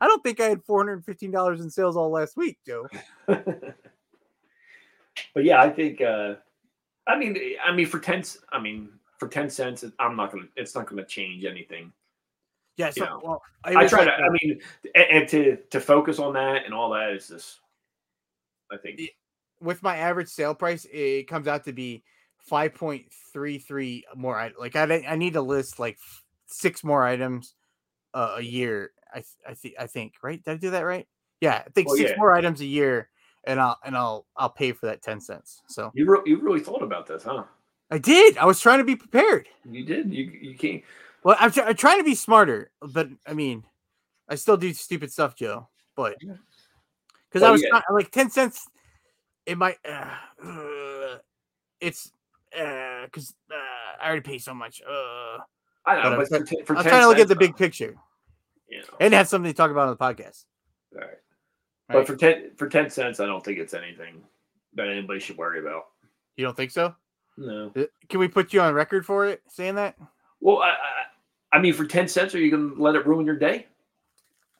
I 0.00 0.06
don't 0.06 0.22
think 0.22 0.40
I 0.40 0.48
had 0.48 0.64
$415 0.64 1.60
in 1.60 1.70
sales 1.70 1.96
all 1.96 2.10
last 2.10 2.36
week, 2.36 2.58
Joe. 2.66 2.86
but 3.26 3.74
yeah, 5.36 5.60
I 5.60 5.70
think. 5.70 6.00
uh 6.00 6.34
I 7.06 7.16
mean, 7.16 7.36
I 7.64 7.72
mean 7.72 7.86
for 7.86 7.98
ten. 7.98 8.22
I 8.52 8.60
mean 8.60 8.90
for 9.18 9.28
ten 9.28 9.50
cents, 9.50 9.84
I'm 9.98 10.16
not 10.16 10.30
gonna. 10.30 10.46
It's 10.56 10.74
not 10.74 10.86
gonna 10.86 11.04
change 11.04 11.44
anything. 11.44 11.92
Yeah. 12.76 12.90
So, 12.90 13.20
well, 13.22 13.42
I 13.64 13.82
was 13.82 13.90
try 13.90 14.04
like, 14.04 14.16
to. 14.16 14.22
I 14.22 14.28
mean, 14.40 14.60
and, 14.94 15.06
and 15.10 15.28
to 15.30 15.56
to 15.70 15.80
focus 15.80 16.18
on 16.18 16.34
that 16.34 16.64
and 16.64 16.74
all 16.74 16.90
that 16.90 17.10
is 17.10 17.28
just. 17.28 17.60
I 18.72 18.76
think. 18.76 19.00
With 19.60 19.82
my 19.82 19.96
average 19.96 20.28
sale 20.28 20.54
price, 20.54 20.86
it 20.92 21.28
comes 21.28 21.46
out 21.46 21.64
to 21.64 21.72
be 21.72 22.02
5.33 22.50 24.02
more. 24.16 24.38
i- 24.38 24.52
Like 24.58 24.76
I, 24.76 25.04
I 25.06 25.16
need 25.16 25.34
to 25.34 25.42
list 25.42 25.78
like 25.78 25.98
six 26.46 26.82
more 26.82 27.04
items 27.04 27.54
uh, 28.14 28.36
a 28.38 28.42
year. 28.42 28.92
I, 29.12 29.22
I 29.46 29.54
think, 29.54 29.74
I 29.78 29.86
think, 29.86 30.14
right? 30.22 30.42
Did 30.42 30.50
I 30.52 30.56
do 30.56 30.70
that 30.70 30.82
right? 30.82 31.06
Yeah, 31.40 31.62
I 31.66 31.70
think 31.70 31.88
Well, 31.88 31.96
six 31.96 32.10
yeah. 32.10 32.16
more 32.18 32.34
items 32.34 32.60
a 32.60 32.66
year, 32.66 33.08
and 33.44 33.58
I'll 33.58 33.78
and 33.84 33.96
I'll 33.96 34.26
I'll 34.36 34.50
pay 34.50 34.72
for 34.72 34.86
that 34.86 35.02
ten 35.02 35.20
cents. 35.20 35.62
So 35.68 35.90
You 35.94 36.04
re- 36.06 36.22
you 36.26 36.38
really 36.38 36.60
thought 36.60 36.82
about 36.82 37.06
this, 37.06 37.22
huh? 37.24 37.44
I 37.90 37.98
did. 37.98 38.36
I 38.36 38.44
was 38.44 38.60
trying 38.60 38.78
to 38.78 38.84
be 38.84 38.94
prepared. 38.94 39.48
You 39.64 39.84
did. 39.84 40.12
You 40.12 40.24
you 40.24 40.54
can't. 40.54 40.82
Well, 41.24 41.36
I'm, 41.40 41.50
try- 41.50 41.64
I'm 41.64 41.76
trying 41.76 41.98
to 41.98 42.04
be 42.04 42.14
smarter, 42.14 42.70
but 42.80 43.08
I 43.26 43.32
mean, 43.34 43.64
I 44.28 44.34
still 44.36 44.56
do 44.56 44.72
stupid 44.72 45.10
stuff, 45.12 45.34
Joe. 45.34 45.68
But 45.96 46.16
because 47.28 47.42
I 47.42 47.50
was 47.50 47.62
yeah. 47.62 47.80
like 47.90 48.10
ten 48.10 48.30
cents, 48.30 48.68
it 49.46 49.58
might. 49.58 49.76
Uh, 49.88 50.10
uh, 50.44 51.18
it's 51.80 52.12
because 52.50 53.34
uh, 53.50 54.02
I 54.02 54.06
already 54.06 54.22
pay 54.22 54.38
so 54.38 54.54
much. 54.54 54.82
Uh, 54.82 55.38
I 55.86 55.94
don't 56.02 56.12
know, 56.12 56.16
But 56.18 56.28
but, 56.30 56.40
I'm 56.40 56.64
for, 56.64 56.76
I'm 56.76 56.82
10 56.84 56.90
trying 56.90 57.02
to 57.02 57.08
look 57.08 57.18
at 57.18 57.28
the 57.28 57.36
big 57.36 57.56
picture 57.56 57.96
You 58.68 58.78
know, 58.78 58.84
and 59.00 59.14
have 59.14 59.28
something 59.28 59.50
to 59.50 59.56
talk 59.56 59.70
about 59.70 59.88
on 59.88 59.90
the 59.90 59.96
podcast. 59.96 60.44
all 60.94 61.00
right. 61.00 61.08
Right. 61.08 61.16
But 61.88 62.06
for 62.06 62.16
ten 62.16 62.50
for 62.56 62.68
ten 62.68 62.88
cents, 62.90 63.18
I 63.18 63.26
don't 63.26 63.44
think 63.44 63.58
it's 63.58 63.74
anything 63.74 64.22
that 64.74 64.88
anybody 64.88 65.18
should 65.18 65.36
worry 65.36 65.58
about. 65.58 65.86
You 66.36 66.44
don't 66.44 66.56
think 66.56 66.70
so? 66.70 66.94
No. 67.36 67.72
Uh, 67.76 67.84
Can 68.08 68.20
we 68.20 68.28
put 68.28 68.52
you 68.52 68.60
on 68.60 68.74
record 68.74 69.04
for 69.04 69.26
it 69.26 69.42
saying 69.48 69.74
that? 69.74 69.96
Well, 70.40 70.58
I, 70.58 70.68
I, 70.68 71.56
I 71.56 71.60
mean, 71.60 71.72
for 71.74 71.84
ten 71.84 72.06
cents, 72.06 72.34
are 72.34 72.38
you 72.38 72.50
going 72.50 72.76
to 72.76 72.82
let 72.82 72.94
it 72.94 73.06
ruin 73.06 73.26
your 73.26 73.36
day? 73.36 73.66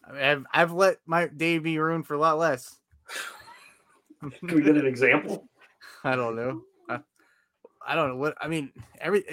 I 0.04 0.12
mean, 0.12 0.22
I've, 0.22 0.44
I've 0.52 0.72
let 0.72 0.98
my 1.06 1.26
day 1.28 1.58
be 1.58 1.78
ruined 1.78 2.06
for 2.06 2.14
a 2.14 2.18
lot 2.18 2.38
less. 2.38 2.76
Can 4.46 4.54
we 4.54 4.62
get 4.62 4.76
an 4.76 4.86
example? 4.86 5.48
I 6.04 6.16
don't 6.16 6.36
know. 6.36 6.62
I, 6.88 7.00
I 7.86 7.94
don't 7.94 8.10
know 8.10 8.16
what 8.16 8.34
I 8.40 8.48
mean. 8.48 8.72
Every 9.00 9.24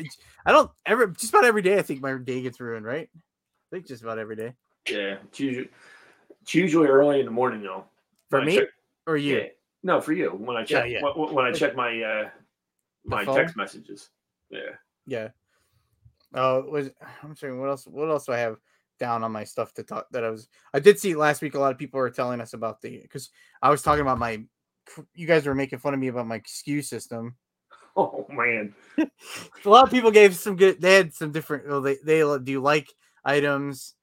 I 0.46 0.52
don't 0.52 0.72
ever 0.86 1.08
just 1.08 1.34
about 1.34 1.46
every 1.46 1.62
day. 1.62 1.78
I 1.78 1.82
think 1.82 2.02
my 2.02 2.18
day 2.18 2.42
gets 2.42 2.60
ruined. 2.60 2.86
Right? 2.86 3.10
I 3.14 3.76
think 3.76 3.88
just 3.88 4.04
about 4.04 4.18
every 4.18 4.38
day 4.38 4.54
Yeah, 4.90 5.18
it's 5.26 5.40
usually, 5.40 5.70
it's 6.42 6.56
usually 6.56 6.88
early 6.88 7.20
in 7.20 7.26
the 7.26 7.32
morning 7.32 7.62
though. 7.62 7.84
for 8.30 8.42
me 8.42 8.58
check- 8.58 8.70
or 9.06 9.18
you. 9.18 9.38
yeah. 9.38 9.44
No, 9.84 10.02
for 10.02 10.14
you. 10.14 10.30
When 10.32 10.58
I 10.58 10.64
check, 10.64 10.90
yeah. 10.90 11.02
When, 11.02 11.34
when 11.34 11.46
I 11.46 11.52
check 11.52 11.76
my 11.76 12.02
uh 12.02 12.30
my 13.06 13.26
text 13.26 13.56
messages. 13.56 14.10
Yeah. 14.50 14.76
Yeah. 15.06 15.30
Oh, 16.34 16.62
was 16.62 16.90
I'm 17.24 17.36
sorry. 17.36 17.58
What 17.58 17.70
else? 17.70 17.86
What 17.86 18.10
else 18.10 18.26
do 18.26 18.34
I 18.34 18.40
have 18.40 18.58
down 19.00 19.24
on 19.24 19.32
my 19.32 19.44
stuff 19.44 19.74
to 19.76 19.84
talk? 19.84 20.08
That 20.12 20.24
I 20.24 20.30
was. 20.30 20.48
I 20.74 20.80
did 20.80 21.00
see 21.00 21.16
last 21.16 21.42
week. 21.42 21.56
A 21.56 21.60
lot 21.60 21.72
of 21.72 21.78
people 21.78 22.00
were 22.00 22.10
telling 22.10 22.42
us 22.42 22.54
about 22.54 22.82
the 22.82 23.00
because 23.02 23.30
I 23.62 23.70
was 23.70 23.82
talking 23.82 24.02
about 24.02 24.20
my. 24.20 24.44
You 25.16 25.28
guys 25.28 25.46
were 25.46 25.56
making 25.56 25.80
fun 25.80 25.94
of 25.94 26.00
me 26.00 26.08
about 26.08 26.28
my 26.28 26.40
SKU 26.40 26.84
system. 26.84 27.36
Oh 28.00 28.28
man. 28.30 28.76
A 29.00 29.68
lot 29.68 29.86
of 29.86 29.90
people 29.90 30.12
gave 30.12 30.36
some 30.36 30.56
good. 30.56 30.80
They 30.80 30.94
had 30.94 31.16
some 31.16 31.32
different. 31.32 31.68
Well, 31.68 31.82
they 31.82 31.98
they 32.06 32.20
do 32.44 32.62
like 32.62 32.94
items 33.26 33.96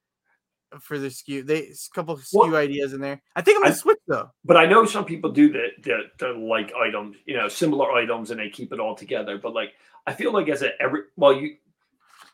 for 0.81 0.99
the 0.99 1.07
SKU. 1.07 1.45
They 1.45 1.67
a 1.67 1.73
couple 1.93 2.17
SKU 2.17 2.33
Well, 2.33 2.55
ideas 2.55 2.93
in 2.93 2.99
there. 2.99 3.21
I 3.37 3.41
think 3.41 3.57
I'm 3.57 3.63
gonna 3.63 3.73
I- 3.73 3.77
switch 3.77 3.99
though. 4.07 4.29
But 4.43 4.57
I 4.57 4.65
know 4.65 4.85
some 4.85 5.05
people 5.05 5.31
do 5.31 5.51
that, 5.53 5.69
that, 5.83 6.01
that 6.19 6.37
like 6.37 6.73
items, 6.73 7.17
you 7.25 7.37
know, 7.37 7.47
similar 7.47 7.91
items, 7.91 8.31
and 8.31 8.39
they 8.39 8.49
keep 8.49 8.73
it 8.73 8.79
all 8.79 8.95
together. 8.95 9.37
But 9.37 9.53
like, 9.53 9.73
I 10.05 10.13
feel 10.13 10.33
like 10.33 10.49
as 10.49 10.61
a 10.61 10.71
every 10.81 11.03
well, 11.15 11.33
you, 11.33 11.55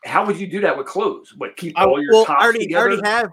how 0.04 0.26
would 0.26 0.38
you 0.38 0.46
do 0.46 0.60
that 0.62 0.76
with 0.76 0.86
clothes? 0.86 1.34
What 1.36 1.56
keep 1.56 1.78
I, 1.78 1.84
all 1.84 2.02
your 2.02 2.12
well, 2.12 2.24
tops 2.24 2.42
I 2.42 2.44
already, 2.44 2.74
I 2.74 2.78
already 2.78 3.02
have, 3.04 3.32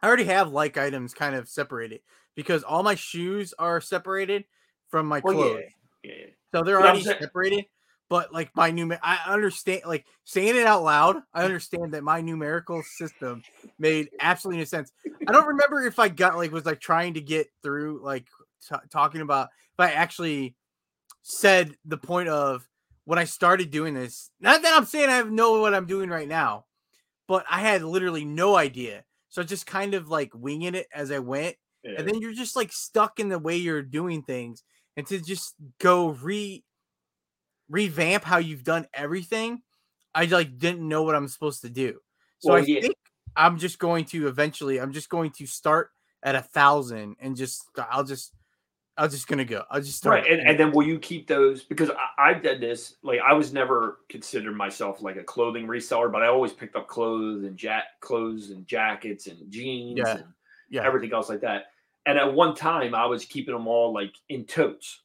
I 0.00 0.06
already 0.06 0.24
have 0.24 0.52
like 0.52 0.78
items 0.78 1.12
kind 1.14 1.34
of 1.34 1.48
separated 1.48 2.00
because 2.34 2.62
all 2.62 2.82
my 2.82 2.94
shoes 2.94 3.54
are 3.58 3.80
separated 3.80 4.44
from 4.88 5.06
my 5.06 5.20
Well, 5.24 5.34
clothes, 5.34 5.62
yeah, 6.02 6.12
yeah. 6.12 6.26
so 6.54 6.62
they're 6.62 6.80
already 6.80 7.02
separated. 7.02 7.66
But 8.08 8.30
like 8.32 8.54
my 8.54 8.70
new, 8.70 8.92
I 9.02 9.20
understand. 9.26 9.82
Like 9.86 10.04
saying 10.24 10.56
it 10.56 10.66
out 10.66 10.82
loud, 10.82 11.22
I 11.32 11.44
understand 11.44 11.94
that 11.94 12.04
my 12.04 12.20
numerical 12.20 12.82
system 12.82 13.42
made 13.78 14.10
absolutely 14.20 14.58
no 14.58 14.64
sense. 14.64 14.92
I 15.26 15.32
don't 15.32 15.46
remember 15.46 15.80
if 15.86 15.98
I 15.98 16.08
got 16.08 16.36
like 16.36 16.52
was 16.52 16.66
like 16.66 16.80
trying 16.80 17.14
to 17.14 17.22
get 17.22 17.46
through 17.62 18.00
like 18.02 18.26
t- 18.68 18.76
talking 18.90 19.22
about 19.22 19.48
if 19.72 19.80
I 19.80 19.92
actually 19.92 20.56
said 21.22 21.74
the 21.86 21.96
point 21.96 22.28
of 22.28 22.68
when 23.04 23.18
I 23.18 23.24
started 23.24 23.70
doing 23.70 23.94
this. 23.94 24.30
Not 24.40 24.62
that 24.62 24.76
I'm 24.76 24.84
saying 24.84 25.08
I 25.08 25.22
know 25.22 25.60
what 25.60 25.74
I'm 25.74 25.86
doing 25.86 26.10
right 26.10 26.28
now, 26.28 26.66
but 27.26 27.44
I 27.50 27.60
had 27.60 27.82
literally 27.82 28.24
no 28.24 28.56
idea. 28.56 29.04
So 29.30 29.42
just 29.42 29.66
kind 29.66 29.94
of 29.94 30.08
like 30.08 30.32
winging 30.34 30.74
it 30.74 30.86
as 30.94 31.10
I 31.10 31.18
went. 31.20 31.56
Yeah. 31.84 31.94
And 31.98 32.08
then 32.08 32.20
you're 32.20 32.32
just 32.32 32.56
like 32.56 32.72
stuck 32.72 33.20
in 33.20 33.28
the 33.28 33.38
way 33.38 33.56
you're 33.56 33.82
doing 33.82 34.22
things. 34.22 34.62
And 34.96 35.06
to 35.06 35.20
just 35.20 35.54
go 35.78 36.10
re 36.10 36.64
revamp 37.68 38.24
how 38.24 38.38
you've 38.38 38.64
done 38.64 38.86
everything, 38.92 39.62
I 40.14 40.26
like 40.26 40.58
didn't 40.58 40.86
know 40.86 41.02
what 41.02 41.14
I'm 41.14 41.28
supposed 41.28 41.62
to 41.62 41.70
do. 41.70 41.98
So 42.40 42.52
Well, 42.52 42.62
I 42.62 42.66
yeah. 42.66 42.80
think 42.80 42.96
I'm 43.36 43.58
just 43.58 43.78
going 43.78 44.04
to 44.06 44.28
eventually 44.28 44.80
I'm 44.80 44.92
just 44.92 45.08
going 45.08 45.30
to 45.32 45.46
start 45.46 45.90
at 46.22 46.34
a 46.34 46.42
thousand 46.42 47.16
and 47.20 47.36
just 47.36 47.64
I'll 47.90 48.04
just 48.04 48.34
I'll 48.96 49.08
just 49.08 49.26
gonna 49.26 49.46
go. 49.46 49.64
I'll 49.70 49.80
just 49.80 49.96
start 49.96 50.22
right 50.22 50.30
and, 50.30 50.46
and 50.46 50.60
then 50.60 50.70
will 50.70 50.86
you 50.86 50.98
keep 50.98 51.26
those 51.26 51.64
because 51.64 51.90
I, 51.90 52.30
i've 52.30 52.42
done 52.42 52.60
this 52.60 52.96
like 53.02 53.20
i 53.26 53.32
was 53.32 53.52
never 53.52 54.00
considered 54.10 54.54
myself 54.54 55.00
like 55.00 55.16
a 55.16 55.24
clothing 55.24 55.66
reseller 55.66 56.12
but 56.12 56.22
i 56.22 56.26
always 56.26 56.52
picked 56.52 56.76
up 56.76 56.88
clothes 56.88 57.44
and 57.44 57.56
jack 57.56 57.84
clothes 58.00 58.50
and 58.50 58.66
jackets 58.66 59.28
and 59.28 59.50
jeans 59.50 59.98
Yeah. 59.98 60.16
and 60.18 60.24
Yeah. 60.68 60.84
everything 60.84 61.12
else 61.14 61.30
like 61.30 61.40
that 61.40 61.71
and 62.06 62.18
at 62.18 62.32
one 62.32 62.54
time 62.54 62.94
i 62.94 63.06
was 63.06 63.24
keeping 63.24 63.54
them 63.54 63.66
all 63.66 63.92
like 63.92 64.12
in 64.28 64.44
totes 64.44 65.02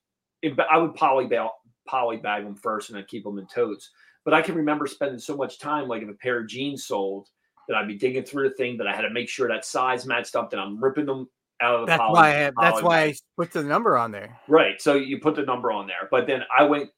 i 0.70 0.78
would 0.78 0.96
poly 0.96 1.26
bag, 1.28 1.50
poly 1.88 2.18
bag 2.18 2.44
them 2.44 2.56
first 2.56 2.90
and 2.90 2.98
i'd 2.98 3.08
keep 3.08 3.24
them 3.24 3.40
in 3.40 3.48
totes 3.48 3.92
but 4.26 4.34
i 4.34 4.42
can 4.42 4.56
remember 4.56 4.88
spending 4.88 5.20
so 5.20 5.36
much 5.36 5.60
time 5.60 5.88
like 5.88 6.02
if 6.02 6.10
a 6.10 6.14
pair 6.14 6.40
of 6.40 6.48
jeans 6.48 6.86
sold 6.86 7.28
that 7.68 7.76
i'd 7.76 7.88
be 7.88 7.98
digging 7.98 8.24
through 8.24 8.48
the 8.48 8.56
thing 8.56 8.78
that 8.78 8.88
i 8.88 8.96
had 8.96 9.02
to 9.02 9.10
make 9.10 9.30
sure 9.30 9.48
that 9.48 9.66
size 9.66 10.06
matched 10.06 10.36
up 10.36 10.50
that 10.50 10.60
i'm 10.60 10.82
ripping 10.84 11.06
them 11.06 11.28
out 11.62 11.76
of 11.76 11.82
the 11.82 11.86
that's 11.88 12.00
poly, 12.00 12.14
why 12.14 12.46
I 12.46 12.52
that's 12.60 12.82
why. 12.82 13.04
I 13.04 13.16
put 13.36 13.52
the 13.52 13.64
number 13.64 13.98
on 13.98 14.12
there. 14.12 14.40
Right. 14.48 14.82
So 14.82 14.96
you 14.96 15.20
put 15.20 15.36
the 15.36 15.44
number 15.44 15.72
on 15.72 15.88
there. 15.88 16.08
But 16.12 16.28
then 16.28 16.44
I 16.58 16.64
went 16.64 16.90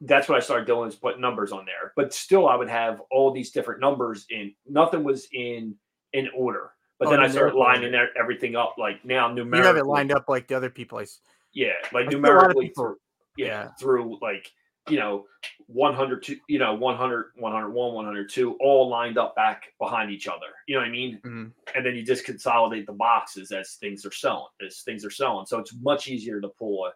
that's 0.00 0.28
what 0.28 0.36
I 0.36 0.40
started 0.40 0.66
doing 0.66 0.88
is 0.88 0.94
put 0.94 1.18
numbers 1.18 1.52
on 1.52 1.64
there. 1.64 1.92
But 1.96 2.12
still, 2.12 2.48
I 2.48 2.56
would 2.56 2.68
have 2.68 3.00
all 3.10 3.32
these 3.32 3.50
different 3.50 3.80
numbers 3.80 4.26
in. 4.30 4.54
Nothing 4.68 5.04
was 5.04 5.28
in 5.32 5.74
in 6.12 6.28
order. 6.36 6.72
But 6.98 7.08
Oh, 7.08 7.10
then 7.10 7.20
I 7.20 7.28
started 7.28 7.56
lining 7.56 7.90
there- 7.92 8.16
everything 8.16 8.54
up 8.56 8.76
like 8.78 9.04
now 9.04 9.28
numerically. 9.28 9.58
You 9.58 9.64
have 9.66 9.76
it 9.76 9.86
lined 9.86 10.12
up 10.12 10.28
like 10.28 10.46
the 10.48 10.54
other 10.54 10.70
people. 10.70 10.98
I 10.98 11.06
Yeah, 11.52 11.72
like 11.92 12.06
I 12.06 12.10
see 12.10 12.16
a 12.16 12.18
lot 12.20 12.28
of 12.28 12.34
numerically 12.52 12.68
through. 12.68 12.96
Yeah, 13.36 13.46
yeah. 13.46 13.68
through 13.80 14.18
like 14.22 14.52
you 14.88 14.96
know 14.98 15.26
100 15.66 16.24
you 16.46 16.58
know 16.58 16.74
100 16.74 17.32
101 17.36 17.94
102 17.94 18.52
all 18.60 18.88
lined 18.88 19.16
up 19.18 19.34
back 19.34 19.72
behind 19.80 20.10
each 20.10 20.28
other 20.28 20.48
you 20.68 20.74
know 20.74 20.82
what 20.82 20.88
i 20.88 20.90
mean 20.90 21.18
Mhm. 21.24 21.52
and 21.74 21.86
then 21.86 21.96
you 21.96 22.04
just 22.04 22.24
consolidate 22.26 22.86
the 22.86 22.92
boxes 22.92 23.50
as 23.50 23.76
things 23.76 24.04
are 24.04 24.10
selling 24.12 24.46
as 24.64 24.82
things 24.82 25.02
are 25.04 25.10
selling 25.10 25.46
so 25.46 25.58
it's 25.58 25.74
much 25.80 26.06
easier 26.06 26.38
to 26.40 26.48
pull 26.50 26.84
a, 26.84 26.92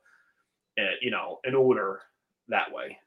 a 0.81 0.91
you 1.01 1.11
know 1.11 1.41
an 1.45 1.55
order 1.55 2.03
that 2.49 2.71
way. 2.71 2.99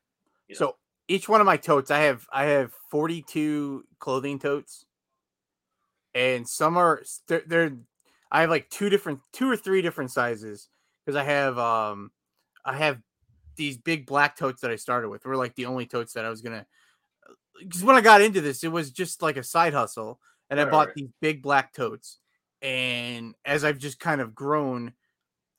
So 0.52 0.78
each 1.08 1.30
one 1.30 1.40
of 1.42 1.46
my 1.46 1.58
totes, 1.58 1.90
I 1.92 2.00
have 2.00 2.28
I 2.34 2.46
have 2.46 2.74
42 2.90 3.86
clothing 4.00 4.40
totes, 4.40 4.86
and 6.16 6.48
some 6.48 6.78
are 6.78 7.04
they're, 7.28 7.44
they're 7.46 7.78
I 8.32 8.42
have 8.42 8.50
like 8.50 8.70
two 8.70 8.90
different 8.90 9.20
two 9.34 9.50
or 9.50 9.58
three 9.58 9.82
different 9.82 10.12
sizes 10.12 10.70
because 11.06 11.16
I 11.16 11.24
have 11.24 11.58
um 11.58 12.12
I 12.66 12.78
have 12.78 13.02
these 13.58 13.78
big 13.78 14.06
black 14.06 14.38
totes 14.38 14.62
that 14.62 14.72
I 14.72 14.76
started 14.76 15.10
with. 15.10 15.26
Were 15.26 15.36
like 15.38 15.56
the 15.56 15.66
only 15.66 15.86
totes 15.86 16.14
that 16.14 16.26
I 16.26 16.30
was 16.30 16.42
gonna 16.42 16.66
because 17.60 17.84
when 17.84 17.96
I 17.96 18.02
got 18.02 18.22
into 18.22 18.42
this, 18.42 18.64
it 18.64 18.72
was 18.72 18.92
just 18.92 19.22
like 19.22 19.38
a 19.38 19.44
side 19.44 19.74
hustle, 19.74 20.20
and 20.50 20.60
I 20.60 20.66
Right, 20.66 20.66
bought 20.66 20.90
right. 20.90 20.96
these 20.96 21.10
big 21.22 21.42
black 21.42 21.74
totes. 21.74 22.20
And 22.62 23.36
as 23.46 23.64
I've 23.64 23.80
just 23.80 24.00
kind 24.00 24.22
of 24.22 24.36
grown, 24.36 24.94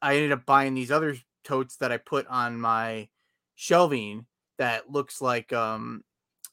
I 0.02 0.16
ended 0.16 0.32
up 0.32 0.46
buying 0.46 0.74
these 0.74 0.90
other 0.90 1.16
totes 1.44 1.76
that 1.78 1.92
I 1.92 1.96
put 1.98 2.26
on 2.28 2.60
my 2.60 3.08
shelving 3.56 4.26
that 4.58 4.90
looks 4.90 5.20
like 5.20 5.52
um 5.52 6.04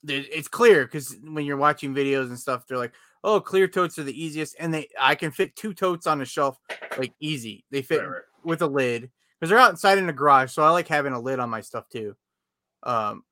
it's 0.08 0.48
clear 0.48 0.86
because 0.86 1.16
when 1.24 1.46
you're 1.46 1.58
watching 1.58 1.94
videos 1.94 2.28
and 2.28 2.40
stuff, 2.40 2.66
they're 2.68 2.78
like, 2.78 2.94
"Oh, 3.24 3.40
clear 3.40 3.68
totes 3.68 3.98
are 4.00 4.04
the 4.04 4.24
easiest," 4.24 4.56
and 4.60 4.74
they 4.74 4.88
I 5.00 5.16
can 5.16 5.32
fit 5.32 5.56
two 5.56 5.74
totes 5.74 6.08
on 6.08 6.22
a 6.22 6.26
shelf 6.26 6.58
like 6.98 7.14
easy. 7.20 7.66
They 7.72 7.82
fit 7.82 8.00
Right, 8.02 8.08
right. 8.10 8.22
with 8.44 8.62
a 8.62 8.68
lid 8.68 9.10
because 9.40 9.50
they're 9.50 9.60
outside 9.60 9.98
in 9.98 10.08
the 10.08 10.14
garage, 10.14 10.52
so 10.52 10.64
I 10.64 10.70
like 10.70 10.88
having 10.88 11.14
a 11.14 11.20
lid 11.20 11.40
on 11.40 11.50
my 11.50 11.62
stuff 11.62 11.88
too. 11.90 12.16
Um, 12.84 13.24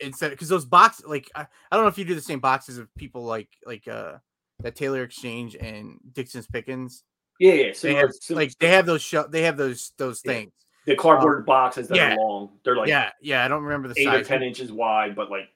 instead 0.00 0.30
because 0.30 0.48
those 0.48 0.64
boxes, 0.66 1.04
like 1.06 1.30
I, 1.34 1.42
I 1.42 1.76
don't 1.76 1.82
know 1.84 1.88
if 1.88 1.98
you 1.98 2.04
do 2.04 2.14
the 2.14 2.20
same 2.20 2.40
boxes 2.40 2.78
of 2.78 2.94
people 2.96 3.24
like 3.24 3.48
like 3.66 3.86
uh 3.88 4.14
that 4.60 4.76
Taylor 4.76 5.02
Exchange 5.02 5.56
and 5.56 5.98
Dixon's 6.12 6.46
Pickens. 6.46 7.02
yeah 7.40 7.52
yeah 7.54 7.72
so 7.72 7.88
They 7.88 7.94
have 7.94 8.10
so 8.20 8.34
like 8.34 8.56
they 8.58 8.68
have 8.68 8.86
those 8.86 9.02
shel- 9.02 9.28
they 9.28 9.42
have 9.42 9.56
those 9.56 9.92
those 9.98 10.20
Yeah. 10.24 10.32
things. 10.32 10.52
the 10.86 10.96
cardboard 10.96 11.44
boxes 11.46 11.88
that 11.88 11.96
yeah. 11.96 12.14
are 12.14 12.18
long 12.18 12.50
they're 12.64 12.76
like 12.76 12.88
yeah, 12.88 13.10
yeah. 13.20 13.44
I 13.44 13.48
don't 13.48 13.62
remember 13.64 13.88
the 13.88 14.00
eight 14.00 14.04
size. 14.04 14.20
or 14.20 14.24
ten 14.24 14.42
inches 14.42 14.70
wide 14.72 15.14
but 15.16 15.30
like 15.30 15.48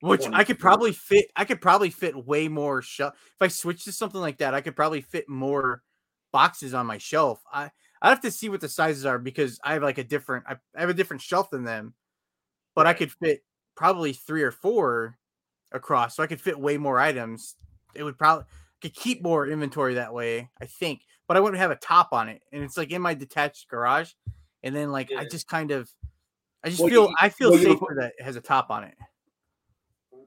Which 0.00 0.26
I 0.26 0.44
could 0.44 0.58
probably 0.58 0.92
fit. 0.92 1.26
I 1.36 1.44
could 1.44 1.60
probably 1.60 1.90
fit 1.90 2.14
way 2.26 2.48
more 2.48 2.82
shelf. 2.82 3.14
If 3.14 3.40
I 3.42 3.48
switch 3.48 3.84
to 3.84 3.92
something 3.92 4.20
like 4.20 4.38
that, 4.38 4.52
I 4.54 4.60
could 4.60 4.76
probably 4.76 5.00
fit 5.00 5.28
more 5.28 5.82
boxes 6.32 6.74
on 6.74 6.86
my 6.86 6.98
shelf. 6.98 7.42
I 7.52 7.70
I 8.02 8.10
have 8.10 8.20
to 8.20 8.30
see 8.30 8.50
what 8.50 8.60
the 8.60 8.68
sizes 8.68 9.06
are 9.06 9.18
because 9.18 9.58
I 9.64 9.72
have 9.72 9.82
like 9.82 9.98
a 9.98 10.04
different. 10.04 10.44
I, 10.46 10.56
I 10.76 10.80
have 10.80 10.90
a 10.90 10.94
different 10.94 11.22
shelf 11.22 11.48
than 11.50 11.64
them, 11.64 11.94
but 12.74 12.86
I 12.86 12.92
could 12.92 13.10
fit 13.10 13.42
probably 13.74 14.12
three 14.12 14.42
or 14.42 14.50
four 14.50 15.16
across, 15.72 16.14
so 16.14 16.22
I 16.22 16.26
could 16.26 16.40
fit 16.40 16.58
way 16.58 16.76
more 16.76 16.98
items. 17.00 17.56
It 17.94 18.02
would 18.02 18.18
probably 18.18 18.44
could 18.82 18.94
keep 18.94 19.22
more 19.22 19.46
inventory 19.46 19.94
that 19.94 20.12
way. 20.12 20.50
I 20.60 20.66
think, 20.66 21.00
but 21.26 21.38
I 21.38 21.40
wouldn't 21.40 21.58
have 21.60 21.70
a 21.70 21.76
top 21.76 22.12
on 22.12 22.28
it, 22.28 22.42
and 22.52 22.62
it's 22.62 22.76
like 22.76 22.90
in 22.92 23.00
my 23.00 23.14
detached 23.14 23.68
garage, 23.68 24.12
and 24.62 24.76
then 24.76 24.92
like 24.92 25.10
I 25.16 25.24
just 25.24 25.48
kind 25.48 25.70
of. 25.70 25.90
I 26.62 26.68
just 26.68 26.80
Well, 26.80 26.90
feel 26.90 27.02
you- 27.08 27.14
I 27.18 27.28
feel 27.30 27.50
well, 27.50 27.62
safer 27.62 27.96
that 27.98 28.12
it 28.18 28.22
has 28.24 28.36
a 28.36 28.40
top 28.42 28.70
on 28.70 28.84
it. 28.84 28.94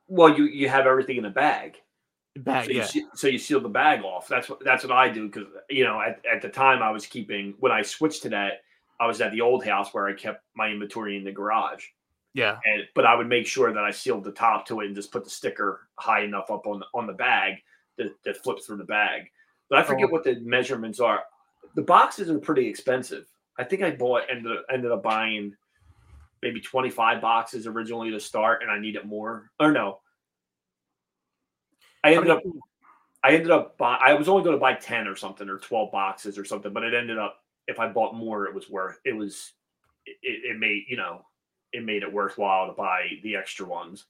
Well 0.09 0.35
you 0.35 0.43
you 0.45 0.67
have 0.67 0.85
everything 0.85 1.17
in 1.17 1.25
a 1.25 1.29
bag 1.29 1.77
Bag, 2.37 2.65
so, 2.65 2.71
you 2.71 2.77
yeah. 2.77 3.01
so 3.15 3.27
you 3.27 3.37
seal 3.37 3.59
the 3.59 3.67
bag 3.67 4.03
off. 4.03 4.27
That's 4.27 4.47
what 4.47 4.63
that's 4.63 4.83
what 4.83 4.93
I 4.93 5.09
do 5.09 5.27
because 5.27 5.47
you 5.69 5.83
know 5.83 5.99
at, 5.99 6.21
at 6.31 6.41
the 6.41 6.47
time 6.47 6.81
I 6.81 6.89
was 6.91 7.05
keeping 7.05 7.53
when 7.59 7.71
I 7.71 7.81
switched 7.81 8.21
to 8.23 8.29
that 8.29 8.61
I 8.99 9.07
was 9.07 9.19
at 9.19 9.31
the 9.31 9.41
old 9.41 9.65
house 9.65 9.93
where 9.93 10.07
I 10.07 10.13
kept 10.13 10.43
my 10.55 10.69
inventory 10.69 11.17
in 11.17 11.23
the 11.25 11.31
garage 11.33 11.83
Yeah. 12.33 12.57
and 12.65 12.83
but 12.95 13.05
I 13.05 13.15
would 13.15 13.27
make 13.27 13.45
sure 13.47 13.73
that 13.73 13.83
I 13.83 13.91
sealed 13.91 14.23
the 14.23 14.31
top 14.31 14.65
to 14.67 14.79
it 14.81 14.85
and 14.85 14.95
just 14.95 15.11
put 15.11 15.23
the 15.25 15.29
sticker 15.29 15.87
high 15.95 16.21
enough 16.21 16.49
up 16.51 16.65
on 16.67 16.79
the, 16.79 16.85
on 16.93 17.07
the 17.07 17.13
bag 17.13 17.55
that, 17.97 18.13
that 18.23 18.37
flips 18.43 18.67
through 18.67 18.77
the 18.77 18.85
bag. 18.85 19.23
But 19.69 19.79
I 19.79 19.83
forget 19.83 20.07
Oh. 20.07 20.11
what 20.11 20.23
the 20.23 20.39
measurements 20.41 20.99
are. 20.99 21.23
The 21.75 21.81
boxes 21.81 22.29
are 22.29 22.39
pretty 22.39 22.67
expensive. 22.67 23.25
I 23.57 23.63
think 23.65 23.81
I 23.81 23.91
bought 23.91 24.23
ended 24.29 24.55
ended 24.71 24.91
up 24.91 25.03
buying 25.03 25.55
maybe 26.41 26.59
25 26.59 27.21
boxes 27.21 27.67
originally 27.67 28.11
to 28.11 28.19
start 28.19 28.61
and 28.61 28.71
I 28.71 28.79
needed 28.79 29.05
more. 29.05 29.51
Or 29.59 29.71
no. 29.71 29.99
I 32.03 32.13
ended 32.13 32.31
up 32.31 32.41
I 33.23 33.31
ended 33.31 33.51
up 33.51 33.77
buy, 33.77 33.99
I 34.03 34.13
was 34.13 34.29
only 34.29 34.43
going 34.43 34.55
to 34.55 34.59
buy 34.59 34.73
10 34.73 35.07
or 35.07 35.15
something 35.15 35.49
or 35.49 35.57
12 35.57 35.91
boxes 35.91 36.37
or 36.37 36.45
something, 36.45 36.71
but 36.71 36.83
it 36.83 36.93
ended 36.93 37.17
up 37.17 37.43
if 37.67 37.79
I 37.79 37.87
bought 37.87 38.15
more 38.15 38.45
it 38.45 38.53
was 38.53 38.69
worth 38.69 38.99
it 39.05 39.13
was 39.13 39.53
it, 40.05 40.17
it 40.23 40.59
made, 40.59 40.85
you 40.87 40.97
know, 40.97 41.25
it 41.73 41.83
made 41.83 42.03
it 42.03 42.11
worthwhile 42.11 42.67
to 42.67 42.73
buy 42.73 43.07
the 43.23 43.35
extra 43.35 43.65
ones. 43.65 44.05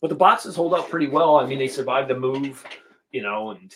But 0.00 0.08
the 0.08 0.14
boxes 0.14 0.54
hold 0.54 0.74
up 0.74 0.88
pretty 0.88 1.08
well. 1.08 1.36
I 1.36 1.46
mean, 1.46 1.58
they 1.58 1.68
survived 1.68 2.08
the 2.08 2.18
move, 2.18 2.64
you 3.10 3.22
know, 3.22 3.50
and 3.50 3.74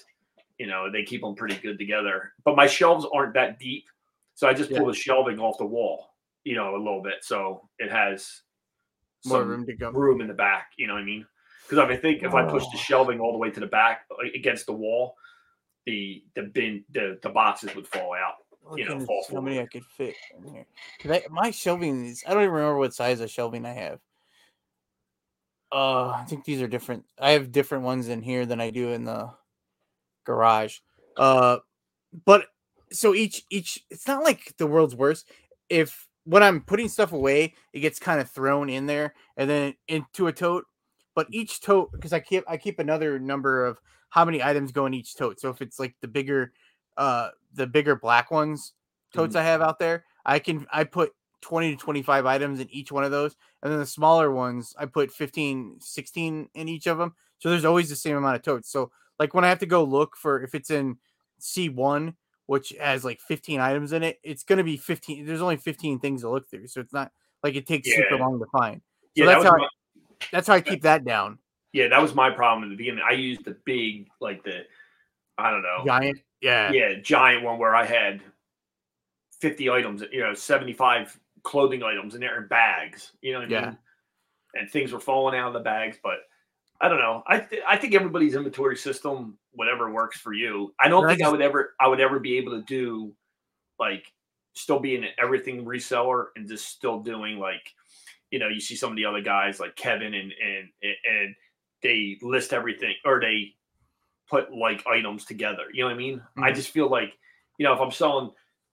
you 0.59 0.67
know, 0.67 0.91
they 0.93 1.03
keep 1.03 1.23
them 1.23 1.35
pretty 1.35 1.57
good 1.57 1.79
together. 1.79 2.33
But 2.45 2.55
my 2.55 2.67
shelves 2.67 3.07
aren't 3.13 3.35
that 3.35 3.59
deep. 3.59 3.89
So 4.35 4.47
I 4.47 4.55
just 4.55 4.71
pull 4.71 4.87
the 4.87 4.95
shelving 4.95 5.39
off 5.39 5.59
the 5.59 5.67
wall, 5.67 6.10
you 6.45 6.55
know, 6.55 6.75
a 6.75 6.79
little 6.79 7.03
bit. 7.03 7.23
So 7.23 7.69
it 7.79 7.91
has 7.91 8.43
more 9.27 9.45
room 9.45 9.67
to 9.67 9.75
go. 9.75 9.91
room 9.91 10.21
in 10.21 10.29
the 10.29 10.35
back. 10.35 10.73
You 10.77 10.87
know 10.87 10.95
what 10.95 11.03
I 11.03 11.05
mean? 11.05 11.27
Because 11.69 11.79
I 11.79 11.97
think 11.97 12.23
if 12.23 12.35
I 12.35 12.45
push 12.45 12.65
the 12.65 12.79
Oh. 12.79 12.81
shelving 12.81 13.21
all 13.21 13.33
the 13.33 13.39
way 13.39 13.51
to 13.51 13.61
the 13.61 13.67
back 13.67 14.07
against 14.35 14.67
the 14.67 14.73
wall, 14.73 15.17
the 15.87 16.25
the 16.35 16.43
bin 16.43 16.85
the, 16.93 17.19
the 17.23 17.29
boxes 17.29 17.75
would 17.75 17.87
fall 17.87 18.15
out. 18.15 18.37
you 18.77 18.85
know, 18.85 18.99
fall 19.01 19.25
see 19.27 19.35
how 19.35 19.41
many 19.41 19.61
I 19.61 19.67
could 19.67 19.85
fit 19.85 20.15
in 20.37 20.53
here. 20.53 20.67
I, 21.05 21.23
my 21.31 21.51
shelving 21.51 22.07
is 22.07 22.25
I 22.27 22.35
don't 22.35 22.43
even 22.43 22.55
remember 22.55 22.79
what 22.79 22.95
size 22.95 23.21
of 23.21 23.31
shelving 23.31 23.65
I 23.67 23.73
have. 23.73 24.01
Uh, 25.73 26.09
I 26.09 26.25
think 26.25 26.45
these 26.45 26.61
are 26.61 26.67
different. 26.67 27.05
I 27.19 27.31
have 27.33 27.53
different 27.53 27.85
ones 27.85 28.09
in 28.09 28.23
here 28.23 28.45
than 28.45 28.61
I 28.61 28.71
do 28.71 28.89
in 28.89 29.05
the 29.05 29.31
garage. 30.25 30.79
Uh, 31.17 31.59
but 32.25 32.47
so 32.91 33.15
each 33.15 33.45
each 33.51 33.85
it's 33.91 34.09
not 34.09 34.25
like 34.25 34.55
the 34.59 34.67
world's 34.67 34.97
worst. 34.97 35.31
If 35.69 36.09
when 36.31 36.45
I'm 36.45 36.61
putting 36.61 36.89
stuff 36.89 37.13
away, 37.13 37.55
it 37.73 37.81
gets 37.81 37.99
kind 37.99 38.21
of 38.21 38.31
thrown 38.31 38.71
in 38.71 38.87
there 38.87 39.15
and 39.37 39.51
then 39.51 39.75
into 39.89 40.29
a 40.29 40.33
tote. 40.33 40.65
But 41.17 41.27
each 41.31 41.61
tote, 41.61 41.91
because 41.91 42.13
I 42.13 42.21
keep 42.21 42.45
I 42.47 42.57
keep 42.57 42.79
another 42.79 43.19
number 43.19 43.67
of 43.67 43.81
how 44.11 44.25
many 44.25 44.41
items 44.41 44.71
go 44.71 44.87
in 44.87 44.95
each 44.95 45.17
tote. 45.17 45.41
So 45.41 45.51
if 45.51 45.61
it's 45.61 45.81
like 45.81 45.97
the 46.01 46.07
bigger, 46.07 46.53
uh, 46.97 47.31
the 47.55 47.67
bigger 47.67 47.97
black 47.97 48.31
ones 48.31 48.75
totes 49.13 49.35
I 49.35 49.43
have 49.43 49.61
out 49.61 49.81
there, 49.81 50.05
I 50.25 50.39
can 50.39 50.69
I 50.73 50.85
put 50.85 51.13
20 51.41 51.75
to 51.75 51.77
25 51.77 52.27
items 52.27 52.61
in 52.61 52.71
each 52.71 52.93
one 52.93 53.03
of 53.03 53.11
those. 53.11 53.35
And 53.63 53.73
then 53.73 53.81
the 53.81 53.87
smaller 53.87 54.31
ones, 54.31 54.73
I 54.79 54.87
put 54.87 55.11
15, 55.11 55.79
16 55.81 56.49
in 56.55 56.69
each 56.69 56.87
of 56.87 56.97
them. 56.97 57.15
So 57.39 57.51
there's 57.51 57.65
always 57.65 57.89
the 57.89 57.97
same 57.97 58.17
amount 58.17 58.37
of 58.37 58.43
totes. 58.43 58.71
So 58.71 58.93
like 59.19 59.35
when 59.35 59.45
I 59.45 59.49
have 59.49 59.59
to 59.61 59.67
go 59.67 59.83
look 59.83 60.17
for 60.17 60.43
if 60.43 60.55
it's 60.55 60.71
in 60.71 60.99
C1, 61.41 62.15
which 62.51 62.75
has 62.81 63.05
like 63.05 63.21
15 63.21 63.61
items 63.61 63.93
in 63.93 64.03
it, 64.03 64.19
it's 64.25 64.43
going 64.43 64.57
to 64.57 64.65
be 64.65 64.77
15. 64.77 65.25
There's 65.25 65.41
only 65.41 65.57
15 65.57 66.01
things 66.01 66.23
to 66.23 66.31
look 66.31 66.51
through. 66.51 66.67
So 66.67 66.81
it's 66.81 66.93
not 66.93 67.13
like 67.45 67.55
it 67.55 67.65
takes 67.65 67.95
super 67.95 68.17
long 68.17 68.41
to 68.41 68.47
find. 68.47 68.81
So 69.17 69.23
Yeah, 69.23 69.27
that's 69.27 69.45
how 69.45 69.57
my, 69.57 69.63
I, 69.63 69.69
that's 70.33 70.49
how 70.49 70.55
I 70.55 70.61
keep 70.61 70.83
that 70.83 71.05
down. 71.05 71.39
yeah, 71.73 71.87
that 71.87 72.03
was 72.03 72.13
my 72.13 72.29
problem 72.29 72.65
in 72.65 72.71
the 72.71 72.77
beginning. 72.77 73.05
I 73.09 73.13
used 73.13 73.45
the 73.45 73.57
big, 73.65 74.09
like 74.21 74.43
the, 74.43 74.63
I 75.39 75.53
don't 75.53 75.63
know, 75.63 75.85
Giant. 75.87 76.19
Yeah. 76.41 76.73
yeah, 76.73 76.95
giant 77.01 77.45
one 77.45 77.57
where 77.61 77.77
I 77.77 77.87
had 77.87 78.21
50 79.41 79.71
items, 79.71 80.03
you 80.11 80.21
know, 80.21 80.35
75 80.35 81.21
clothing 81.45 81.85
items 81.85 82.17
in 82.17 82.21
there 82.21 82.43
in 82.43 82.49
bags, 82.49 83.13
you 83.23 83.33
know 83.33 83.39
what 83.39 83.49
I 83.49 83.53
Yeah. 83.53 83.61
mean? 83.67 83.79
And 84.57 84.69
things 84.69 84.91
were 84.91 84.99
falling 84.99 85.39
out 85.39 85.47
of 85.47 85.55
the 85.55 85.61
bags, 85.61 85.99
but 86.03 86.23
I 86.81 86.89
don't 86.89 86.99
know. 86.99 87.23
I 87.27 87.41
th- 87.41 87.63
I 87.67 87.77
think 87.77 87.95
everybody's 87.95 88.35
inventory 88.35 88.77
system, 88.77 89.39
whatever 89.53 89.91
works 89.91 90.19
for 90.19 90.33
you. 90.33 90.75
I 90.81 90.89
don't 90.89 91.07
think 91.07 91.23
I 91.23 91.29
would 91.29 91.43
ever 91.43 91.75
I 91.81 91.89
would 91.89 92.01
ever 92.01 92.19
be 92.19 92.39
able 92.39 92.53
to 92.53 92.63
do 92.63 93.15
like 93.79 94.13
still 94.55 94.81
being 94.81 95.05
an 95.05 95.11
everything 95.19 95.65
reseller 95.65 96.27
and 96.37 96.49
just 96.49 96.69
still 96.69 97.01
doing 97.01 97.39
like 97.39 97.63
you 98.31 98.39
know, 98.39 98.49
you 98.49 98.61
see 98.61 98.77
some 98.77 98.91
of 98.91 98.97
the 98.97 99.05
other 99.07 99.23
guys 99.23 99.61
like 99.61 99.77
Kevin 99.77 100.15
and 100.15 100.33
and 100.33 100.69
and 100.83 101.35
they 101.83 102.19
list 102.23 102.53
everything 102.53 102.95
or 103.05 103.21
they 103.21 103.55
put 104.29 104.53
like 104.53 104.87
items 104.87 105.25
together. 105.25 105.65
You 105.73 105.83
know 105.83 105.89
what 105.89 105.95
I 105.95 105.99
mean? 105.99 106.23
I 106.43 106.53
Mhm. 106.53 106.55
just 106.55 106.71
feel 106.71 106.89
like, 106.89 107.19
you 107.59 107.65
know, 107.65 107.73
if 107.75 107.81
I'm 107.81 107.91
selling 107.91 108.31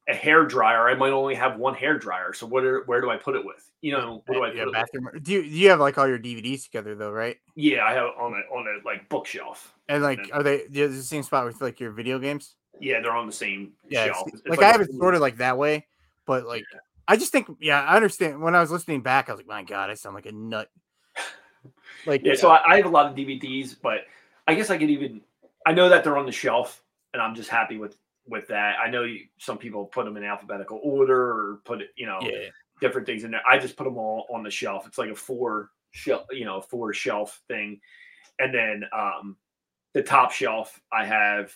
a 0.09 0.13
hair 0.13 0.45
dryer, 0.45 0.87
I 0.87 0.95
might 0.95 1.11
only 1.11 1.35
have 1.35 1.57
one 1.57 1.73
hair 1.73 1.97
dryer. 1.97 2.33
So 2.33 2.45
where 2.45 2.83
where 2.83 3.01
do 3.01 3.09
I 3.09 3.17
put 3.17 3.35
it 3.35 3.45
with? 3.45 3.69
You 3.81 3.91
know, 3.93 4.23
what 4.25 4.35
do 4.35 4.43
I 4.43 4.49
put 4.49 4.55
yeah, 4.55 4.61
it 4.63 4.65
with? 4.67 4.73
bathroom. 4.73 5.09
Do 5.21 5.31
you, 5.33 5.41
do 5.43 5.49
you 5.49 5.69
have 5.69 5.79
like 5.79 5.97
all 5.97 6.07
your 6.07 6.19
DVDs 6.19 6.63
together 6.63 6.95
though, 6.95 7.11
right? 7.11 7.37
Yeah, 7.55 7.83
I 7.83 7.93
have 7.93 8.05
it 8.05 8.13
on 8.19 8.33
a 8.33 8.55
on 8.55 8.65
a 8.67 8.85
like 8.87 9.09
bookshelf. 9.09 9.73
And 9.89 10.03
like, 10.03 10.17
then- 10.19 10.31
are 10.31 10.43
they 10.43 10.59
have 10.59 10.93
the 10.93 11.03
same 11.03 11.23
spot 11.23 11.45
with 11.45 11.61
like 11.61 11.79
your 11.79 11.91
video 11.91 12.19
games? 12.19 12.55
Yeah, 12.79 13.01
they're 13.01 13.11
on 13.11 13.25
the 13.25 13.33
same 13.33 13.73
Yeah, 13.89 14.05
shelf. 14.05 14.27
it's- 14.27 14.41
It's 14.45 14.49
like, 14.49 14.61
I 14.61 14.71
have 14.71 14.81
it 14.81 14.87
food- 14.87 14.99
sorted 14.99 15.19
like 15.21 15.37
that 15.37 15.57
way, 15.57 15.87
but 16.25 16.45
like 16.45 16.63
I 17.07 17.17
just 17.17 17.31
think, 17.31 17.47
yeah, 17.59 17.81
I 17.81 17.95
understand. 17.95 18.41
When 18.41 18.53
I 18.55 18.59
was 18.61 18.69
listening 18.71 19.01
back, 19.01 19.29
I 19.29 19.31
was 19.31 19.39
like, 19.39 19.47
my 19.47 19.63
God, 19.63 19.89
I 19.89 19.93
sound 19.95 20.15
like 20.15 20.25
a 20.25 20.31
nut. 20.31 20.69
Like, 22.05 22.21
yeah, 22.23 22.35
so 22.35 22.49
I, 22.49 22.73
I 22.73 22.77
have 22.77 22.85
a 22.85 22.89
lot 22.89 23.07
of 23.07 23.15
DVDs, 23.15 23.75
but 23.81 24.05
I 24.47 24.55
guess 24.55 24.69
I 24.69 24.77
could 24.77 24.89
even, 24.89 25.19
I 25.65 25.73
know 25.73 25.89
that 25.89 26.03
they're 26.05 26.17
on 26.17 26.25
the 26.25 26.31
shelf, 26.31 26.81
and 27.11 27.21
I'm 27.21 27.35
just 27.35 27.49
happy 27.49 27.77
with 27.77 27.97
with 28.27 28.47
that. 28.47 28.75
I 28.83 28.89
know 28.89 29.03
you, 29.03 29.25
some 29.37 29.57
people 29.57 29.85
put 29.85 30.05
them 30.05 30.17
in 30.17 30.23
alphabetical 30.23 30.79
order 30.83 31.31
or 31.31 31.61
put 31.65 31.81
it, 31.81 31.89
you 31.95 32.05
know, 32.05 32.19
Yeah. 32.21 32.49
different 32.81 33.07
things 33.07 33.23
in 33.23 33.31
there. 33.31 33.41
I 33.47 33.57
just 33.57 33.75
put 33.77 33.85
them 33.85 33.97
all 33.97 34.27
on 34.33 34.43
the 34.43 34.51
shelf. 34.51 34.85
It's 34.87 34.97
like 34.97 35.09
a 35.09 35.15
four 35.15 35.71
shelf, 35.91 36.25
you 36.31 36.45
know, 36.45 36.61
four 36.61 36.93
shelf 36.93 37.41
thing. 37.47 37.79
And 38.39 38.53
then 38.53 38.83
um 38.93 39.37
the 39.93 40.03
top 40.03 40.31
shelf 40.31 40.79
I 40.91 41.05
have 41.05 41.55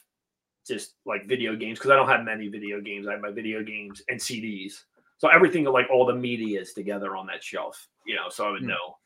just 0.67 0.95
like 1.05 1.25
video 1.27 1.55
games 1.55 1.79
because 1.79 1.91
I 1.91 1.95
don't 1.95 2.07
have 2.07 2.23
many 2.23 2.47
video 2.47 2.81
games. 2.81 3.07
I 3.07 3.11
have 3.13 3.21
my 3.21 3.31
video 3.31 3.63
games 3.63 4.01
and 4.09 4.19
CDs. 4.19 4.83
So 5.17 5.27
everything 5.27 5.65
like 5.65 5.87
all 5.91 6.05
the 6.05 6.15
media 6.15 6.61
is 6.61 6.73
together 6.73 7.15
on 7.15 7.27
that 7.27 7.43
shelf, 7.43 7.87
you 8.05 8.15
know, 8.15 8.29
so 8.29 8.47
I 8.47 8.51
would 8.51 8.61
Hmm. 8.61 8.69
know 8.69 8.97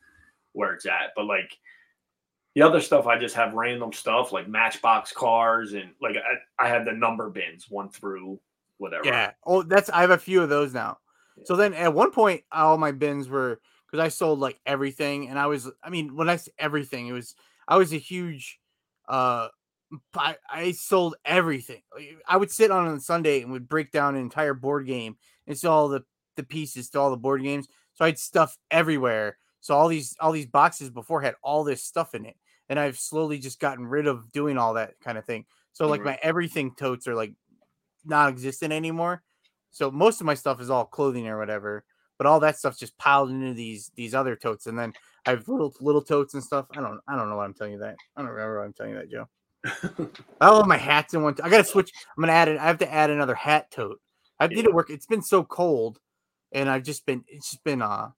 where 0.54 0.74
it's 0.74 0.86
at. 0.86 1.12
But 1.16 1.26
like 1.26 1.58
the 2.56 2.62
other 2.62 2.80
stuff, 2.80 3.06
I 3.06 3.20
just 3.20 3.36
have 3.36 3.54
random 3.54 3.92
stuff 3.92 4.32
like 4.32 4.48
Matchbox 4.48 5.12
cars 5.12 5.74
and 5.74 5.92
like 6.02 6.16
I, 6.16 6.66
I 6.66 6.70
have 6.70 6.86
the 6.86 6.94
number 6.94 7.30
bins 7.30 7.70
one 7.70 7.90
through 7.90 8.40
whatever. 8.78 9.06
Yeah. 9.06 9.32
Oh, 9.46 9.62
that's 9.62 9.90
I 9.90 10.02
have 10.02 10.12
a 10.12 10.18
few 10.18 10.42
of 10.42 10.50
those 10.50 10.74
now. 10.74 10.98
So 11.44 11.58
then 11.58 11.74
at 11.74 11.94
one 11.94 12.12
point, 12.12 12.44
all 12.52 12.78
my 12.78 12.94
bins 12.94 13.28
were 13.28 13.60
because 13.86 14.04
I 14.04 14.08
sold 14.08 14.40
like 14.40 14.60
everything, 14.66 15.28
and 15.28 15.38
I 15.38 15.48
was, 15.48 15.70
I 15.84 15.90
mean, 15.90 16.16
when 16.16 16.30
I 16.30 16.40
everything, 16.58 17.08
it 17.08 17.12
was 17.12 17.36
I 17.68 17.78
was 17.78 17.94
a 17.94 17.98
huge, 17.98 18.60
uh, 19.10 19.50
I, 20.16 20.38
I 20.50 20.72
sold 20.72 21.16
everything. 21.26 21.82
I 22.28 22.38
would 22.38 22.52
sit 22.52 22.72
on 22.72 22.88
a 22.88 23.00
Sunday 23.00 23.42
and 23.42 23.52
would 23.52 23.68
break 23.68 23.92
down 23.92 24.16
an 24.16 24.22
entire 24.22 24.54
board 24.54 24.88
game 24.88 25.18
and 25.46 25.58
sell 25.58 25.74
all 25.74 25.88
the 25.90 26.04
the 26.38 26.44
pieces 26.44 26.90
to 26.92 27.00
all 27.00 27.12
the 27.12 27.18
board 27.18 27.44
games. 27.44 27.68
So 27.96 28.06
I 28.06 28.10
had 28.10 28.20
stuff 28.20 28.58
everywhere. 28.72 29.38
So 29.62 29.76
all 29.76 29.88
these 29.88 30.16
all 30.20 30.32
these 30.32 30.48
boxes 30.48 30.90
before 30.90 31.22
had 31.22 31.36
all 31.42 31.64
this 31.64 31.84
stuff 31.84 32.16
in 32.16 32.26
it, 32.26 32.38
and 32.70 32.80
I've 32.80 32.98
slowly 32.98 33.40
just 33.40 33.60
gotten 33.60 33.86
rid 33.86 34.08
of 34.08 34.32
doing 34.32 34.58
all 34.58 34.74
that 34.76 35.00
kind 35.04 35.18
of 35.18 35.26
thing. 35.26 35.46
So 35.74 35.88
like 35.88 36.04
my 36.04 36.18
everything 36.24 36.74
totes 36.76 37.08
are 37.08 37.16
like 37.16 37.34
non-existent 38.06 38.72
anymore. 38.72 39.24
So 39.72 39.92
most 39.92 40.22
of 40.22 40.26
my 40.26 40.36
stuff 40.36 40.62
is 40.62 40.70
all 40.70 40.86
clothing 40.86 41.28
or 41.28 41.38
whatever, 41.38 41.84
but 42.18 42.28
all 42.28 42.40
that 42.40 42.58
stuff's 42.58 42.80
just 42.80 42.98
piled 42.98 43.30
into 43.30 43.54
these 43.54 43.92
these 43.96 44.16
other 44.16 44.36
totes, 44.38 44.68
and 44.68 44.80
then 44.80 44.94
I 45.26 45.32
have 45.32 45.48
little 45.50 45.74
little 45.82 46.02
totes 46.02 46.34
and 46.34 46.44
stuff. 46.44 46.68
I 46.72 46.80
don't 46.80 47.02
I 47.08 47.18
don't 47.18 47.30
know 47.30 47.36
why 47.36 47.46
I'm 47.46 47.54
telling 47.54 47.74
you 47.74 47.80
that. 47.80 47.98
I 48.16 48.22
don't 48.22 48.32
remember 48.32 48.60
why 48.60 48.66
I'm 48.66 48.74
telling 48.74 48.94
you 48.94 49.00
that, 49.00 49.12
Joe. 49.12 49.28
I 50.42 50.50
love 50.50 50.68
my 50.68 50.78
hats 50.78 51.14
in 51.14 51.24
one. 51.24 51.36
I 51.44 51.50
gotta 51.50 51.66
switch. 51.66 51.92
I'm 52.16 52.22
gonna 52.22 52.34
add 52.34 52.48
it. 52.48 52.58
I 52.58 52.64
have 52.64 52.78
to 52.80 52.94
add 52.94 53.10
another 53.10 53.36
hat 53.36 53.70
tote. 53.70 54.00
I 54.40 54.48
did 54.48 54.66
it 54.66 54.74
work. 54.74 54.90
It's 54.90 55.08
been 55.08 55.22
so 55.22 55.44
cold, 55.44 56.00
and 56.54 56.70
I've 56.70 56.84
just 56.84 57.06
been. 57.06 57.26
It's 57.28 57.52
just 57.52 57.64
been. 57.66 57.82
Uh, 57.82 58.12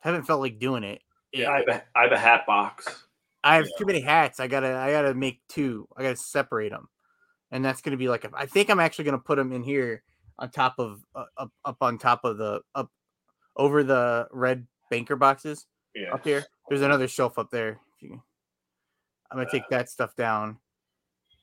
haven't 0.00 0.24
felt 0.24 0.40
like 0.40 0.58
doing 0.58 0.84
it. 0.84 1.02
Yeah, 1.32 1.50
I 1.50 1.58
have 1.58 1.68
a, 1.68 1.82
I 1.96 2.02
have 2.02 2.12
a 2.12 2.18
hat 2.18 2.46
box. 2.46 3.03
I 3.44 3.56
have 3.56 3.66
Yeah. 3.66 3.72
too 3.78 3.84
many 3.86 4.00
hats. 4.00 4.40
I 4.40 4.48
gotta 4.48 4.74
I 4.74 4.90
gotta 4.90 5.14
make 5.14 5.40
two. 5.48 5.86
I 5.96 6.02
gotta 6.02 6.16
separate 6.16 6.70
them, 6.70 6.88
and 7.52 7.64
that's 7.64 7.80
gonna 7.82 7.96
be 7.98 8.08
like. 8.08 8.24
a- 8.24 8.30
I 8.34 8.46
think 8.46 8.70
I'm 8.70 8.80
actually 8.80 9.04
gonna 9.04 9.18
put 9.18 9.36
them 9.36 9.52
in 9.52 9.62
here 9.62 10.02
on 10.38 10.50
top 10.50 10.74
of 10.78 11.00
uh, 11.14 11.26
up 11.36 11.52
up 11.64 11.76
on 11.82 11.98
top 11.98 12.24
of 12.24 12.38
the 12.38 12.62
up 12.74 12.90
over 13.56 13.84
the 13.84 14.26
red 14.32 14.66
banker 14.90 15.14
boxes 15.16 15.66
Yeah. 15.94 16.12
up 16.14 16.24
here. 16.24 16.44
There's 16.68 16.82
another 16.82 17.06
shelf 17.06 17.38
up 17.38 17.50
there. 17.50 17.78
I'm 18.02 19.38
gonna 19.38 19.50
take 19.50 19.68
that 19.70 19.88
stuff 19.88 20.14
down 20.16 20.58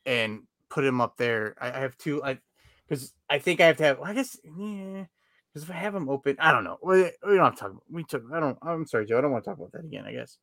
and 0.06 0.42
put 0.70 0.82
them 0.84 1.02
up 1.02 1.18
there. 1.18 1.56
I, 1.60 1.72
I 1.72 1.80
have 1.80 1.98
two. 1.98 2.24
I 2.24 2.40
because 2.88 3.14
I 3.30 3.40
think 3.40 3.62
I 3.62 3.68
have 3.68 3.78
to 3.78 3.84
have. 3.84 4.02
I 4.02 4.14
guess 4.14 4.38
yeah. 4.44 5.06
Because 5.54 5.64
if 5.68 5.72
I 5.72 5.78
have 5.78 5.94
them 5.94 6.08
open, 6.10 6.38
I 6.40 6.54
don't 6.54 6.64
know. 6.64 6.78
We, 6.82 7.12
we 7.28 7.36
don't 7.36 7.44
have 7.44 7.56
to 7.56 7.60
talk. 7.60 7.72
About, 7.72 7.84
we 7.92 8.04
took. 8.06 8.24
I 8.34 8.40
don't. 8.40 8.58
I'm 8.62 8.86
sorry, 8.86 9.06
Joe. 9.06 9.18
I 9.18 9.22
don't 9.22 9.32
want 9.32 9.44
to 9.44 9.50
talk 9.50 9.58
about 9.58 9.74
that 9.74 9.84
again. 9.84 10.06
I 10.06 10.14
guess 10.14 10.38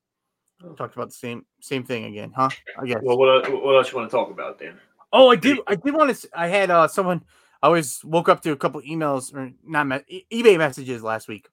talked 0.77 0.95
about 0.95 1.09
the 1.09 1.15
same 1.15 1.45
same 1.61 1.85
thing 1.85 2.05
again, 2.05 2.33
huh? 2.35 2.49
I 2.79 2.87
guess. 2.87 3.01
Well, 3.03 3.19
what, 3.19 3.51
what 3.63 3.77
else 3.77 3.91
you 3.91 3.99
want 3.99 4.11
to 4.11 4.17
talk 4.17 4.31
about, 4.31 4.59
Dan? 4.59 4.79
Oh, 5.13 5.31
I 5.31 5.37
did. 5.37 5.59
I 5.67 5.75
did 5.75 5.95
want 5.95 6.15
to. 6.15 6.29
I 6.35 6.49
had 6.49 6.71
uh 6.71 6.89
someone. 6.89 7.23
I 7.63 7.67
always 7.67 8.05
woke 8.05 8.29
up 8.29 8.41
to 8.43 8.53
a 8.53 8.57
couple 8.57 8.81
emails 8.83 9.35
or 9.35 9.51
not 9.65 9.87
me- 9.87 10.27
eBay 10.33 10.59
messages 10.59 11.03
last 11.03 11.29
week. 11.29 11.49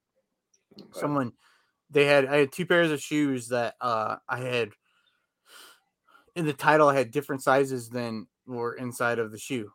Okay. 0.79 0.99
Someone 0.99 1.33
they 1.89 2.05
had. 2.05 2.25
I 2.25 2.37
had 2.37 2.51
two 2.51 2.65
pairs 2.65 2.91
of 2.91 3.01
shoes 3.01 3.49
that 3.49 3.75
uh 3.81 4.17
I 4.27 4.39
had 4.39 4.69
in 6.35 6.45
the 6.45 6.53
title. 6.53 6.87
I 6.87 6.95
had 6.95 7.11
different 7.11 7.43
sizes 7.43 7.89
than 7.89 8.27
were 8.45 8.73
inside 8.73 9.19
of 9.19 9.31
the 9.31 9.39
shoe. 9.39 9.71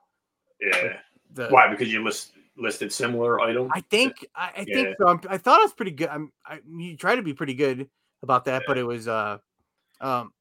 Yeah. 0.60 0.98
The, 1.32 1.48
Why? 1.48 1.68
Because 1.68 1.92
you 1.92 2.04
list 2.04 2.32
listed 2.56 2.92
similar 2.92 3.40
items. 3.40 3.70
I 3.74 3.80
think 3.80 4.26
I, 4.34 4.50
I 4.58 4.64
think 4.64 4.96
so. 5.00 5.08
I'm, 5.08 5.20
I 5.28 5.38
thought 5.38 5.60
I 5.60 5.64
was 5.64 5.72
pretty 5.72 5.92
good. 5.92 6.08
I'm 6.08 6.32
I 6.44 6.60
you 6.68 6.96
try 6.96 7.16
to 7.16 7.22
be 7.22 7.32
pretty 7.32 7.54
good 7.54 7.88
about 8.22 8.44
that, 8.46 8.62
but 8.66 8.78
it 8.78 8.84
was 8.84 9.08
uh 9.08 9.38
um 10.00 10.32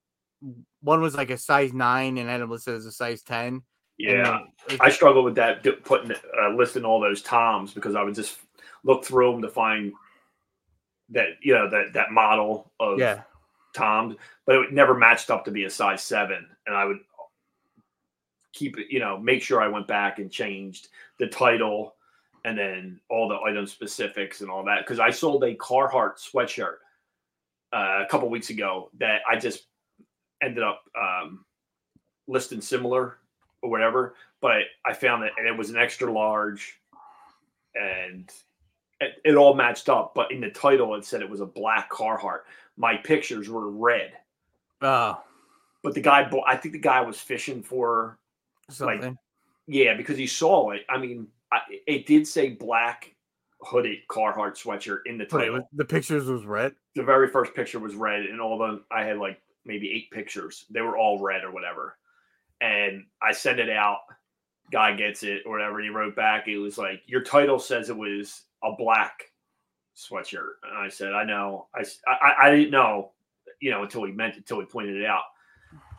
one 0.81 1.01
was 1.01 1.15
like 1.15 1.29
a 1.29 1.37
size 1.37 1.73
nine 1.73 2.17
and 2.17 2.29
it 2.29 2.49
listed 2.49 2.75
as 2.75 2.85
a 2.85 2.91
size 2.91 3.21
ten. 3.21 3.61
yeah. 3.97 4.39
it- 4.69 4.79
I 4.79 4.89
struggle 4.89 5.23
with 5.23 5.35
that 5.35 5.63
putting 5.83 6.11
uh, 6.11 6.49
listing 6.55 6.85
all 6.85 6.99
those 6.99 7.21
Toms 7.21 7.73
because 7.73 7.95
I 7.95 8.03
would 8.03 8.15
just 8.15 8.37
look 8.83 9.03
through 9.03 9.33
them 9.33 9.41
to 9.41 9.49
find 9.49 9.91
that 11.09 11.29
you 11.41 11.53
know 11.53 11.69
that 11.69 11.93
that 11.93 12.11
model 12.11 12.71
of 12.79 12.99
yeah. 12.99 13.21
Toms, 13.73 14.15
but 14.45 14.55
it 14.55 14.73
never 14.73 14.95
matched 14.95 15.29
up 15.29 15.45
to 15.45 15.51
be 15.51 15.65
a 15.65 15.69
size 15.69 16.01
seven, 16.01 16.47
and 16.65 16.75
I 16.75 16.85
would 16.85 16.99
keep 18.53 18.77
it, 18.79 18.87
you 18.89 18.99
know, 18.99 19.17
make 19.17 19.43
sure 19.43 19.61
I 19.61 19.67
went 19.67 19.87
back 19.87 20.19
and 20.19 20.31
changed 20.31 20.89
the 21.19 21.27
title 21.27 21.95
and 22.45 22.57
then 22.57 22.99
all 23.09 23.27
the 23.27 23.39
item 23.39 23.67
specifics 23.67 24.41
and 24.41 24.49
all 24.49 24.63
that 24.65 24.79
because 24.79 24.99
I 24.99 25.11
sold 25.11 25.43
a 25.43 25.55
Carhartt 25.55 26.17
sweatshirt 26.17 26.77
uh, 27.73 28.03
a 28.03 28.07
couple 28.09 28.29
weeks 28.29 28.49
ago 28.49 28.89
that 28.99 29.21
I 29.29 29.37
just 29.37 29.65
ended 30.41 30.63
up 30.63 30.83
um, 30.99 31.45
listing 32.27 32.61
similar 32.61 33.17
or 33.61 33.69
whatever, 33.69 34.15
but 34.41 34.51
I, 34.85 34.93
found 34.93 35.23
that 35.23 35.31
and 35.37 35.47
it 35.47 35.57
was 35.57 35.69
an 35.69 35.77
extra 35.77 36.11
large 36.11 36.79
and 37.75 38.31
it, 39.01 39.21
it 39.25 39.35
all 39.35 39.53
matched 39.53 39.89
up, 39.89 40.13
but 40.15 40.31
in 40.31 40.41
the 40.41 40.49
title 40.49 40.95
it 40.95 41.05
said 41.05 41.21
it 41.21 41.29
was 41.29 41.41
a 41.41 41.45
black 41.45 41.91
Carhartt. 41.91 42.41
My 42.77 42.95
pictures 42.97 43.49
were 43.49 43.69
red, 43.69 44.13
Oh, 44.81 45.21
but 45.83 45.93
the 45.93 46.01
guy, 46.01 46.27
bought, 46.29 46.45
I 46.47 46.55
think 46.55 46.73
the 46.73 46.79
guy 46.79 47.01
was 47.01 47.19
fishing 47.19 47.61
for 47.61 48.17
something. 48.69 49.17
yeah, 49.67 49.95
because 49.95 50.17
he 50.17 50.27
saw 50.27 50.71
it. 50.71 50.83
I 50.89 50.97
mean, 50.97 51.27
I, 51.51 51.59
it 51.87 52.05
did 52.05 52.27
say 52.27 52.49
black 52.49 53.13
hooded 53.61 53.99
Carhartt 54.09 54.61
sweatshirt 54.61 54.99
in 55.05 55.17
the 55.17 55.25
title. 55.25 55.55
was, 55.55 55.63
the 55.73 55.85
pictures 55.85 56.27
was 56.27 56.45
red. 56.45 56.73
The 56.99 57.05
very 57.05 57.29
first 57.29 57.55
picture 57.55 57.79
was 57.79 57.95
red, 57.95 58.25
and 58.25 58.41
all 58.41 58.57
the 58.57 58.83
I 58.91 59.05
had 59.05 59.17
like 59.17 59.41
maybe 59.63 59.89
eight 59.89 60.11
pictures. 60.11 60.65
They 60.69 60.81
were 60.81 60.97
all 60.97 61.21
red 61.21 61.45
or 61.45 61.51
whatever. 61.51 61.97
And 62.59 63.05
I 63.21 63.31
sent 63.31 63.57
it 63.59 63.69
out. 63.69 63.99
Guy 64.69 64.95
gets 64.97 65.23
it 65.23 65.43
or 65.45 65.53
whatever. 65.53 65.79
He 65.79 65.87
wrote 65.87 66.13
back. 66.17 66.49
It 66.49 66.57
was 66.57 66.77
like, 66.77 67.01
"Your 67.05 67.23
title 67.23 67.57
says 67.57 67.89
it 67.89 67.95
was 67.97 68.43
a 68.65 68.73
black 68.77 69.23
sweatshirt." 69.95 70.59
And 70.63 70.77
I 70.77 70.89
said, 70.89 71.13
"I 71.13 71.23
know. 71.23 71.69
I 71.73 71.85
I 72.37 72.51
didn't 72.51 72.71
know, 72.71 73.13
you 73.61 73.71
know, 73.71 73.83
until 73.83 74.03
he 74.03 74.11
meant 74.11 74.33
it, 74.33 74.39
until 74.39 74.59
he 74.59 74.65
pointed 74.65 74.97
it 74.97 75.05
out." 75.05 75.23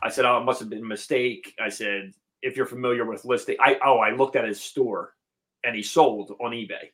I 0.03 0.09
said, 0.09 0.25
"Oh, 0.25 0.37
it 0.37 0.45
must 0.45 0.59
have 0.59 0.69
been 0.69 0.83
a 0.83 0.85
mistake." 0.85 1.55
I 1.59 1.69
said, 1.69 2.13
"If 2.43 2.55
you're 2.55 2.67
familiar 2.67 3.05
with 3.05 3.25
listing, 3.25 3.57
I 3.59 3.79
oh, 3.83 3.97
I 3.97 4.11
looked 4.11 4.35
at 4.35 4.47
his 4.47 4.61
store, 4.61 5.15
and 5.63 5.75
he 5.75 5.81
sold 5.81 6.37
on 6.39 6.51
eBay." 6.51 6.91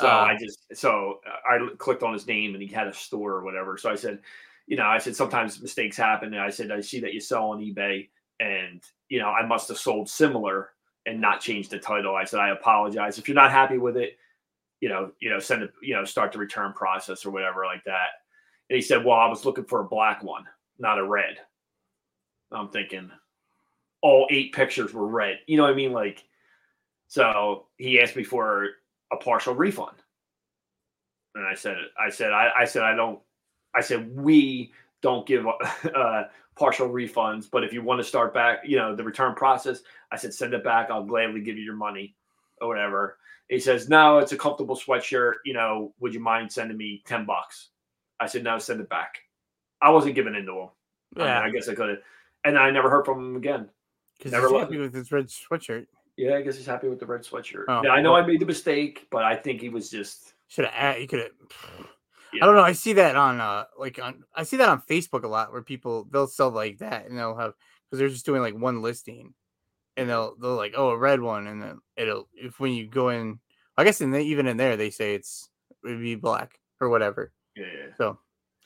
So 0.00 0.06
Uh, 0.08 0.24
I 0.30 0.36
just 0.40 0.59
so 0.72 1.20
uh, 1.26 1.54
I 1.54 1.68
clicked 1.78 2.02
on 2.02 2.12
his 2.12 2.26
name 2.26 2.54
and 2.54 2.62
he 2.62 2.68
had 2.68 2.86
a 2.86 2.94
store 2.94 3.32
or 3.32 3.44
whatever. 3.44 3.76
So 3.76 3.90
I 3.90 3.96
said, 3.96 4.20
you 4.66 4.76
know, 4.76 4.86
I 4.86 4.98
said 4.98 5.16
sometimes 5.16 5.60
mistakes 5.60 5.96
happen. 5.96 6.32
And 6.32 6.42
I 6.42 6.50
said, 6.50 6.70
I 6.70 6.80
see 6.80 7.00
that 7.00 7.12
you 7.12 7.20
sell 7.20 7.50
on 7.50 7.60
eBay, 7.60 8.08
and 8.38 8.82
you 9.08 9.18
know, 9.18 9.28
I 9.28 9.44
must 9.44 9.68
have 9.68 9.78
sold 9.78 10.08
similar 10.08 10.70
and 11.06 11.20
not 11.20 11.40
changed 11.40 11.70
the 11.70 11.78
title. 11.78 12.14
I 12.14 12.24
said, 12.24 12.40
I 12.40 12.50
apologize 12.50 13.18
if 13.18 13.26
you're 13.26 13.34
not 13.34 13.50
happy 13.50 13.78
with 13.78 13.96
it. 13.96 14.16
You 14.80 14.88
know, 14.88 15.10
you 15.20 15.28
know, 15.28 15.38
send 15.38 15.62
it. 15.62 15.72
You 15.82 15.94
know, 15.94 16.04
start 16.04 16.32
the 16.32 16.38
return 16.38 16.72
process 16.72 17.26
or 17.26 17.30
whatever 17.30 17.64
like 17.64 17.84
that. 17.84 18.08
And 18.68 18.76
he 18.76 18.82
said, 18.82 19.04
well, 19.04 19.18
I 19.18 19.28
was 19.28 19.44
looking 19.44 19.64
for 19.64 19.80
a 19.80 19.88
black 19.88 20.22
one, 20.22 20.44
not 20.78 20.98
a 20.98 21.04
red. 21.04 21.38
I'm 22.52 22.68
thinking, 22.68 23.10
all 24.02 24.26
eight 24.30 24.52
pictures 24.52 24.94
were 24.94 25.06
red. 25.06 25.38
You 25.46 25.56
know 25.56 25.64
what 25.64 25.72
I 25.72 25.76
mean? 25.76 25.92
Like, 25.92 26.24
so 27.08 27.66
he 27.76 28.00
asked 28.00 28.16
me 28.16 28.22
for 28.22 28.68
a 29.12 29.16
partial 29.16 29.54
refund. 29.54 29.96
And 31.34 31.46
I 31.46 31.54
said, 31.54 31.76
I 31.98 32.10
said, 32.10 32.32
I, 32.32 32.50
I 32.60 32.64
said, 32.64 32.82
I 32.82 32.94
don't, 32.94 33.20
I 33.74 33.80
said, 33.80 34.14
we 34.16 34.72
don't 35.00 35.26
give 35.26 35.46
uh, 35.94 36.24
partial 36.56 36.88
refunds, 36.88 37.48
but 37.50 37.64
if 37.64 37.72
you 37.72 37.82
want 37.82 38.00
to 38.00 38.04
start 38.04 38.34
back, 38.34 38.60
you 38.64 38.76
know, 38.76 38.94
the 38.94 39.04
return 39.04 39.34
process, 39.34 39.82
I 40.10 40.16
said, 40.16 40.34
send 40.34 40.54
it 40.54 40.64
back. 40.64 40.90
I'll 40.90 41.04
gladly 41.04 41.40
give 41.40 41.56
you 41.56 41.64
your 41.64 41.76
money 41.76 42.14
or 42.60 42.68
whatever. 42.68 43.18
He 43.48 43.58
says, 43.58 43.88
no, 43.88 44.18
it's 44.18 44.32
a 44.32 44.36
comfortable 44.36 44.76
sweatshirt. 44.76 45.34
You 45.44 45.54
know, 45.54 45.92
would 46.00 46.14
you 46.14 46.20
mind 46.20 46.52
sending 46.52 46.76
me 46.76 47.02
10 47.06 47.26
bucks? 47.26 47.68
I 48.20 48.26
said, 48.26 48.44
no, 48.44 48.58
send 48.58 48.80
it 48.80 48.88
back. 48.88 49.18
I 49.80 49.90
wasn't 49.90 50.14
giving 50.14 50.34
in 50.34 50.46
to 50.46 50.52
him. 50.52 50.68
I, 51.16 51.18
mean, 51.18 51.26
Yeah, 51.28 51.40
I 51.40 51.50
guess 51.50 51.68
I 51.68 51.74
could 51.74 51.88
have. 51.88 51.98
And 52.44 52.58
I 52.58 52.70
never 52.70 52.90
heard 52.90 53.04
from 53.04 53.18
him 53.18 53.36
again. 53.36 53.68
because 54.18 54.32
never 54.32 54.48
he's 54.48 54.60
happy 54.60 54.78
with 54.78 54.94
his 54.94 55.10
red 55.10 55.26
sweatshirt. 55.26 55.86
Yeah, 56.16 56.34
I 56.34 56.42
guess 56.42 56.56
he's 56.56 56.66
happy 56.66 56.88
with 56.88 57.00
the 57.00 57.06
red 57.06 57.22
sweatshirt. 57.22 57.64
Oh, 57.68 57.82
yeah, 57.82 57.90
I 57.90 58.02
know 58.02 58.12
well- 58.12 58.22
I 58.22 58.26
made 58.26 58.40
the 58.40 58.46
mistake, 58.46 59.06
but 59.10 59.24
I 59.24 59.34
think 59.36 59.60
he 59.60 59.68
was 59.68 59.90
just. 59.90 60.34
Should 60.50 60.66
have. 60.66 61.00
You 61.00 61.08
could 61.08 61.20
have. 61.20 61.30
Yeah. 62.32 62.44
I 62.44 62.46
don't 62.46 62.54
know. 62.54 62.62
I 62.62 62.74
see 62.74 62.92
that 62.92 63.16
on 63.16 63.40
uh 63.40 63.64
like 63.76 63.98
on 64.00 64.22
I 64.36 64.44
see 64.44 64.56
that 64.58 64.68
on 64.68 64.80
Facebook 64.82 65.24
a 65.24 65.26
lot 65.26 65.50
where 65.50 65.62
people 65.62 66.06
they'll 66.12 66.28
sell 66.28 66.50
like 66.50 66.78
that 66.78 67.06
and 67.06 67.18
they'll 67.18 67.36
have 67.36 67.54
because 67.82 67.98
they're 67.98 68.08
just 68.08 68.24
doing 68.24 68.40
like 68.40 68.54
one 68.54 68.82
listing 68.82 69.34
and 69.96 70.08
they'll 70.08 70.36
they'll 70.36 70.54
like 70.54 70.74
oh 70.76 70.90
a 70.90 70.96
red 70.96 71.20
one 71.20 71.48
and 71.48 71.60
then 71.60 71.80
it'll 71.96 72.28
if 72.32 72.60
when 72.60 72.72
you 72.72 72.86
go 72.86 73.08
in 73.08 73.40
I 73.76 73.82
guess 73.82 74.00
in 74.00 74.12
the, 74.12 74.20
even 74.20 74.46
in 74.46 74.58
there 74.58 74.76
they 74.76 74.90
say 74.90 75.14
it's 75.16 75.50
it 75.82 75.88
would 75.88 76.00
be 76.00 76.14
black 76.14 76.60
or 76.80 76.88
whatever 76.88 77.32
Yeah, 77.56 77.64
yeah. 77.66 77.94
so 77.96 78.20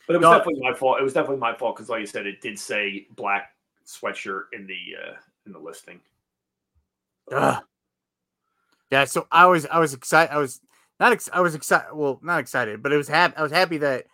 But 0.07 0.17
it 0.17 0.19
was 0.19 0.25
No. 0.27 0.37
definitely 0.37 0.61
my 0.61 0.75
fault. 0.75 1.01
It 1.01 1.05
was 1.05 1.15
definitely 1.15 1.39
my 1.39 1.57
fault 1.57 1.77
because, 1.77 1.89
like 1.89 2.03
I 2.03 2.05
said, 2.05 2.27
it 2.27 2.43
did 2.43 2.59
say 2.59 3.07
black 3.17 3.53
sweatshirt 3.87 4.49
in 4.53 4.67
the 4.67 4.77
uh 5.03 5.15
in 5.47 5.53
the 5.53 5.59
listing. 5.59 6.03
Ugh. 7.33 7.65
yeah 8.91 9.05
so 9.05 9.27
I 9.33 9.47
was 9.47 9.65
I 9.65 9.79
was 9.79 9.95
excited 9.95 10.35
I 10.35 10.37
was 10.39 10.61
not 11.01 11.13
ex- 11.13 11.31
I 11.33 11.41
was 11.41 11.55
excited 11.55 11.89
well 11.95 12.21
not 12.23 12.41
excited 12.41 12.83
but 12.83 12.93
it 12.93 12.97
was 12.97 13.09
happy 13.09 13.37
I 13.37 13.43
was 13.43 13.53
happy 13.53 13.79
that 13.79 14.07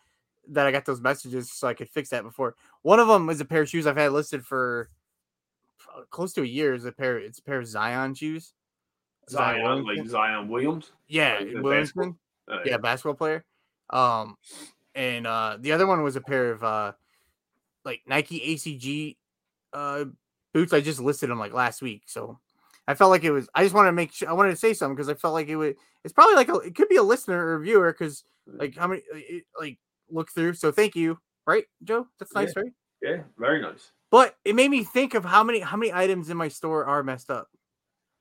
that 0.49 0.67
I 0.67 0.73
got 0.73 0.85
those 0.85 1.01
messages 1.01 1.53
so 1.53 1.69
I 1.69 1.75
could 1.75 1.89
fix 1.89 2.09
that 2.11 2.25
before. 2.25 2.57
One 2.83 2.99
of 2.99 3.07
them 3.09 3.27
was 3.27 3.41
a 3.41 3.45
pair 3.45 3.63
of 3.63 3.69
shoes 3.69 3.87
I've 3.87 3.97
had 3.97 4.13
listed 4.13 4.45
for 4.45 4.91
close 6.11 6.33
to 6.35 6.43
a 6.43 6.47
year 6.47 6.75
is 6.75 6.85
a 6.85 6.93
pair 6.93 7.19
it's 7.19 7.39
a 7.39 7.43
pair 7.43 7.59
of 7.59 7.67
Zion 7.67 8.15
shoes. 8.15 8.53
Zion, 9.29 9.85
like 9.85 10.07
Zion 10.07 10.49
Williams. 10.49 10.93
yeah 11.09 11.39
like 11.41 11.63
Williamson. 11.63 12.19
Uh, 12.51 12.59
yeah 12.65 12.79
basketball 12.79 13.15
player. 13.15 13.45
Um 13.91 14.37
and 14.95 15.27
uh 15.27 15.57
the 15.61 15.73
other 15.73 15.87
one 15.87 16.03
was 16.03 16.17
a 16.17 16.21
pair 16.21 16.51
of 16.53 16.65
uh 16.65 16.93
like 17.85 18.03
Nike 18.07 18.41
ACG 18.55 19.17
uh 19.73 20.07
boots. 20.53 20.73
I 20.73 20.81
just 20.81 21.01
listed 21.01 21.31
them 21.31 21.39
like 21.39 21.53
last 21.53 21.83
week 21.83 22.03
so 22.07 22.39
I 22.91 22.95
felt 22.95 23.11
like 23.11 23.23
it 23.23 23.31
was 23.31 23.49
I 23.55 23.63
just 23.63 23.75
wanted 23.75 23.91
to 23.91 23.93
make 23.93 24.13
sure 24.13 24.29
I 24.29 24.33
wanted 24.33 24.51
to 24.51 24.57
say 24.57 24.75
something 24.75 24.97
because 24.97 25.09
I 25.09 25.15
felt 25.15 25.33
like 25.33 25.47
it 25.47 25.55
would 25.55 25.77
it's 26.03 26.13
probably 26.13 26.35
like 26.35 26.49
a, 26.49 26.55
it 26.57 26.75
could 26.75 26.89
be 26.89 26.97
a 26.97 27.03
listener 27.03 27.55
or 27.55 27.61
viewer 27.61 27.93
because 27.93 28.25
like 28.47 28.77
how 28.77 28.89
many 28.89 29.03
it, 29.13 29.45
like 29.59 29.79
look 30.11 30.33
through 30.33 30.55
so 30.55 30.73
thank 30.73 30.97
you 30.97 31.17
right 31.47 31.65
Joe 31.85 32.09
that's 32.19 32.35
nice 32.35 32.53
right 32.57 32.73
yeah, 33.01 33.19
very 33.39 33.63
nice. 33.63 33.93
but 34.11 34.35
it 34.45 34.57
made 34.57 34.71
me 34.71 34.83
think 34.83 35.15
of 35.15 35.25
how 35.25 35.45
many 35.45 35.61
how 35.61 35.77
many 35.77 35.93
items 35.93 36.31
in 36.31 36.37
my 36.37 36.49
store 36.49 36.85
are 36.85 37.05
messed 37.05 37.31
up 37.31 37.49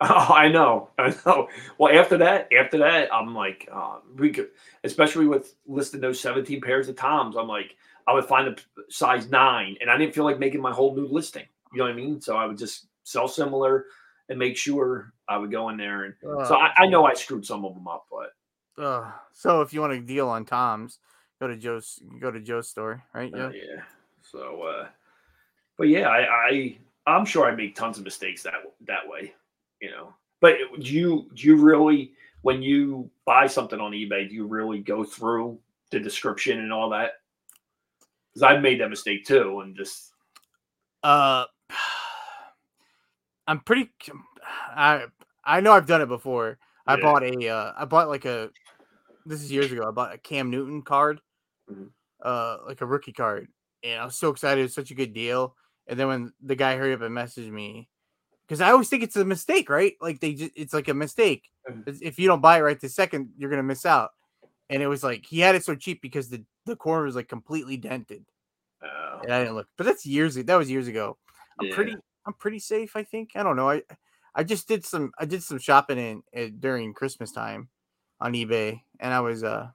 Oh, 0.02 0.08
I 0.34 0.48
know, 0.48 0.92
I 0.98 1.14
know. 1.26 1.50
Well, 1.78 1.94
after 1.94 2.18
that, 2.20 2.48
after 2.54 2.78
that, 2.78 3.14
I'm 3.14 3.36
like, 3.36 3.68
uh, 3.70 3.98
we 4.16 4.30
could, 4.30 4.50
especially 4.86 5.28
with 5.28 5.56
listing 5.68 6.00
those 6.00 6.22
17 6.22 6.62
pairs 6.62 6.88
of 6.88 6.96
Toms. 6.96 7.36
I'm 7.36 7.50
like, 7.50 7.76
I 8.08 8.14
would 8.14 8.24
find 8.24 8.48
a 8.48 8.56
size 8.90 9.30
nine, 9.30 9.76
and 9.82 9.90
I 9.90 9.98
didn't 9.98 10.16
feel 10.16 10.24
like 10.24 10.40
making 10.40 10.62
my 10.62 10.72
whole 10.72 10.96
new 10.96 11.06
listing. 11.06 11.44
You 11.74 11.80
know 11.80 11.84
what 11.84 11.92
I 11.92 11.96
mean? 11.96 12.22
So 12.22 12.38
I 12.38 12.46
would 12.46 12.58
just 12.58 12.88
sell 13.04 13.28
similar 13.28 13.88
and 14.30 14.40
make 14.40 14.56
sure 14.56 15.12
I 15.28 15.38
would 15.38 15.52
go 15.52 15.70
in 15.70 15.78
there. 15.78 16.06
And 16.06 16.14
so 16.22 16.56
I, 16.56 16.72
I 16.78 16.88
know 16.88 17.06
I 17.06 17.14
screwed 17.14 17.46
some 17.46 17.66
of 17.66 17.74
them 17.74 17.88
up, 17.88 18.06
but 18.10 18.84
uh, 18.84 19.12
so 19.34 19.62
if 19.62 19.74
you 19.74 19.82
want 19.82 19.94
a 19.94 20.00
deal 20.00 20.30
on 20.30 20.46
Toms 20.46 21.00
go 21.40 21.48
to 21.48 21.58
Joe's 21.58 22.02
go 22.20 22.32
to 22.32 22.40
Joe's 22.40 22.70
store 22.70 23.04
right 23.14 23.34
uh, 23.34 23.50
yeah. 23.50 23.82
So, 24.22 24.62
uh, 24.62 24.88
but 25.78 25.88
yeah, 25.88 26.08
I, 26.08 26.50
I, 26.50 26.78
I'm 27.08 27.26
sure 27.26 27.46
I 27.46 27.56
make 27.56 27.76
tons 27.76 27.98
of 27.98 28.04
mistakes 28.04 28.44
that 28.44 28.54
that 28.86 29.08
way, 29.08 29.34
you 29.82 29.90
know. 29.90 30.14
But 30.42 30.58
do 30.80 30.94
you 30.94 31.30
do 31.34 31.48
you 31.48 31.56
really 31.56 32.14
when 32.42 32.62
you 32.62 33.10
buy 33.26 33.48
something 33.48 33.80
on 33.80 33.92
eBay, 33.92 34.30
do 34.30 34.36
you 34.36 34.46
really 34.46 34.80
go 34.80 35.04
through 35.04 35.60
the 35.92 36.00
description 36.00 36.60
and 36.60 36.72
all 36.72 36.90
that? 36.92 37.14
Because 38.30 38.44
I've 38.44 38.62
made 38.62 38.80
that 38.82 38.90
mistake 38.90 39.26
too, 39.26 39.62
and 39.62 39.76
just 39.76 40.14
Uh, 41.02 41.46
I'm 43.50 43.60
pretty. 43.62 43.90
I 44.48 45.06
I 45.44 45.60
know 45.62 45.72
I've 45.74 45.88
done 45.88 46.02
it 46.02 46.08
before. 46.08 46.60
I 46.86 46.96
Yeah. 46.96 47.02
bought 47.02 47.24
a. 47.24 47.50
Uh, 47.50 47.74
I 47.76 47.86
bought 47.86 48.08
like 48.08 48.26
a. 48.26 48.52
This 49.26 49.42
is 49.42 49.52
years 49.52 49.72
ago. 49.72 49.88
I 49.88 49.92
bought 49.92 50.14
a 50.14 50.18
Cam 50.20 50.50
Newton 50.52 50.82
card, 50.84 51.20
Mhm. 51.70 51.90
uh, 52.22 52.58
like 52.68 52.82
a 52.82 52.86
rookie 52.86 53.12
card, 53.12 53.48
and 53.84 54.00
I 54.00 54.06
was 54.06 54.16
so 54.16 54.30
excited. 54.30 54.60
It 54.62 54.64
was 54.66 54.74
such 54.76 54.92
a 54.92 54.96
good 54.96 55.14
deal. 55.14 55.56
And 55.88 56.00
then 56.00 56.08
when 56.08 56.34
the 56.42 56.56
guy 56.56 56.78
hurried 56.78 56.94
up 56.94 57.02
and 57.02 57.16
messaged 57.16 57.50
me, 57.50 57.90
because 58.48 58.62
I 58.62 58.70
always 58.72 58.88
think 58.90 59.02
it's 59.02 59.16
a 59.16 59.26
mistake, 59.26 59.70
right? 59.70 59.96
Like 60.00 60.20
they, 60.20 60.36
just, 60.36 60.52
it's 60.56 60.74
like 60.74 60.88
a 60.88 60.94
mistake. 60.94 61.50
Mhm. 61.68 62.02
If 62.02 62.20
you 62.20 62.28
don't 62.28 62.42
buy 62.42 62.60
it 62.60 62.62
right 62.62 62.80
this 62.80 62.96
second, 62.96 63.34
you're 63.36 63.50
gonna 63.50 63.64
miss 63.64 63.86
out. 63.86 64.12
And 64.70 64.84
it 64.84 64.88
was 64.88 65.04
like 65.04 65.26
he 65.26 65.40
had 65.40 65.56
it 65.56 65.64
so 65.66 65.74
cheap 65.76 66.02
because 66.02 66.30
the 66.30 66.46
the 66.66 66.76
corner 66.76 67.06
was 67.06 67.16
like 67.16 67.28
completely 67.28 67.78
dented, 67.78 68.24
uh, 68.84 69.20
and 69.24 69.34
I 69.34 69.40
didn't 69.40 69.56
look. 69.56 69.68
But 69.76 69.86
that's 69.88 70.06
years. 70.06 70.36
Ago. 70.38 70.46
That 70.46 70.56
was 70.58 70.70
years 70.70 70.88
ago. 70.88 71.18
I'm 71.60 71.66
Yeah. 71.68 71.76
pretty 71.76 71.96
I'm 72.30 72.34
pretty 72.36 72.60
safe, 72.60 72.96
I 72.96 73.02
think. 73.04 73.32
I 73.34 73.42
don't 73.42 73.56
know. 73.56 73.72
I 73.72 73.82
I 74.36 74.44
just 74.44 74.68
did 74.68 74.86
some 74.86 75.12
I 75.18 75.26
did 75.26 75.42
some 75.42 75.58
shopping 75.58 75.98
in, 75.98 76.24
uh 76.38 76.52
during 76.60 76.94
Christmas 76.94 77.32
time 77.32 77.70
on 78.22 78.34
eBay 78.34 78.80
and 79.00 79.12
I 79.12 79.20
was 79.20 79.44
uh 79.44 79.70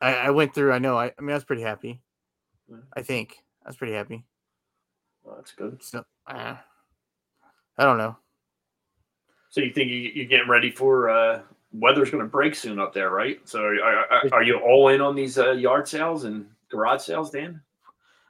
I, 0.00 0.14
I 0.14 0.30
went 0.30 0.54
through 0.54 0.72
I 0.72 0.78
know 0.78 0.96
I, 0.96 1.12
I 1.18 1.20
mean 1.20 1.32
I 1.32 1.34
was 1.34 1.44
pretty 1.44 1.60
happy. 1.62 2.00
Mm. 2.72 2.84
I 2.96 3.02
think. 3.02 3.36
I 3.64 3.68
was 3.68 3.76
pretty 3.76 3.92
happy. 3.92 4.24
well, 5.22 5.36
that's 5.36 5.52
good. 5.52 5.82
So 5.82 6.02
uh, 6.26 6.56
I 7.76 7.84
don't 7.84 7.98
know. 7.98 8.16
So 9.50 9.60
you 9.60 9.72
think 9.74 9.90
you, 9.90 9.98
you're 9.98 10.24
getting 10.24 10.48
ready 10.48 10.70
for 10.70 11.10
uh, 11.10 11.42
weather's 11.72 12.10
going 12.10 12.22
to 12.22 12.30
break 12.30 12.54
soon 12.54 12.78
up 12.78 12.94
there, 12.94 13.10
right? 13.10 13.46
So 13.46 13.60
are, 13.60 14.10
are, 14.10 14.22
are 14.32 14.42
you 14.42 14.58
all 14.60 14.88
in 14.88 15.02
on 15.02 15.14
these 15.14 15.36
uh, 15.36 15.52
yard 15.52 15.86
sales 15.86 16.24
and 16.24 16.46
garage 16.70 17.02
sales, 17.02 17.30
Dan? 17.30 17.60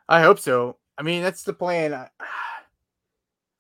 I 0.09 0.23
hope 0.23 0.41
so. 0.41 0.79
I 0.97 1.03
mean, 1.03 1.23
that's 1.23 1.45
the 1.45 1.53
plan. 1.53 1.95
I, 1.95 2.09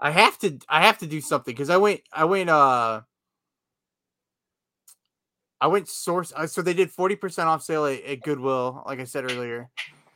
I 0.00 0.10
have 0.10 0.38
to 0.38 0.58
I 0.68 0.82
have 0.86 0.98
to 0.98 1.06
do 1.06 1.20
something 1.20 1.52
because 1.52 1.70
I 1.70 1.76
went 1.76 2.00
I 2.12 2.24
went 2.24 2.50
uh 2.50 3.02
I 5.60 5.66
went 5.66 5.88
source 5.88 6.32
uh, 6.36 6.46
so 6.46 6.62
they 6.62 6.74
did 6.74 6.90
40% 6.92 7.46
off 7.46 7.62
sale 7.64 7.86
at, 7.86 8.02
at 8.04 8.22
Goodwill, 8.22 8.82
like 8.86 9.00
I 9.00 9.04
said 9.04 9.24
earlier, 9.24 9.68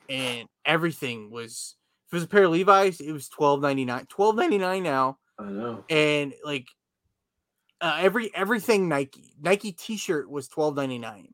and 0.09 0.49
everything 0.65 1.31
was 1.31 1.75
if 2.07 2.13
it 2.13 2.17
was 2.17 2.25
a 2.25 2.29
pair 2.29 2.45
of 2.45 2.53
Levi's, 2.53 3.01
it 3.01 3.11
was 3.13 3.29
$12.99. 3.31 4.07
$12.99 4.09 4.83
now. 4.83 5.19
I 5.39 5.45
know. 5.45 5.85
And 5.89 6.33
like 6.45 6.69
uh, 7.81 7.97
every 8.01 8.33
everything 8.35 8.89
Nike. 8.89 9.35
Nike 9.41 9.73
t-shirt 9.73 10.31
was 10.31 10.49
$12.99 10.49 11.31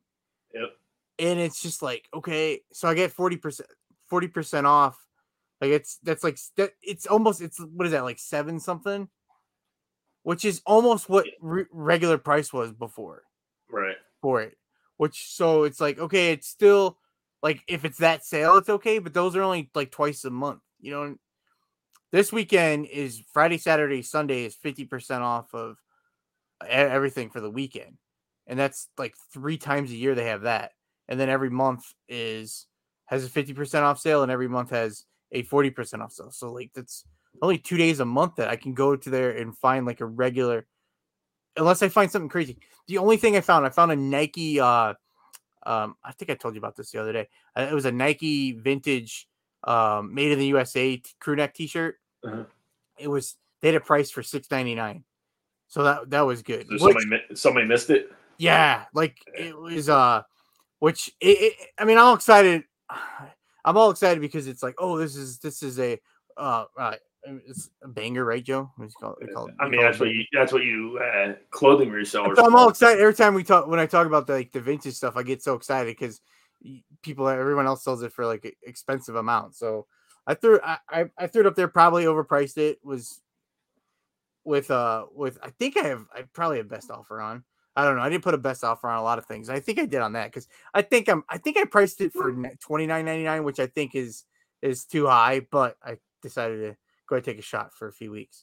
Yep. 0.54 0.70
and 1.18 1.38
it's 1.38 1.60
just 1.60 1.82
like 1.82 2.08
okay 2.14 2.62
so 2.72 2.88
i 2.88 2.94
get 2.94 3.14
40% 3.14 3.60
40% 4.10 4.64
off 4.64 4.98
like 5.60 5.70
it's 5.70 5.98
that's 6.02 6.24
like 6.24 6.38
that 6.56 6.72
it's 6.82 7.06
almost 7.06 7.40
it's 7.40 7.58
what 7.58 7.86
is 7.86 7.92
that 7.92 8.04
like 8.04 8.18
seven 8.18 8.60
something? 8.60 9.08
Which 10.22 10.44
is 10.44 10.62
almost 10.66 11.08
what 11.08 11.26
re- 11.40 11.66
regular 11.70 12.18
price 12.18 12.52
was 12.52 12.72
before. 12.72 13.22
Right. 13.70 13.96
for 14.22 14.40
it. 14.40 14.56
Which 14.96 15.28
so 15.28 15.64
it's 15.64 15.80
like 15.80 15.98
okay 15.98 16.32
it's 16.32 16.48
still 16.48 16.98
like 17.42 17.62
if 17.68 17.84
it's 17.84 17.98
that 17.98 18.24
sale 18.24 18.56
it's 18.56 18.68
okay 18.68 18.98
but 18.98 19.14
those 19.14 19.36
are 19.36 19.42
only 19.42 19.70
like 19.74 19.92
twice 19.92 20.24
a 20.24 20.30
month 20.30 20.60
you 20.80 20.90
know 20.90 21.14
this 22.10 22.32
weekend 22.32 22.86
is 22.86 23.22
friday 23.32 23.58
saturday 23.58 24.02
sunday 24.02 24.44
is 24.44 24.56
50% 24.56 25.20
off 25.20 25.54
of 25.54 25.76
everything 26.66 27.30
for 27.30 27.40
the 27.40 27.50
weekend. 27.50 27.98
And 28.46 28.58
that's 28.58 28.88
like 28.96 29.14
three 29.32 29.58
times 29.58 29.90
a 29.90 29.96
year 29.96 30.14
they 30.14 30.26
have 30.26 30.42
that. 30.42 30.72
And 31.08 31.18
then 31.18 31.28
every 31.28 31.50
month 31.50 31.84
is 32.08 32.66
has 33.06 33.24
a 33.24 33.28
50% 33.28 33.82
off 33.82 33.98
sale 33.98 34.22
and 34.22 34.32
every 34.32 34.48
month 34.48 34.70
has 34.70 35.04
a 35.32 35.42
40% 35.44 36.00
off 36.00 36.12
sale. 36.12 36.30
So 36.30 36.52
like 36.52 36.70
that's 36.74 37.04
only 37.42 37.58
two 37.58 37.76
days 37.76 38.00
a 38.00 38.04
month 38.04 38.36
that 38.36 38.48
i 38.48 38.56
can 38.56 38.74
go 38.74 38.96
to 38.96 39.10
there 39.10 39.30
and 39.32 39.56
find 39.56 39.86
like 39.86 40.00
a 40.00 40.06
regular 40.06 40.66
unless 41.56 41.82
i 41.82 41.88
find 41.88 42.10
something 42.10 42.28
crazy. 42.28 42.58
The 42.88 42.98
only 42.98 43.16
thing 43.16 43.36
i 43.36 43.40
found 43.40 43.64
i 43.66 43.68
found 43.68 43.92
a 43.92 43.96
nike 43.96 44.58
uh 44.58 44.94
um 45.66 45.94
i 46.02 46.12
think 46.12 46.30
i 46.30 46.34
told 46.34 46.54
you 46.54 46.58
about 46.58 46.74
this 46.76 46.90
the 46.90 47.00
other 47.00 47.12
day. 47.12 47.28
Uh, 47.56 47.68
it 47.70 47.74
was 47.74 47.84
a 47.84 47.92
nike 47.92 48.52
vintage 48.52 49.28
um 49.64 50.14
made 50.14 50.32
in 50.32 50.38
the 50.38 50.46
usa 50.46 50.96
t- 50.96 51.10
crew 51.20 51.36
neck 51.36 51.54
t-shirt. 51.54 51.96
Uh-huh. 52.24 52.44
it 52.98 53.08
was 53.08 53.36
they 53.60 53.68
had 53.68 53.74
a 53.76 53.80
price 53.80 54.10
for 54.10 54.22
6.99 54.22 55.02
so 55.68 55.82
that 55.84 56.10
that 56.10 56.22
was 56.22 56.42
good. 56.42 56.66
So 56.66 56.72
Which- 56.86 56.94
somebody, 57.02 57.22
somebody 57.34 57.66
missed 57.66 57.90
it. 57.90 58.10
yeah, 58.38 58.84
like 58.94 59.18
it 59.38 59.56
was 59.56 59.88
uh 59.90 60.22
which 60.80 61.08
it, 61.20 61.52
it, 61.52 61.54
I 61.78 61.84
mean 61.84 61.98
I'm 61.98 62.14
excited. 62.16 62.64
I'm 63.64 63.76
all 63.76 63.90
excited 63.90 64.20
because 64.20 64.46
it's 64.46 64.62
like, 64.62 64.74
oh, 64.78 64.98
this 64.98 65.16
is 65.16 65.38
this 65.38 65.62
is 65.62 65.78
a 65.78 65.98
uh, 66.36 66.64
uh 66.78 66.94
it's 67.46 67.68
a 67.82 67.88
banger, 67.88 68.24
right, 68.24 68.44
Joe? 68.44 68.70
What 68.76 68.86
do 68.86 68.88
you 68.88 68.94
call 69.00 69.12
it? 69.12 69.18
We 69.26 69.28
call 69.28 69.46
it- 69.48 69.54
I 69.60 69.68
mean, 69.68 69.80
that's 69.80 70.00
what 70.00 70.10
you 70.10 70.24
that's 70.32 70.52
what 70.52 70.62
you 70.64 70.98
uh, 70.98 71.34
clothing 71.50 71.90
resellers. 71.90 72.36
So 72.36 72.46
I'm 72.46 72.54
all 72.54 72.68
excited 72.68 73.00
every 73.00 73.14
time 73.14 73.34
we 73.34 73.44
talk 73.44 73.66
when 73.66 73.80
I 73.80 73.86
talk 73.86 74.06
about 74.06 74.26
the, 74.26 74.34
like 74.34 74.52
the 74.52 74.60
vintage 74.60 74.94
stuff. 74.94 75.16
I 75.16 75.22
get 75.22 75.42
so 75.42 75.54
excited 75.54 75.86
because 75.88 76.20
people, 77.02 77.28
everyone 77.28 77.66
else 77.66 77.84
sells 77.84 78.02
it 78.02 78.12
for 78.12 78.26
like 78.26 78.56
expensive 78.62 79.16
amounts. 79.16 79.58
So 79.58 79.86
I 80.26 80.34
threw 80.34 80.60
I, 80.62 80.78
I 80.88 81.04
I 81.18 81.26
threw 81.26 81.40
it 81.42 81.46
up 81.46 81.56
there, 81.56 81.68
probably 81.68 82.04
overpriced 82.04 82.58
it. 82.58 82.78
Was 82.84 83.20
with 84.44 84.70
uh 84.70 85.06
with 85.12 85.38
I 85.42 85.50
think 85.50 85.76
I 85.76 85.88
have 85.88 86.06
I 86.14 86.22
probably 86.32 86.58
have 86.58 86.68
best 86.68 86.90
offer 86.90 87.20
on. 87.20 87.44
I 87.78 87.84
don't 87.84 87.94
know. 87.94 88.02
I 88.02 88.08
didn't 88.08 88.24
put 88.24 88.34
a 88.34 88.38
best 88.38 88.64
offer 88.64 88.88
on 88.88 88.98
a 88.98 89.02
lot 89.04 89.18
of 89.18 89.26
things. 89.26 89.48
I 89.48 89.60
think 89.60 89.78
I 89.78 89.86
did 89.86 90.00
on 90.00 90.14
that 90.14 90.32
because 90.32 90.48
I 90.74 90.82
think 90.82 91.08
I'm 91.08 91.22
I 91.28 91.38
think 91.38 91.56
I 91.56 91.64
priced 91.64 92.00
it 92.00 92.12
for 92.12 92.32
twenty 92.60 92.86
nine 92.86 93.04
ninety 93.04 93.22
nine, 93.22 93.44
which 93.44 93.60
I 93.60 93.68
think 93.68 93.94
is 93.94 94.24
is 94.62 94.84
too 94.84 95.06
high. 95.06 95.46
But 95.48 95.76
I 95.80 95.98
decided 96.20 96.56
to 96.56 96.76
go 97.08 97.14
ahead 97.14 97.24
and 97.28 97.36
take 97.36 97.38
a 97.38 97.46
shot 97.46 97.72
for 97.72 97.86
a 97.86 97.92
few 97.92 98.10
weeks. 98.10 98.42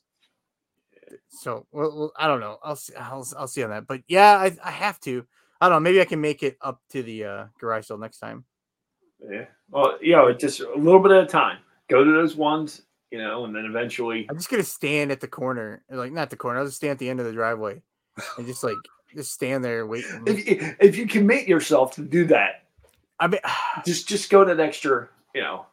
So 1.27 1.67
well, 1.73 1.93
well, 1.93 2.11
I 2.17 2.27
don't 2.27 2.39
know. 2.39 2.59
I'll 2.63 2.77
see. 2.77 2.95
I'll, 2.95 3.27
I'll 3.37 3.49
see 3.49 3.61
on 3.61 3.71
that. 3.71 3.87
But 3.87 4.03
yeah, 4.07 4.37
I, 4.37 4.55
I 4.63 4.71
have 4.71 5.01
to. 5.01 5.25
I 5.59 5.67
don't 5.67 5.75
know. 5.75 5.79
Maybe 5.81 5.99
I 5.99 6.05
can 6.05 6.21
make 6.21 6.41
it 6.41 6.57
up 6.61 6.79
to 6.91 7.03
the 7.03 7.25
uh, 7.25 7.45
garage 7.59 7.87
sale 7.87 7.97
next 7.97 8.19
time. 8.19 8.45
Yeah. 9.29 9.47
Well, 9.69 9.97
you 10.01 10.15
know, 10.15 10.31
just 10.31 10.61
a 10.61 10.75
little 10.75 11.01
bit 11.01 11.11
at 11.11 11.25
a 11.25 11.27
time. 11.27 11.57
Go 11.89 12.05
to 12.05 12.11
those 12.11 12.37
ones, 12.37 12.83
you 13.11 13.17
know, 13.17 13.43
and 13.43 13.53
then 13.53 13.65
eventually. 13.65 14.27
I'm 14.29 14.37
just 14.37 14.49
gonna 14.49 14.63
stand 14.63 15.11
at 15.11 15.19
the 15.19 15.27
corner, 15.27 15.83
like 15.89 16.13
not 16.13 16.29
the 16.29 16.37
corner. 16.37 16.59
I'll 16.59 16.65
just 16.65 16.77
stand 16.77 16.91
at 16.91 16.99
the 16.99 17.09
end 17.09 17.19
of 17.19 17.25
the 17.25 17.33
driveway, 17.33 17.81
and 18.37 18.47
just 18.47 18.63
like 18.63 18.77
just 19.15 19.31
stand 19.31 19.63
there 19.63 19.81
and 19.81 19.89
wait. 19.89 20.05
If, 20.25 20.47
if- 20.47 20.75
if 20.79 20.97
you 20.97 21.07
commit 21.07 21.47
yourself 21.47 21.95
to 21.95 22.01
do 22.01 22.25
that, 22.25 22.63
I 23.19 23.27
mean, 23.27 23.39
just 23.85 24.07
just 24.07 24.29
go 24.29 24.45
that 24.45 24.59
extra, 24.59 25.09
you 25.33 25.41
know. 25.41 25.65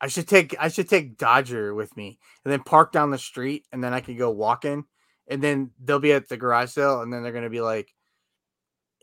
I 0.00 0.08
should 0.08 0.26
take 0.26 0.56
I 0.58 0.68
should 0.68 0.88
take 0.88 1.16
Dodger 1.16 1.74
with 1.74 1.96
me, 1.96 2.18
and 2.44 2.52
then 2.52 2.62
park 2.62 2.92
down 2.92 3.10
the 3.10 3.18
street, 3.18 3.66
and 3.72 3.82
then 3.84 3.92
I 3.94 4.00
could 4.00 4.18
go 4.18 4.30
walking, 4.30 4.84
and 5.28 5.42
then 5.42 5.70
they'll 5.84 5.98
be 6.00 6.12
at 6.12 6.28
the 6.28 6.36
garage 6.36 6.70
sale, 6.70 7.02
and 7.02 7.12
then 7.12 7.22
they're 7.22 7.32
gonna 7.32 7.50
be 7.50 7.60
like, 7.60 7.94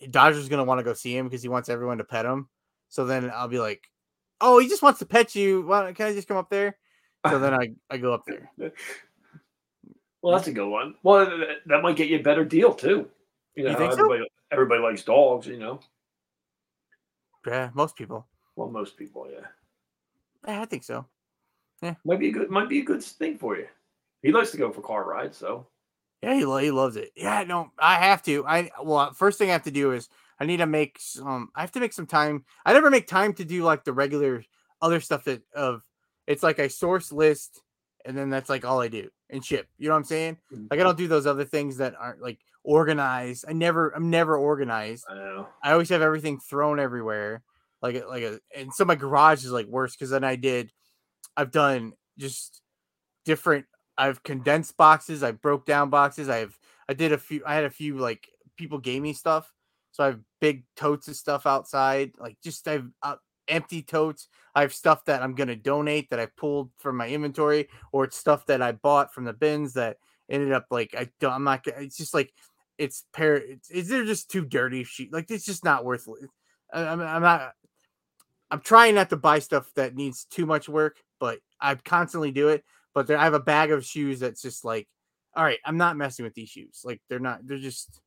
Dodger's 0.10 0.49
gonna 0.49 0.65
want 0.65 0.80
to 0.80 0.84
go 0.84 0.94
see 0.94 1.15
him 1.15 1.27
because 1.27 1.41
he 1.41 1.48
wants 1.49 1.69
everyone 1.69 1.99
to 1.99 2.03
pet 2.03 2.26
him. 2.26 2.49
So 2.90 3.06
then 3.06 3.31
I'll 3.34 3.48
be 3.48 3.60
like, 3.60 3.84
oh, 4.41 4.60
he 4.60 4.68
just 4.68 4.81
wants 4.81 4.99
to 4.99 5.06
pet 5.06 5.36
you. 5.36 5.61
Why, 5.61 5.94
can 5.94 6.07
I 6.07 6.14
just 6.14 6.27
come 6.27 6.38
up 6.38 6.49
there? 6.49 6.76
So 7.30 7.38
then 7.40 7.53
I, 7.53 7.72
I 7.90 7.98
go 7.98 8.14
up 8.14 8.23
there. 8.26 8.52
Well, 10.22 10.36
that's 10.36 10.49
a 10.49 10.52
good 10.52 10.68
one. 10.68 10.95
Well, 11.02 11.26
th- 11.26 11.38
th- 11.40 11.57
that 11.68 11.81
might 11.81 11.95
get 11.95 12.10
you 12.10 12.19
a 12.19 12.22
better 12.22 12.44
deal 12.44 12.73
too. 12.73 13.07
You 13.55 13.63
know, 13.63 13.71
You 13.71 13.77
think 13.77 13.93
so? 13.93 13.99
everybody 13.99 14.30
everybody 14.51 14.81
likes 14.81 15.03
dogs. 15.03 15.47
You 15.47 15.57
know, 15.59 15.80
Yeah, 17.45 17.69
most 17.73 17.95
people. 17.95 18.27
well, 18.55 18.69
most 18.69 18.97
people, 18.97 19.30
yeah. 19.31 19.47
Yeah, 20.47 20.61
I 20.61 20.65
think 20.65 20.84
so. 20.84 21.05
Yeah, 21.81 21.95
might 22.05 22.19
be 22.19 22.30
a 22.30 22.31
good 22.31 22.49
might 22.49 22.69
be 22.69 22.80
a 22.80 22.84
good 22.85 23.03
thing 23.03 23.38
for 23.38 23.57
you. 23.57 23.67
He 24.21 24.31
likes 24.31 24.51
to 24.51 24.57
go 24.57 24.71
for 24.71 24.81
car 24.81 25.05
rides, 25.05 25.38
so 25.38 25.67
Yeah, 26.21 26.34
he, 26.34 26.39
he 26.39 26.71
loves 26.71 26.97
it. 26.97 27.11
Yeah, 27.15 27.43
no, 27.43 27.71
I 27.80 27.95
have 27.95 28.21
to. 28.23 28.45
I 28.45 28.69
well, 28.81 29.13
first 29.13 29.38
thing 29.38 29.49
I 29.49 29.53
have 29.53 29.63
to 29.63 29.71
do 29.71 29.93
is 29.93 30.09
I 30.39 30.45
need 30.45 30.57
to 30.57 30.65
make 30.65 30.97
some. 30.99 31.49
I 31.55 31.61
have 31.61 31.71
to 31.73 31.80
make 31.80 31.93
some 31.93 32.07
time. 32.07 32.45
I 32.65 32.73
never 32.73 32.89
make 32.89 33.07
time 33.07 33.34
to 33.35 33.45
do 33.45 33.63
like 33.63 33.84
the 33.84 33.93
regular 33.93 34.43
other 34.81 34.99
stuff 34.99 35.23
that 35.26 35.41
of. 35.53 35.84
It's 36.27 36.43
like 36.43 36.59
I 36.59 36.67
source 36.67 37.11
list, 37.11 37.61
and 38.05 38.17
then 38.17 38.30
that's 38.30 38.49
like 38.49 38.65
all 38.65 38.81
I 38.81 38.88
do 38.88 39.09
and 39.30 39.43
ship. 39.43 39.68
You 39.77 39.88
know 39.88 39.93
what 39.93 39.99
I'm 39.99 40.03
saying? 40.06 40.38
Mhm. 40.53 40.68
Like 40.72 40.80
I 40.80 40.84
don't 40.84 40.97
do 40.97 41.07
those 41.07 41.27
other 41.27 41.45
things 41.45 41.77
that 41.77 41.95
aren't 41.99 42.22
like 42.22 42.39
organized. 42.64 43.45
I 43.47 43.53
never. 43.53 43.89
I'm 43.95 44.10
never 44.10 44.38
organized. 44.38 45.06
I 45.10 45.15
know. 45.15 45.47
I 45.64 45.72
always 45.72 45.89
have 45.89 46.01
everything 46.01 46.39
thrown 46.39 46.80
everywhere. 46.80 47.43
Like 47.81 48.06
like 48.07 48.23
a 48.23 48.39
and 48.56 48.73
so 48.73 48.85
my 48.85 48.95
garage 48.95 49.45
is 49.45 49.51
like 49.51 49.68
worse 49.68 49.95
because 49.95 50.10
then 50.10 50.23
I 50.23 50.35
did 50.35 50.72
I've 51.38 51.51
done 51.51 51.93
just 52.18 52.61
different 53.26 53.65
I've 53.97 54.23
condensed 54.23 54.77
boxes, 54.77 55.23
I 55.23 55.31
broke 55.31 55.65
down 55.65 55.89
boxes, 55.89 56.30
I've 56.30 56.57
I 56.89 56.93
did 56.93 57.11
a 57.11 57.18
few 57.18 57.43
I 57.45 57.56
had 57.56 57.65
a 57.65 57.69
few 57.69 57.97
like 57.97 58.27
people 58.57 58.80
gave 58.80 59.01
me 59.01 59.14
stuff. 59.14 59.51
So 59.91 60.03
I 60.03 60.07
have 60.07 60.19
big 60.41 60.65
totes 60.76 61.07
of 61.07 61.15
stuff 61.15 61.45
outside, 61.45 62.14
like 62.19 62.38
just 62.43 62.68
I've 62.68 62.89
uh, 63.03 63.15
empty 63.49 63.81
totes. 63.81 64.27
I 64.55 64.61
have 64.61 64.73
stuff 64.73 65.05
that 65.05 65.21
I'm 65.21 65.35
gonna 65.35 65.55
donate 65.55 66.09
that 66.09 66.19
I 66.19 66.27
pulled 66.27 66.71
from 66.77 66.97
my 66.97 67.07
inventory, 67.07 67.67
or 67.91 68.05
it's 68.05 68.17
stuff 68.17 68.45
that 68.47 68.61
I 68.61 68.71
bought 68.73 69.13
from 69.13 69.26
the 69.26 69.34
bins 69.34 69.73
that 69.73 69.97
ended 70.30 70.51
up 70.51 70.67
like 70.71 70.95
I 70.97 71.09
don't. 71.19 71.34
I'm 71.34 71.43
not. 71.43 71.65
It's 71.65 71.97
just 71.97 72.13
like 72.13 72.34
it's 72.77 73.05
pair. 73.13 73.35
It's, 73.35 73.69
it's 73.69 73.89
they're 73.89 74.05
just 74.05 74.31
too 74.31 74.45
dirty. 74.45 74.84
Sheet 74.84 75.13
like 75.13 75.30
it's 75.30 75.45
just 75.45 75.63
not 75.63 75.85
worth. 75.85 76.07
it. 76.07 76.30
I, 76.73 76.84
I'm, 76.88 77.01
I'm 77.01 77.21
not. 77.21 77.51
I'm 78.51 78.61
trying 78.61 78.95
not 78.95 79.09
to 79.11 79.17
buy 79.17 79.39
stuff 79.39 79.71
that 79.76 79.95
needs 79.95 80.26
too 80.26 80.45
much 80.45 80.67
work, 80.67 80.97
but 81.19 81.39
I 81.61 81.76
constantly 81.76 82.31
do 82.31 82.49
it. 82.49 82.63
But 82.93 83.05
there, 83.05 83.17
I 83.17 83.23
have 83.23 83.35
a 83.35 83.39
bag 83.39 83.71
of 83.71 83.85
shoes 83.85 84.19
that's 84.19 84.41
just 84.41 84.65
like, 84.65 84.88
all 85.35 85.43
right, 85.43 85.59
I'm 85.63 85.77
not 85.77 85.97
messing 85.97 86.26
with 86.26 86.34
these 86.34 86.49
shoes. 86.49 86.81
Like 86.84 87.01
they're 87.09 87.19
not. 87.19 87.45
They're 87.45 87.59
just 87.59 88.01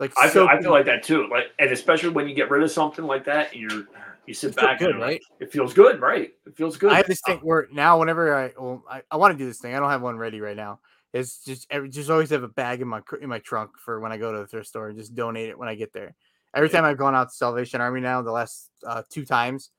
like 0.00 0.12
I 0.18 0.28
feel, 0.28 0.48
I 0.48 0.60
feel 0.60 0.72
like 0.72 0.86
that 0.86 1.02
too. 1.02 1.28
Like, 1.30 1.52
and 1.58 1.70
especially 1.70 2.08
when 2.08 2.28
you 2.28 2.34
get 2.34 2.50
rid 2.50 2.62
of 2.62 2.70
something 2.70 3.04
like 3.04 3.24
that, 3.26 3.52
and 3.52 3.60
you're 3.60 3.86
you 4.26 4.34
sit 4.34 4.56
back, 4.56 4.78
good, 4.78 4.90
and 4.90 5.00
right? 5.00 5.20
It 5.40 5.52
feels 5.52 5.74
good, 5.74 6.00
right? 6.00 6.32
It 6.46 6.56
feels 6.56 6.76
good. 6.76 6.92
I 6.92 6.96
have 6.96 7.06
this 7.06 7.20
thing 7.20 7.40
where 7.42 7.68
now 7.72 7.98
whenever 7.98 8.34
I 8.34 8.52
well 8.58 8.82
I, 8.88 9.02
I 9.10 9.16
want 9.16 9.32
to 9.32 9.38
do 9.38 9.46
this 9.46 9.58
thing, 9.58 9.74
I 9.74 9.80
don't 9.80 9.90
have 9.90 10.02
one 10.02 10.16
ready 10.16 10.40
right 10.40 10.56
now. 10.56 10.80
It's 11.12 11.44
just 11.44 11.66
every, 11.70 11.90
just 11.90 12.10
always 12.10 12.30
have 12.30 12.42
a 12.42 12.48
bag 12.48 12.80
in 12.80 12.88
my 12.88 13.00
in 13.20 13.28
my 13.28 13.38
trunk 13.38 13.72
for 13.78 14.00
when 14.00 14.12
I 14.12 14.16
go 14.16 14.32
to 14.32 14.38
the 14.38 14.46
thrift 14.46 14.68
store 14.68 14.88
and 14.88 14.98
just 14.98 15.14
donate 15.14 15.48
it 15.48 15.58
when 15.58 15.68
I 15.68 15.74
get 15.74 15.92
there. 15.92 16.14
Every 16.54 16.68
Yeah. 16.68 16.76
time 16.76 16.84
I've 16.84 16.98
gone 16.98 17.14
out 17.14 17.28
to 17.28 17.34
Salvation 17.34 17.80
Army 17.80 18.00
now, 18.00 18.22
the 18.22 18.32
last 18.32 18.70
uh, 18.86 19.02
two 19.10 19.24
times, 19.24 19.70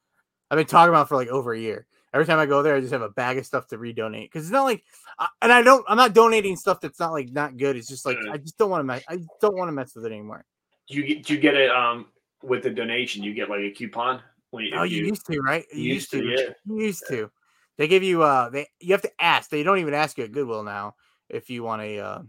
I've 0.51 0.57
been 0.57 0.67
talking 0.67 0.89
about 0.89 1.07
it 1.07 1.09
for 1.09 1.15
like 1.15 1.29
over 1.29 1.53
a 1.53 1.59
year. 1.59 1.87
Every 2.13 2.25
time 2.25 2.39
I 2.39 2.45
go 2.45 2.61
there, 2.63 2.75
I 2.75 2.79
just 2.79 2.93
have 2.93 3.01
a 3.01 3.09
bag 3.09 3.37
of 3.37 3.45
stuff 3.45 3.67
to 3.67 3.77
redonate 3.77 4.25
because 4.31 4.43
it's 4.43 4.51
not 4.51 4.63
like, 4.63 4.83
and 5.41 5.51
I 5.51 5.61
don't, 5.61 5.83
I'm 5.89 5.97
not 5.97 6.13
donating 6.13 6.55
stuff 6.55 6.79
that's 6.79 6.99
not 6.99 7.11
like 7.11 7.29
not 7.31 7.57
good. 7.57 7.75
It's 7.75 7.89
just 7.89 8.05
like. 8.05 8.17
I 8.31 8.37
just 8.37 8.57
don't 8.57 8.69
want 8.69 8.79
to 8.79 8.85
mess. 8.85 9.03
I 9.09 9.19
don't 9.41 9.57
want 9.57 9.67
to 9.67 9.73
mess 9.73 9.95
with 9.95 10.05
it 10.05 10.13
anymore. 10.13 10.45
Do 10.87 10.95
you 10.95 11.03
get 11.05 11.25
do 11.25 11.33
you 11.33 11.39
get 11.41 11.55
it 11.55 11.71
um 11.71 12.05
with 12.41 12.63
the 12.63 12.69
donation? 12.69 13.21
You 13.23 13.33
get 13.33 13.49
like 13.49 13.59
a 13.59 13.71
coupon. 13.71 14.21
Oh, 14.73 14.83
you 14.83 15.01
you- 15.01 15.05
used 15.07 15.25
to, 15.27 15.39
right? 15.41 15.65
You 15.73 15.93
used 15.93 16.11
to. 16.11 16.23
yeah. 16.23 16.53
You 16.65 16.81
used 16.85 17.07
to. 17.09 17.31
They 17.77 17.87
give 17.87 18.03
you 18.03 18.23
uh 18.23 18.49
they 18.49 18.67
you 18.79 18.93
have 18.93 19.01
to 19.01 19.11
ask. 19.21 19.49
They 19.49 19.63
don't 19.63 19.79
even 19.79 19.93
ask 19.93 20.17
you 20.17 20.23
at 20.23 20.31
Goodwill 20.31 20.63
now 20.63 20.95
if 21.29 21.49
you 21.49 21.63
want 21.63 21.81
a 21.81 21.99
uh 21.99 22.21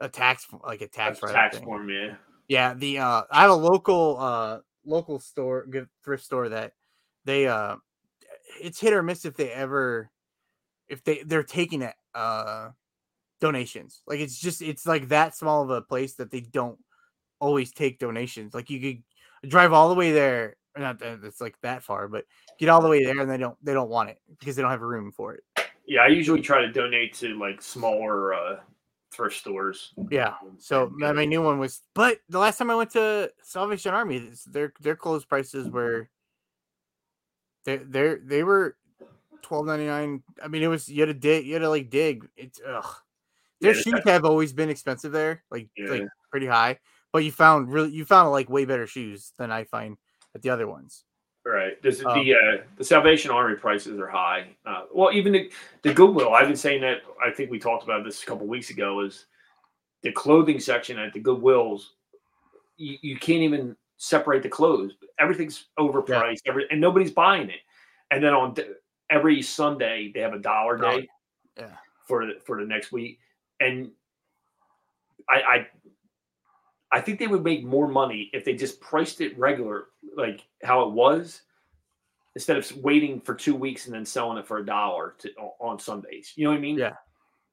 a 0.00 0.08
tax 0.08 0.46
like 0.64 0.80
a 0.80 0.88
tax 0.88 1.20
tax, 1.20 1.32
tax 1.32 1.56
thing. 1.56 1.64
form, 1.64 1.88
yeah. 1.90 2.14
Yeah, 2.48 2.74
the 2.74 2.98
uh 2.98 3.22
I 3.30 3.42
have 3.42 3.50
a 3.50 3.54
local 3.54 4.18
uh 4.20 4.58
local 4.84 5.18
store 5.18 5.66
good 5.66 5.88
thrift 6.04 6.24
store 6.24 6.48
that 6.50 6.72
they 7.24 7.46
uh 7.48 7.76
it's 8.60 8.78
hit 8.80 8.92
or 8.92 9.02
miss 9.02 9.24
if 9.24 9.34
they 9.36 9.50
ever 9.50 10.10
if 10.88 11.02
they 11.02 11.22
they're 11.24 11.42
taking 11.42 11.82
it 11.82 11.94
uh 12.14 12.68
donations. 13.40 14.02
Like 14.06 14.20
it's 14.20 14.38
just 14.38 14.62
it's 14.62 14.86
like 14.86 15.08
that 15.08 15.34
small 15.36 15.62
of 15.62 15.70
a 15.70 15.82
place 15.82 16.14
that 16.14 16.30
they 16.30 16.40
don't 16.40 16.78
always 17.40 17.72
take 17.72 17.98
donations. 17.98 18.54
Like 18.54 18.70
you 18.70 18.80
could 18.80 19.02
drive 19.48 19.72
all 19.72 19.88
the 19.88 19.94
way 19.94 20.12
there, 20.12 20.56
or 20.76 20.82
not 20.82 20.98
that 21.00 21.20
it's 21.24 21.40
like 21.40 21.56
that 21.62 21.82
far, 21.82 22.08
but 22.08 22.24
get 22.58 22.68
all 22.68 22.82
the 22.82 22.88
way 22.88 23.04
there 23.04 23.20
and 23.20 23.30
they 23.30 23.36
don't 23.36 23.56
they 23.62 23.72
don't 23.72 23.90
want 23.90 24.10
it 24.10 24.18
because 24.38 24.56
they 24.56 24.62
don't 24.62 24.70
have 24.70 24.80
room 24.80 25.12
for 25.12 25.34
it. 25.34 25.44
Yeah, 25.86 26.00
I 26.00 26.08
usually 26.08 26.40
try 26.40 26.62
to 26.62 26.72
donate 26.72 27.14
to 27.14 27.38
like 27.38 27.60
smaller 27.62 28.34
uh 28.34 28.56
thrift 29.12 29.36
stores. 29.36 29.92
Yeah. 30.10 30.34
So 30.58 30.90
my, 30.94 31.12
my 31.12 31.24
new 31.24 31.42
one 31.42 31.58
was, 31.58 31.82
but 31.94 32.18
the 32.28 32.38
last 32.38 32.58
time 32.58 32.70
I 32.70 32.74
went 32.74 32.90
to 32.90 33.30
Salvation 33.42 33.94
Army, 33.94 34.30
their 34.46 34.72
their 34.80 34.96
clothes 34.96 35.24
prices 35.24 35.68
were 35.68 36.08
they 37.64 37.76
they 37.76 38.16
they 38.22 38.42
were 38.42 38.76
twelve 39.42 39.66
ninety 39.66 39.86
nine. 39.86 40.22
I 40.42 40.48
mean, 40.48 40.62
it 40.62 40.68
was 40.68 40.88
you 40.88 41.00
had 41.00 41.06
to 41.06 41.14
dig, 41.14 41.46
you 41.46 41.54
had 41.54 41.62
to 41.62 41.68
like 41.68 41.90
dig. 41.90 42.28
It's 42.36 42.60
ugh. 42.66 42.86
Their 43.60 43.74
the 43.74 43.80
shoes 43.82 44.00
have 44.04 44.24
always 44.24 44.52
been 44.52 44.68
expensive 44.68 45.12
there, 45.12 45.44
like 45.50 45.68
like 45.78 46.02
pretty 46.30 46.46
high. 46.46 46.78
But 47.14 47.22
you 47.22 47.30
found 47.30 47.72
really 47.72 47.92
you 47.92 48.04
found 48.04 48.32
like 48.32 48.50
way 48.50 48.64
better 48.64 48.88
shoes 48.88 49.32
than 49.38 49.52
I 49.52 49.62
find 49.62 49.96
at 50.34 50.42
the 50.42 50.50
other 50.50 50.66
ones. 50.66 51.04
Right. 51.46 51.80
This, 51.80 52.04
Um, 52.04 52.18
the 52.18 52.34
uh, 52.34 52.64
the 52.76 52.82
Salvation 52.82 53.30
Army 53.30 53.54
prices 53.54 54.00
are 54.00 54.08
high. 54.08 54.48
Uh, 54.66 54.86
well, 54.92 55.12
even 55.12 55.32
the, 55.32 55.52
the 55.82 55.94
Goodwill. 55.94 56.34
I've 56.34 56.48
been 56.48 56.56
saying 56.56 56.80
that. 56.80 57.02
I 57.24 57.30
think 57.30 57.52
we 57.52 57.60
talked 57.60 57.84
about 57.84 58.02
this 58.02 58.20
a 58.20 58.26
couple 58.26 58.48
weeks 58.48 58.70
ago. 58.70 58.98
Is 59.02 59.26
the 60.02 60.10
clothing 60.10 60.58
section 60.58 60.98
at 60.98 61.12
the 61.12 61.20
Goodwills? 61.20 61.82
You, 62.78 62.96
you 63.00 63.16
can't 63.16 63.42
even 63.42 63.76
separate 63.96 64.42
the 64.42 64.48
clothes. 64.48 64.94
Everything's 65.20 65.66
overpriced. 65.78 66.40
Every 66.46 66.66
and 66.72 66.80
nobody's 66.80 67.12
buying 67.12 67.48
it. 67.48 67.60
And 68.10 68.24
then 68.24 68.34
on 68.34 68.56
every 69.08 69.40
Sunday 69.40 70.10
they 70.12 70.18
have 70.18 70.34
a 70.34 70.40
dollar 70.40 70.78
Dollar. 70.78 71.02
day. 71.02 71.08
Yeah. 71.58 71.66
For 72.08 72.26
the, 72.26 72.40
for 72.44 72.60
the 72.60 72.66
next 72.66 72.90
week, 72.90 73.20
and 73.60 73.92
I, 75.30 75.42
I 75.42 75.66
I 76.94 77.00
think 77.00 77.18
they 77.18 77.26
would 77.26 77.42
make 77.42 77.64
more 77.64 77.88
money 77.88 78.30
if 78.32 78.44
they 78.44 78.54
just 78.54 78.80
priced 78.80 79.20
it 79.20 79.36
regular, 79.36 79.88
like 80.16 80.46
how 80.62 80.82
it 80.82 80.92
was, 80.92 81.42
instead 82.36 82.56
of 82.56 82.76
waiting 82.76 83.20
for 83.20 83.34
two 83.34 83.56
weeks 83.56 83.86
and 83.86 83.94
then 83.94 84.06
selling 84.06 84.38
it 84.38 84.46
for 84.46 84.58
a 84.58 84.64
dollar 84.64 85.16
on 85.58 85.78
Sundays. 85.78 86.32
You 86.36 86.44
know 86.44 86.50
what 86.50 86.58
I 86.58 86.60
mean? 86.60 86.78
Yeah. 86.78 86.94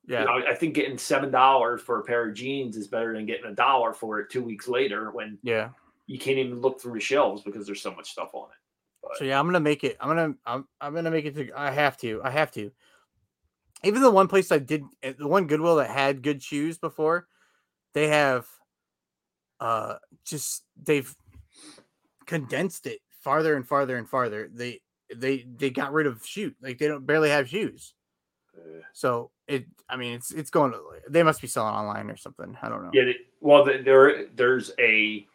You 0.05 0.13
Yeah. 0.15 0.23
know, 0.25 0.43
I 0.47 0.53
think 0.53 0.75
getting 0.75 0.97
seven 0.97 1.31
dollars 1.31 1.81
for 1.81 1.99
a 1.99 2.03
pair 2.03 2.29
of 2.29 2.35
jeans 2.35 2.77
is 2.77 2.87
better 2.87 3.13
than 3.13 3.25
getting 3.25 3.47
a 3.47 3.55
dollar 3.55 3.93
for 3.93 4.19
it 4.19 4.29
two 4.29 4.43
weeks 4.43 4.67
later 4.67 5.09
when 5.11 5.39
Yeah. 5.41 5.69
you 6.05 6.19
can't 6.19 6.37
even 6.37 6.61
look 6.61 6.79
through 6.79 6.93
the 6.93 6.99
shelves 6.99 7.41
because 7.41 7.65
there's 7.65 7.81
so 7.81 7.93
much 7.93 8.11
stuff 8.11 8.33
on 8.33 8.49
it. 8.49 9.17
So 9.17 9.23
yeah, 9.23 9.39
I'm 9.39 9.47
gonna 9.47 9.59
make 9.59 9.83
it. 9.83 9.97
I'm 9.99 10.07
gonna 10.07 10.35
I'm 10.45 10.67
I'm 10.79 10.93
gonna 10.93 11.09
make 11.11 11.25
it 11.25 11.33
to. 11.35 11.51
I 11.55 11.71
have 11.71 11.97
to. 11.97 12.21
I 12.23 12.29
have 12.29 12.51
to. 12.51 12.71
Even 13.83 14.03
the 14.03 14.11
one 14.11 14.27
place 14.27 14.51
I 14.51 14.59
did, 14.59 14.83
eh, 15.01 15.13
the 15.17 15.27
one 15.27 15.47
Goodwill 15.47 15.77
that 15.77 15.89
had 15.89 16.21
good 16.21 16.43
shoes 16.43 16.77
before, 16.77 17.27
they 17.93 18.07
have, 18.09 18.47
uh, 19.61 19.95
just 20.25 20.63
they've 20.83 21.13
condensed 22.25 22.85
it 22.87 22.99
farther 23.21 23.55
and 23.55 23.65
farther 23.65 23.97
and 23.97 24.09
farther. 24.09 24.49
They 24.53 24.81
they 25.15 25.45
they 25.55 25.69
got 25.69 25.93
rid 25.93 26.07
of 26.07 26.25
shoe. 26.25 26.53
Like 26.61 26.77
they 26.77 26.87
don't 26.87 27.05
barely 27.05 27.29
have 27.29 27.47
shoes. 27.47 27.93
So 28.91 29.31
it. 29.47 29.65
I 29.89 29.95
mean, 29.95 30.13
it's 30.13 30.31
it's 30.31 30.49
going. 30.49 30.73
to 30.73 30.79
They 31.09 31.23
must 31.23 31.41
be 31.41 31.47
selling 31.47 31.73
online 31.73 32.09
or 32.09 32.17
something. 32.17 32.57
I 32.61 32.67
don't 32.67 32.83
know. 32.83 32.91
Yeah. 32.93 33.13
Well, 33.39 33.63
there 33.63 34.25
there's 34.35 34.71
a. 34.79 35.25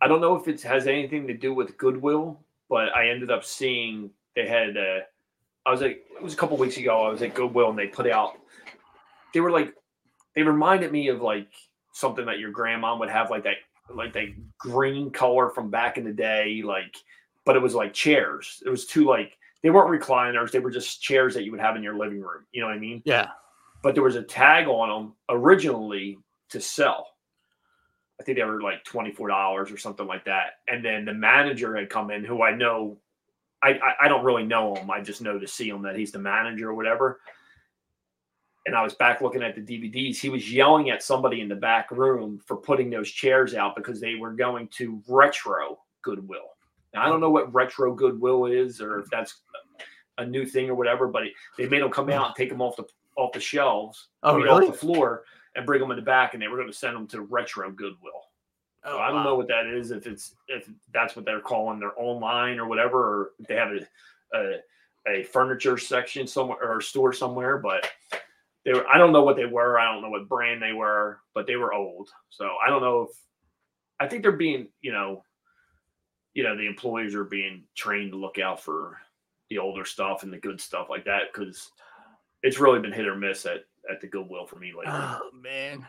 I 0.00 0.08
don't 0.08 0.20
know 0.20 0.34
if 0.34 0.48
it 0.48 0.60
has 0.62 0.88
anything 0.88 1.28
to 1.28 1.34
do 1.34 1.54
with 1.54 1.78
Goodwill, 1.78 2.40
but 2.68 2.88
I 2.96 3.08
ended 3.10 3.30
up 3.30 3.44
seeing 3.44 4.10
they 4.34 4.48
had. 4.48 4.76
Uh, 4.76 5.00
I 5.64 5.70
was 5.70 5.80
like, 5.80 6.04
it 6.16 6.22
was 6.22 6.34
a 6.34 6.36
couple 6.36 6.56
weeks 6.56 6.76
ago. 6.76 7.06
I 7.06 7.10
was 7.10 7.22
at 7.22 7.34
Goodwill 7.34 7.70
and 7.70 7.78
they 7.78 7.86
put 7.86 8.10
out 8.10 8.36
they 9.32 9.40
were 9.40 9.50
like 9.50 9.74
they 10.34 10.42
reminded 10.42 10.92
me 10.92 11.08
of 11.08 11.20
like 11.20 11.48
something 11.92 12.26
that 12.26 12.38
your 12.38 12.50
grandma 12.50 12.96
would 12.96 13.10
have 13.10 13.30
like 13.30 13.44
that 13.44 13.56
like 13.94 14.12
that 14.12 14.28
green 14.58 15.10
color 15.10 15.50
from 15.50 15.70
back 15.70 15.98
in 15.98 16.04
the 16.04 16.12
day 16.12 16.62
like 16.64 16.96
but 17.44 17.56
it 17.56 17.62
was 17.62 17.74
like 17.74 17.92
chairs. 17.92 18.62
It 18.64 18.70
was 18.70 18.86
two 18.86 19.04
like 19.04 19.36
they 19.62 19.70
weren't 19.70 19.90
recliners. 19.90 20.50
They 20.50 20.60
were 20.60 20.70
just 20.70 21.02
chairs 21.02 21.34
that 21.34 21.44
you 21.44 21.50
would 21.50 21.60
have 21.60 21.76
in 21.76 21.82
your 21.82 21.96
living 21.96 22.20
room. 22.20 22.44
You 22.52 22.60
know 22.60 22.68
what 22.68 22.76
i 22.76 22.78
mean? 22.78 23.02
Yeah. 23.04 23.28
but 23.82 23.94
there 23.94 24.02
was 24.02 24.16
a 24.16 24.22
tag 24.22 24.68
on 24.68 24.88
them 24.88 25.14
originally 25.28 26.18
to 26.50 26.60
sell. 26.60 27.08
I 28.20 28.24
think 28.24 28.38
they 28.38 28.44
were 28.44 28.62
like 28.62 28.84
$24 28.84 29.18
or 29.72 29.76
something 29.76 30.06
like 30.06 30.24
that. 30.26 30.58
And 30.68 30.84
then 30.84 31.04
the 31.04 31.14
manager 31.14 31.76
had 31.76 31.90
come 31.90 32.10
in 32.10 32.24
who 32.24 32.42
i 32.42 32.54
know 32.54 32.98
i 33.62 33.70
i, 33.70 34.04
I 34.04 34.08
don't 34.08 34.24
really 34.24 34.44
know 34.44 34.74
him 34.74 34.90
i 34.90 35.00
just 35.00 35.22
know 35.22 35.38
to 35.38 35.46
see 35.48 35.68
him 35.68 35.82
that 35.82 35.96
he's 35.96 36.12
the 36.12 36.18
manager 36.18 36.70
or 36.70 36.74
whatever 36.74 37.20
and 38.66 38.76
I 38.76 38.82
was 38.82 38.94
back 38.94 39.20
looking 39.20 39.42
at 39.42 39.54
the 39.54 39.60
DVDs. 39.60 40.18
He 40.18 40.28
was 40.28 40.52
yelling 40.52 40.90
at 40.90 41.02
somebody 41.02 41.40
in 41.40 41.48
the 41.48 41.54
back 41.56 41.90
room 41.90 42.40
for 42.46 42.56
putting 42.56 42.90
those 42.90 43.10
chairs 43.10 43.54
out 43.54 43.74
because 43.74 44.00
they 44.00 44.14
were 44.14 44.32
going 44.32 44.68
to 44.76 45.02
retro 45.08 45.78
Goodwill. 46.02 46.50
Now, 46.94 47.02
I 47.02 47.06
don't 47.08 47.20
know 47.20 47.30
what 47.30 47.52
retro 47.52 47.94
Goodwill 47.94 48.46
is 48.46 48.80
or 48.80 49.00
if 49.00 49.06
that's 49.10 49.40
a 50.18 50.26
new 50.26 50.44
thing 50.44 50.68
or 50.70 50.74
whatever, 50.74 51.08
but 51.08 51.22
they 51.58 51.68
made 51.68 51.82
them 51.82 51.90
come 51.90 52.10
out 52.10 52.26
and 52.26 52.34
take 52.36 52.50
them 52.50 52.60
off 52.62 52.76
the 52.76 52.84
off 53.16 53.32
the 53.32 53.40
shelves, 53.40 54.08
Oh, 54.22 54.36
really? 54.36 54.66
off 54.66 54.72
the 54.72 54.78
floor, 54.78 55.24
and 55.54 55.66
bring 55.66 55.80
them 55.80 55.90
in 55.90 55.96
the 55.96 56.02
back, 56.02 56.32
and 56.34 56.42
they 56.42 56.48
were 56.48 56.56
going 56.56 56.68
to 56.70 56.72
send 56.76 56.96
them 56.96 57.06
to 57.08 57.22
retro 57.22 57.70
Goodwill. 57.70 58.12
Oh, 58.84 58.92
So 58.92 58.98
I 58.98 59.08
don't 59.08 59.16
wow. 59.16 59.22
know 59.24 59.34
what 59.36 59.48
that 59.48 59.66
is. 59.66 59.90
If 59.90 60.06
it's 60.06 60.34
if 60.48 60.68
that's 60.94 61.14
what 61.16 61.24
they're 61.24 61.40
calling 61.40 61.78
their 61.80 61.92
online 61.98 62.58
or 62.58 62.66
whatever, 62.66 62.98
or 62.98 63.30
if 63.40 63.46
they 63.48 63.56
have 63.56 63.72
a 63.72 63.86
a, 64.34 64.60
a 65.20 65.22
furniture 65.24 65.76
section 65.78 66.26
somewhere 66.26 66.58
or 66.62 66.78
a 66.78 66.82
store 66.82 67.12
somewhere. 67.12 67.58
But 67.58 67.88
they 68.64 68.72
were. 68.72 68.86
I 68.88 68.98
don't 68.98 69.12
know 69.12 69.22
what 69.24 69.36
they 69.36 69.46
were. 69.46 69.78
I 69.78 69.92
don't 69.92 70.02
know 70.02 70.10
what 70.10 70.28
brand 70.28 70.62
they 70.62 70.72
were, 70.72 71.20
but 71.34 71.46
they 71.46 71.56
were 71.56 71.72
old. 71.72 72.10
So 72.30 72.50
I 72.64 72.68
don't 72.70 72.82
know 72.82 73.02
if 73.02 73.16
I 74.00 74.08
think 74.08 74.22
they're 74.22 74.32
being 74.32 74.68
you 74.80 74.92
know, 74.92 75.24
you 76.34 76.42
know 76.42 76.56
the 76.56 76.66
employees 76.66 77.14
are 77.14 77.24
being 77.24 77.64
trained 77.76 78.12
to 78.12 78.18
look 78.18 78.38
out 78.38 78.60
for 78.60 78.98
the 79.50 79.58
older 79.58 79.84
stuff 79.84 80.22
and 80.22 80.32
the 80.32 80.38
good 80.38 80.60
stuff 80.60 80.88
like 80.88 81.04
that 81.04 81.32
because 81.32 81.70
it's 82.42 82.58
really 82.58 82.80
been 82.80 82.92
hit 82.92 83.06
or 83.06 83.16
miss 83.16 83.46
at 83.46 83.64
at 83.90 84.00
the 84.00 84.06
Goodwill 84.06 84.46
for 84.46 84.56
me 84.56 84.68
lately. 84.68 84.86
Oh 84.86 85.30
man. 85.42 85.86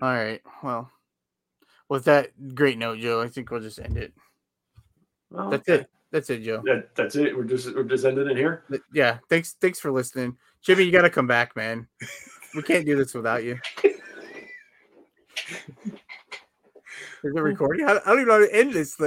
All 0.00 0.14
right. 0.14 0.40
Well, 0.62 0.90
with 1.88 2.04
that 2.04 2.54
great 2.54 2.78
note, 2.78 3.00
Joe, 3.00 3.20
I 3.20 3.28
think 3.28 3.50
we'll 3.50 3.60
just 3.60 3.78
end 3.78 3.98
it. 3.98 4.14
Well, 5.30 5.50
That's 5.50 5.68
it. 5.68 5.90
That's 6.14 6.30
it, 6.30 6.44
Joe. 6.44 6.62
That, 6.64 6.94
that's 6.94 7.16
it. 7.16 7.36
We're 7.36 7.42
just 7.42 7.74
we're 7.74 7.82
just 7.82 8.04
ending 8.04 8.30
it 8.30 8.36
here. 8.36 8.62
Yeah. 8.92 9.18
Thanks. 9.28 9.56
Thanks 9.60 9.80
for 9.80 9.90
listening, 9.90 10.36
Jimmy. 10.62 10.84
You 10.84 10.92
got 10.92 11.02
to 11.02 11.10
come 11.10 11.26
back, 11.26 11.56
man. 11.56 11.88
We 12.54 12.62
can't 12.62 12.86
do 12.86 12.94
this 12.94 13.14
without 13.14 13.42
you. 13.42 13.58
Is 13.82 13.98
it 17.24 17.40
recording? 17.40 17.84
I 17.84 17.96
I 17.96 18.10
don't 18.10 18.20
even 18.20 18.28
know 18.28 18.34
how 18.34 18.46
to 18.46 18.54
end 18.54 18.72
this 18.72 18.94
thing. 18.94 19.02